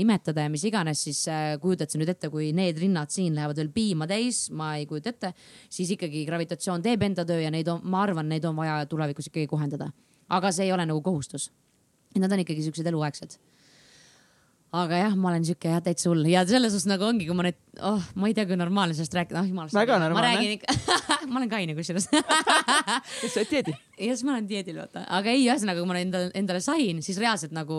imetada 0.00 0.44
ja 0.44 0.52
mis 0.52 0.66
iganes, 0.68 1.06
siis 1.08 1.24
äh, 1.32 1.56
kujutad 1.62 1.92
sa 1.92 2.00
nüüd 2.00 2.12
ette, 2.12 2.28
kui 2.32 2.52
need 2.56 2.76
rinnad 2.82 3.12
siin 3.14 3.36
lähevad 3.38 3.56
veel 3.62 3.72
piima 3.72 4.08
täis, 4.10 4.46
ma 4.52 4.74
ei 4.76 4.84
kujuta 4.90 5.14
ette, 5.14 5.32
siis 5.72 5.96
ikkagi 5.96 6.26
gravitatsioon 6.28 6.84
teeb 6.84 7.08
enda 7.08 7.24
töö 7.28 7.40
ja 7.46 7.52
neid 7.54 7.72
on, 7.72 7.80
ma 7.88 8.04
arvan, 8.04 8.28
neid 8.28 8.44
on 8.44 8.60
vaja 8.60 8.82
tulevikus 8.90 9.32
ikkagi 9.32 9.48
kohendada. 9.48 9.88
aga 10.28 10.50
see 10.52 10.66
ei 10.66 10.72
ole 10.74 10.84
nagu 10.84 11.00
kohustus. 11.00 11.52
Nad 12.16 12.32
on 12.32 12.40
ikkagi 12.42 12.64
siuksed 12.64 12.86
eluaegsed 12.88 13.36
aga 14.82 14.98
jah, 15.00 15.14
ma 15.18 15.30
olen 15.30 15.44
siuke 15.46 15.70
jah 15.70 15.82
täitsa 15.84 16.10
hull 16.10 16.26
ja 16.30 16.42
selles 16.48 16.74
suhtes 16.74 16.88
nagu 16.90 17.06
ongi, 17.06 17.26
kui 17.28 17.36
ma 17.38 17.46
nüüd, 17.46 17.58
oh, 17.86 18.04
ma 18.18 18.30
ei 18.30 18.34
tea, 18.36 18.46
kui 18.48 18.58
normaalne 18.58 18.96
sellest 18.96 19.14
rääkida, 19.16 19.40
oh 19.40 19.48
jumalast. 19.48 19.76
Väga 19.76 19.98
ma 19.98 20.08
normaalne. 20.08 20.32
räägin 20.34 20.54
ikka, 20.56 20.96
ma 21.32 21.40
olen 21.40 21.52
kaine 21.52 21.76
kusjuures 21.78 22.08
kas 22.10 23.30
sa 23.32 23.42
oled 23.42 23.52
dieedil? 23.52 23.76
ja 23.96 24.10
siis 24.12 24.24
ma 24.26 24.34
olen 24.34 24.48
dieedil 24.50 24.80
vaata, 24.80 25.04
aga 25.18 25.32
ei, 25.32 25.44
ühesõnaga, 25.46 25.82
kui 25.82 25.90
ma 25.90 26.00
endale, 26.00 26.32
endale 26.38 26.62
sain, 26.64 27.02
siis 27.04 27.20
reaalselt 27.22 27.54
nagu 27.56 27.78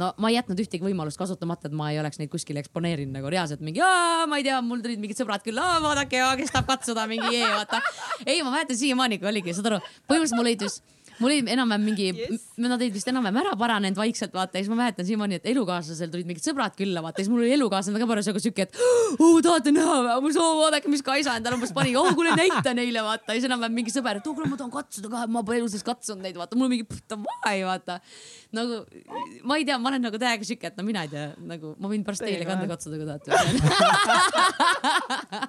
no 0.00 0.10
ma 0.18 0.32
ei 0.32 0.38
jätnud 0.38 0.64
ühtegi 0.64 0.86
võimalust 0.86 1.20
kasutamata, 1.20 1.70
et 1.70 1.76
ma 1.76 1.90
ei 1.92 2.00
oleks 2.02 2.18
neid 2.22 2.32
kuskile 2.32 2.62
eksponeerinud 2.64 3.14
nagu 3.18 3.30
reaalselt 3.32 3.62
mingi, 3.64 3.84
ma 4.30 4.40
ei 4.40 4.46
tea, 4.46 4.58
mul 4.64 4.82
tulid 4.84 5.02
mingid 5.02 5.20
sõbrad 5.20 5.44
küll, 5.44 5.60
vaadake, 5.60 6.22
kes 6.40 6.54
tahab 6.54 6.72
katsuda 6.72 7.06
mingi 7.10 7.44
vaata. 7.44 7.82
ei, 8.26 8.42
ma 8.42 8.54
mäletan 8.54 8.80
siiamaani, 8.80 9.20
kui 9.22 9.30
oligi, 9.30 9.54
saad 9.54 9.72
aru, 9.72 9.82
põhimõtteliselt 10.08 10.40
mul 10.40 10.48
olid 10.48 10.66
just 10.68 10.82
mul 11.18 11.30
oli 11.30 11.38
enam-vähem 11.54 11.84
mingi 11.86 12.06
yes., 12.10 12.44
nad 12.60 12.76
olid 12.76 12.94
vist 12.94 13.08
enam-vähem 13.10 13.38
ära 13.42 13.52
paranenud 13.58 13.98
vaikselt, 13.98 14.32
vaata 14.34 14.58
ja 14.58 14.64
siis 14.64 14.72
ma 14.72 14.78
mäletan 14.82 15.06
siiamaani, 15.08 15.38
et 15.40 15.46
elukaaslasel 15.52 16.10
tulid 16.12 16.28
mingid 16.28 16.44
sõbrad 16.46 16.74
külla, 16.78 17.02
vaata 17.04 17.20
ja 17.20 17.24
siis 17.26 17.32
mul 17.32 17.42
oli 17.44 17.52
elukaaslane 17.56 18.02
ka 18.02 18.08
parasjagu 18.10 18.42
siuke, 18.42 18.66
et 18.66 18.72
oo 19.18 19.38
tahate 19.44 19.70
näha, 19.74 20.18
ma 20.24 20.32
soo, 20.34 20.50
vaadake, 20.60 20.90
mis 20.92 21.04
Kaisa 21.06 21.36
endale 21.38 21.58
umbes 21.58 21.72
pani, 21.76 21.94
oo 22.00 22.14
kuule 22.16 22.34
näita 22.38 22.74
neile 22.76 23.04
vaata 23.06 23.32
ja 23.32 23.38
siis 23.40 23.48
enam-vähem 23.50 23.74
mingi 23.80 23.94
sõber, 23.94 24.20
et 24.20 24.26
oo 24.30 24.34
kuule 24.36 24.50
ma 24.50 24.56
tahan 24.60 24.72
katsuda 24.74 25.08
ka, 25.12 25.24
ma 25.30 25.44
pole 25.46 25.56
elu 25.62 25.68
sees 25.72 25.84
katsunud 25.86 26.22
neid, 26.24 26.36
vaata 26.40 26.58
mul 26.58 26.70
mingi 26.72 26.86
davai 27.10 27.58
vaata. 27.66 28.00
nagu 28.54 28.72
ma 29.44 29.58
ei 29.58 29.64
tea, 29.68 29.78
ma 29.78 29.92
olen 29.92 30.02
nagu 30.08 30.18
täiega 30.20 30.44
siuke, 30.46 30.66
et 30.70 30.76
no 30.78 30.86
mina 30.86 31.00
ei 31.06 31.12
tea, 31.12 31.26
nagu 31.50 31.74
ma 31.78 31.86
võin 31.92 32.06
pärast 32.06 32.24
teile 32.26 32.44
ka 32.46 32.52
anda 32.58 32.70
katsuda, 32.74 32.94
kui 33.00 33.06
tahate. 33.10 33.30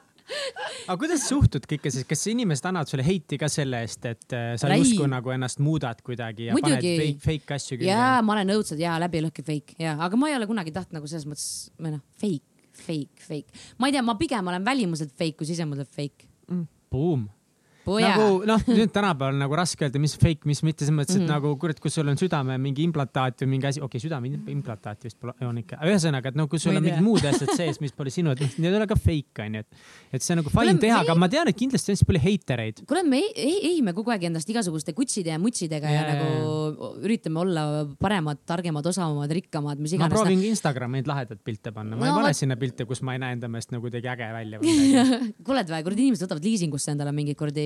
aga 0.88 0.98
kuidas 1.02 1.24
sa 1.24 1.36
suhtud 1.36 1.68
kõike 1.70 1.92
siis, 1.94 2.08
kas 2.10 2.26
inimesed 2.32 2.66
annavad 2.70 2.90
sulle 2.90 3.06
heiti 3.06 3.40
ka 3.42 3.50
selle 3.52 3.84
eest, 3.86 4.08
et 4.10 4.36
äh, 4.36 4.48
sa 4.62 4.72
Ei. 4.74 4.82
justkui 4.82 5.08
nagu 5.12 5.34
ennast 5.36 5.62
muudad 5.64 6.02
kuidagi 6.06 6.50
ja 6.50 6.58
Muidugi. 6.58 6.74
paned 6.76 7.04
fake, 7.04 7.24
fake 7.26 7.58
asju 7.60 7.78
külge? 7.78 7.92
jaa, 7.92 8.20
ma 8.26 8.38
olen 8.38 8.56
õudselt 8.58 8.82
ja 8.82 8.98
läbi 9.02 9.22
lõhki 9.26 9.46
fake 9.46 9.80
ja, 9.82 9.96
aga 10.08 10.20
ma 10.20 10.32
ei 10.32 10.38
ole 10.40 10.50
kunagi 10.50 10.74
tahtnud 10.76 11.00
nagu 11.00 11.12
selles 11.12 11.28
mõttes, 11.30 11.50
või 11.80 11.96
noh, 11.98 12.04
fake, 12.22 12.70
fake, 12.86 13.26
fake. 13.28 13.66
ma 13.78 13.92
ei 13.92 13.98
tea, 13.98 14.06
ma 14.06 14.18
pigem 14.20 14.54
olen 14.54 14.66
välimuselt 14.66 15.14
fake 15.14 15.38
kui 15.42 15.50
sisemuselt 15.50 15.92
fake. 15.94 16.30
Boom. 16.92 17.28
Nagu 17.86 18.46
noh, 18.50 18.60
nüüd 18.68 18.92
tänapäeval 18.92 19.38
nagu 19.38 19.56
raske 19.56 19.86
öelda, 19.86 20.00
mis 20.02 20.16
fake, 20.18 20.46
mis 20.50 20.62
mitte, 20.66 20.86
selles 20.86 20.98
mõttes, 20.98 21.16
et 21.16 21.22
Mhm. 21.22 21.30
nagu 21.30 21.52
kurat, 21.62 21.80
kui 21.80 21.92
sul 21.92 22.08
on 22.10 22.18
südame 22.18 22.58
mingi 22.60 22.84
implantaat 22.84 23.38
või 23.44 23.48
mingi 23.54 23.68
asi, 23.68 23.80
okei 23.82 23.98
okay,, 24.00 24.10
südame 24.10 24.32
implantaat 24.52 25.04
vist 25.04 25.20
pole, 25.20 25.34
on 25.42 25.58
ikka, 25.62 25.78
ühesõnaga, 25.86 26.28
et 26.28 26.36
no 26.36 26.48
kui 26.48 26.60
sul 26.60 26.74
Ma 26.74 26.80
on 26.80 26.84
mingid 26.84 27.02
muud 27.06 27.24
asjad 27.26 27.50
sees, 27.56 27.80
mis 27.82 27.92
pole 27.92 28.10
sinu, 28.10 28.32
et 28.32 28.40
need 28.58 28.72
ei 28.72 28.76
ole 28.80 28.88
ka 28.88 28.96
fake 28.96 29.40
onju, 29.46 29.60
et, 29.60 29.68
et 30.14 30.22
see 30.22 30.34
on 30.34 30.42
nagu 30.42 30.50
Kuule, 30.50 30.68
fine 30.72 30.80
teha, 30.82 30.98
me- 30.98 31.06
aga 31.10 31.16
ma 31.20 31.28
tean, 31.30 31.48
et 31.48 31.56
kindlasti 31.56 31.92
on 31.92 31.96
hästi 31.96 32.06
palju 32.10 32.22
heitereid. 32.26 32.86
kuule, 32.88 33.04
me 33.08 33.18
ei- 33.18 33.34
ei- 33.36 33.62
ehime 33.74 33.94
kogu 33.94 34.12
aeg 34.12 34.24
endast 34.24 34.50
igasuguste 34.50 34.94
kutside 34.94 35.30
ja 35.30 35.38
mutsidega 35.40 35.86
ja, 35.90 36.02
ja 36.02 36.16
nagu 36.16 36.98
üritame 37.06 37.38
olla 37.40 37.86
paremad, 38.00 38.40
targemad, 38.46 38.86
osavamad, 38.86 39.30
rikkamad, 39.30 39.78
mis 39.80 39.92
ma 39.94 39.98
iganes. 40.06 40.14
proovin 40.18 40.44
Instagrami 40.44 41.00
neid 41.02 41.08
lahedaid 41.08 41.40
pilte 41.44 41.72
panna, 41.72 41.96
ma 41.96 42.06
No 42.06 42.12
ei 42.12 42.16
pane 42.22 42.30
vot- 42.34 42.36
sinna 42.36 42.56
pilte, 42.56 42.86
kus 42.86 43.02
ma 43.02 43.14
ei 43.14 43.20
näe 43.20 43.34
enda 43.38 43.48
meelest 43.48 43.72
nagu 43.72 43.82
kuidagi 43.86 44.08
äge 44.08 44.32
välja 44.34 44.60
midagi. 44.62 45.34
kuuled 45.44 45.68
või, 45.70 45.84
kuradi 45.84 46.02
inimesed 46.08 46.28
võtavad 46.28 46.44
liisingusse 46.44 46.92
endale 46.92 47.12
mingeid 47.12 47.38
kuradi 47.38 47.66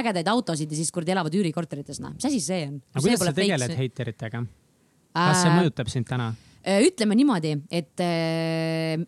ägedaid 0.00 0.28
autosid 0.32 0.70
ja 0.72 0.78
siis 0.78 0.92
kuradi 0.94 1.14
elavad 1.14 1.34
üürikorterites, 1.38 2.00
noh, 2.02 2.14
mis 2.16 2.28
asi 2.28 2.40
see 2.42 2.66
on? 2.68 2.78
aga 2.92 3.04
kuidas 3.06 3.26
sa 3.28 3.36
tegeled 3.36 3.76
heiteritega? 3.78 4.44
kas 5.12 5.42
see 5.42 5.50
Äh, 5.52 5.58
mõjutab 5.60 5.90
sind 5.92 6.08
täna? 6.08 6.32
ütleme 6.62 7.16
niimoodi, 7.18 7.56
et 7.74 8.00
äh, 8.04 9.02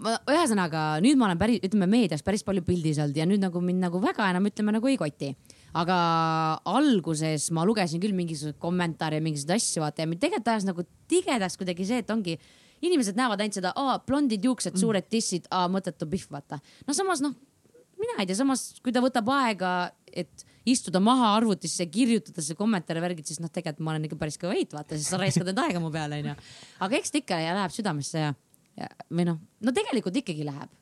ma 0.00 0.16
ühesõnaga 0.28 0.82
nüüd 1.04 1.18
ma 1.20 1.28
olen 1.28 1.40
päris, 1.40 1.60
ütleme 1.64 1.88
meedias 1.90 2.24
päris 2.24 2.44
palju 2.46 2.64
pildis 2.66 3.00
olnud 3.00 3.16
ja 3.16 3.26
nüüd 3.28 3.42
nagu 3.42 3.62
mind 3.64 3.84
nagu 3.86 4.00
väga 4.02 4.28
enam 4.32 4.48
ütleme 4.50 4.74
nagu 4.76 4.90
ei 4.90 4.98
koti. 5.00 5.34
aga 5.72 5.96
alguses 6.66 7.50
ma 7.54 7.64
lugesin 7.64 8.00
küll 8.02 8.14
mingisuguseid 8.16 8.58
kommentaare, 8.58 9.20
mingisuguseid 9.22 9.56
asju, 9.56 9.84
vaata 9.84 10.02
ja 10.02 10.10
mind 10.10 10.22
tegelikult 10.24 10.48
ajas 10.50 10.66
nagu 10.66 10.84
tigedaks 11.08 11.56
kuidagi 11.60 11.86
see, 11.86 12.00
et 12.02 12.10
ongi, 12.10 12.34
inimesed 12.82 13.16
näevad 13.18 13.40
ainult 13.44 13.60
seda, 13.60 13.72
blondid 14.06 14.44
juuksed, 14.44 14.74
suured 14.80 15.06
tissid, 15.06 15.46
mõttetu 15.70 16.08
pihv, 16.10 16.26
vaata. 16.34 16.58
no 16.88 16.96
samas 16.96 17.22
noh, 17.22 17.36
mina 18.00 18.18
ei 18.20 18.28
tea, 18.28 18.38
samas 18.38 18.64
kui 18.84 18.94
ta 18.94 19.02
võtab 19.04 19.28
aega, 19.34 19.72
et 20.08 20.44
istuda 20.68 21.00
maha 21.02 21.32
arvutisse, 21.38 21.86
kirjutada 21.92 22.42
see 22.44 22.58
kommentaare 22.58 23.02
värgid, 23.04 23.28
siis 23.28 23.40
noh, 23.42 23.50
tegelikult 23.52 23.84
ma 23.86 23.94
olen 23.94 24.08
ikka 24.08 24.18
päris 24.20 24.38
kõva 24.40 24.56
heit, 24.56 24.74
vaata, 24.76 24.98
siis 24.98 25.10
sa 25.12 25.20
raiskad 25.20 25.48
enda 25.52 25.66
aega 25.68 25.82
mu 25.82 25.92
peale, 25.94 26.20
onju. 26.20 26.36
aga 26.86 26.98
eks 26.98 27.14
ta 27.14 27.20
ikka 27.20 27.40
ja 27.40 27.56
läheb 27.56 27.74
südamesse 27.74 28.24
ja, 28.26 28.34
ja, 28.80 28.90
või 29.08 29.28
noh, 29.30 29.40
no 29.64 29.74
tegelikult 29.76 30.20
ikkagi 30.22 30.46
läheb. 30.48 30.72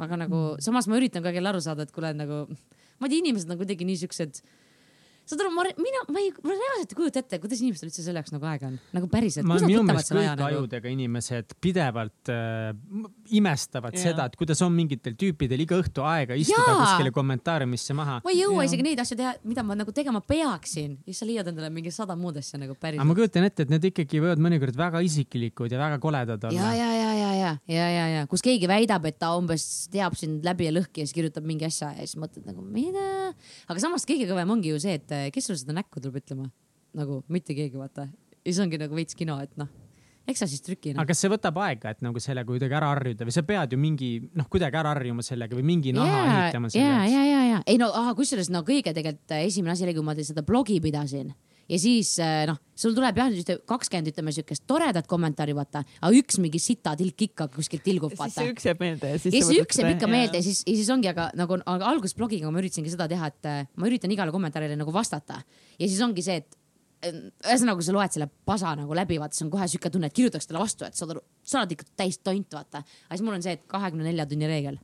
aga 0.00 0.16
nagu 0.16 0.38
samas 0.64 0.88
ma 0.88 0.96
üritan 0.96 1.24
ka 1.24 1.32
küll 1.34 1.50
aru 1.50 1.60
saada, 1.60 1.84
et 1.84 1.92
kuule 1.92 2.14
nagu, 2.16 2.46
ma 2.48 3.08
ei 3.08 3.12
tea, 3.12 3.20
inimesed 3.20 3.50
on 3.52 3.60
kuidagi 3.60 3.86
nii 3.88 4.00
siuksed 4.04 4.42
saad 5.28 5.42
aru, 5.44 5.52
ma, 5.54 5.64
mina, 5.78 6.02
ma 6.10 6.22
ei, 6.22 6.32
ma 6.42 6.54
reaalselt 6.56 6.94
ei 6.94 6.98
kujuta 6.98 7.22
ette, 7.22 7.38
kuidas 7.42 7.60
inimestel 7.62 7.90
üldse 7.90 8.04
selle 8.04 8.22
jaoks 8.22 8.32
nagu 8.34 8.48
aega 8.50 8.70
on, 8.70 8.78
nagu 8.96 9.10
päriselt. 9.12 9.46
ma, 9.46 9.58
minu 9.62 9.84
meelest 9.86 10.14
kõik 10.16 10.44
ajudega 10.48 10.92
inimesed 10.94 11.54
pidevalt 11.62 12.32
äh, 12.32 12.72
imestavad 13.36 13.94
Jaa. 13.94 14.06
seda, 14.08 14.26
et 14.30 14.38
kuidas 14.40 14.62
on 14.66 14.74
mingitel 14.74 15.14
tüüpidel 15.20 15.66
iga 15.66 15.78
õhtu 15.78 16.06
aega 16.08 16.38
istuda 16.40 16.64
Jaa. 16.72 16.80
kuskile 16.80 17.14
kommentaariumisse 17.14 17.96
maha. 17.98 18.18
ma 18.24 18.34
ei 18.34 18.40
jõua 18.40 18.64
Jaa. 18.64 18.70
isegi 18.72 18.86
neid 18.88 19.04
asju 19.04 19.20
teha, 19.20 19.36
mida 19.44 19.66
ma 19.66 19.76
nagu 19.78 19.94
tegema 19.94 20.24
peaksin 20.24 20.96
ja 20.98 21.12
siis 21.12 21.22
sa 21.22 21.28
leiad 21.28 21.52
endale 21.52 21.70
mingi 21.74 21.92
sada 21.94 22.16
muud 22.18 22.40
asja 22.40 22.58
nagu 22.60 22.70
aga 22.70 22.80
päriselt. 22.86 23.06
ma 23.06 23.14
kujutan 23.18 23.46
ette, 23.48 23.66
et 23.66 23.72
need 23.72 23.86
ikkagi 23.90 24.22
võivad 24.22 24.42
mõnikord 24.42 24.76
väga 24.78 25.02
isiklikud 25.06 25.72
ja 25.72 25.80
väga 25.80 25.98
koledad 26.02 26.46
ja, 26.46 26.50
olla. 26.50 26.74
ja, 27.70 27.74
ja, 27.74 27.88
ja, 27.90 28.06
ja 28.14 28.22
kus 28.30 28.44
keegi 28.44 28.68
väidab, 28.70 29.06
et 29.08 29.18
ta 29.20 29.32
umbes 29.38 29.64
teab 29.92 30.16
sind 30.18 30.46
läbi 30.46 30.68
ja 30.68 30.74
lõhki 30.74 31.02
ja 31.02 31.08
siis 31.08 31.16
kirjutab 31.16 31.46
mingi 31.48 31.66
asja 31.68 31.92
ja 31.96 32.06
siis 32.06 32.18
mõtled 32.20 32.46
nagu 32.48 32.64
mida. 32.64 33.34
aga 33.70 33.82
samas 33.82 34.06
kõige 34.08 34.28
kõvem 34.30 34.56
ongi 34.56 34.72
ju 34.72 34.80
see, 34.82 34.96
et 35.00 35.14
eh, 35.16 35.28
kes 35.34 35.50
sulle 35.50 35.60
seda 35.60 35.76
näkku 35.76 36.02
tuleb 36.02 36.20
ütlema, 36.22 36.48
nagu 36.96 37.22
mitte 37.28 37.56
keegi 37.56 37.78
vaata. 37.78 38.08
ja 38.40 38.48
siis 38.48 38.62
ongi 38.62 38.80
nagu 38.80 38.96
veits 38.96 39.18
kino, 39.18 39.38
et 39.42 39.52
noh, 39.60 39.70
eks 40.30 40.42
sa 40.44 40.48
siis 40.50 40.64
trüki 40.64 40.94
noh. 40.94 41.02
aga. 41.02 41.10
kas 41.10 41.22
see 41.24 41.30
võtab 41.32 41.60
aega, 41.64 41.94
et 41.94 42.02
nagu 42.04 42.22
sellega 42.22 42.48
kuidagi 42.48 42.76
ära 42.78 42.92
harjuda 42.94 43.28
või 43.28 43.36
sa 43.36 43.44
pead 43.46 43.74
ju 43.74 43.80
mingi 43.80 44.10
noh, 44.38 44.48
kuidagi 44.50 44.80
ära 44.80 44.94
harjuma 44.94 45.24
sellega 45.26 45.58
või 45.58 45.66
mingi 45.72 45.94
naha 45.96 46.10
ja, 46.10 46.40
ehitama 46.46 46.70
ja, 46.70 46.74
selle 46.76 47.12
ja, 47.12 47.22
ja, 47.26 47.44
ja 47.50 47.62
ei 47.66 47.78
no 47.80 47.90
kusjuures 48.18 48.50
no 48.52 48.64
kõige 48.66 48.94
tegelikult 48.96 49.36
äh, 49.36 49.46
esimene 49.48 49.74
asi 49.74 49.86
oli, 49.86 49.96
kui 49.96 50.06
ma 50.06 50.16
seda 50.18 50.44
blogi 50.46 50.80
pidasin 50.82 51.32
ja 51.70 51.78
siis 51.80 52.12
äh, 52.22 52.44
noh, 52.50 52.58
sul 52.78 52.94
tuleb 52.96 53.18
jah 53.20 53.56
kakskümmend 53.68 54.10
ütleme 54.12 54.34
siukest 54.34 54.66
toredat 54.70 55.08
kommentaari 55.10 55.54
vaata, 55.56 55.84
aga 56.00 56.12
üks 56.18 56.40
mingi 56.42 56.60
sitatilk 56.62 57.26
ikka 57.30 57.48
kuskilt 57.54 57.84
tilgub 57.86 58.14
siis 58.14 58.22
vaata 58.22 58.42
see. 58.42 58.54
üks 58.54 58.68
jääb 58.70 58.82
meelde 58.82 59.12
ja 59.14 59.22
siis. 59.22 59.36
siis 59.36 59.64
üks 59.64 59.82
jääb 59.82 59.94
ikka 59.96 60.10
meelde 60.10 60.40
ja 60.40 60.46
siis, 60.46 60.62
ja 60.66 60.76
siis 60.76 60.90
ongi, 60.92 61.10
aga 61.12 61.30
nagu 61.38 61.60
aga 61.64 61.90
alguses 61.90 62.16
blogiga 62.18 62.50
ma 62.50 62.62
üritasingi 62.62 62.92
seda 62.92 63.08
teha, 63.10 63.30
et 63.30 63.50
äh, 63.50 63.60
ma 63.76 63.90
üritan 63.90 64.12
igale 64.12 64.34
kommentaarile 64.34 64.78
nagu 64.80 64.94
vastata 64.94 65.42
ja 65.42 65.86
siis 65.86 66.00
ongi 66.04 66.26
see, 66.26 66.40
et 66.42 66.58
ühesõnaga, 67.00 67.78
kui 67.78 67.86
sa 67.86 67.94
loed 67.94 68.14
selle 68.14 68.28
pasa 68.46 68.74
nagu 68.76 68.96
läbi, 68.96 69.16
vaata, 69.20 69.36
siis 69.36 69.46
on 69.46 69.52
kohe 69.54 69.66
siuke 69.70 69.90
tunne, 69.92 70.10
et 70.10 70.16
kirjutaks 70.16 70.48
talle 70.48 70.60
vastu, 70.60 70.84
et 70.84 70.98
saad 70.98 71.14
aru, 71.14 71.22
sa 71.46 71.62
oled 71.62 71.74
ikka 71.76 71.88
täis 71.96 72.20
tont, 72.20 72.56
vaata. 72.56 72.82
aga 72.84 73.16
siis 73.16 73.24
mul 73.26 73.38
on 73.38 73.44
see, 73.44 73.56
et 73.56 73.64
kahekümne 73.70 74.04
nelja 74.04 74.26
tunni 74.28 74.50
reegel. 74.50 74.76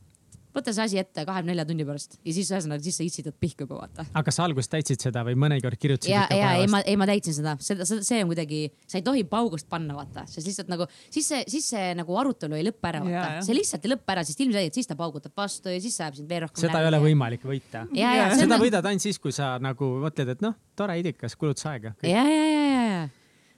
Võta 0.57 0.74
see 0.74 0.87
asi 0.87 1.01
ette 1.01 1.24
kahekümne 1.28 1.53
nelja 1.53 1.66
tunni 1.69 1.87
pärast 1.89 2.19
ja 2.19 2.35
siis 2.35 2.51
ühesõnaga, 2.53 2.83
siis 2.85 2.99
sa 2.99 3.07
itsitad 3.07 3.37
pihku 3.41 3.66
juba 3.66 3.81
vaata. 3.83 4.07
aga 4.12 4.24
kas 4.27 4.39
sa 4.39 4.47
alguses 4.47 4.70
täitsid 4.73 5.05
seda 5.07 5.23
või 5.27 5.37
mõnikord 5.47 5.78
kirjutasid 5.81 6.12
ja, 6.12 6.24
ikka 6.27 6.39
ja 6.41 6.53
ei, 6.61 6.70
ma, 6.73 6.83
ei 6.87 6.97
ma 7.01 7.09
täitsin 7.11 7.37
seda, 7.37 7.57
seda, 7.62 7.87
see 7.87 8.20
on 8.24 8.31
kuidagi, 8.33 8.62
sa 8.87 9.01
ei 9.01 9.07
tohi 9.07 9.24
paugust 9.31 9.69
panna, 9.73 9.97
vaata, 9.99 10.27
sest 10.31 10.49
lihtsalt 10.49 10.73
nagu 10.73 10.89
siis 11.05 11.28
see, 11.28 11.43
siis 11.57 11.69
see 11.74 11.93
nagu 11.99 12.19
arutelu 12.20 12.59
ei 12.59 12.66
lõppe 12.69 12.93
ära, 12.93 13.03
vaata 13.05 13.45
see 13.47 13.59
lihtsalt 13.59 13.87
ei 13.87 13.95
lõppe 13.95 14.16
ära, 14.16 14.24
sest 14.27 14.43
ilmselgelt 14.47 14.81
siis 14.81 14.91
ta 14.91 14.99
paugutab 14.99 15.37
vastu 15.37 15.73
ja 15.73 15.83
siis 15.83 15.99
see 15.99 16.07
ajab 16.07 16.20
sind 16.20 16.33
veel 16.33 16.47
rohkem. 16.47 16.62
seda 16.65 16.83
ei 16.83 16.91
ole. 16.91 17.03
võimalik 17.09 17.47
võita. 17.47 17.87
seda 17.93 18.57
on, 18.57 18.62
võidad 18.62 18.91
ainult 18.91 19.05
siis, 19.05 19.20
kui 19.23 19.35
sa 19.35 19.57
nagu 19.62 19.93
mõtled, 20.03 20.35
et 20.37 20.45
noh, 20.45 20.57
tore 20.78 20.99
idikas, 21.01 21.37
kulutas 21.39 21.69
aega. 21.70 21.95
ja, 22.03 22.24
ja, 22.24 22.43
ja, 22.43 22.66
ja, 22.66 22.83
ja 22.91 23.07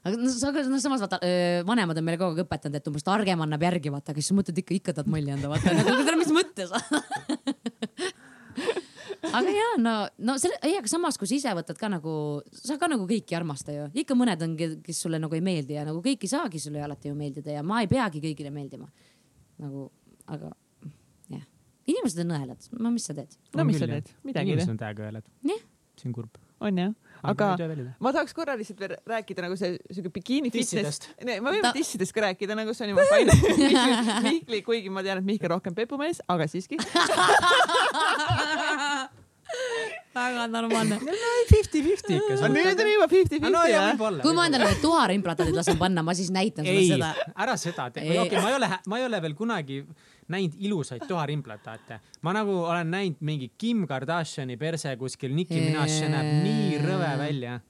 aga 0.08 0.18
no, 0.18 0.32
sa- 0.32 0.52
no 0.72 0.80
samas 0.82 1.04
vaata, 1.04 1.20
vanemad 1.68 2.00
on 2.00 2.06
meile 2.08 2.20
kogu 2.20 2.36
aeg 2.36 2.46
õpetanud, 2.46 2.80
et 2.80 2.90
umbes 2.90 3.06
targem 3.06 3.44
annab 3.44 3.68
järgi, 3.68 3.92
vaata, 3.94 4.12
aga 4.14 4.22
siis 4.22 4.32
sa 4.32 4.38
mõtled 4.38 4.62
ikka, 4.64 4.76
ikka 4.80 4.96
tahad 4.98 5.12
molli 5.12 5.34
anda, 5.34 5.52
vaata, 5.52 5.76
nagu 5.78 6.18
mis 6.18 6.34
mõttes. 6.34 6.72
aga 9.38 9.52
ja 9.52 9.66
no, 9.82 9.94
no 10.24 10.36
selle, 10.40 10.58
ei, 10.66 10.76
aga 10.78 10.90
samas, 10.90 11.18
kui 11.20 11.28
sa 11.30 11.36
ise 11.36 11.54
võtad 11.58 11.78
ka 11.80 11.90
nagu, 11.92 12.12
sa 12.54 12.78
ka 12.80 12.88
nagu 12.90 13.06
kõiki 13.08 13.34
ei 13.34 13.38
armasta 13.38 13.74
ju, 13.74 13.88
ikka 14.02 14.16
mõned 14.18 14.42
on, 14.44 14.56
kes 14.84 15.02
sulle 15.04 15.20
nagu 15.22 15.36
ei 15.36 15.44
meeldi 15.44 15.76
ja 15.76 15.84
nagu 15.88 16.02
kõik 16.04 16.24
ei 16.24 16.32
saagi 16.32 16.62
sulle 16.62 16.82
alati 16.84 17.10
ju 17.10 17.18
meeldida 17.18 17.58
ja 17.58 17.64
ma 17.66 17.82
ei 17.84 17.90
peagi 17.90 18.22
kõigile 18.24 18.52
meeldima. 18.54 18.88
nagu, 19.58 19.88
aga 20.30 20.52
jah, 21.34 21.44
inimesed 21.90 22.22
on 22.24 22.36
õelad, 22.36 22.68
no 22.78 22.92
mis 22.94 23.08
sa 23.10 23.16
teed? 23.16 23.34
no 23.58 23.66
mis 23.68 23.80
sa 23.82 23.90
teed, 23.90 24.12
midagi 24.26 24.52
ei 24.52 24.54
inimesed 24.54 24.70
tee, 24.70 24.76
on 24.76 24.82
täiega 24.84 25.08
õelad. 25.08 25.32
Jah. 25.50 25.64
see 25.98 26.10
on 26.10 26.18
kurb. 26.20 26.38
on 26.60 26.82
jah, 26.84 26.94
aga 27.22 27.46
ma 28.00 28.12
tahaks 28.14 28.34
korra 28.36 28.54
lihtsalt 28.58 28.80
veel 28.82 28.94
rääkida 29.08 29.44
nagu 29.46 29.56
see 29.58 29.76
siuke 29.90 30.10
bikiini 30.14 30.52
fitness 30.54 31.08
me 31.24 31.38
võime 31.40 31.62
Ta- 31.62 31.72
tissidest 31.76 32.14
ka 32.14 32.20
rääkida 32.28 32.56
nagu 32.58 32.74
see 32.76 32.86
on 32.88 32.94
juba 32.94 33.06
fine. 33.10 33.32
Mihkli, 34.28 34.62
kuigi 34.66 34.90
ma 34.92 35.02
tean, 35.06 35.22
et 35.22 35.26
Mihkel 35.28 35.50
rohkem 35.52 35.74
pepumees, 35.76 36.22
aga 36.28 36.46
siiski. 36.50 36.78
väga 40.18 40.46
normaalne. 40.50 40.98
Fifty-fifty 41.48 42.16
ikka. 42.18 42.48
nüüd 42.52 42.82
on 42.82 42.90
juba 42.92 43.08
fifty-fifty 43.10 43.52
no 43.52 43.62
ja 43.68 43.88
jah? 43.88 44.20
kui 44.22 44.34
ma 44.36 44.46
endale 44.48 44.68
need 44.68 44.82
tuharimplantaadid 44.82 45.56
lasen 45.56 45.78
panna, 45.80 46.04
ma 46.04 46.14
siis 46.18 46.30
näitan 46.34 46.66
sulle 46.66 46.82
ei 46.82 46.90
seda., 46.90 47.12
ära 47.46 47.56
seda 47.60 47.88
tee, 47.94 48.04
Ei. 48.08 48.18
okei, 48.24 48.40
ma 48.42 48.52
ei 48.52 48.58
ole, 48.58 48.70
ma 48.92 49.00
ei 49.00 49.06
ole 49.08 49.22
veel 49.24 49.36
kunagi 49.38 49.80
näinud 50.32 50.56
ilusaid 50.58 51.04
tuharimplantaate. 51.08 52.00
ma 52.22 52.32
nagu 52.36 52.56
olen 52.64 52.90
näinud 52.90 53.20
mingi 53.20 53.52
Kim 53.58 53.86
Kardashini 53.86 54.56
perse 54.56 54.96
kuskil, 54.96 55.34
Nicki 55.34 55.60
Minaj, 55.60 55.92
see 55.92 56.08
näeb 56.12 56.32
nii 56.44 56.80
rõve 56.84 57.12
välja. 57.18 57.60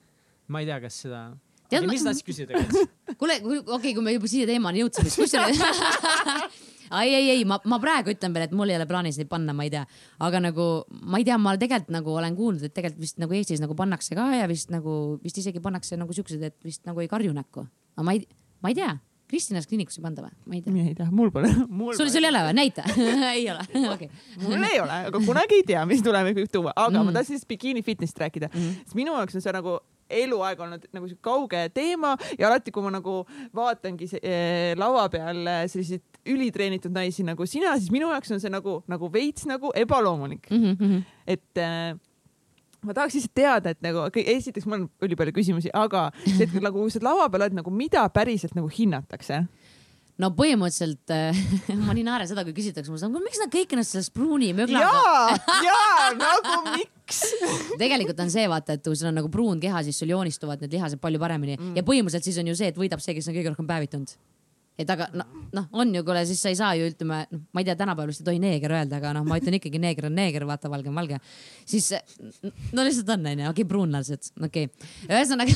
ma 0.49 0.61
ei 0.61 0.67
tea, 0.67 0.81
kas 0.81 1.03
seda. 1.05 1.29
Tead, 1.69 1.85
mis 1.85 2.01
sa 2.01 2.11
tahtsid 2.11 2.25
küsida 2.25 2.63
kuule, 3.21 3.41
okei 3.43 3.61
okay,, 3.77 3.95
kui 3.95 4.03
me 4.05 4.15
juba 4.17 4.31
siia 4.31 4.49
teemani 4.49 4.81
jõudsime, 4.81 5.11
siis 5.11 5.21
kusjuures 5.21 5.61
ei, 7.03 7.15
ei, 7.15 7.31
ei, 7.35 7.43
ma, 7.49 7.59
ma 7.69 7.79
praegu 7.83 8.13
ütlen 8.15 8.35
veel, 8.35 8.47
et 8.49 8.55
mul 8.57 8.73
ei 8.73 8.79
ole 8.79 8.87
plaanis 8.89 9.19
neid 9.21 9.29
panna, 9.29 9.53
ma 9.57 9.67
ei 9.67 9.73
tea, 9.75 9.85
aga 10.25 10.41
nagu 10.49 10.69
ma 10.89 11.21
ei 11.21 11.27
tea, 11.29 11.37
ma 11.41 11.55
tegelikult 11.61 11.93
nagu 11.95 12.15
olen 12.17 12.39
kuulnud, 12.39 12.65
et 12.65 12.75
tegelikult 12.77 13.05
vist 13.05 13.21
nagu 13.21 13.37
Eestis 13.37 13.61
nagu 13.65 13.77
pannakse 13.79 14.17
ka 14.17 14.31
ja 14.39 14.49
vist 14.51 14.73
nagu 14.73 14.95
vist 15.25 15.41
isegi 15.43 15.61
pannakse 15.65 16.01
nagu 16.01 16.17
siuksed, 16.17 16.43
et 16.49 16.57
vist 16.65 16.89
nagu 16.89 17.05
ei 17.05 17.11
karju 17.11 17.35
näkku. 17.37 17.67
aga 17.99 18.07
ma 18.07 18.17
ei, 18.17 18.25
ma 18.65 18.73
ei 18.73 18.79
tea, 18.79 18.95
Kristinas 19.29 19.69
kliinikus 19.69 19.99
ei 19.99 20.05
panda 20.05 20.25
või? 20.25 20.33
ma 20.47 20.57
ei 20.57 20.63
tea. 20.65 20.87
ei 20.87 20.95
tea, 20.97 21.09
mul 21.13 21.31
pole, 21.35 21.51
sul, 21.53 22.09
sul 22.09 22.25
ei 22.25 22.31
ole 22.31 22.45
või? 22.49 22.57
näita. 22.57 22.87
ei 23.37 23.45
ole, 23.53 23.67
okei. 23.93 24.11
mul 24.47 24.65
ei 24.71 24.81
ole, 24.81 25.03
aga 25.11 25.23
kunagi 25.27 25.61
ei 25.61 25.69
tea, 25.69 25.85
mis 25.89 26.03
tulevikku 26.07 26.45
võib 26.45 26.55
tuua, 26.55 26.73
aga 26.75 26.91
mm. 26.91 26.99
Mm. 27.03 27.11
ma 27.11 27.19
tahtsin 27.19 27.39
siis 27.39 27.49
bikiini 27.49 27.85
fitness'ist 27.87 28.21
rääkida 28.25 28.51
mm. 28.53 28.59
-hmm. 28.59 28.83
sest 28.89 28.99
minu 28.99 29.17
jaoks 29.19 29.39
on 29.39 29.45
see 29.45 29.55
nagu 29.55 29.79
eluaeg 30.09 30.61
olnud 30.65 30.87
nagu 30.97 31.09
siuke 31.09 31.23
kauge 31.25 31.63
teema 31.75 32.15
ja 32.39 32.49
alati, 32.49 32.73
kui 32.73 32.85
ma 32.85 32.93
nagu 32.95 33.21
vaatangi 33.55 34.09
see, 34.09 34.21
eh, 34.23 34.73
laua 34.79 35.09
peal 35.13 35.45
eh, 35.45 35.65
selliseid 35.69 36.05
ülitreenitud 36.29 36.93
naisi 36.93 37.25
nagu 37.27 37.47
sina, 37.49 37.75
siis 37.79 37.93
minu 37.95 38.09
jaoks 38.13 38.33
on 38.35 38.43
see 38.43 38.53
nagu, 38.53 38.81
nagu 38.89 39.13
veits 39.13 39.47
nagu 39.49 39.73
ebaloomulik, 39.77 40.49
Mhm, 40.51 41.03
et 41.27 41.61
äh, 41.61 41.97
ma 42.87 42.95
tahaks 42.95 43.17
lihtsalt 43.19 43.35
teada, 43.35 43.73
et 43.75 43.81
nagu 43.85 44.07
esiteks 44.13 44.67
mul 44.69 44.81
on 44.81 44.87
ülipalju 45.05 45.35
küsimusi, 45.41 45.73
aga 45.75 46.09
et 46.39 46.55
nagu 46.63 46.85
kui 46.85 46.95
sa 46.95 47.03
lava 47.03 47.27
peal 47.33 47.47
oled, 47.47 47.59
nagu 47.59 47.75
mida 47.75 48.05
päriselt 48.15 48.55
nagu 48.59 48.71
hinnatakse? 48.73 49.45
no 50.19 50.31
põhimõtteliselt 50.35 51.13
äh, 51.15 51.43
ma 51.87 51.95
nii 51.97 52.05
naeran 52.07 52.29
seda, 52.31 52.45
kui 52.47 52.55
küsitakse 52.57 52.91
mulle, 52.91 53.23
miks 53.25 53.41
nad 53.43 53.53
kõik 53.53 53.75
ennast 53.75 53.95
selles 53.95 54.11
pruuni 54.15 54.51
möglaga 54.57 54.89
jaa, 54.89 55.37
jaa, 55.69 56.09
nagu 56.19 56.57
miks? 56.73 57.23
tegelikult 57.83 58.25
on 58.25 58.33
see 58.35 58.49
vaata, 58.51 58.79
et 58.79 58.87
kui 58.87 58.99
sul 58.99 59.13
on 59.13 59.19
nagu 59.21 59.31
pruun 59.33 59.63
keha, 59.63 59.85
siis 59.87 59.99
sul 60.01 60.11
joonistuvad 60.13 60.65
need 60.65 60.75
lihased 60.75 61.03
palju 61.03 61.23
paremini 61.23 61.57
mm. 61.57 61.77
ja 61.79 61.87
põhimõtteliselt 61.87 62.31
siis 62.31 62.41
on 62.43 62.51
ju 62.51 62.59
see, 62.59 62.73
et 62.73 62.81
võidab 62.81 63.03
see, 63.05 63.15
kes 63.19 63.31
on 63.31 63.39
kõige 63.39 63.55
rohkem 63.55 63.71
päevitunud. 63.71 64.19
Et 64.79 64.91
aga 64.95 65.09
noh, 65.17 65.27
noh, 65.57 65.67
on 65.83 65.93
ju, 65.95 66.05
kuule, 66.07 66.23
siis 66.29 66.41
sa 66.43 66.53
ei 66.53 66.59
saa 66.59 66.71
ju 66.79 66.87
ütleme, 66.93 67.25
noh, 67.33 67.43
ma 67.55 67.63
ei 67.63 67.69
tea, 67.69 67.77
tänapäeval 67.79 68.13
vist 68.13 68.23
ei 68.23 68.29
tohi 68.31 68.41
neeger 68.43 68.75
öelda, 68.79 69.01
aga 69.01 69.13
noh, 69.17 69.27
ma 69.29 69.39
ütlen 69.41 69.59
ikkagi 69.59 69.81
neeger 69.83 70.09
on 70.09 70.17
neeger, 70.19 70.47
vaata, 70.49 70.71
valge 70.73 70.93
on 70.93 70.99
valge. 70.99 71.21
siis 71.69 71.91
no 72.73 72.87
lihtsalt 72.87 73.13
on, 73.17 73.29
onju, 73.33 73.51
okei, 73.53 73.69
pruunlased, 73.69 74.33
okei 74.49 74.71
okay., 74.71 74.91
ühesõnaga 75.11 75.55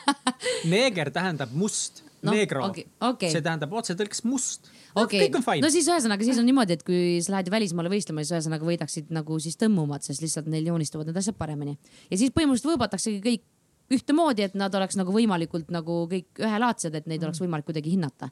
neeger 0.72 1.12
tähendab 1.14 1.54
must 1.56 2.04
no,, 2.22 2.34
negro 2.34 2.66
okei, 2.68 2.86
okei. 3.08 3.32
see 3.32 3.44
tähendab 3.44 3.72
otsetõlkes 3.78 4.24
must 4.28 4.68
no,. 4.68 5.04
okei 5.04 5.24
kõik 5.26 5.40
on, 5.40 5.46
fine 5.46 5.64
no 5.64 5.72
siis 5.72 5.88
ühesõnaga, 5.90 6.26
siis 6.26 6.40
on 6.42 6.48
niimoodi, 6.48 6.76
et 6.78 6.84
kui 6.86 7.18
sa 7.24 7.36
lähed 7.36 7.50
välismaale 7.52 7.92
võistlema, 7.92 8.24
siis 8.24 8.36
ühesõnaga 8.36 8.68
võidaksid 8.68 9.10
nagu 9.14 9.38
siis 9.42 9.58
tõmmumad, 9.60 10.04
sest 10.06 10.24
lihtsalt 10.24 10.50
neil 10.52 10.68
joonistuvad 10.70 11.10
need 11.10 11.18
asjad 11.22 11.38
paremini. 11.38 11.78
ja 12.10 12.20
siis 12.20 12.34
põhimõtteliselt 12.34 12.74
võõbataksegi 12.74 13.24
kõik 13.24 13.48
ühtemoodi, 13.96 14.46
et 14.46 14.54
nad 14.58 14.74
oleks 14.74 14.98
nagu 14.98 15.14
võimalikult 15.14 15.72
nagu 15.74 16.02
kõik 16.10 16.42
ühelaadsed, 16.42 16.94
et 16.98 17.08
neid 17.10 17.24
oleks 17.24 17.42
võimalik 17.42 17.68
kuidagi 17.68 17.96
hinnata. 17.96 18.30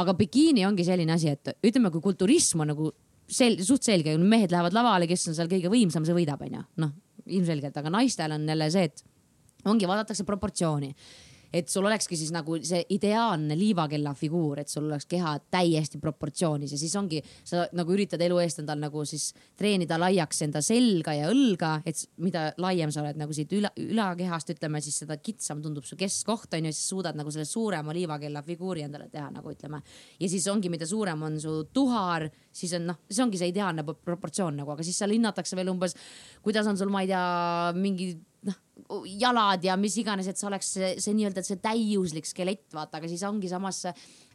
aga 0.00 0.14
bikiini 0.14 0.66
ongi 0.66 0.84
selline 0.86 1.12
asi, 1.12 1.28
et 1.28 1.56
ütleme, 1.66 1.90
kui 1.90 2.00
kulturism 2.00 2.60
on 2.62 2.70
nagu 2.72 2.92
sel-, 3.26 3.58
suht 3.64 3.82
selge, 3.86 4.16
mehed 4.18 4.52
lähevad 4.52 4.74
lavale, 4.76 5.08
kes 5.10 5.28
on 5.28 5.38
seal 5.38 5.50
kõige 5.50 5.72
võimsam, 5.72 6.06
see 6.06 6.14
võidab, 6.14 6.42
onju. 6.46 6.62
noh, 6.82 6.92
ilmselgelt, 7.26 7.76
aga 7.76 7.90
naistel 7.90 8.36
on 8.36 8.46
jälle 8.48 8.70
see, 8.70 8.86
et 8.90 9.02
ongi, 9.66 9.88
vaadatakse 9.90 10.24
proportsiooni 10.24 10.94
et 11.52 11.68
sul 11.68 11.86
olekski 11.86 12.16
siis 12.18 12.30
nagu 12.34 12.58
see 12.64 12.82
ideaalne 12.94 13.56
liivakella 13.58 14.12
figuur, 14.18 14.60
et 14.62 14.70
sul 14.70 14.86
oleks 14.86 15.06
keha 15.10 15.36
täiesti 15.50 15.98
proportsioonis 16.02 16.74
ja 16.74 16.78
siis 16.80 16.94
ongi, 16.98 17.20
sa 17.44 17.66
nagu 17.76 17.94
üritad 17.94 18.22
elu 18.22 18.38
eest 18.42 18.62
endal 18.62 18.80
nagu 18.82 19.04
siis 19.08 19.30
treenida 19.58 19.98
laiaks 20.00 20.44
enda 20.46 20.62
selga 20.64 21.14
ja 21.16 21.30
õlga, 21.32 21.72
et 21.86 22.04
mida 22.22 22.48
laiem 22.62 22.92
sa 22.94 23.02
oled 23.04 23.18
nagu 23.20 23.34
siit 23.36 23.52
üla, 23.56 23.72
ülakehast, 23.80 24.54
ütleme 24.54 24.82
siis 24.84 25.02
seda 25.02 25.18
kitsam 25.20 25.62
tundub 25.64 25.86
su 25.88 25.98
keskkoht 26.00 26.54
on 26.58 26.70
ju, 26.70 26.74
siis 26.76 26.92
suudad 26.94 27.18
nagu 27.18 27.32
selle 27.34 27.48
suurema 27.48 27.94
liivakella 27.96 28.44
figuuri 28.46 28.86
endale 28.86 29.10
teha, 29.10 29.28
nagu 29.34 29.52
ütleme. 29.52 29.82
ja 30.20 30.30
siis 30.30 30.46
ongi, 30.52 30.70
mida 30.72 30.86
suurem 30.86 31.22
on 31.26 31.40
su 31.40 31.56
tuhar, 31.74 32.28
siis 32.52 32.74
on 32.78 32.90
noh, 32.92 33.02
see 33.10 33.24
ongi 33.24 33.40
see 33.40 33.50
ideaalne 33.52 33.84
pro- 33.86 33.98
proportsioon 34.04 34.62
nagu, 34.62 34.74
aga 34.74 34.86
siis 34.86 34.98
seal 35.00 35.14
hinnatakse 35.14 35.58
veel 35.58 35.72
umbes, 35.72 35.96
kuidas 36.44 36.68
on 36.70 36.78
sul, 36.78 36.90
ma 36.92 37.02
ei 37.04 37.10
tea, 37.10 37.24
mingi 37.76 38.12
jalad 39.20 39.64
ja 39.64 39.76
mis 39.80 39.96
iganes, 40.00 40.28
et 40.30 40.38
see 40.40 40.48
oleks 40.48 40.72
see, 40.76 40.90
see 41.02 41.14
nii-öelda 41.16 41.44
see 41.46 41.60
täiuslik 41.62 42.28
skelett, 42.28 42.66
vaata, 42.74 42.98
aga 43.00 43.10
siis 43.10 43.22
ongi 43.28 43.50
samas, 43.50 43.84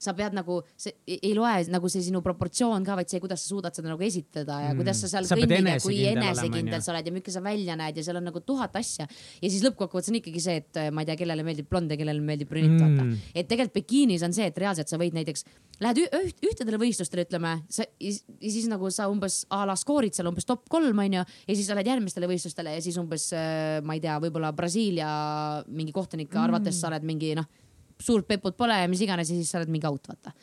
sa 0.06 0.14
pead 0.18 0.38
nagu, 0.38 0.62
see 0.80 0.94
ei 1.10 1.20
ei 1.32 1.34
loe 1.38 1.54
nagu 1.74 1.90
see 1.92 2.04
sinu 2.06 2.22
proportsioon 2.26 2.86
ka, 2.86 2.98
vaid 3.00 3.12
see, 3.12 3.22
kuidas 3.24 3.44
sa 3.44 3.54
suudad 3.54 3.76
seda 3.76 3.92
nagu 3.92 4.06
esitada 4.06 4.62
ja 4.64 4.72
mm. 4.74 4.82
kuidas 4.82 5.02
sa 5.04 5.12
seal 5.12 5.28
Sa 5.28 5.38
pead 5.40 5.50
kõnnid 5.52 5.76
ja 5.76 5.84
kui 5.84 6.02
enesekindel 6.12 6.86
sa 6.86 6.94
oled 6.94 7.10
ja 7.10 7.16
milline 7.16 7.36
sa 7.36 7.44
välja 7.44 7.78
näed 7.80 8.00
ja 8.00 8.06
seal 8.06 8.22
on 8.22 8.28
nagu 8.30 8.42
tuhat 8.46 8.76
asja. 8.80 9.08
ja 9.42 9.50
siis 9.50 9.64
lõppkokkuvõttes 9.66 10.14
on 10.14 10.20
ikkagi 10.22 10.44
see, 10.44 10.62
et 10.64 10.82
ma 10.94 11.04
ei 11.04 11.10
tea, 11.10 11.18
kellele 11.24 11.46
meeldib 11.48 11.70
blond 11.70 11.92
ja 11.92 12.00
kellele 12.00 12.24
meeldib 12.24 12.52
brünett 12.52 12.80
mm., 12.80 12.86
Mm. 12.86 12.98
vaata. 12.98 13.32
et 13.36 13.48
tegelikult 13.50 13.76
bikiinis 13.80 14.24
on 14.26 14.34
see, 14.36 14.48
et 14.50 14.58
reaalselt 14.62 14.92
sa 14.92 15.00
võid 15.02 15.16
näiteks, 15.16 15.46
lähed 15.84 16.02
üht, 16.06 16.42
ühtedele 16.46 16.80
võistlustele, 16.82 17.26
ütleme, 17.28 17.56
sa 17.72 17.86
ja 17.86 18.12
siis 18.42 18.68
nagu 18.72 18.90
sa 18.94 19.08
umbes 19.12 19.44
a 19.54 19.64
la 19.68 19.76
skoorid 19.80 20.16
seal 20.16 20.30
umbes 20.30 20.48
top 20.48 20.68
kolm 20.72 21.00
onju 21.06 21.24
ja 21.24 21.54
siis 21.54 21.66
sa 21.68 21.78
lähed 21.78 21.90
järgmistele 21.92 22.30
võistlustele 22.30 22.76
ja 22.78 22.84
siis 22.84 22.98
umbes 23.02 23.30
äh, 23.36 23.82
ma 23.86 23.98
ei 23.98 24.04
tea, 24.04 24.18
võib-olla 24.24 24.54
Brasiilia 24.56 25.10
mingi 25.68 25.96
kohtunike 25.96 26.40
arvates 26.40 26.80
sa 26.80 26.92
oled 26.92 27.08
mingi 27.08 27.34
noh, 27.38 27.48
suurt 28.00 28.28
peput 28.28 28.58
pole 28.58 28.76
ja 28.82 28.88
mis 28.92 29.02
iganes 29.02 29.30
ja 29.30 29.36
siis 29.36 29.50
sa 29.52 29.60
oled 29.62 29.70
mingi 29.70 29.88
out, 29.88 30.08
vaata. 30.08 30.34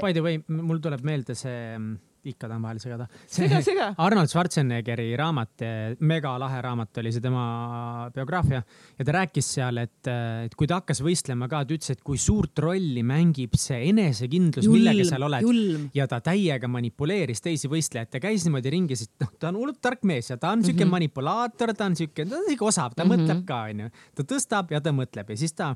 By 0.00 0.12
the 0.12 0.20
way, 0.24 0.40
mul 0.48 0.78
tuleb 0.78 1.02
meelde 1.04 1.34
see, 1.34 1.78
ikka 2.24 2.48
tahan 2.48 2.62
vahele 2.64 2.80
segada. 2.80 3.04
Sega, 3.28 3.58
sega. 3.60 3.90
Arnold 4.00 4.30
Schwarzeneggeri 4.32 5.10
raamat, 5.20 5.60
mega 6.08 6.30
lahe 6.40 6.62
raamat 6.64 6.96
oli 7.02 7.10
see 7.12 7.20
tema 7.20 8.08
biograafia 8.14 8.62
ja 8.98 9.04
ta 9.04 9.12
rääkis 9.18 9.50
seal, 9.58 9.76
et, 9.82 10.08
et 10.46 10.54
kui 10.56 10.66
ta 10.66 10.78
hakkas 10.80 11.02
võistlema 11.04 11.44
ka, 11.52 11.60
ta 11.68 11.76
ütles, 11.76 11.90
et 11.92 12.00
kui 12.00 12.16
suurt 12.16 12.56
rolli 12.64 13.02
mängib 13.04 13.58
see 13.60 13.90
enesekindlus, 13.90 14.64
millega 14.72 15.04
seal 15.10 15.26
oled 15.28 15.90
ja 15.94 16.06
ta 16.08 16.22
täiega 16.24 16.66
manipuleeris 16.72 17.44
teisi 17.44 17.68
võistlejaid, 17.68 18.08
ta 18.16 18.22
käis 18.24 18.48
niimoodi 18.48 18.72
ringi, 18.72 18.96
sest 18.96 19.12
noh, 19.20 19.34
ta 19.38 19.52
on 19.52 19.60
hullult 19.60 19.82
tark 19.84 20.08
mees 20.08 20.30
ja 20.32 20.38
ta 20.40 20.54
on 20.56 20.64
siuke 20.64 20.72
mm 20.72 20.80
Mhm. 20.80 20.88
-hmm. 20.88 20.96
manipulaator, 20.96 21.74
ta 21.76 21.84
on 21.84 21.96
siuke, 22.00 22.24
ta 22.24 22.36
on 22.40 22.48
siuke 22.48 22.64
osav, 22.64 22.94
ta 22.96 23.04
mm 23.04 23.10
Mhm. 23.12 23.20
-hmm. 23.20 23.28
mõtleb 23.28 23.44
ka, 23.44 23.60
onju. 23.68 23.90
ta 24.14 24.22
tõstab 24.32 24.70
ja 24.72 24.80
ta 24.80 24.90
mõtleb 24.96 25.28
ja 25.28 25.36
siis 25.36 25.52
ta 25.52 25.74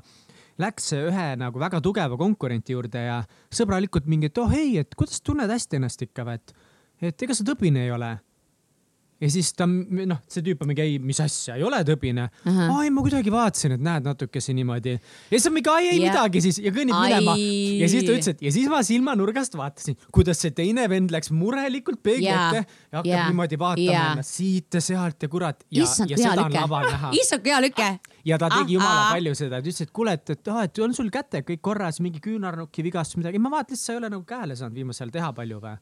läks 0.59 0.91
ühe 0.97 1.27
nagu 1.39 1.61
väga 1.61 1.81
tugeva 1.83 2.17
konkurenti 2.19 2.75
juurde 2.75 3.03
ja 3.05 3.19
sõbralikult 3.53 4.09
mingi, 4.11 4.31
et 4.31 4.41
oh 4.41 4.55
ei, 4.55 4.77
et 4.81 4.95
kuidas 4.97 5.21
tunned 5.25 5.49
hästi 5.49 5.79
ennast 5.79 6.03
ikka 6.07 6.27
või, 6.27 6.39
et, 6.39 6.55
et 7.11 7.27
ega 7.27 7.37
sa 7.37 7.47
tõbine 7.47 7.85
ei 7.87 7.93
ole 7.95 8.17
ja 9.19 9.29
siis 9.31 9.51
ta, 9.57 9.67
noh, 9.67 10.21
see 10.31 10.43
tüüp 10.45 10.61
on 10.63 10.69
mingi, 10.71 10.83
ei, 10.85 10.97
mis 11.03 11.19
asja, 11.23 11.57
ei 11.59 11.63
ole 11.67 11.81
tõbine. 11.87 12.27
Ahah. 12.47 12.71
ai, 12.79 12.91
ma 12.93 13.03
kuidagi 13.03 13.31
vaatasin, 13.33 13.75
et 13.75 13.83
näed 13.83 14.07
natukese 14.07 14.55
niimoodi. 14.55 14.95
ja 14.95 15.33
siis 15.33 15.47
on 15.49 15.55
mingi, 15.57 15.71
ai, 15.73 15.89
ei 15.89 15.97
Jah. 15.99 16.05
midagi 16.07 16.43
siis 16.45 16.59
ja 16.63 16.71
kõnnib 16.75 16.95
Ai. 16.95 17.09
minema. 17.09 17.35
ja 17.83 17.89
siis 17.91 18.05
ta 18.07 18.13
ütles, 18.15 18.31
et 18.33 18.43
ja 18.47 18.53
siis 18.55 18.69
ma 18.71 18.81
silmanurgast 18.85 19.57
vaatasin, 19.59 19.99
kuidas 20.15 20.39
see 20.43 20.55
teine 20.55 20.87
vend 20.91 21.11
läks 21.13 21.33
murelikult 21.35 22.01
peegli 22.03 22.29
Jaa. 22.29 22.47
ette 22.47 22.63
ja 22.63 23.01
hakkab 23.01 23.11
Jaa. 23.11 23.25
niimoodi 23.27 23.59
vaatama 23.59 23.97
Jaa. 23.97 24.05
ennast 24.13 24.39
siit 24.39 24.79
ja 24.79 24.83
sealt 24.83 25.27
ja 25.27 25.31
kurat. 25.31 25.67
ja, 25.71 25.83
ja 25.83 26.21
seda 26.23 26.47
on 26.47 26.55
laval 26.55 26.87
näha. 26.87 27.11
issand, 27.19 27.51
hea 27.51 27.59
lüke. 27.67 27.91
Ja 28.25 28.37
ta 28.41 28.49
tegi 28.49 28.77
jumala 28.77 28.99
Ah, 28.99 29.07
ah. 29.07 29.13
palju 29.15 29.35
seda, 29.37 29.61
ta 29.61 29.69
ütles, 29.69 29.81
et 29.85 29.91
kuule, 29.95 30.13
et, 30.17 30.29
et 30.35 30.51
aa, 30.51 30.65
et 30.67 30.83
on 30.83 30.93
sul 30.93 31.09
käte 31.13 31.43
kõik 31.47 31.61
korras, 31.61 31.99
mingi 32.03 32.19
küünarnuki 32.23 32.83
vigastus, 32.83 33.19
midagi. 33.21 33.39
ma 33.39 33.51
vaatan, 33.53 33.77
sa 33.79 33.93
ei 33.93 34.01
ole 34.01 34.09
nagu 34.09 34.23
käele 34.27 34.55
saanud 34.59 34.75
viimasel 34.75 35.07
ajal 35.07 35.17
teha 35.17 35.33
palju 35.33 35.59
või? 35.63 35.75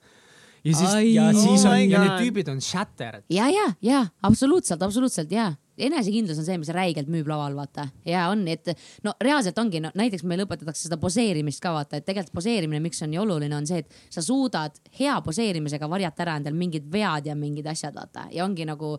ja 0.64 0.74
siis, 0.76 1.14
ja 1.14 1.30
siis 1.34 1.66
Oh 1.66 1.72
on 1.72 1.90
ja 1.90 2.02
need 2.02 2.18
tüübid 2.22 2.50
on 2.52 2.62
shattered. 2.62 3.24
ja, 3.30 3.48
ja, 3.50 3.72
ja 3.82 4.06
absoluutselt, 4.22 4.82
absoluutselt 4.82 5.32
ja 5.32 5.54
enesekindlus 5.78 6.40
on 6.42 6.46
see, 6.48 6.58
mis 6.58 6.72
räigelt 6.74 7.10
müüb 7.12 7.28
laval, 7.30 7.56
vaata. 7.56 7.88
ja 8.06 8.28
on, 8.32 8.48
et 8.50 8.72
no 9.06 9.14
reaalselt 9.22 9.58
ongi, 9.62 9.82
no 9.84 9.92
näiteks 9.96 10.26
meil 10.28 10.44
õpetatakse 10.46 10.88
seda 10.88 10.98
poseerimist 11.02 11.62
ka 11.64 11.74
vaata, 11.76 12.00
et 12.00 12.06
tegelikult 12.08 12.40
poseerimine, 12.40 12.82
miks 12.84 13.02
on 13.06 13.14
nii 13.14 13.22
oluline, 13.22 13.56
on 13.56 13.68
see, 13.70 13.84
et 13.86 14.14
sa 14.14 14.24
suudad 14.26 14.78
hea 15.00 15.16
poseerimisega 15.26 15.90
varjata 15.90 16.26
ära 16.26 16.38
endal 16.42 16.58
mingid 16.58 16.90
vead 16.92 17.30
ja 17.30 17.38
mingid 17.38 17.68
asjad, 17.70 17.96
vaata 17.98 18.28
ja 18.34 18.46
ongi 18.46 18.66
nagu 18.68 18.96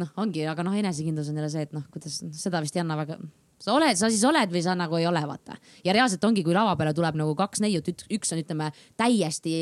noh, 0.00 0.10
ongi, 0.22 0.46
aga 0.48 0.64
noh, 0.66 0.74
enesekindlus 0.78 1.30
on 1.32 1.38
jälle 1.40 1.50
see, 1.52 1.66
et 1.68 1.76
noh, 1.76 1.84
kuidas 1.92 2.20
seda 2.38 2.62
vist 2.64 2.76
ei 2.76 2.82
anna 2.84 2.96
väga 2.98 3.18
sa 3.58 3.74
oled, 3.74 3.98
sa 3.98 4.10
siis 4.10 4.22
oled 4.26 4.52
või 4.54 4.62
sa 4.62 4.74
nagu 4.78 4.98
ei 5.00 5.06
ole, 5.10 5.22
vaata. 5.26 5.56
ja 5.84 5.94
reaalselt 5.96 6.24
ongi, 6.24 6.44
kui 6.46 6.54
lava 6.54 6.76
peale 6.78 6.94
tuleb 6.94 7.18
nagu 7.18 7.34
kaks 7.38 7.62
neiut, 7.64 7.88
üks 8.14 8.34
on, 8.34 8.42
ütleme 8.44 8.70
täiesti 8.96 9.54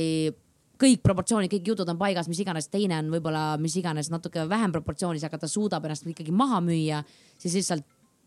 kõik 0.76 1.00
proportsioonid, 1.04 1.50
kõik 1.52 1.70
jutud 1.72 1.88
on 1.88 1.98
paigas, 2.00 2.28
mis 2.28 2.40
iganes, 2.42 2.68
teine 2.68 2.98
on 3.00 3.08
võib-olla 3.14 3.56
mis 3.60 3.76
iganes 3.80 4.10
natuke 4.12 4.44
vähem 4.48 4.74
proportsioonis, 4.74 5.24
aga 5.24 5.40
ta 5.40 5.48
suudab 5.48 5.86
ennast 5.88 6.04
ikkagi 6.04 6.34
maha 6.36 6.60
müüa, 6.64 7.00
siis 7.40 7.56
lihtsalt 7.56 7.86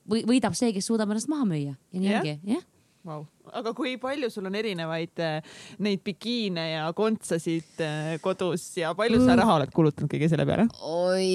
või, 0.10 0.24
võidab 0.26 0.58
see, 0.58 0.74
kes 0.74 0.90
suudab 0.90 1.12
ennast 1.14 1.30
maha 1.30 1.46
müüa 1.50 1.76
ja 1.76 2.02
nii 2.02 2.10
Jah. 2.10 2.24
ongi, 2.24 2.56
jah. 2.56 2.66
wow.. 3.08 3.24
aga 3.56 3.74
kui 3.78 3.96
palju 4.02 4.30
sul 4.34 4.48
on 4.50 4.56
erinevaid 4.60 5.22
äh, 5.24 5.40
neid 5.86 6.04
bikiine 6.06 6.66
ja 6.72 6.86
kontsasid 6.98 7.82
äh, 7.84 8.16
kodus 8.24 8.66
ja 8.80 8.94
palju 8.98 9.22
sa 9.22 9.34
Mm. 9.34 9.42
raha 9.42 9.56
oled 9.60 9.74
kulutanud 9.76 10.12
kõige 10.12 10.30
selle 10.32 10.46
peale? 10.50 10.66
oi, 10.84 11.28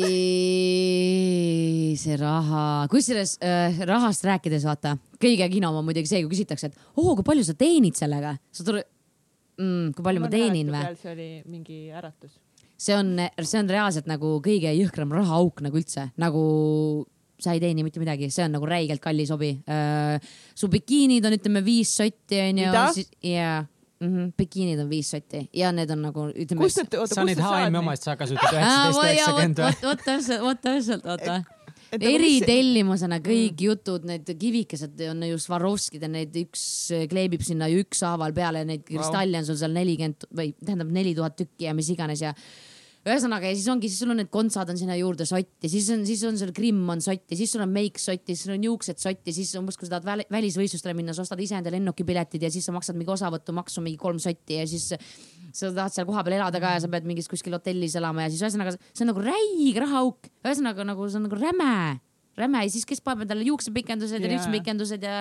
see 2.01 2.17
raha, 2.21 2.65
kusjuures 2.93 3.37
äh, 3.45 3.81
rahast 3.89 4.27
rääkides, 4.27 4.67
vaata, 4.69 4.97
kõige 5.23 5.49
kinom 5.53 5.81
on 5.81 5.87
muidugi 5.87 6.11
see, 6.11 6.23
kui 6.25 6.35
küsitakse, 6.35 6.71
et 6.71 6.99
oo, 7.01 7.15
kui 7.15 7.27
palju 7.27 7.47
sa 7.47 7.57
teenid 7.59 7.97
sellega, 7.99 8.37
sa 8.53 8.67
tuled 8.67 8.87
mm,, 9.61 9.95
kui 9.97 10.07
palju 10.07 10.25
ma 10.25 10.33
teenin 10.33 10.73
või? 10.75 10.85
see 11.01 11.13
oli 11.15 11.29
mingi 11.51 11.81
äratus. 11.95 12.37
see 12.77 12.97
on, 12.97 13.17
see 13.41 13.61
on 13.63 13.71
reaalselt 13.71 14.11
nagu 14.11 14.37
kõige 14.45 14.73
jõhkram 14.75 15.15
rahaauk 15.15 15.65
nagu 15.65 15.81
üldse, 15.81 16.11
nagu 16.21 16.45
sa 17.41 17.55
ei 17.55 17.63
teeni 17.63 17.85
mitte 17.87 18.03
midagi, 18.03 18.31
see 18.33 18.45
on 18.47 18.55
nagu 18.57 18.69
räigelt 18.69 19.03
kallis 19.05 19.33
hobi 19.35 19.53
uh,. 19.67 20.19
su 20.55 20.71
bikiinid 20.73 21.25
on, 21.27 21.39
ütleme 21.39 21.65
viis 21.67 21.95
sotti 21.99 22.41
onju 22.49 22.69
jaa, 23.31 23.65
bikiinid 24.39 24.81
on 24.85 24.89
viis 24.91 25.11
sotti 25.15 25.45
ja 25.57 25.73
need 25.75 25.91
on 25.95 26.07
nagu 26.09 26.29
ütleme. 26.31 26.63
kust 26.63 26.83
need, 26.83 26.97
oota, 27.01 27.15
sa 27.15 27.27
kust 27.27 27.41
sa 27.41 27.49
saad 27.49 27.67
H&M 27.67 27.73
neid? 27.73 27.81
omasid 27.83 28.09
sa 28.09 28.17
kasutad 28.21 28.57
üheksateist 28.57 29.03
üheksakümmend 29.05 29.63
või? 29.65 29.77
vot, 29.89 30.07
täpselt, 30.09 30.45
vot 30.45 30.65
täpselt, 30.65 31.07
mis- 31.09 32.11
eritellimusena 32.11 33.21
kõik 33.23 33.55
Mm. 33.55 33.61
mm. 33.61 33.65
jutud, 33.69 34.07
need 34.09 34.35
kivikesed 34.41 35.01
on 35.11 35.23
ju 35.29 35.39
Swarovskid 35.39 36.03
ja 36.03 36.11
neid 36.11 36.37
üks 36.43 36.65
kleebib 37.11 37.43
sinna 37.47 37.69
ju 37.71 37.85
ükshaaval 37.85 38.35
peale, 38.37 38.65
neid 38.65 38.85
kristalle 38.89 39.39
on 39.39 39.47
sul 39.47 39.59
seal 39.61 39.75
nelikümmend 39.77 40.29
või 40.35 40.55
tähendab 40.65 40.91
neli 40.91 41.15
tuhat 41.15 41.37
tükki 41.39 41.69
ja 41.69 41.75
mis 41.75 41.91
iganes 41.95 42.25
ja 42.25 42.35
ühesõnaga 43.05 43.51
ja 43.51 43.57
siis 43.57 43.67
ongi, 43.69 43.89
siis 43.93 44.01
sul 44.01 44.13
on 44.15 44.19
need 44.23 44.31
kontsad 44.33 44.71
on 44.73 44.79
sinna 44.81 44.95
juurde 44.97 45.27
sott 45.29 45.67
ja 45.67 45.69
siis 45.69 45.91
on, 45.93 46.07
siis 46.09 46.23
on 46.25 46.39
sul 46.41 46.55
grimm 46.57 46.89
on 46.95 47.03
sott 47.05 47.29
ja 47.29 47.37
siis 47.37 47.53
sul 47.53 47.61
on 47.65 47.73
meik 47.73 48.01
sott 48.01 48.23
ja 48.25 48.33
siis 48.33 48.47
sul 48.47 48.55
on 48.55 48.65
juuksed 48.65 49.03
sott 49.03 49.29
ja 49.29 49.35
siis 49.37 49.51
umbes, 49.61 49.77
kui 49.77 49.89
sa 49.89 49.99
tahad 49.99 50.07
väli- 50.09 50.27
välisvõistlustele 50.33 50.95
minna, 50.97 51.13
sa 51.17 51.25
ostad 51.27 51.43
ise 51.45 51.59
endale 51.59 51.77
lennukipiletid 51.77 52.47
ja 52.47 52.51
siis 52.55 52.65
sa 52.65 52.73
maksad 52.73 52.97
mingi 52.97 53.13
osavõtumaksu 53.13 53.85
mingi 53.85 54.01
kolm 54.01 54.21
sotti 54.23 54.57
ja 54.57 54.65
siis 54.71 54.89
sa 55.53 55.69
tahad 55.69 55.93
seal 55.93 56.09
kohapeal 56.09 56.39
elada 56.39 56.63
ka 56.63 56.73
ja 56.79 56.85
sa 56.87 56.91
pead 56.93 57.05
mingis 57.09 57.29
kuskil 57.29 57.53
hotellis 57.59 57.99
elama 58.01 58.25
ja 58.25 58.33
siis 58.33 58.41
ühesõnaga 58.47 58.73
see 58.79 59.05
on 59.05 59.13
nagu 59.13 59.27
räige 59.27 59.85
rahaauk, 59.85 60.31
ühesõnaga 60.47 60.89
nagu 60.89 61.11
see 61.11 61.21
on 61.21 61.29
nagu 61.29 61.43
räme, 61.43 62.01
räme 62.41 62.65
ja 62.65 62.73
siis 62.73 62.89
kes 62.89 63.05
paneb 63.05 63.27
endale 63.29 63.45
juuksepikendused 63.51 64.17
ja 64.17 64.25
Jaa. 64.25 64.33
ripspikendused 64.39 65.05
ja 65.05 65.21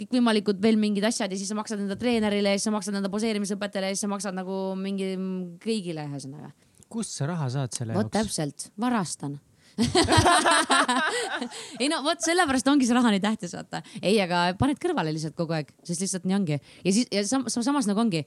kõikvõimalikud 0.00 0.64
veel 0.64 0.80
mingid 0.80 1.04
asjad 1.04 1.28
ja 1.28 1.36
siis 1.36 1.52
sa 1.52 1.58
maksad 1.58 1.84
enda 1.84 2.00
treenerile 2.00 2.56
ja 2.56 2.56
siis 2.56 2.70
sa 2.70 2.72
maksad 2.72 2.96
enda 2.96 3.12
poseerimisõpetajale 3.12 3.92
ja 3.92 3.98
siis 3.98 4.08
sa 4.08 4.12
maksad 4.16 4.40
nagu 4.40 4.56
mingi 4.80 5.12
kõigile 5.60 6.08
ühesõnaga. 6.08 6.54
Kust 6.90 7.14
sa 7.16 7.28
raha 7.30 7.46
saad 7.52 7.76
selle 7.76 7.94
vot 7.96 8.08
jaoks? 8.08 8.18
täpselt, 8.18 8.68
varastan 8.80 9.38
ei 11.80 11.88
no 11.88 12.00
vot 12.04 12.20
sellepärast 12.24 12.68
ongi 12.70 12.86
see 12.88 12.96
raha 12.96 13.12
nii 13.14 13.22
tähtis, 13.22 13.54
vaata. 13.56 13.82
ei, 14.02 14.16
aga 14.22 14.36
paned 14.60 14.78
kõrvale 14.82 15.12
lihtsalt 15.14 15.36
kogu 15.38 15.52
aeg, 15.56 15.68
sest 15.86 16.00
lihtsalt 16.04 16.26
nii 16.28 16.36
ongi. 16.36 16.56
ja 16.58 16.92
siis 16.92 17.06
ja 17.14 17.20
sam 17.28 17.42
sam 17.52 17.64
samas 17.66 17.86
nagu 17.88 18.00
ongi, 18.02 18.22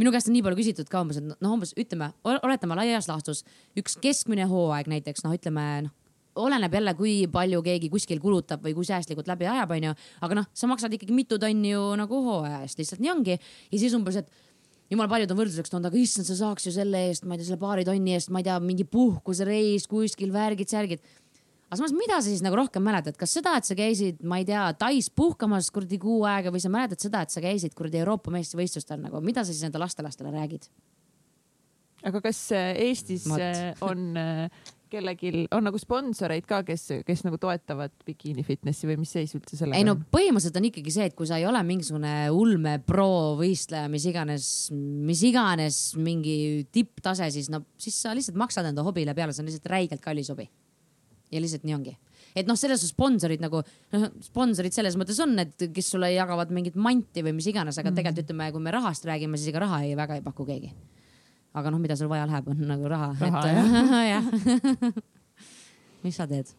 minu 0.00 0.12
käest 0.14 0.28
on 0.30 0.36
nii 0.36 0.44
palju 0.46 0.60
küsitud 0.60 0.88
ka 0.90 0.96
umbes, 1.04 1.16
et 1.20 1.26
noh, 1.30 1.54
umbes 1.54 1.70
ütleme, 1.78 2.06
oletame 2.26 2.74
laias 2.82 3.06
laastus 3.10 3.38
üks 3.78 3.92
keskmine 4.02 4.44
hooaeg 4.50 4.86
näiteks 4.92 5.20
noh, 5.26 5.32
ütleme 5.36 5.66
noh, 5.86 5.94
oleneb 6.40 6.74
jälle, 6.74 6.94
kui 6.98 7.14
palju 7.32 7.62
keegi 7.64 7.90
kuskil 7.92 8.20
kulutab 8.22 8.62
või 8.64 8.74
kui 8.76 8.86
säästlikult 8.86 9.28
läbi 9.30 9.48
ajab, 9.50 9.74
onju. 9.76 9.96
aga 10.26 10.40
noh, 10.40 10.46
sa 10.54 10.70
maksad 10.70 10.94
ikkagi 10.96 11.16
mitu 11.16 11.34
tonni 11.42 11.74
ju 11.74 11.82
nagu 12.00 12.22
hooaja 12.26 12.62
eest, 12.64 12.78
lihtsalt 12.80 13.02
nii 13.02 13.12
ongi. 13.14 13.36
ja 13.70 13.82
siis 13.82 13.96
umbes, 13.98 14.22
et 14.22 14.28
jumala 14.90 15.10
paljud 15.12 15.32
on 15.32 15.40
võrdluseks 15.40 15.72
toonud, 15.72 15.88
aga 15.90 15.98
issand, 16.00 16.28
sa 16.28 16.36
saaks 16.38 16.66
ju 16.66 16.74
selle 16.74 17.06
eest, 17.08 17.24
ma 17.24 17.36
ei 17.36 17.40
tea, 17.40 17.48
selle 17.50 17.60
paari 17.62 17.86
tonni 17.86 18.16
eest, 18.16 18.32
ma 18.34 18.42
ei 18.42 18.48
tea, 18.48 18.58
mingi 18.64 18.86
puhkusereis 18.90 19.86
kuskil, 19.90 20.32
värgid-särgid. 20.34 21.02
aga 21.68 21.78
samas, 21.78 21.94
mida 21.94 22.18
sa 22.18 22.26
siis 22.26 22.42
nagu 22.42 22.58
rohkem 22.58 22.82
mäletad, 22.84 23.18
kas 23.18 23.36
seda, 23.38 23.56
et 23.60 23.68
sa 23.68 23.76
käisid, 23.78 24.22
ma 24.26 24.40
ei 24.42 24.48
tea, 24.48 24.64
Tais 24.80 25.10
puhkamas 25.14 25.70
kuradi 25.70 26.00
kuu 26.02 26.24
aega 26.28 26.50
või 26.50 26.62
sa 26.62 26.72
mäletad 26.72 27.02
seda, 27.02 27.22
et 27.22 27.30
sa 27.30 27.42
käisid 27.44 27.76
kuradi 27.78 28.02
Euroopa 28.02 28.34
meistrivõistlustel 28.34 28.98
nagu, 29.02 29.22
mida 29.22 29.44
sa 29.44 29.54
siis 29.54 29.68
enda 29.68 29.82
lastelastele 29.82 30.34
räägid? 30.34 30.66
aga 32.06 32.20
kas 32.24 32.38
äh, 32.56 32.74
Eestis 32.88 33.28
Vot. 33.28 33.40
äh, 33.40 33.74
on 33.84 34.16
äh, 34.16 34.48
kellelgi, 34.90 35.44
on 35.54 35.64
nagu 35.66 35.78
sponsoreid 35.80 36.46
ka, 36.48 36.60
kes, 36.66 36.86
kes 37.06 37.22
nagu 37.26 37.38
toetavad 37.40 37.92
bikiini 38.06 38.44
fitnessi 38.46 38.88
või 38.90 38.98
mis 39.02 39.14
seis 39.16 39.34
üldse 39.36 39.58
sellega 39.58 39.78
ei 39.78 39.86
no 39.86 39.96
on? 39.96 40.04
põhimõtteliselt 40.12 40.58
on 40.60 40.68
ikkagi 40.70 40.94
see, 40.94 41.08
et 41.10 41.16
kui 41.18 41.28
sa 41.28 41.38
ei 41.40 41.46
ole 41.48 41.62
mingisugune 41.66 42.14
ulme 42.34 42.76
pro 42.86 43.36
võistleja, 43.38 43.90
mis 43.92 44.06
iganes, 44.10 44.44
mis 44.74 45.24
iganes 45.26 45.80
mingi 46.00 46.36
tipptase, 46.74 47.30
siis 47.34 47.50
no 47.52 47.64
siis 47.80 47.98
sa 48.02 48.14
lihtsalt 48.16 48.38
maksad 48.40 48.70
enda 48.70 48.84
hobile 48.86 49.14
peale, 49.16 49.34
see 49.36 49.44
on 49.44 49.50
lihtsalt 49.50 49.72
räigelt 49.72 50.04
kallis 50.04 50.32
hobi. 50.32 50.48
ja 51.30 51.40
lihtsalt 51.42 51.66
nii 51.66 51.74
ongi. 51.76 51.96
et 52.34 52.48
noh, 52.48 52.58
selles 52.58 52.82
suhtes 52.82 52.94
sponsorid 52.94 53.42
nagu, 53.42 53.62
noh 53.94 54.08
sponsorid 54.26 54.74
selles 54.74 54.96
mõttes 54.98 55.18
on, 55.22 55.36
et 55.38 55.68
kes 55.74 55.92
sulle 55.94 56.12
jagavad 56.12 56.50
mingit 56.54 56.76
manti 56.76 57.22
või 57.26 57.36
mis 57.38 57.50
iganes, 57.50 57.78
aga 57.78 57.94
tegelikult 57.94 58.26
ütleme, 58.26 58.50
kui 58.54 58.64
me 58.64 58.74
rahast 58.74 59.06
räägime, 59.06 59.38
siis 59.38 59.54
ega 59.54 59.66
raha 59.66 59.84
ei 59.86 59.94
väga 59.98 60.18
ei 60.18 60.26
paku 60.26 60.46
keegi. 60.48 60.74
Aga 61.54 61.70
noh, 61.72 61.82
mida 61.82 61.98
sul 61.98 62.10
vaja 62.10 62.28
läheb, 62.30 62.50
on 62.50 62.64
nagu 62.68 62.90
raha, 62.90 63.12
Raha, 63.20 64.02
jah. 64.06 64.26
mis 66.04 66.16
sa 66.16 66.28
teed? 66.30 66.52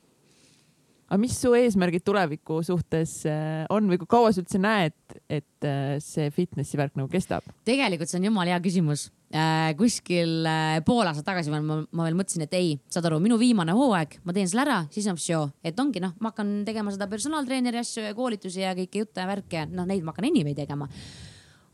aga 1.12 1.20
mis 1.20 1.34
su 1.36 1.50
eesmärgid 1.58 2.06
tuleviku 2.08 2.62
suhtes 2.64 3.18
äh, 3.28 3.66
on 3.74 3.90
või 3.92 4.00
kui 4.00 4.08
kaua 4.10 4.30
sa 4.32 4.40
üldse 4.40 4.62
näed, 4.64 4.96
et 5.28 5.68
äh, 5.68 5.98
see 6.00 6.30
fitnessi 6.32 6.80
värk 6.80 6.96
nagu 6.96 7.12
kestab? 7.12 7.44
tegelikult 7.68 8.08
see 8.08 8.22
on 8.22 8.30
jumala 8.30 8.54
hea 8.54 8.62
küsimus 8.64 9.10
äh,. 9.36 9.74
kuskil 9.80 10.48
pool 10.88 11.04
aastat 11.04 11.28
tagasi 11.28 11.52
ma, 11.52 11.82
ma 11.84 12.06
veel 12.08 12.16
mõtlesin, 12.16 12.46
et 12.48 12.56
ei, 12.56 12.78
saad 12.92 13.10
aru, 13.10 13.20
minu 13.24 13.40
viimane 13.42 13.76
hooaeg, 13.76 14.22
ma 14.24 14.36
teen 14.36 14.48
selle 14.48 14.64
ära, 14.64 14.78
siis 14.94 15.10
on 15.12 15.20
show, 15.20 15.50
et 15.68 15.80
ongi 15.84 16.04
noh, 16.04 16.16
ma 16.24 16.32
hakkan 16.32 16.62
tegema 16.68 16.96
seda 16.96 17.10
personaaltreeneri 17.12 17.82
asju 17.84 18.08
ja 18.08 18.16
koolitusi 18.16 18.64
ja 18.64 18.72
kõiki 18.78 19.04
jutte 19.04 19.24
ja 19.24 19.28
värke, 19.28 19.66
noh, 19.72 19.88
neid 19.90 20.08
ma 20.08 20.16
hakkan 20.16 20.32
anyway 20.32 20.56
tegema. 20.56 20.88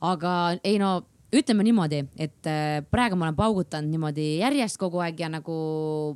aga 0.01 0.33
ei 0.65 0.81
no 0.81 0.95
ütleme 1.33 1.65
niimoodi, 1.67 2.03
et 2.15 2.47
äh, 2.47 2.79
praegu 2.91 3.17
ma 3.19 3.27
olen 3.27 3.37
paugutanud 3.37 3.91
niimoodi 3.91 4.37
järjest 4.39 4.79
kogu 4.79 5.01
aeg 5.03 5.19
ja 5.19 5.29
nagu 5.31 5.57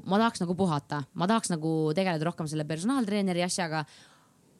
ma 0.07 0.19
tahaks 0.21 0.43
nagu 0.43 0.55
puhata, 0.55 1.03
ma 1.13 1.27
tahaks 1.27 1.51
nagu 1.51 1.91
tegeleda 1.97 2.29
rohkem 2.29 2.47
selle 2.47 2.67
personaaltreeneri 2.69 3.43
asjaga. 3.43 3.83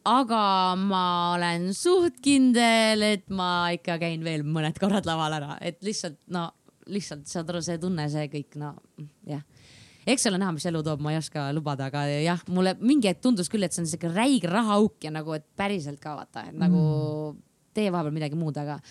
Aga 0.01 0.41
ma 0.81 1.03
olen 1.35 1.69
suht 1.77 2.17
kindel, 2.25 3.03
et 3.05 3.27
ma 3.29 3.69
ikka 3.75 3.99
käin 4.01 4.23
veel 4.25 4.41
mõned 4.41 4.79
korrad 4.81 5.05
laval 5.05 5.37
ära, 5.37 5.59
et 5.61 5.77
lihtsalt 5.85 6.17
no 6.33 6.47
lihtsalt 6.89 7.29
saad 7.29 7.49
aru, 7.53 7.61
see 7.63 7.77
tunne, 7.79 8.07
see 8.09 8.25
kõik, 8.33 8.57
no 8.59 8.73
jah. 9.29 9.43
eks 10.09 10.25
ole 10.27 10.41
näha, 10.41 10.55
mis 10.55 10.65
elu 10.65 10.81
toob, 10.83 11.03
ma 11.05 11.13
ei 11.13 11.19
oska 11.21 11.45
lubada, 11.53 11.91
aga 11.91 12.07
jah, 12.09 12.41
mulle 12.49 12.73
mingi 12.81 13.11
hetk 13.11 13.21
tundus 13.23 13.51
küll, 13.51 13.63
et 13.63 13.77
see 13.77 13.85
on 13.85 13.91
siuke 13.91 14.09
räige 14.11 14.49
rahaauk 14.49 15.05
ja 15.05 15.13
nagu, 15.13 15.37
et 15.37 15.45
päriselt 15.55 16.01
ka 16.01 16.17
vaata, 16.17 16.47
et 16.49 16.57
nagu 16.57 16.81
tee 17.77 17.93
vahepeal 17.93 18.17
midagi 18.17 18.39
muud, 18.39 18.57
aga 18.57 18.81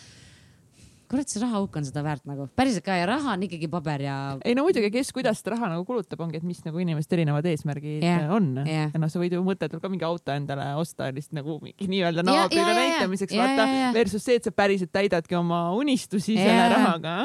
kurat, 1.11 1.29
see 1.29 1.41
rahaauk 1.43 1.75
on 1.81 1.85
seda 1.89 2.03
väärt 2.07 2.23
nagu, 2.31 2.47
päriselt 2.57 2.85
ka 2.87 2.95
ja 2.95 3.07
raha 3.11 3.33
on 3.35 3.43
ikkagi 3.47 3.69
paber 3.73 4.05
ja 4.07 4.17
ei 4.47 4.55
no 4.55 4.63
muidugi, 4.67 4.93
kes 4.95 5.11
kuidas 5.17 5.41
seda 5.43 5.57
raha 5.57 5.73
nagu 5.75 5.85
kulutab, 5.89 6.21
ongi, 6.23 6.39
et 6.39 6.47
mis 6.47 6.61
nagu 6.65 6.79
inimeste 6.79 7.17
erinevad 7.19 7.47
eesmärgid 7.51 8.05
yeah, 8.07 8.31
on 8.33 8.53
jah. 8.63 8.93
ja 8.95 9.03
noh, 9.03 9.11
sa 9.11 9.19
võid 9.23 9.35
ju 9.35 9.43
mõttetult 9.47 9.83
ka 9.83 9.91
mingi 9.91 10.07
auto 10.07 10.31
endale 10.33 10.69
osta 10.79 11.11
lihtsalt 11.13 11.41
nagu 11.41 11.59
mingi 11.65 11.89
nii-öelda 11.91 12.23
naabrile 12.27 12.63
ja- 12.63 12.75
ja. 12.75 12.81
näitamiseks 12.81 13.35
Ja- 13.35 13.43
vaata 13.43 13.67
ja- 13.67 13.81
ja. 13.89 13.93
versus 13.99 14.23
see, 14.25 14.39
et 14.39 14.45
sa 14.47 14.55
päriselt 14.55 14.93
täidadki 14.95 15.35
oma 15.39 15.73
unistusi 15.75 16.35
Ja- 16.39 16.47
selle 16.47 16.69
rahaga. 16.77 17.17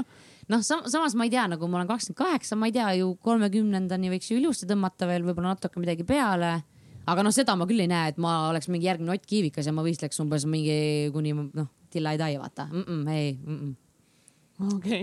noh, 0.49 0.61
samas 0.65 1.15
ma 1.15 1.23
ei 1.29 1.29
tea, 1.33 1.45
nagu 1.47 1.67
ma 1.67 1.77
olen 1.83 1.87
kakskümmend 1.93 2.17
kaheksa, 2.23 2.55
ma 2.57 2.65
ei 2.65 2.71
tea 2.75 2.89
ju 2.99 3.15
kolmekümnendani 3.21 4.09
võiks 4.13 4.31
ju 4.31 4.37
ilusti 4.41 4.65
tõmmata 4.69 5.07
veel 5.07 5.23
võib-olla 5.23 5.53
natuke 5.55 5.79
midagi 5.79 6.03
peale. 6.03 6.63
aga 7.07 7.21
noh, 7.21 7.29
seda 7.29 7.53
ma 7.55 7.67
küll 7.69 7.79
ei 7.83 7.87
näe, 7.87 8.09
et 8.09 8.17
ma 8.17 8.49
oleks 8.49 8.65
mingi 8.67 8.87
järgmine 8.87 9.13
Ott 9.13 9.25
Kiivikas 9.29 9.67
ja 9.67 9.71
ma 9.71 9.83
võistleks 9.85 10.17
umbes 10.23 10.45
mingi 10.49 11.11
kuni 11.13 11.33
noh, 11.37 11.67
till 11.95 12.11
I 12.11 12.19
die 12.21 12.37
vaata 12.41 12.67
mm. 12.71 12.83
-mm, 12.83 13.09
ei 13.15 13.33
mm, 13.39 13.57
-mm. 13.59 14.75
okei, 14.75 15.01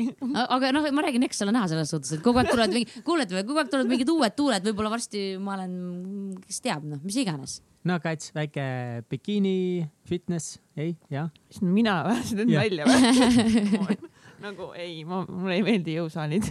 aga 0.56 0.73
noh, 0.77 0.89
ma 0.93 1.05
räägin, 1.06 1.27
eks 1.28 1.43
ole 1.44 1.56
näha 1.56 1.69
selles 1.73 1.90
suhtes, 1.93 2.14
et 2.16 2.24
kogu 2.24 2.40
aeg 2.40 2.52
tulevad 2.52 2.73
mingi, 2.77 2.89
kuulete 3.09 3.36
või, 3.36 3.44
kogu 3.48 3.62
aeg 3.64 3.74
tulevad 3.74 3.93
mingid 3.93 4.14
uued 4.14 4.39
tuuled, 4.39 4.70
võib-olla 4.70 4.94
varsti 4.94 5.27
ma 5.43 5.56
olen, 5.59 5.74
kes 6.47 6.62
teab, 6.64 6.86
noh, 6.89 7.02
mis 7.05 7.19
iganes. 7.24 7.60
no 7.85 7.98
Kats, 8.01 8.32
väike 8.36 8.64
bikiini 9.10 9.89
fitness, 10.09 10.59
ei, 10.77 10.97
jah. 11.10 11.31
mina 11.60 12.02
pääsen 12.09 12.43
nüüd 12.43 12.56
Jah. 12.56 12.64
välja 12.64 12.85
või? 12.86 13.98
nagu 14.43 14.69
ei, 14.78 15.02
ma, 15.09 15.23
mulle 15.28 15.59
ei 15.59 15.64
meeldi 15.66 15.97
jõusaalid 15.98 16.48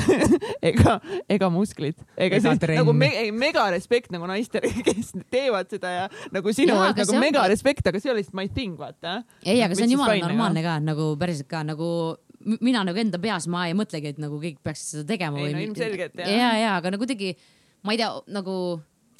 ega, 0.70 0.96
ega 1.30 1.50
musklid, 1.52 1.98
ega 2.16 2.40
Ega 2.40 2.40
siis 2.44 2.62
trenn. 2.62 2.80
nagu 2.82 2.94
me, 2.96 3.10
ei, 3.24 3.30
mega 3.34 3.66
respekt 3.74 4.12
nagu 4.14 4.28
naistele, 4.30 4.70
kes 4.86 5.14
teevad 5.32 5.70
seda 5.72 5.92
ja 5.94 6.08
nagu 6.34 6.54
sinu 6.56 6.74
jaoks 6.74 6.90
aga 6.94 7.04
nagu 7.04 7.14
see 7.14 7.22
mega 7.22 7.46
respekt, 7.52 7.86
aga 7.90 8.02
see 8.02 8.10
ei 8.10 8.14
ole 8.14 8.24
lihtsalt 8.24 8.40
my 8.40 8.48
thing, 8.56 8.76
vaata. 8.80 9.20
ei, 9.44 9.62
aga 9.64 9.78
see 9.78 9.86
on 9.88 9.96
jumala 9.96 10.18
normaalne 10.24 10.64
ka 10.66 10.76
nagu 10.84 11.12
päriselt 11.20 11.50
ka 11.50 11.62
nagu 11.66 11.90
mina 12.60 12.84
nagu 12.86 13.00
enda 13.00 13.20
peas 13.20 13.46
ma 13.52 13.66
ei 13.68 13.74
mõtlegi, 13.76 14.14
et 14.14 14.20
nagu 14.22 14.38
kõik 14.40 14.60
peaksid 14.64 14.94
seda 14.94 15.08
tegema 15.12 15.40
Ei, 15.40 15.50
või 15.50 15.56
no 15.56 15.64
ilmselgelt, 15.68 16.16
jah. 16.22 16.30
ja, 16.32 16.52
ja 16.60 16.76
aga 16.78 16.92
no 16.92 17.00
kuidagi 17.00 17.34
ma 17.84 17.94
ei 17.94 18.00
tea, 18.00 18.08
nagu 18.32 18.54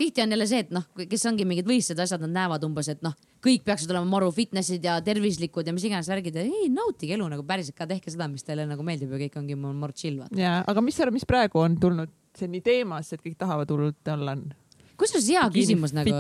tihti 0.01 0.23
on 0.25 0.33
jälle 0.33 0.47
see, 0.49 0.63
et 0.65 0.71
noh, 0.73 0.87
kes 0.97 1.27
ongi 1.29 1.45
mingid 1.49 1.69
võistlused, 1.69 2.01
asjad, 2.01 2.23
nad 2.25 2.33
näevad 2.33 2.65
umbes, 2.65 2.89
et 2.93 3.03
noh, 3.05 3.13
kõik 3.45 3.65
peaksid 3.67 3.91
olema 3.93 4.09
maru 4.09 4.31
fitness'id 4.35 4.85
ja 4.85 4.99
tervislikud 5.05 5.67
ja 5.67 5.75
mis 5.77 5.85
iganes 5.89 6.11
värgid 6.13 6.37
ei 6.43 6.69
nautige 6.73 7.17
elu 7.17 7.29
nagu 7.33 7.45
päriselt 7.49 7.79
ka, 7.79 7.89
tehke 7.91 8.13
seda, 8.13 8.29
mis 8.31 8.45
teile 8.47 8.67
nagu 8.69 8.85
meeldib 8.87 9.13
ja 9.15 9.23
kõik 9.25 9.39
ongi 9.41 9.59
maru 9.61 9.97
chill 9.97 10.23
ja, 10.37 10.61
aga 10.69 10.85
mis 10.85 11.01
mis 11.15 11.29
praegu 11.29 11.63
on 11.63 11.79
tulnud 11.81 12.13
see 12.37 12.51
nii 12.51 12.63
teemasse, 12.65 13.17
et 13.17 13.25
kõik 13.25 13.39
tahavad 13.41 13.71
hullult 13.73 14.13
olla? 14.13 14.37
Kusjuures 15.01 15.29
hea 15.33 15.45
küsimus 15.55 15.95
nagu. 15.97 16.13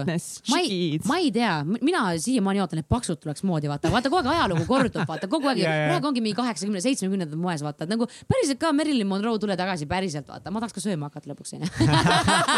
ma 0.50 0.60
ei, 0.62 0.98
ma 1.08 1.18
ei 1.20 1.30
tea, 1.34 1.52
mina 1.80 2.04
siiamaani 2.20 2.62
ootan, 2.64 2.82
et 2.82 2.88
paksud 2.90 3.20
tuleks 3.22 3.44
moodi, 3.46 3.68
vaata, 3.70 3.92
vaata 3.92 4.12
kogu 4.12 4.22
aeg 4.22 4.38
ajalugu 4.38 4.66
kordub, 4.68 5.04
vaata 5.08 5.30
kogu 5.30 5.50
aeg, 5.52 5.60
Ja, 5.70 5.72
ja. 5.76 5.88
praegu 5.90 6.08
ongi 6.08 6.22
mingi 6.24 6.36
kaheksakümne, 6.38 6.80
seitsmekümnendad 6.80 7.36
moes, 7.38 7.60
vaata 7.64 7.84
nagu 7.90 8.06
päriselt 8.30 8.60
ka 8.62 8.70
Marilyn 8.72 9.08
Monroe 9.10 9.38
tule 9.42 9.56
tagasi 9.60 9.84
päriselt, 9.90 10.28
vaata, 10.30 10.52
ma 10.54 10.62
tahaks 10.62 10.76
ka 10.78 10.82
sööma 10.82 11.10
hakata 11.10 11.28
lõpuks 11.28 11.52
onju. 11.58 11.68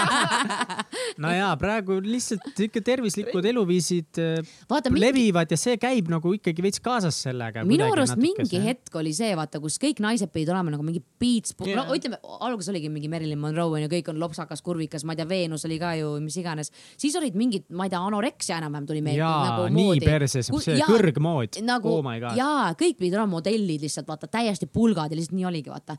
no 1.23 1.33
jaa, 1.35 1.51
praegu 1.61 1.99
lihtsalt 2.05 2.63
ikka 2.69 2.83
tervislikud 2.87 3.49
eluviisid 3.51 4.21
äh, 4.23 4.53
vaata 4.71 4.93
mingi, 4.93 5.03
levivad 5.07 5.51
ja 5.53 5.59
see 5.59 5.75
käib 5.83 6.11
nagu 6.13 6.35
ikkagi 6.37 6.65
veits 6.65 6.83
kaasas 6.85 7.19
sellega. 7.27 7.67
minu 7.69 7.89
arust 7.91 8.21
mingi 8.21 8.63
hetk 8.63 8.95
oli 9.01 9.15
see, 9.17 9.33
vaata, 9.39 9.61
kus 9.63 9.81
kõik 9.83 10.03
naised 10.05 10.31
pidid 10.33 10.53
olema 10.55 10.77
nagu 10.77 10.87
mingi 10.87 11.03
beats, 11.03 11.57
no 11.59 11.69
Jaa. 11.73 11.89
ütleme, 11.99 12.21
alguses 12.39 12.71
oligi 12.73 12.93
mingi 12.93 13.11
Marilyn 13.13 13.41
Monroe 13.43 13.81
onju, 13.81 13.91
kõik 13.93 14.13
on 14.13 14.23
lopsakas, 14.23 14.63
kurvikas, 14.65 15.07
ma 15.09 15.17
ei 15.17 15.23
tea, 15.23 15.29
Veenus 15.33 15.67
oli 15.67 15.81
ka 15.83 15.95
ju 15.99 16.12
mis 16.21 16.37
iganes, 16.37 16.73
siis 17.01 17.17
olid 17.17 17.35
mingid, 17.39 17.65
ma 17.71 17.87
ei 17.89 17.95
tea, 17.95 18.01
anoreksia 18.03 18.59
enam-vähem 18.61 18.87
tuli 18.91 19.03
meelde 19.05 19.23
jaa 19.23 19.41
nagu, 19.49 19.67
nii 19.75 20.01
perses, 20.05 20.51
see 20.65 20.77
jaa, 20.79 20.89
kõrgmood 20.91 21.61
nagu 21.65 21.89
oh 21.97 22.05
my 22.05 22.21
god. 22.21 22.37
jaa, 22.37 22.73
kõik 22.79 22.99
pidid 23.01 23.17
olema 23.17 23.39
modellid 23.39 23.83
lihtsalt 23.87 24.09
vaata 24.09 24.29
täiesti 24.29 24.67
pulgad 24.67 25.13
ja 25.13 25.17
lihtsalt 25.19 25.37
nii 25.39 25.49
oligi 25.49 25.73
vaata. 25.73 25.97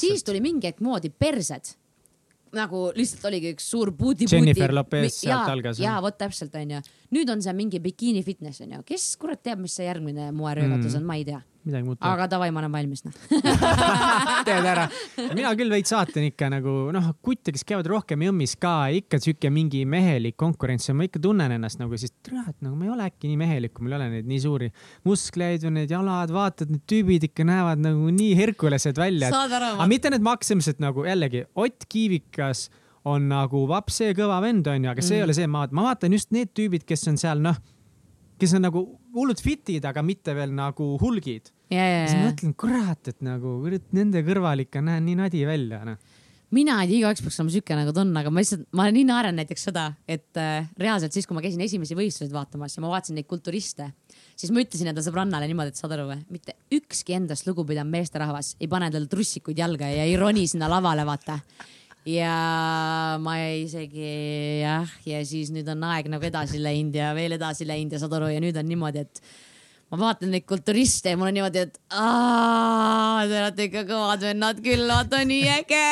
Siis 0.00 0.24
tuli 0.26 0.40
mingi 0.44 0.70
hetk 0.70 0.80
moodi 0.84 1.10
persed 1.10 1.74
nagu 2.56 2.88
lihtsalt 2.96 3.28
oligi 3.30 3.52
üks 3.54 3.66
suur 3.70 3.92
puudi. 3.96 4.26
Jennifer 4.30 4.72
Lopez 4.74 5.20
sealt 5.22 5.50
algas, 5.52 5.78
jaa, 5.82 6.00
vot 6.02 6.16
täpselt 6.18 6.54
onju. 6.58 6.80
nüüd 7.14 7.30
on 7.30 7.42
see 7.42 7.54
mingi 7.54 7.80
bikiini 7.82 8.22
fitness 8.26 8.62
onju, 8.64 8.82
kes 8.86 9.12
kurat 9.20 9.42
teab, 9.42 9.62
mis 9.62 9.74
see 9.78 9.86
järgmine 9.86 10.30
moeröögatus 10.34 10.94
Mm. 10.94 11.00
on, 11.00 11.06
ma 11.06 11.14
ei 11.18 11.24
tea. 11.24 11.40
Midagi 11.66 11.86
muud. 11.86 11.98
aga 12.06 12.26
davai, 12.30 12.50
ma 12.54 12.62
olen 12.62 12.72
valmis 12.72 13.04
noh. 13.06 13.14
teed 14.48 14.68
ära. 14.72 14.86
mina 15.36 15.52
küll 15.58 15.72
veits 15.72 15.92
vaatan 15.94 16.28
ikka 16.30 16.50
nagu 16.52 16.74
noh, 16.94 17.10
kutte, 17.24 17.54
kes 17.54 17.66
käivad 17.68 17.88
rohkem 17.90 18.24
jõmmis 18.26 18.56
ka, 18.60 18.74
ikka 19.00 19.20
sihuke 19.22 19.52
mingi 19.54 19.82
mehelik 19.88 20.38
konkurents 20.40 20.88
ja 20.88 20.96
ma 20.96 21.06
ikka 21.08 21.22
tunnen 21.22 21.56
ennast 21.56 21.80
nagu 21.82 21.98
siis, 22.00 22.14
kurat, 22.26 22.56
nagu 22.64 22.74
ma 22.76 22.88
ei 22.88 22.94
ole 22.94 23.08
äkki 23.10 23.30
nii 23.30 23.40
mehelik, 23.40 23.74
kui 23.76 23.86
mul 23.86 23.96
ei 23.96 24.00
ole 24.00 24.10
neid 24.16 24.30
nii 24.30 24.42
suuri 24.42 24.70
muskleid 25.08 25.64
või 25.66 25.76
need 25.80 25.94
jalad, 25.94 26.34
vaatad, 26.34 26.72
need 26.72 26.84
tüübid 26.90 27.30
ikka 27.30 27.46
näevad 27.48 27.82
nagu 27.84 28.12
nii 28.14 28.36
herkulesed 28.38 29.00
välja. 29.00 29.32
aga? 29.32 29.88
mitte 29.90 30.12
need 30.12 30.24
maksimuselt 30.24 30.80
nagu 30.82 31.04
jällegi 31.06 31.46
Ott 31.60 31.88
Kiivikas 31.90 32.68
on 33.08 33.28
nagu 33.30 33.64
vapse 33.68 34.12
kõva 34.16 34.40
vend 34.44 34.66
onju, 34.68 34.90
aga 34.92 35.02
see 35.02 35.16
mm. 35.16 35.20
ei 35.20 35.26
ole 35.26 35.36
see, 35.36 35.50
ma, 35.50 35.66
ma 35.72 35.90
vaatan 35.90 36.16
just 36.16 36.32
need 36.36 36.52
tüübid, 36.56 36.84
kes 36.88 37.06
on 37.08 37.20
seal 37.20 37.40
noh, 37.42 37.56
kes 38.40 38.54
on 38.56 38.64
nagu 38.66 38.84
hullud 39.16 39.42
fit'id, 39.42 39.84
aga 39.88 40.04
mitte 40.06 40.34
veel 40.36 40.54
nagu 40.56 40.94
hulgid. 41.00 41.52
ja, 41.72 41.82
ja, 41.84 42.06
siis 42.06 42.16
ma 42.18 42.30
mõtlen, 42.30 42.54
kurat, 42.58 43.12
et 43.12 43.20
nagu 43.24 43.58
nende 43.96 44.24
kõrval 44.26 44.64
ikka 44.66 44.82
näen 44.84 45.06
nii 45.06 45.18
nadi 45.20 45.44
välja 45.48 45.82
noh. 45.86 45.98
mina 46.54 46.80
ei 46.82 46.90
tea, 46.90 47.00
igaüks 47.02 47.22
peaks 47.22 47.38
olema 47.40 47.54
siuke 47.54 47.78
nagu 47.78 47.94
ta 47.94 48.02
on, 48.02 48.12
aga 48.20 48.32
ma 48.34 48.42
lihtsalt, 48.42 48.66
ma 48.76 48.86
nii 48.90 49.06
naeran 49.08 49.38
näiteks 49.38 49.66
seda, 49.70 49.86
et 50.10 50.40
äh, 50.40 50.70
reaalselt 50.80 51.14
siis, 51.14 51.28
kui 51.28 51.38
ma 51.38 51.44
käisin 51.44 51.62
esimesi 51.64 51.98
võistluseid 51.98 52.34
vaatamas 52.34 52.76
ja 52.76 52.84
ma 52.84 52.92
vaatasin 52.92 53.20
neid 53.20 53.28
kulturiste, 53.30 53.90
siis 54.34 54.54
ma 54.54 54.64
ütlesin 54.64 54.90
enda 54.90 55.04
sõbrannale 55.06 55.50
niimoodi, 55.50 55.74
et 55.74 55.82
saad 55.82 55.94
aru 55.96 56.08
või, 56.10 56.22
mitte 56.34 56.56
ükski 56.74 57.18
endast 57.20 57.46
lugupidav 57.50 57.88
meesterahvas 57.90 58.56
ei 58.58 58.70
pane 58.70 58.90
tal 58.94 59.06
trussikuid 59.10 59.62
jalga 59.62 59.92
ja 59.92 60.08
ei 60.08 60.18
roni 60.18 60.48
sinna 60.50 60.70
lavale, 60.70 61.06
vaata 61.06 61.38
ja 62.08 63.18
ma 63.20 63.36
isegi 63.60 64.62
jah, 64.62 64.88
ja 65.04 65.20
siis 65.26 65.50
nüüd 65.52 65.68
on 65.72 65.84
aeg 65.90 66.08
nagu 66.12 66.24
edasi 66.24 66.60
läinud 66.62 66.96
ja 66.96 67.12
veel 67.16 67.36
edasi 67.36 67.68
läinud 67.68 67.92
ja 67.92 68.00
saad 68.00 68.16
aru 68.16 68.30
ja 68.32 68.40
nüüd 68.42 68.56
on 68.56 68.68
niimoodi, 68.68 69.04
et 69.04 69.22
ma 69.90 70.00
vaatan 70.06 70.32
neid 70.32 70.46
kulturiste 70.48 71.12
ja 71.12 71.20
mul 71.20 71.30
on 71.30 71.36
niimoodi, 71.40 71.66
et 71.66 71.80
aa, 71.92 73.26
te 73.26 73.40
olete 73.42 73.68
ikka 73.68 73.84
kõvad 73.90 74.26
vennad 74.30 74.62
küll, 74.64 74.86
vaata 74.88 75.24
nii 75.28 75.44
äge. 75.58 75.84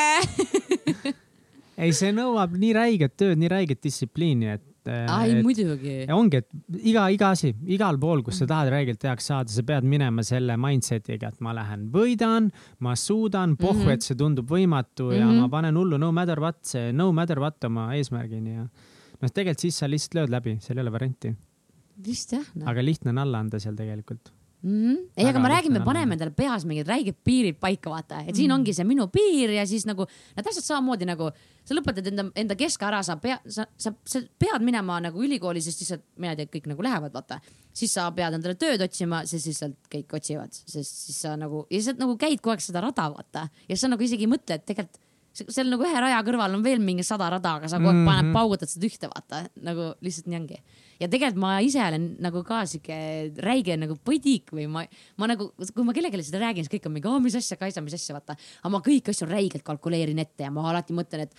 ei, 1.82 1.92
see 1.92 2.14
nõuab 2.16 2.56
nii 2.56 2.72
räiget 2.78 3.16
tööd, 3.18 3.36
nii 3.42 3.52
räiget 3.52 3.84
distsipliini, 3.84 4.54
et. 4.56 4.67
Ai 4.88 5.42
muidugi. 5.42 5.94
ongi, 6.14 6.42
et 6.42 6.82
iga, 6.90 7.08
iga 7.14 7.32
asi, 7.36 7.52
igal 7.66 7.98
pool, 8.00 8.22
kus 8.26 8.40
sa 8.42 8.48
tahad 8.50 8.72
räigelt 8.74 9.04
heaks 9.08 9.30
saada, 9.30 9.52
sa 9.52 9.64
pead 9.66 9.86
minema 9.88 10.24
selle 10.26 10.56
mindset'iga, 10.60 11.32
et 11.32 11.42
ma 11.44 11.54
lähen 11.56 11.88
võidan, 11.94 12.50
ma 12.84 12.94
suudan, 12.96 13.56
pohhu 13.56 13.82
mm. 13.82 13.86
-hmm. 13.86 13.98
et 13.98 14.08
see 14.08 14.18
tundub 14.18 14.48
võimatu 14.50 15.10
ja 15.12 15.26
mm. 15.26 15.32
-hmm. 15.32 15.42
ma 15.44 15.48
panen 15.48 15.76
hullu 15.76 15.98
no 15.98 16.12
matter 16.12 16.40
what, 16.40 16.62
see 16.62 16.92
no 16.92 17.10
matter 17.12 17.40
what 17.40 17.64
oma 17.64 17.90
eesmärgini 17.94 18.54
ja 18.54 18.64
noh, 18.64 19.30
tegelikult 19.30 19.66
siis 19.66 19.78
sa 19.78 19.90
lihtsalt 19.90 20.18
lööd 20.20 20.34
läbi, 20.34 20.58
seal 20.62 20.78
ei 20.78 20.86
ole 20.86 20.92
varianti, 20.94 21.34
vist 22.06 22.32
jah 22.32 22.44
no.. 22.54 22.66
aga 22.70 22.84
lihtne 22.84 23.14
on 23.14 23.24
alla 23.24 23.44
anda 23.44 23.60
seal 23.62 23.76
tegelikult. 23.78 24.32
Mm 24.62 24.70
-hmm. 24.70 24.96
ei, 25.16 25.26
aga 25.28 25.38
ma 25.38 25.48
räägin, 25.48 25.72
me 25.72 25.80
paneme 25.86 26.14
endale 26.16 26.32
peas 26.34 26.64
mingid 26.66 26.88
räiged 26.88 27.14
piirid 27.24 27.60
paika, 27.60 27.90
vaata, 27.90 28.24
et 28.26 28.34
siin 28.34 28.50
ongi 28.50 28.72
see 28.74 28.84
minu 28.84 29.06
piir 29.06 29.50
ja 29.54 29.66
siis 29.66 29.86
nagu 29.86 30.02
no 30.02 30.42
täpselt 30.42 30.64
samamoodi 30.64 31.06
nagu 31.06 31.30
sa 31.64 31.74
lõpetad 31.74 32.06
enda, 32.10 32.24
enda 32.34 32.56
keska 32.56 32.88
ära, 32.88 33.02
sa 33.02 33.16
pea, 33.16 33.38
sa, 33.46 33.66
sa, 33.76 33.92
sa 34.04 34.20
pead 34.38 34.62
minema 34.66 34.98
nagu 35.00 35.22
ülikooli, 35.22 35.60
sest 35.62 35.80
lihtsalt 35.80 36.02
mina 36.16 36.32
ei 36.32 36.36
tea, 36.36 36.46
kõik 36.56 36.66
nagu 36.66 36.82
lähevad, 36.82 37.12
vaata. 37.12 37.40
siis 37.72 37.94
sa 37.94 38.10
pead 38.10 38.34
endale 38.34 38.54
tööd 38.54 38.82
otsima, 38.82 39.22
sest 39.26 39.46
lihtsalt 39.46 39.76
kõik 39.94 40.16
otsivad, 40.18 40.50
sest 40.66 40.96
siis 41.06 41.20
sa 41.22 41.36
nagu 41.36 41.66
ja 41.70 41.82
sa 41.82 41.92
nagu 41.92 42.16
käid 42.16 42.40
kogu 42.40 42.50
aeg 42.56 42.60
seda 42.60 42.80
rada, 42.80 43.10
vaata 43.14 43.48
ja 43.68 43.76
sa 43.76 43.88
nagu 43.88 44.02
isegi 44.02 44.26
ei 44.26 44.32
mõtle, 44.32 44.54
et 44.58 44.66
tegelikult 44.66 44.98
seal 45.38 45.70
nagu 45.70 45.84
ühe 45.86 46.00
raja 46.00 46.18
kõrval 46.26 46.54
on 46.56 46.64
veel 46.64 46.80
mingi 46.82 47.04
sada 47.06 47.30
rada, 47.30 47.54
aga 47.54 47.68
sa 47.68 47.76
kogu 47.78 47.88
aeg 47.94 47.96
Mhm. 48.02 48.06
paned, 48.10 48.32
paugutad 48.34 48.68
seda 48.68 48.86
ühte, 48.86 49.06
vaata 49.06 49.48
nagu 49.62 49.94
lihtsalt 50.02 50.26
nii 50.26 50.40
ongi 50.40 50.58
ja 50.98 51.08
tegelikult 51.10 51.42
ma 51.42 51.52
ise 51.64 51.82
olen 51.84 52.10
nagu 52.22 52.42
ka 52.46 52.64
sihuke 52.68 52.98
räige 53.44 53.76
nagu 53.78 53.98
põdik 54.04 54.52
või 54.54 54.66
ma, 54.70 54.84
ma 55.20 55.30
nagu, 55.30 55.50
kui 55.56 55.86
ma 55.86 55.94
kellelegi 55.96 56.26
seda 56.28 56.42
räägin, 56.42 56.66
siis 56.66 56.74
kõik 56.74 56.90
on 56.90 56.96
mingi, 56.96 57.14
mis 57.24 57.38
asja, 57.38 57.58
Kaisa, 57.60 57.84
mis 57.84 57.96
asja, 57.98 58.16
vaata. 58.18 58.38
aga 58.62 58.74
ma 58.74 58.82
kõiki 58.84 59.14
asju 59.14 59.30
räigelt 59.30 59.66
kalkuleerin 59.66 60.18
ette 60.22 60.46
ja 60.46 60.52
ma 60.54 60.66
alati 60.70 60.96
mõtlen, 60.96 61.26
et 61.28 61.34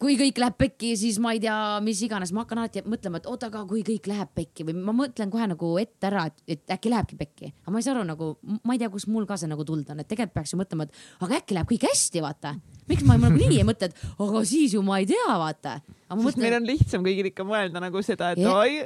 kui 0.00 0.16
kõik 0.16 0.38
läheb 0.40 0.56
pekki, 0.56 0.94
siis 0.96 1.18
ma 1.20 1.34
ei 1.36 1.42
tea, 1.42 1.54
mis 1.84 2.00
iganes, 2.06 2.32
ma 2.32 2.44
hakkan 2.44 2.62
alati 2.62 2.82
mõtlema, 2.88 3.20
et 3.20 3.28
oota, 3.28 3.50
aga 3.50 3.66
kui 3.68 3.82
kõik 3.84 4.08
läheb 4.08 4.32
pekki 4.36 4.64
või 4.68 4.78
ma 4.80 4.94
mõtlen 4.96 5.32
kohe 5.32 5.48
nagu 5.50 5.72
ette 5.80 6.08
ära, 6.08 6.24
et, 6.30 6.40
et 6.56 6.74
äkki 6.76 6.92
lähebki 6.92 7.18
pekki. 7.20 7.52
aga 7.62 7.74
ma 7.74 7.82
ei 7.82 7.86
saa 7.86 7.94
aru 7.98 8.06
nagu, 8.08 8.30
ma 8.64 8.76
ei 8.76 8.80
tea, 8.80 8.88
kust 8.92 9.10
mul 9.12 9.28
ka 9.28 9.36
see 9.40 9.50
nagu 9.50 9.66
tuld 9.68 9.92
on, 9.92 10.00
et 10.00 10.08
tegelikult 10.08 10.38
peaks 10.38 10.54
ju 10.54 10.60
mõtlema, 10.60 10.88
et 10.88 11.26
aga 11.26 11.40
äkki 11.42 11.58
läheb 11.58 11.72
kõik 11.74 11.88
hästi, 11.90 12.24
vaata. 12.24 12.54
Miks 12.90 13.06
ma 13.06 13.16
nagunii 13.20 13.60
ei 13.60 13.66
mõtle, 13.66 13.90
et 13.90 14.04
aga 14.26 14.42
siis 14.48 14.74
ju 14.76 14.82
ma 14.86 15.00
ei 15.02 15.08
tea, 15.08 15.36
vaata. 15.40 15.78
sest 16.10 16.40
meil 16.42 16.56
on 16.58 16.66
lihtsam 16.66 17.04
kõigil 17.06 17.30
ikka 17.30 17.46
mõelda 17.46 17.82
nagu 17.82 18.02
seda, 18.06 18.32
et 18.34 18.42
Jah. 18.42 18.58
oi, 18.58 18.82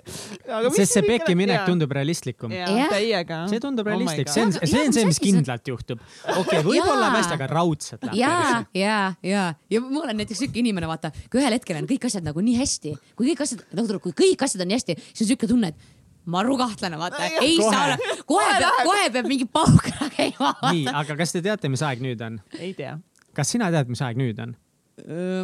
sest 0.76 0.98
see 0.98 1.04
peki 1.06 1.36
minek 1.38 1.62
jaa. 1.62 1.68
tundub 1.70 1.94
realistlikum. 1.96 2.52
täiega. 2.92 3.44
see 3.50 3.62
tundub 3.64 3.88
Oh 3.88 3.92
realistlik, 3.94 4.28
God. 4.28 4.34
see 4.34 4.44
on, 4.44 4.52
see 4.58 4.82
on 4.82 4.92
mis 4.92 4.98
see, 4.98 5.08
mis 5.12 5.22
kindlalt 5.22 5.72
juhtub. 5.72 6.04
okei 6.24 6.42
okay,, 6.42 6.62
võib-olla 6.66 7.10
vast, 7.14 7.34
aga 7.34 7.48
raudselt 7.50 8.04
läheb. 8.10 8.20
ja, 8.20 8.62
ja, 8.76 9.00
ja, 9.24 9.48
ja 9.72 9.82
ma 9.84 10.04
olen 10.04 10.22
näiteks 10.22 10.44
siuke 10.44 10.60
inimene, 10.60 10.90
vaata, 10.90 11.12
kui 11.32 11.42
ühel 11.42 11.56
hetkel 11.56 11.80
on 11.80 11.90
kõik 11.90 12.08
asjad 12.10 12.26
nagu 12.26 12.44
nii 12.44 12.60
hästi, 12.60 12.96
kui 13.16 13.32
kõik 13.32 13.44
asjad, 13.46 13.66
nagu 13.76 14.00
kui 14.04 14.16
kõik 14.24 14.46
asjad 14.46 14.64
on 14.64 14.72
nii 14.72 14.80
hästi, 14.82 14.98
siis 15.10 15.26
on 15.26 15.34
siuke 15.34 15.50
tunne, 15.50 15.72
et 15.72 15.92
maru 16.24 16.56
kahtlane, 16.58 16.98
vaata, 16.98 17.24
ei 17.40 17.56
Kohe. 17.56 17.70
saa 17.70 17.84
olla, 17.84 17.96
kohe 18.26 18.52
peab, 18.58 18.78
kohe 18.88 19.08
peab 19.16 19.28
mingi 19.28 19.48
pauk 19.50 19.88
ära 19.92 20.08
käima. 20.12 20.52
nii, 20.70 20.86
aga 21.02 21.16
kas 21.20 21.34
te 21.36 21.42
teate, 21.44 21.70
mis 21.72 21.84
aeg 21.84 22.04
nüüd 22.04 22.22
on? 22.24 22.40
ei 22.58 22.72
tea. 22.76 22.96
Kas 23.36 23.54
sina 23.56 23.70
tead, 23.74 23.90
mis 23.92 24.04
aeg 24.04 24.20
nüüd 24.20 24.40
on? 24.44 24.54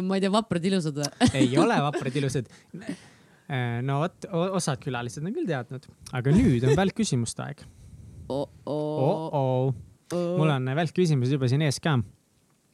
ma 0.07 0.15
ei 0.15 0.23
tea, 0.23 0.31
vaprad 0.31 0.63
ilusad 0.69 0.95
või? 1.01 1.09
ei 1.41 1.51
ole 1.59 1.75
vaprad 1.83 2.15
ilusad. 2.21 2.47
no 3.83 3.99
vot, 4.05 4.31
osad 4.31 4.79
külalised 4.83 5.25
on 5.25 5.35
küll 5.35 5.49
teadnud, 5.49 5.87
aga 6.15 6.33
nüüd 6.35 6.63
on 6.69 6.77
välkküsimuste 6.79 7.43
aeg 7.49 7.65
oh. 8.31 8.47
-oh. 8.65 9.73
mul 10.37 10.49
on 10.49 10.73
välkküsimused 10.75 11.35
juba 11.35 11.47
siin 11.51 11.63
ees 11.67 11.79
ka. 11.83 11.97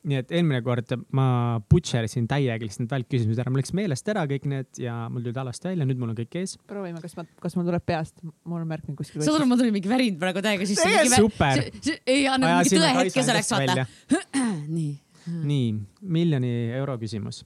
nii 0.08 0.20
et 0.22 0.30
eelmine 0.32 0.62
kord 0.64 0.94
ma 1.18 1.26
butcher 1.70 2.06
isin 2.08 2.28
täiega 2.30 2.64
lihtsalt 2.64 2.86
need 2.86 2.94
välkküsimused 2.94 3.42
ära, 3.42 3.52
mul 3.52 3.60
läks 3.60 3.74
meelest 3.76 4.12
ära 4.14 4.24
kõik 4.30 4.46
need 4.48 4.80
ja 4.80 4.94
mul 5.12 5.26
tulid 5.26 5.40
halvasti 5.42 5.68
välja, 5.72 5.88
nüüd 5.90 6.00
mul 6.00 6.14
on 6.14 6.20
kõik 6.20 6.38
ees. 6.44 6.54
proovime, 6.70 7.02
kas 7.04 7.18
ma, 7.18 7.26
kas 7.42 7.58
mul 7.58 7.68
tuleb 7.68 7.84
peast, 7.90 8.22
mul 8.46 8.62
on 8.62 8.70
märknud 8.70 8.96
kuskil. 9.00 9.26
saad 9.26 9.42
aru, 9.42 9.50
mul 9.50 9.60
tuli 9.60 9.74
mingi 9.76 9.92
värin 9.92 10.22
praegu 10.22 10.46
täiega 10.46 10.70
sisse. 10.70 10.94
Super. 11.18 11.66
ei 12.06 12.24
anna 12.32 12.54
mingi 12.60 12.78
tõehetke 12.78 13.26
selleks, 13.32 13.52
vaata. 13.58 13.88
nii. 14.78 14.94
nii, 15.28 15.74
miljoni 16.02 16.54
euro 16.78 16.98
küsimus, 17.02 17.44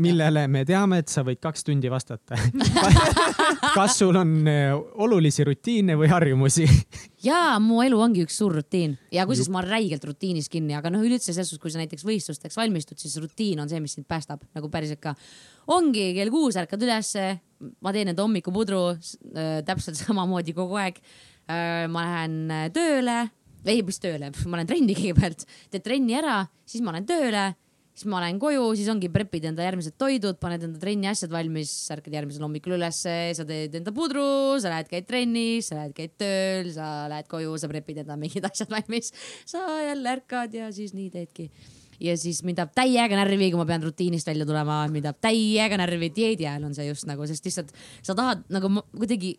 millele 0.00 0.46
me 0.48 0.62
teame, 0.64 0.98
et 1.02 1.10
sa 1.12 1.22
võid 1.26 1.40
kaks 1.42 1.66
tundi 1.66 1.90
vastata. 1.92 2.38
kas 3.76 3.98
sul 3.98 4.16
on 4.16 4.32
eh, 4.48 4.72
olulisi 5.04 5.44
rutiine 5.44 5.96
või 5.98 6.08
harjumusi? 6.10 6.66
ja 7.24 7.56
mu 7.62 7.82
elu 7.84 7.98
ongi 8.00 8.24
üks 8.24 8.36
suur 8.40 8.54
rutiin 8.58 8.96
ja 9.12 9.24
kusjuures 9.28 9.50
ma 9.52 9.60
olen 9.62 9.72
räigelt 9.76 10.04
rutiinis 10.08 10.48
kinni, 10.52 10.76
aga 10.76 10.92
noh, 10.92 11.04
üleüldse 11.04 11.32
selles 11.32 11.50
suhtes, 11.50 11.62
kui 11.62 11.72
sa 11.72 11.80
näiteks 11.80 12.04
võistlusteks 12.06 12.58
valmistud, 12.60 13.00
siis 13.00 13.16
rutiin 13.20 13.60
on 13.62 13.70
see, 13.70 13.80
mis 13.84 13.96
sind 13.96 14.08
päästab 14.08 14.44
nagu 14.56 14.70
päriselt 14.72 15.02
ka. 15.04 15.14
ongi 15.74 16.10
kell 16.16 16.32
kuus 16.32 16.58
ärkad 16.60 16.82
ülesse, 16.84 17.28
ma 17.84 17.94
teen 17.96 18.12
enda 18.12 18.24
hommikupudru 18.24 18.82
äh, 18.94 19.60
täpselt 19.66 20.00
samamoodi 20.02 20.56
kogu 20.56 20.80
aeg 20.80 21.00
äh,. 21.00 21.86
ma 21.92 22.08
lähen 22.08 22.38
äh, 22.50 22.68
tööle, 22.74 23.24
ei 23.72 23.82
mis 23.86 24.00
tööle, 24.02 24.32
ma 24.46 24.60
lähen 24.60 24.70
trenni 24.70 24.96
kõigepealt, 24.98 25.46
teed 25.72 25.84
trenni 25.84 26.16
ära, 26.18 26.42
siis 26.68 26.84
ma 26.84 26.96
lähen 26.96 27.08
tööle 27.08 27.52
siis 27.94 28.08
ma 28.10 28.20
lähen 28.24 28.40
koju, 28.42 28.62
siis 28.74 28.88
ongi 28.90 29.08
prepid 29.12 29.46
enda 29.50 29.62
järgmised 29.64 29.94
toidud, 30.00 30.38
paned 30.42 30.64
enda 30.66 30.80
trenni 30.82 31.08
asjad 31.10 31.30
valmis, 31.32 31.70
ärkad 31.94 32.16
järgmisel 32.16 32.42
hommikul 32.46 32.74
ülesse, 32.76 33.14
sa 33.38 33.46
teed 33.46 33.76
enda 33.78 33.94
pudru, 33.94 34.26
sa 34.62 34.72
lähed, 34.72 34.90
käid 34.90 35.06
trennis, 35.06 35.70
sa 35.70 35.78
lähed, 35.78 35.94
käid 35.96 36.16
tööl, 36.20 36.72
sa 36.74 36.90
lähed 37.12 37.30
koju, 37.30 37.54
sa 37.60 37.70
prepid 37.70 38.02
enda 38.02 38.18
mingid 38.18 38.46
asjad 38.50 38.74
valmis. 38.74 39.14
sa 39.46 39.62
jälle 39.86 40.14
ärkad 40.16 40.58
ja 40.58 40.72
siis 40.74 40.94
nii 40.96 41.08
teedki. 41.14 41.48
ja 42.02 42.16
siis 42.18 42.42
mind 42.42 42.58
tahab 42.58 42.74
täiega 42.74 43.14
närvi, 43.14 43.52
kui 43.52 43.62
ma 43.62 43.68
pean 43.68 43.86
rutiinist 43.86 44.26
välja 44.26 44.46
tulema, 44.46 44.82
mind 44.90 45.06
tahab 45.06 45.22
täiega 45.22 45.78
närvi, 45.78 46.10
dieedi 46.10 46.50
ajal 46.50 46.66
on 46.66 46.74
see 46.74 46.90
just 46.90 47.06
nagu, 47.06 47.26
sest 47.30 47.46
lihtsalt 47.46 47.70
sa 48.02 48.18
tahad 48.18 48.42
nagu 48.50 48.74
kuidagi 48.90 49.36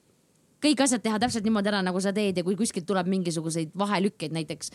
kõik 0.65 0.85
asjad 0.85 1.03
teha 1.05 1.19
täpselt 1.21 1.45
niimoodi 1.45 1.71
ära, 1.71 1.81
nagu 1.85 2.01
sa 2.01 2.13
teed 2.15 2.37
ja 2.39 2.45
kui 2.45 2.57
kuskilt 2.59 2.87
tuleb 2.89 3.09
mingisuguseid 3.11 3.75
vahelükkeid 3.77 4.33
näiteks 4.35 4.73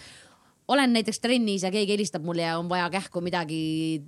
olen 0.71 0.93
näiteks 0.95 1.19
trennis 1.21 1.65
ja 1.67 1.71
keegi 1.75 1.97
helistab 1.97 2.25
mulle 2.25 2.45
ja 2.45 2.57
on 2.59 2.69
vaja 2.71 2.87
kähku 2.93 3.21
midagi 3.25 3.61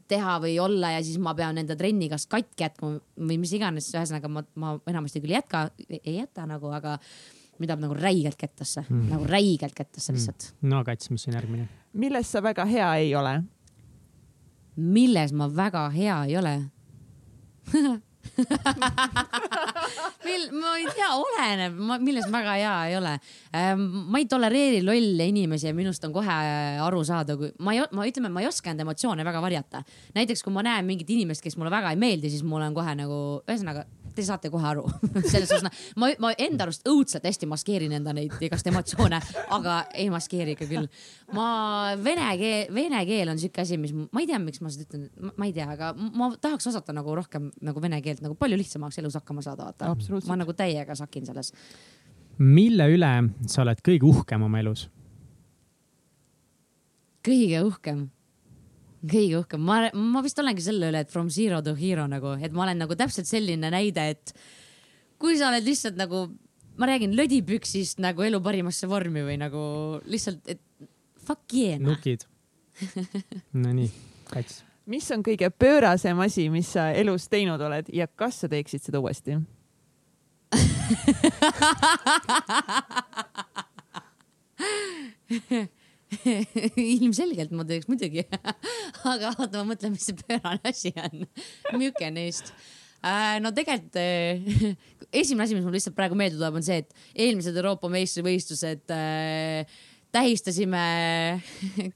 teha 0.08 0.36
või 0.42 0.54
olla 0.62 0.92
ja 0.94 1.02
siis 1.02 1.18
ma 1.18 1.34
pean 1.34 1.58
enda 1.58 1.76
trenni 1.78 2.08
kas 2.12 2.28
katki 2.30 2.62
jätma 2.64 2.92
või 3.18 3.38
mis 3.42 3.54
iganes, 3.56 3.90
ühesõnaga 3.94 4.30
ma, 4.30 4.44
ma 4.54 4.74
enamasti 4.90 5.22
küll 5.22 5.34
ei 5.34 5.40
jätka, 5.40 5.64
ei 5.98 6.18
jäta 6.20 6.46
nagu, 6.46 6.70
aga 6.70 6.98
tahab 7.62 7.82
nagu 7.82 7.94
räigelt 7.94 8.38
kettasse 8.38 8.84
mm., 8.88 9.08
nagu 9.12 9.26
räigelt 9.28 9.74
kettasse 9.74 10.14
lihtsalt 10.14 10.48
mm.. 10.50 10.70
no 10.70 10.84
kats, 10.86 11.10
mis 11.10 11.26
on 11.28 11.36
järgmine? 11.38 11.68
milles 11.92 12.30
sa 12.32 12.42
väga 12.42 12.66
hea 12.66 12.88
ei 13.02 13.14
ole? 13.18 13.36
milles 14.76 15.34
ma 15.36 15.50
väga 15.50 15.88
hea 15.94 16.16
ei 16.30 16.38
ole 16.40 16.54
mil, 20.26 20.44
ma 20.56 20.76
ei 20.78 20.86
tea, 20.94 21.08
oleneb, 21.18 21.78
milles 22.02 22.28
ma 22.30 22.40
väga 22.40 22.54
hea 22.60 22.74
ei 22.88 22.96
ole. 22.98 23.14
ma 23.52 24.20
ei 24.20 24.28
tolereeri 24.30 24.80
lolle 24.86 25.24
inimesi 25.32 25.68
ja 25.68 25.74
minust 25.76 26.04
on 26.08 26.14
kohe 26.14 26.38
aru 26.86 27.02
saada, 27.06 27.36
kui 27.40 27.52
ma 27.58 27.74
ei, 27.76 27.82
ma 27.92 28.06
ütleme, 28.08 28.32
ma 28.32 28.44
ei 28.44 28.50
oska 28.50 28.72
enda 28.72 28.86
emotsioone 28.86 29.26
väga 29.26 29.42
varjata. 29.44 29.82
näiteks 30.16 30.44
kui 30.46 30.54
ma 30.54 30.64
näen 30.66 30.88
mingit 30.88 31.10
inimest, 31.10 31.44
kes 31.44 31.58
mulle 31.58 31.72
väga 31.74 31.92
ei 31.92 32.00
meeldi, 32.00 32.32
siis 32.32 32.46
mul 32.46 32.64
on 32.64 32.76
kohe 32.76 32.94
nagu, 32.98 33.18
ühesõnaga 33.46 33.86
te 34.14 34.24
saate 34.26 34.50
kohe 34.52 34.66
aru 34.68 34.84
selles 35.32 35.50
suhtes, 35.50 35.84
ma, 35.96 36.10
ma 36.22 36.32
enda 36.40 36.66
arust 36.66 36.86
õudselt 36.88 37.26
hästi 37.28 37.48
maskeerin 37.50 37.94
enda 37.98 38.14
neid 38.16 38.36
igast 38.44 38.68
emotsioone, 38.70 39.20
aga 39.56 39.78
ei 39.98 40.08
maskeeri 40.12 40.56
ikka 40.56 40.68
küll. 40.70 40.88
ma 41.36 41.48
vene 42.02 42.28
keel, 42.40 42.72
vene 42.74 43.02
keel 43.08 43.32
on 43.32 43.40
siuke 43.42 43.64
asi, 43.64 43.78
mis 43.80 43.94
ma 43.94 44.22
ei 44.22 44.30
tea, 44.30 44.40
miks 44.42 44.62
ma 44.64 44.72
seda 44.72 44.88
ütlen, 44.88 45.32
ma 45.36 45.48
ei 45.48 45.56
tea, 45.56 45.68
aga 45.76 45.92
ma 45.96 46.32
tahaks 46.42 46.70
osata 46.72 46.94
nagu 46.96 47.16
rohkem 47.18 47.50
nagu 47.64 47.82
vene 47.82 48.00
keelt 48.04 48.22
nagu 48.24 48.36
palju 48.38 48.58
lihtsam 48.60 48.86
oleks 48.86 49.00
elus 49.02 49.18
hakkama 49.20 49.44
saada, 49.44 49.70
vaata. 49.70 49.92
Ma 50.28 50.38
nagu 50.40 50.54
täiega 50.56 50.96
sakin 50.98 51.26
selles. 51.28 51.52
mille 52.38 52.88
üle 52.90 53.12
sa 53.46 53.62
oled 53.62 53.80
kõige 53.84 54.08
uhkem 54.08 54.48
oma 54.48 54.60
elus? 54.62 54.88
kõige 57.22 57.60
uhkem, 57.62 58.06
kõige 59.02 59.40
uhkem, 59.40 59.62
ma, 59.66 59.76
ma 59.94 60.22
vist 60.24 60.38
olengi 60.38 60.62
selle 60.64 60.88
üle, 60.92 61.02
et 61.02 61.12
from 61.12 61.30
zero 61.32 61.60
to 61.64 61.74
hero 61.78 62.06
nagu, 62.10 62.36
et 62.38 62.52
ma 62.54 62.66
olen 62.66 62.78
nagu 62.84 62.96
täpselt 62.98 63.28
selline 63.28 63.70
näide, 63.74 64.02
et 64.14 64.34
kui 65.22 65.38
sa 65.38 65.50
oled 65.50 65.64
lihtsalt 65.66 65.96
nagu, 65.98 66.18
ma 66.78 66.84
räägin 66.90 67.16
lödipüksist 67.18 68.02
nagu 68.02 68.22
elu 68.26 68.40
parimasse 68.42 68.86
vormi 68.90 69.22
või 69.26 69.36
nagu 69.42 69.62
lihtsalt, 70.10 70.42
et 70.46 70.62
fuck 71.22 71.54
yeah. 71.54 71.80
noh. 71.82 71.96
nukid. 71.96 72.20
Nonii, 73.64 73.90
kats. 74.30 74.62
mis 74.90 75.10
on 75.14 75.20
kõige 75.26 75.50
pöörasem 75.50 76.18
asi, 76.24 76.48
mis 76.52 76.68
sa 76.76 76.82
elus 76.96 77.28
teinud 77.32 77.60
oled 77.62 77.86
ja 77.92 78.06
kas 78.06 78.34
sa 78.42 78.46
teeksid 78.52 78.82
seda 78.86 78.98
uuesti? 79.02 79.32
ilmselgelt 86.98 87.54
ma 87.56 87.66
teeks 87.68 87.88
muidugi. 87.90 88.26
aga 89.12 89.34
oota, 89.36 89.62
ma 89.62 89.72
mõtlen, 89.72 89.96
mis 89.96 90.08
see 90.08 90.18
pöörane 90.22 90.72
asi 90.72 90.94
on. 90.96 91.26
milline 91.78 92.14
neist? 92.18 92.54
no 93.42 93.50
tegelikult 93.50 93.96
äh, 93.98 94.76
esimene 95.10 95.48
asi, 95.48 95.56
mis 95.56 95.64
mul 95.66 95.74
lihtsalt 95.74 95.96
praegu 95.96 96.14
meelde 96.18 96.38
tuleb, 96.38 96.60
on 96.60 96.62
see, 96.62 96.84
et 96.84 97.24
eelmised 97.24 97.56
Euroopa 97.58 97.88
meistrivõistlused 97.90 98.94
äh, 98.94 99.80
tähistasime, 100.12 100.82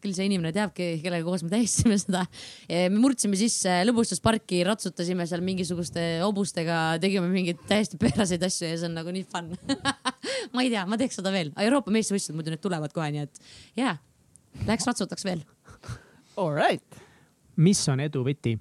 küll 0.01 0.15
see 0.17 0.27
inimene 0.29 0.53
teabki, 0.57 0.89
kellega 1.03 1.27
koos 1.27 1.45
me 1.45 1.53
tähistasime 1.53 1.99
seda. 2.01 2.25
me 2.69 2.97
murdsime 2.97 3.37
sisse 3.39 3.75
lõbustusparki, 3.85 4.63
ratsutasime 4.69 5.27
seal 5.29 5.45
mingisuguste 5.45 6.07
hobustega, 6.25 6.97
tegime 7.03 7.29
mingeid 7.33 7.61
täiesti 7.69 8.01
pööraseid 8.01 8.47
asju 8.49 8.71
ja 8.71 8.81
see 8.81 8.89
on 8.89 8.97
nagu 8.97 9.13
nii 9.13 9.27
fun. 9.29 9.53
ma 10.57 10.65
ei 10.65 10.73
tea, 10.73 10.87
ma 10.89 10.99
teeks 11.01 11.21
seda 11.21 11.33
veel, 11.35 11.53
Euroopa 11.67 11.93
meistrivõistlused 11.95 12.39
muidu 12.39 12.55
need 12.55 12.65
tulevad 12.65 12.97
kohe, 12.97 13.11
nii 13.13 13.27
et 13.27 13.43
jaa, 13.83 13.97
läheks 14.65 14.89
ratsutaks 14.89 15.27
veel. 15.27 15.45
All 16.37 16.55
right. 16.57 17.03
mis 17.57 17.81
on 17.89 18.01
edu 18.05 18.25
võti? 18.27 18.57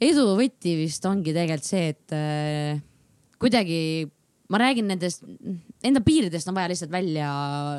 edu 0.00 0.24
võti 0.38 0.76
vist 0.78 1.04
ongi 1.08 1.34
tegelikult 1.34 1.66
see, 1.68 1.90
et 1.92 2.14
äh, 2.16 2.80
kuidagi 3.40 3.80
ma 4.50 4.58
räägin 4.58 4.88
nendest, 4.90 5.24
enda 5.86 6.02
piiridest 6.04 6.48
on 6.50 6.56
vaja 6.56 6.70
lihtsalt 6.72 6.92
välja, 6.92 7.30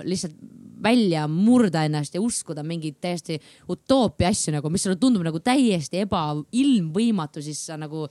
lihtsalt 0.08 0.36
välja 0.82 1.26
murda 1.30 1.84
ennast 1.86 2.16
ja 2.16 2.22
uskuda 2.24 2.64
mingeid 2.66 2.98
täiesti 3.04 3.38
utoopia 3.70 4.32
asju 4.32 4.56
nagu, 4.56 4.72
mis 4.74 4.86
sulle 4.86 4.98
tundub 5.02 5.26
nagu 5.26 5.42
täiesti 5.44 6.02
eba, 6.06 6.30
ilmvõimatu, 6.58 7.44
siis 7.44 7.60
sa 7.68 7.78
nagu 7.78 8.08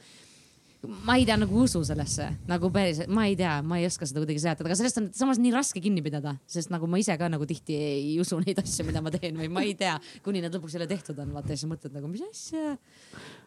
ma 0.88 1.16
ei 1.20 1.26
tea, 1.28 1.36
nagu 1.40 1.60
usu 1.60 1.82
sellesse, 1.84 2.26
nagu 2.48 2.70
päriselt, 2.72 3.10
ma 3.12 3.26
ei 3.28 3.36
tea, 3.38 3.58
ma 3.66 3.80
ei 3.80 3.86
oska 3.88 4.08
seda 4.08 4.22
kuidagi 4.22 4.40
seletada, 4.42 4.68
aga 4.70 4.78
sellest 4.78 5.00
on 5.00 5.08
samas 5.16 5.40
nii 5.42 5.52
raske 5.52 5.82
kinni 5.84 6.02
pidada, 6.04 6.34
sest 6.48 6.72
nagu 6.72 6.88
ma 6.90 7.00
ise 7.00 7.16
ka 7.20 7.28
nagu 7.32 7.48
tihti 7.48 7.76
ei 7.76 8.14
usu 8.22 8.40
neid 8.40 8.62
asju, 8.62 8.86
mida 8.88 9.02
ma 9.04 9.12
teen 9.12 9.36
või 9.40 9.50
ma 9.52 9.64
ei 9.66 9.74
tea, 9.78 9.98
kuni 10.24 10.40
nad 10.44 10.56
lõpuks 10.56 10.78
jälle 10.78 10.88
tehtud 10.90 11.20
on, 11.20 11.34
vaata 11.36 11.52
ja 11.52 11.60
siis 11.60 11.70
mõtled 11.70 11.96
nagu, 11.96 12.08
mis 12.08 12.24
asja. 12.24 12.76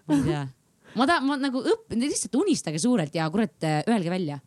ma 0.09 0.19
ei 0.19 0.25
tea, 0.29 0.45
ma 0.93 1.09
tahan, 1.09 1.29
ma 1.29 1.39
nagu 1.41 1.63
õppin, 1.73 2.05
lihtsalt 2.05 2.37
unistage 2.43 2.81
suurelt 2.83 3.15
ja 3.17 3.29
kurat, 3.33 3.57
öelge 3.89 4.13
välja 4.13 4.37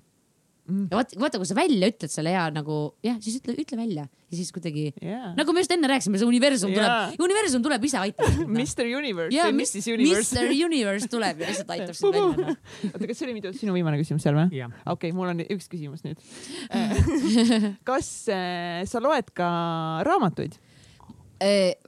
Mm. 0.66 0.88
ja 0.90 0.98
vaata, 0.98 1.18
vaata, 1.22 1.38
kui 1.38 1.46
sa 1.46 1.54
välja 1.54 1.88
ütled 1.92 2.10
selle 2.10 2.32
ja 2.34 2.48
nagu 2.50 2.76
jah, 3.06 3.20
siis 3.22 3.36
ütle, 3.38 3.54
ütle 3.62 3.76
välja 3.78 4.06
ja 4.08 4.34
siis 4.34 4.48
kuidagi 4.54 4.88
Yeah. 4.96 5.30
nagu 5.36 5.52
me 5.54 5.62
just 5.62 5.70
enne 5.70 5.86
rääkisime, 5.86 6.18
see 6.18 6.26
universum 6.26 6.72
Jaa. 6.74 6.80
tuleb, 6.82 7.22
universum 7.22 7.62
tuleb 7.62 7.84
ise 7.86 8.00
aitab 8.00 8.26
sind, 8.32 8.50
noh. 8.50 8.64
Mr 8.64 8.88
Universe 8.98 9.36
ja 9.36 9.46
või 9.46 9.60
mis 9.60 9.74
Mrs 9.76 9.88
Universe. 9.94 10.34
Mr 10.34 10.66
Universe 10.66 11.10
tuleb 11.12 11.42
ja 11.42 11.50
lihtsalt 11.52 11.70
aitab 11.76 11.94
sind 11.94 12.16
välja 12.16 12.50
noh. 12.50 12.60
oota, 12.92 13.04
kas 13.04 13.20
see 13.20 13.28
oli 13.28 13.36
muidu 13.38 13.54
sinu 13.54 13.76
viimane 13.76 14.00
küsimus 14.00 14.26
seal 14.26 14.38
või? 14.38 14.48
jah. 14.58 14.74
okei 14.82 15.12
okay,, 15.12 15.16
mul 15.16 15.30
on 15.30 15.44
üks 15.46 15.70
küsimus 15.70 16.02
nüüd. 16.06 16.18
kas 17.88 18.10
äh, 18.34 18.82
sa 18.90 19.02
loed 19.04 19.30
ka 19.36 19.50
raamatuid? 20.08 20.58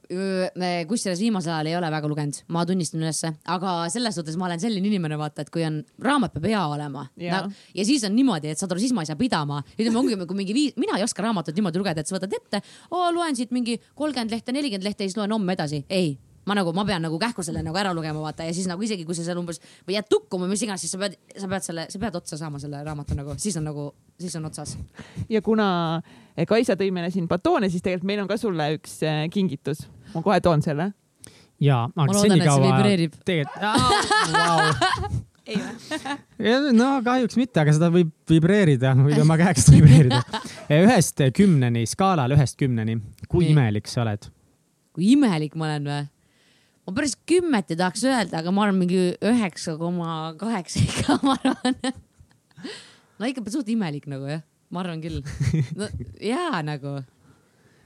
Kusjuures 0.08 1.20
viimasel 1.20 1.52
ajal 1.52 1.68
ei 1.68 1.76
ole 1.76 1.90
väga 1.92 2.08
lugenud, 2.08 2.38
ma 2.54 2.64
tunnistan 2.68 3.02
ülesse, 3.02 3.32
aga 3.44 3.72
selles 3.92 4.16
suhtes 4.16 4.38
ma 4.40 4.46
olen 4.46 4.60
selline 4.62 4.88
inimene, 4.88 5.18
vaata, 5.20 5.44
et 5.44 5.50
kui 5.52 5.64
on, 5.66 5.82
raamat 6.04 6.32
peab 6.36 6.48
hea 6.48 6.62
olema 6.64 7.04
Jaa. 7.20 7.42
no, 7.44 7.58
ja 7.76 7.84
siis 7.84 8.06
on 8.08 8.16
niimoodi, 8.16 8.54
et 8.54 8.60
saad 8.60 8.72
aru, 8.72 8.80
siis 8.80 8.94
ma 8.96 9.04
ei 9.04 9.10
saa 9.10 9.18
pidama. 9.20 9.60
ütleme, 9.76 10.00
ongi 10.00 10.16
kui 10.22 10.38
mingi 10.38 10.56
viis, 10.56 10.78
mina 10.80 10.96
ei 10.96 11.04
oska 11.04 11.26
raamatut 11.26 11.58
niimoodi 11.58 11.82
lugeda, 11.82 12.00
et 12.00 12.08
sa 12.08 12.16
võtad 12.16 12.38
ette, 12.40 12.62
loen 12.90 13.36
siit 13.36 13.52
mingi 13.52 13.76
kolmkümmend 13.94 14.32
lehte, 14.32 14.54
nelikümmend 14.56 14.88
lehte 14.88 15.04
ja 15.04 15.12
siis 15.12 15.20
loen 15.20 15.36
homme 15.36 15.52
edasi. 15.58 15.84
ei, 15.92 16.16
ma 16.48 16.56
nagu, 16.56 16.72
ma 16.72 16.84
pean 16.88 17.04
nagu 17.04 17.18
kähku 17.20 17.44
selle 17.44 17.62
nagu 17.64 17.76
ära 17.76 17.92
lugema, 17.96 18.22
vaata 18.24 18.46
ja 18.48 18.54
siis 18.56 18.68
nagu 18.70 18.82
isegi 18.84 19.04
kui 19.08 19.16
sa 19.16 19.26
seal 19.26 19.40
umbes 19.40 19.60
või 19.86 19.98
jääd 19.98 20.08
tukkuma 20.08 20.48
mis 20.48 20.64
iganes, 20.64 20.84
siis 20.84 20.94
sa 20.94 21.00
pead, 21.02 21.18
sa 21.36 21.50
pead 21.50 21.66
selle, 21.66 21.84
sa 21.92 22.00
pead 22.00 22.16
otsa 22.16 22.40
saama 22.40 22.60
selle 22.62 22.80
raamatu 22.86 23.16
nagu, 23.18 23.36
siis 23.40 23.58
on 23.60 23.68
nagu, 23.68 23.90
siis 24.20 24.36
on 24.40 24.48
otsas. 24.48 24.76
ja 25.28 25.42
kuna 25.44 25.68
Kaisa 26.48 26.78
tõi 26.78 26.92
meile 26.94 27.10
siin 27.10 27.28
batoone, 27.28 27.68
siis 27.68 27.82
tegelikult 27.82 28.08
meil 28.08 28.22
on 28.22 28.30
ka 28.30 28.38
sulle 28.40 28.70
üks 28.76 29.00
eh, 29.02 29.24
kingitus. 29.34 29.84
Ma 30.14 30.22
kohe 30.24 30.40
toon 30.44 30.62
selle. 30.64 30.92
ja, 31.60 31.86
ma 31.94 32.06
aga 32.06 32.20
senikaua 32.22 32.76
tegelikult 32.82 33.24
wow. 34.34 34.60
ei 35.48 35.58
või? 35.58 36.74
no 36.76 36.90
kahjuks 37.04 37.38
mitte, 37.40 37.62
aga 37.62 37.74
seda 37.76 37.90
võib 37.92 38.12
vibreerida, 38.28 38.92
võib 38.98 39.22
oma 39.24 39.38
käest 39.40 39.72
vibreerida. 39.72 40.20
ühest 40.84 41.24
kümneni, 41.36 41.86
skaalal 41.88 42.36
ühest 42.36 42.58
kümneni, 42.60 42.98
kui 43.28 43.46
Nii. 43.46 43.56
imelik 43.56 43.90
sa 43.90 44.04
oled? 44.04 44.30
kui 44.96 45.12
imelik 45.14 45.56
ma 45.58 45.70
olen 45.70 45.90
või? 45.92 46.04
ma 46.88 46.96
päris 46.96 47.16
kümmet 47.28 47.72
ei 47.72 47.80
tahaks 47.80 48.04
öelda, 48.08 48.42
aga 48.42 48.52
ma 48.54 48.66
arvan 48.66 48.80
mingi 48.80 49.02
üheksa 49.20 49.76
koma 49.80 50.34
kaheksa 50.40 50.84
ikka, 50.84 51.18
ma 51.24 51.36
arvan. 51.36 51.96
no 53.18 53.28
ikka 53.28 53.44
suht 53.52 53.68
imelik 53.72 54.08
nagu 54.10 54.28
jah, 54.30 54.44
ma 54.72 54.84
arvan 54.84 55.02
küll. 55.04 55.22
no 55.76 55.88
jaa 56.22 56.62
nagu. 56.66 56.98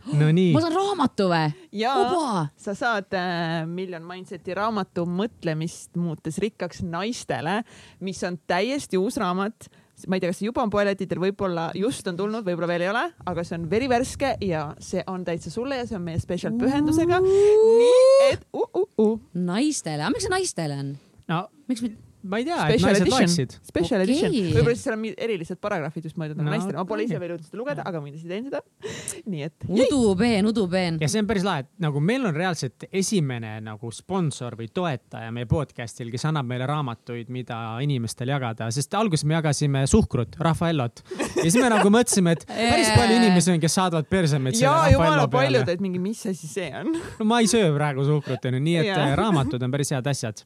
no 0.20 0.30
nii 0.34 0.50
ma 0.54 0.64
saan 0.64 0.76
raamatu 0.76 1.28
või? 1.32 1.52
ja 1.82 1.92
Oba! 2.00 2.46
sa 2.60 2.74
saad 2.78 3.14
äh, 3.18 3.62
Million 3.68 4.04
Mindseti 4.06 4.56
raamatu 4.56 5.06
Mõtlemist 5.08 5.96
muutes 6.00 6.40
rikkaks 6.42 6.82
naistele, 6.86 7.62
mis 8.00 8.22
on 8.26 8.40
täiesti 8.50 9.00
uus 9.00 9.20
raamat 9.22 9.70
ma 10.08 10.16
ei 10.16 10.22
tea, 10.22 10.32
kas 10.32 10.40
see 10.40 10.48
juba 10.48 10.64
on 10.64 10.72
poelettidel, 10.72 11.20
võib-olla 11.22 11.68
just 11.78 12.06
on 12.10 12.18
tulnud, 12.18 12.44
võib-olla 12.46 12.68
veel 12.70 12.86
ei 12.86 12.90
ole, 12.90 13.02
aga 13.28 13.44
see 13.46 13.58
on 13.58 13.66
verivärske 13.70 14.34
ja 14.46 14.64
see 14.82 15.04
on 15.10 15.26
täitsa 15.26 15.52
sulle 15.52 15.78
ja 15.78 15.86
see 15.88 15.98
on 15.98 16.06
meie 16.06 16.20
spetsial 16.22 16.56
pühendusega. 16.58 17.20
nii 17.22 18.30
et 18.32 18.46
uh, 18.50 18.66
uh, 18.66 18.88
uh. 19.04 19.18
naistele, 19.36 20.02
aga 20.02 20.14
miks 20.14 20.26
see 20.26 20.34
naistele 20.34 20.80
on? 20.82 20.94
no 21.30 21.44
miks 21.70 21.84
me, 21.84 21.92
ma 22.22 22.38
ei 22.40 22.46
tea, 22.46 22.58
et 22.66 22.78
Special 22.78 22.92
naised 22.92 23.02
edition 23.02 23.26
loeksid. 23.26 23.54
Special 23.68 24.02
Okei. 24.02 24.08
edition, 24.08 24.34
võib-olla 24.56 24.76
siis 24.76 24.86
seal 24.86 24.96
on 24.96 25.06
erilised 25.26 25.60
paragrahvid 25.62 26.08
just 26.08 26.18
mõeldud 26.20 26.38
nagu 26.38 26.48
No, 26.48 26.54
naistele, 26.56 26.78
ma 26.78 26.84
pole 26.88 27.06
ise 27.06 27.18
veel 27.22 27.34
jõudnud 27.34 27.48
seda 27.48 27.60
lugeda, 27.60 27.86
aga 27.88 28.00
ma 28.02 28.08
kindlasti 28.10 28.30
teen 28.30 28.48
seda. 28.48 28.60
nii 29.32 29.46
et. 29.48 29.66
udupeen, 29.68 30.48
udupeen. 30.50 31.00
ja 31.02 31.10
see 31.10 31.22
on 31.22 31.30
päris 31.30 31.46
lahe, 31.46 31.66
et 31.66 31.70
nagu 31.82 32.02
meil 32.04 32.26
on 32.28 32.36
reaalselt 32.36 32.86
esimene 32.90 33.54
nagu 33.64 33.92
sponsor 33.94 34.56
või 34.58 34.70
toetaja 34.74 35.32
meie 35.34 35.48
podcast'il, 35.50 36.12
kes 36.14 36.26
annab 36.30 36.48
meile 36.50 36.68
raamatuid, 36.70 37.30
mida 37.34 37.58
inimestel 37.84 38.32
jagada, 38.34 38.70
sest 38.74 38.94
alguses 38.98 39.26
me 39.28 39.38
jagasime 39.38 39.84
suhkrut, 39.90 40.38
Raffaellot 40.42 41.04
ja 41.44 41.50
siis 41.50 41.58
me 41.58 41.68
nagu 41.72 41.92
mõtlesime, 41.92 42.36
et 42.36 42.46
päris 42.72 42.90
palju 42.94 43.18
inimesi 43.18 43.54
on, 43.54 43.60
kes 43.62 43.78
saadavad 43.78 44.08
persemeid 44.10 44.58
ja 44.60 44.74
jumala 44.92 45.26
paljud, 45.32 45.68
et 45.68 45.82
mingi, 45.82 46.00
mis 46.02 46.22
asi 46.30 46.50
see 46.50 46.70
on. 46.82 46.94
no 47.18 47.28
ma 47.28 47.42
ei 47.42 47.50
söö 47.50 47.72
praegu 47.76 48.06
suhkrut 48.06 48.50
onju, 48.50 48.62
nii 48.62 48.80
et 48.82 48.92
äh, 48.94 49.14
raamatud 49.18 49.62
on 49.62 49.74
päris 49.74 49.92
head 49.94 50.08
asjad. 50.10 50.44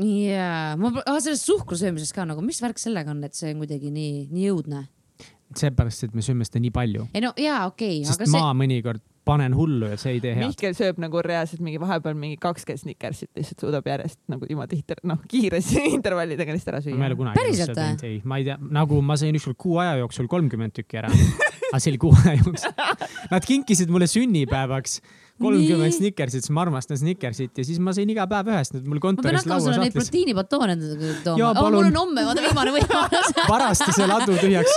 jaa, 0.00 0.74
ma, 0.80 0.90
sellest 1.22 1.46
suhkru 1.46 1.78
söömisest 1.78 2.14
ka 2.16 2.26
nagu, 2.28 2.42
mis 2.44 2.60
värk 2.62 2.80
sellega 2.82 3.14
on, 3.14 3.22
et 3.26 3.38
see 3.38 3.54
on 3.54 3.64
kuidagi 3.64 3.94
nii, 3.94 4.28
nii 4.34 4.52
õudne? 4.54 4.86
seepärast, 5.54 6.08
et 6.08 6.14
me 6.16 6.22
sööme 6.24 6.46
seda 6.46 6.62
nii 6.62 6.72
palju, 6.74 7.08
ei 7.14 7.22
no 7.22 7.34
jaa, 7.38 7.66
okei 7.70 8.00
okay,, 8.00 8.08
sest 8.08 8.22
aga 8.24 8.30
see 8.30 8.40
ma 8.42 8.54
mõnikord 8.58 9.02
panen 9.24 9.54
hullu 9.56 9.88
ja 9.88 9.98
see 10.00 10.16
ei 10.16 10.20
tee 10.20 10.34
head. 10.36 10.44
Mihkel 10.50 10.74
sööb 10.76 10.98
nagu 11.00 11.20
reaalselt 11.24 11.62
mingi 11.64 11.80
vahepeal 11.80 12.16
mingi 12.18 12.36
kakskümmend 12.40 12.82
snickersit 12.82 13.30
lihtsalt 13.38 13.64
suudab 13.64 13.86
järjest 13.88 14.18
nagu 14.32 14.48
ilma 14.50 14.66
tihti, 14.70 14.98
noh, 15.08 15.20
kiires 15.30 15.70
intervallidega 15.96 16.56
lihtsalt 16.56 16.74
ära 16.74 16.82
ma 16.84 16.90
ei 16.90 16.96
ole 16.96 17.08
süüa. 17.08 17.18
kunagi 17.20 17.40
Päriselt 17.40 17.72
seda 17.72 17.80
teinud, 17.80 18.06
ei, 18.10 18.20
ma 18.28 18.40
ei 18.40 18.48
tea, 18.50 18.58
nagu 18.78 19.00
ma 19.04 19.16
sõin 19.20 19.38
ükskord 19.40 19.60
kuu 19.64 19.78
aja 19.84 19.96
jooksul 20.02 20.28
kolmkümmend 20.32 20.76
tükki 20.76 21.00
ära. 21.00 21.12
aga 21.70 21.80
see 21.80 21.94
oli 21.94 22.02
kuu 22.04 22.12
aja 22.20 22.36
jooksul. 22.42 22.74
Nad 23.32 23.48
kinkisid 23.48 23.92
mulle 23.94 24.10
sünnipäevaks 24.10 24.98
kolmkümmend 25.42 25.90
Nii. 25.90 25.96
Snickersit, 25.98 26.44
sest 26.44 26.52
ma 26.54 26.62
armastan 26.62 26.98
Snickersit 27.00 27.58
ja 27.58 27.64
siis 27.66 27.80
ma 27.82 27.94
sõin 27.96 28.10
iga 28.12 28.26
päev 28.30 28.52
ühest, 28.52 28.76
need 28.76 28.86
mul 28.86 29.00
ma 29.00 29.02
pean 29.02 29.04
kontoris 29.08 29.40
hakkama 29.40 29.56
laua 29.56 29.64
sulle 29.64 29.80
neid 29.82 29.94
sahtlis. 29.94 30.10
proteiinibatoone 30.10 30.76
tooma 31.24 31.48
oh,. 31.48 31.56
mul 31.58 31.64
palun. 31.64 31.88
on 31.88 31.98
homme, 32.00 32.26
vaata 32.28 32.44
viimane 32.44 32.74
võimalus. 32.76 33.32
varasta 33.52 33.94
see 33.96 34.06
ladu 34.10 34.36
tühjaks. 34.38 34.76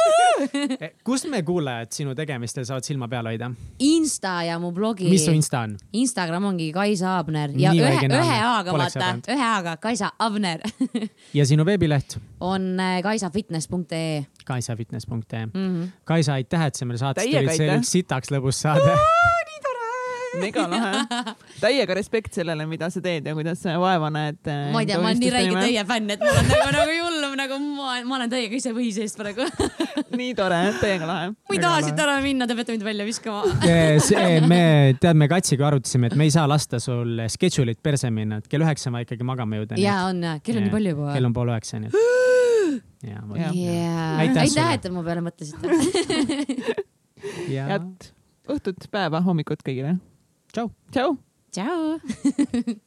kust 1.08 1.30
me 1.30 1.44
kuulajad 1.46 1.94
sinu 1.94 2.16
tegemistel 2.18 2.66
saavad 2.70 2.88
silma 2.90 3.10
peal 3.12 3.30
hoida? 3.30 3.52
Insta 3.86 4.34
ja 4.48 4.58
mu 4.62 4.72
blogi. 4.74 5.12
mis 5.14 5.28
su 5.28 5.36
Insta 5.36 5.62
on? 5.68 5.78
Instagram 6.02 6.50
ongi 6.50 6.72
Kaisa 6.74 7.18
Abner 7.20 7.54
ja 7.58 7.76
Nii 7.76 7.84
ühe, 7.86 8.10
ühe 8.10 8.40
A-ga 8.48 8.74
vaata, 8.74 9.12
ühe 9.34 9.52
A-ga 9.52 9.78
Kaisa 9.84 10.14
Abner 10.18 10.66
ja 11.38 11.46
sinu 11.46 11.68
veebileht? 11.70 12.18
on 12.42 12.74
äh, 12.82 12.98
kaisafitness.ee 13.06 14.26
kaisafitness.ee. 14.48 15.46
mm. 15.46 15.52
-hmm. 15.54 15.88
Kaisa, 16.04 16.34
aitäh, 16.34 16.66
et 16.66 16.76
sa 16.76 16.86
meile 16.86 16.98
saatesse 16.98 17.30
Täiega 17.30 17.52
tulid, 17.52 17.58
see 17.58 17.72
oli 17.76 17.90
sitaks 17.92 18.32
lõbus 18.32 18.62
saade. 18.64 18.94
mega 19.52 19.67
lahe. 20.72 21.34
täiega 21.62 21.96
respekt 21.98 22.38
sellele, 22.38 22.66
mida 22.70 22.90
sa 22.94 23.02
teed 23.04 23.28
ja 23.28 23.34
kuidas 23.38 23.62
sa 23.64 23.76
vaeva 23.82 24.10
näed. 24.14 24.40
ma 24.74 24.82
ei 24.84 24.90
tea, 24.90 25.00
ma 25.02 25.12
olen 25.12 25.22
nii 25.22 25.32
räige 25.34 25.56
teie 25.60 25.84
fänn, 25.90 26.14
et 26.14 26.24
mul 26.24 26.40
on 26.42 26.50
nagu, 26.52 26.72
nagu 26.76 26.98
hullum, 27.04 27.36
nagu 27.40 27.60
ma, 27.64 27.96
ma 28.08 28.18
olen 28.20 28.32
teiega 28.32 28.58
ise 28.60 28.74
võhi 28.76 28.92
sees 28.96 29.16
praegu. 29.20 29.46
nii 30.20 30.34
tore, 30.38 30.60
täiega 30.82 31.10
lahe. 31.10 31.30
kui 31.50 31.62
tahasite 31.62 32.04
ära 32.06 32.18
minna, 32.24 32.48
te 32.50 32.58
peate 32.58 32.76
mind 32.76 32.88
välja 32.88 33.08
viskama. 33.08 33.54
see, 34.08 34.42
me, 34.48 34.64
tead, 35.02 35.20
me 35.20 35.30
Katsiga 35.32 35.70
arutasime, 35.70 36.12
et 36.12 36.18
me 36.20 36.28
ei 36.28 36.34
saa 36.34 36.48
lasta 36.50 36.82
sul 36.84 37.24
schedule'it 37.28 37.82
perse 37.84 38.12
minna, 38.14 38.42
et 38.42 38.52
kell 38.52 38.66
üheksa 38.66 38.92
on 38.92 38.98
vaja 38.98 39.10
ikkagi 39.10 39.28
magama 39.28 39.62
jõuda. 39.62 39.80
ja 39.82 40.04
on, 40.10 40.24
kell 40.46 40.62
on 40.62 40.68
nii 40.68 40.76
palju 40.76 40.96
juba. 40.96 41.14
kell 41.18 41.30
on 41.30 41.38
pool 41.38 41.54
üheksa, 41.54 41.82
nii 41.84 41.92
et. 41.92 42.04
ja, 43.08 43.24
Jah. 43.38 43.56
Yeah. 43.56 44.20
Aitäh 44.26 44.76
et 44.76 44.86
te 44.86 44.92
mu 44.94 45.04
peale 45.06 45.24
mõtlesite. 45.26 46.76
ja 47.54 47.68
head 47.74 48.14
õhtut, 48.52 48.88
päeva, 48.92 49.22
hommikut 49.26 49.64
kõigile. 49.66 49.98
Ciao. 50.58 50.72
Ciao. 50.92 51.18
Ciao. 51.52 52.00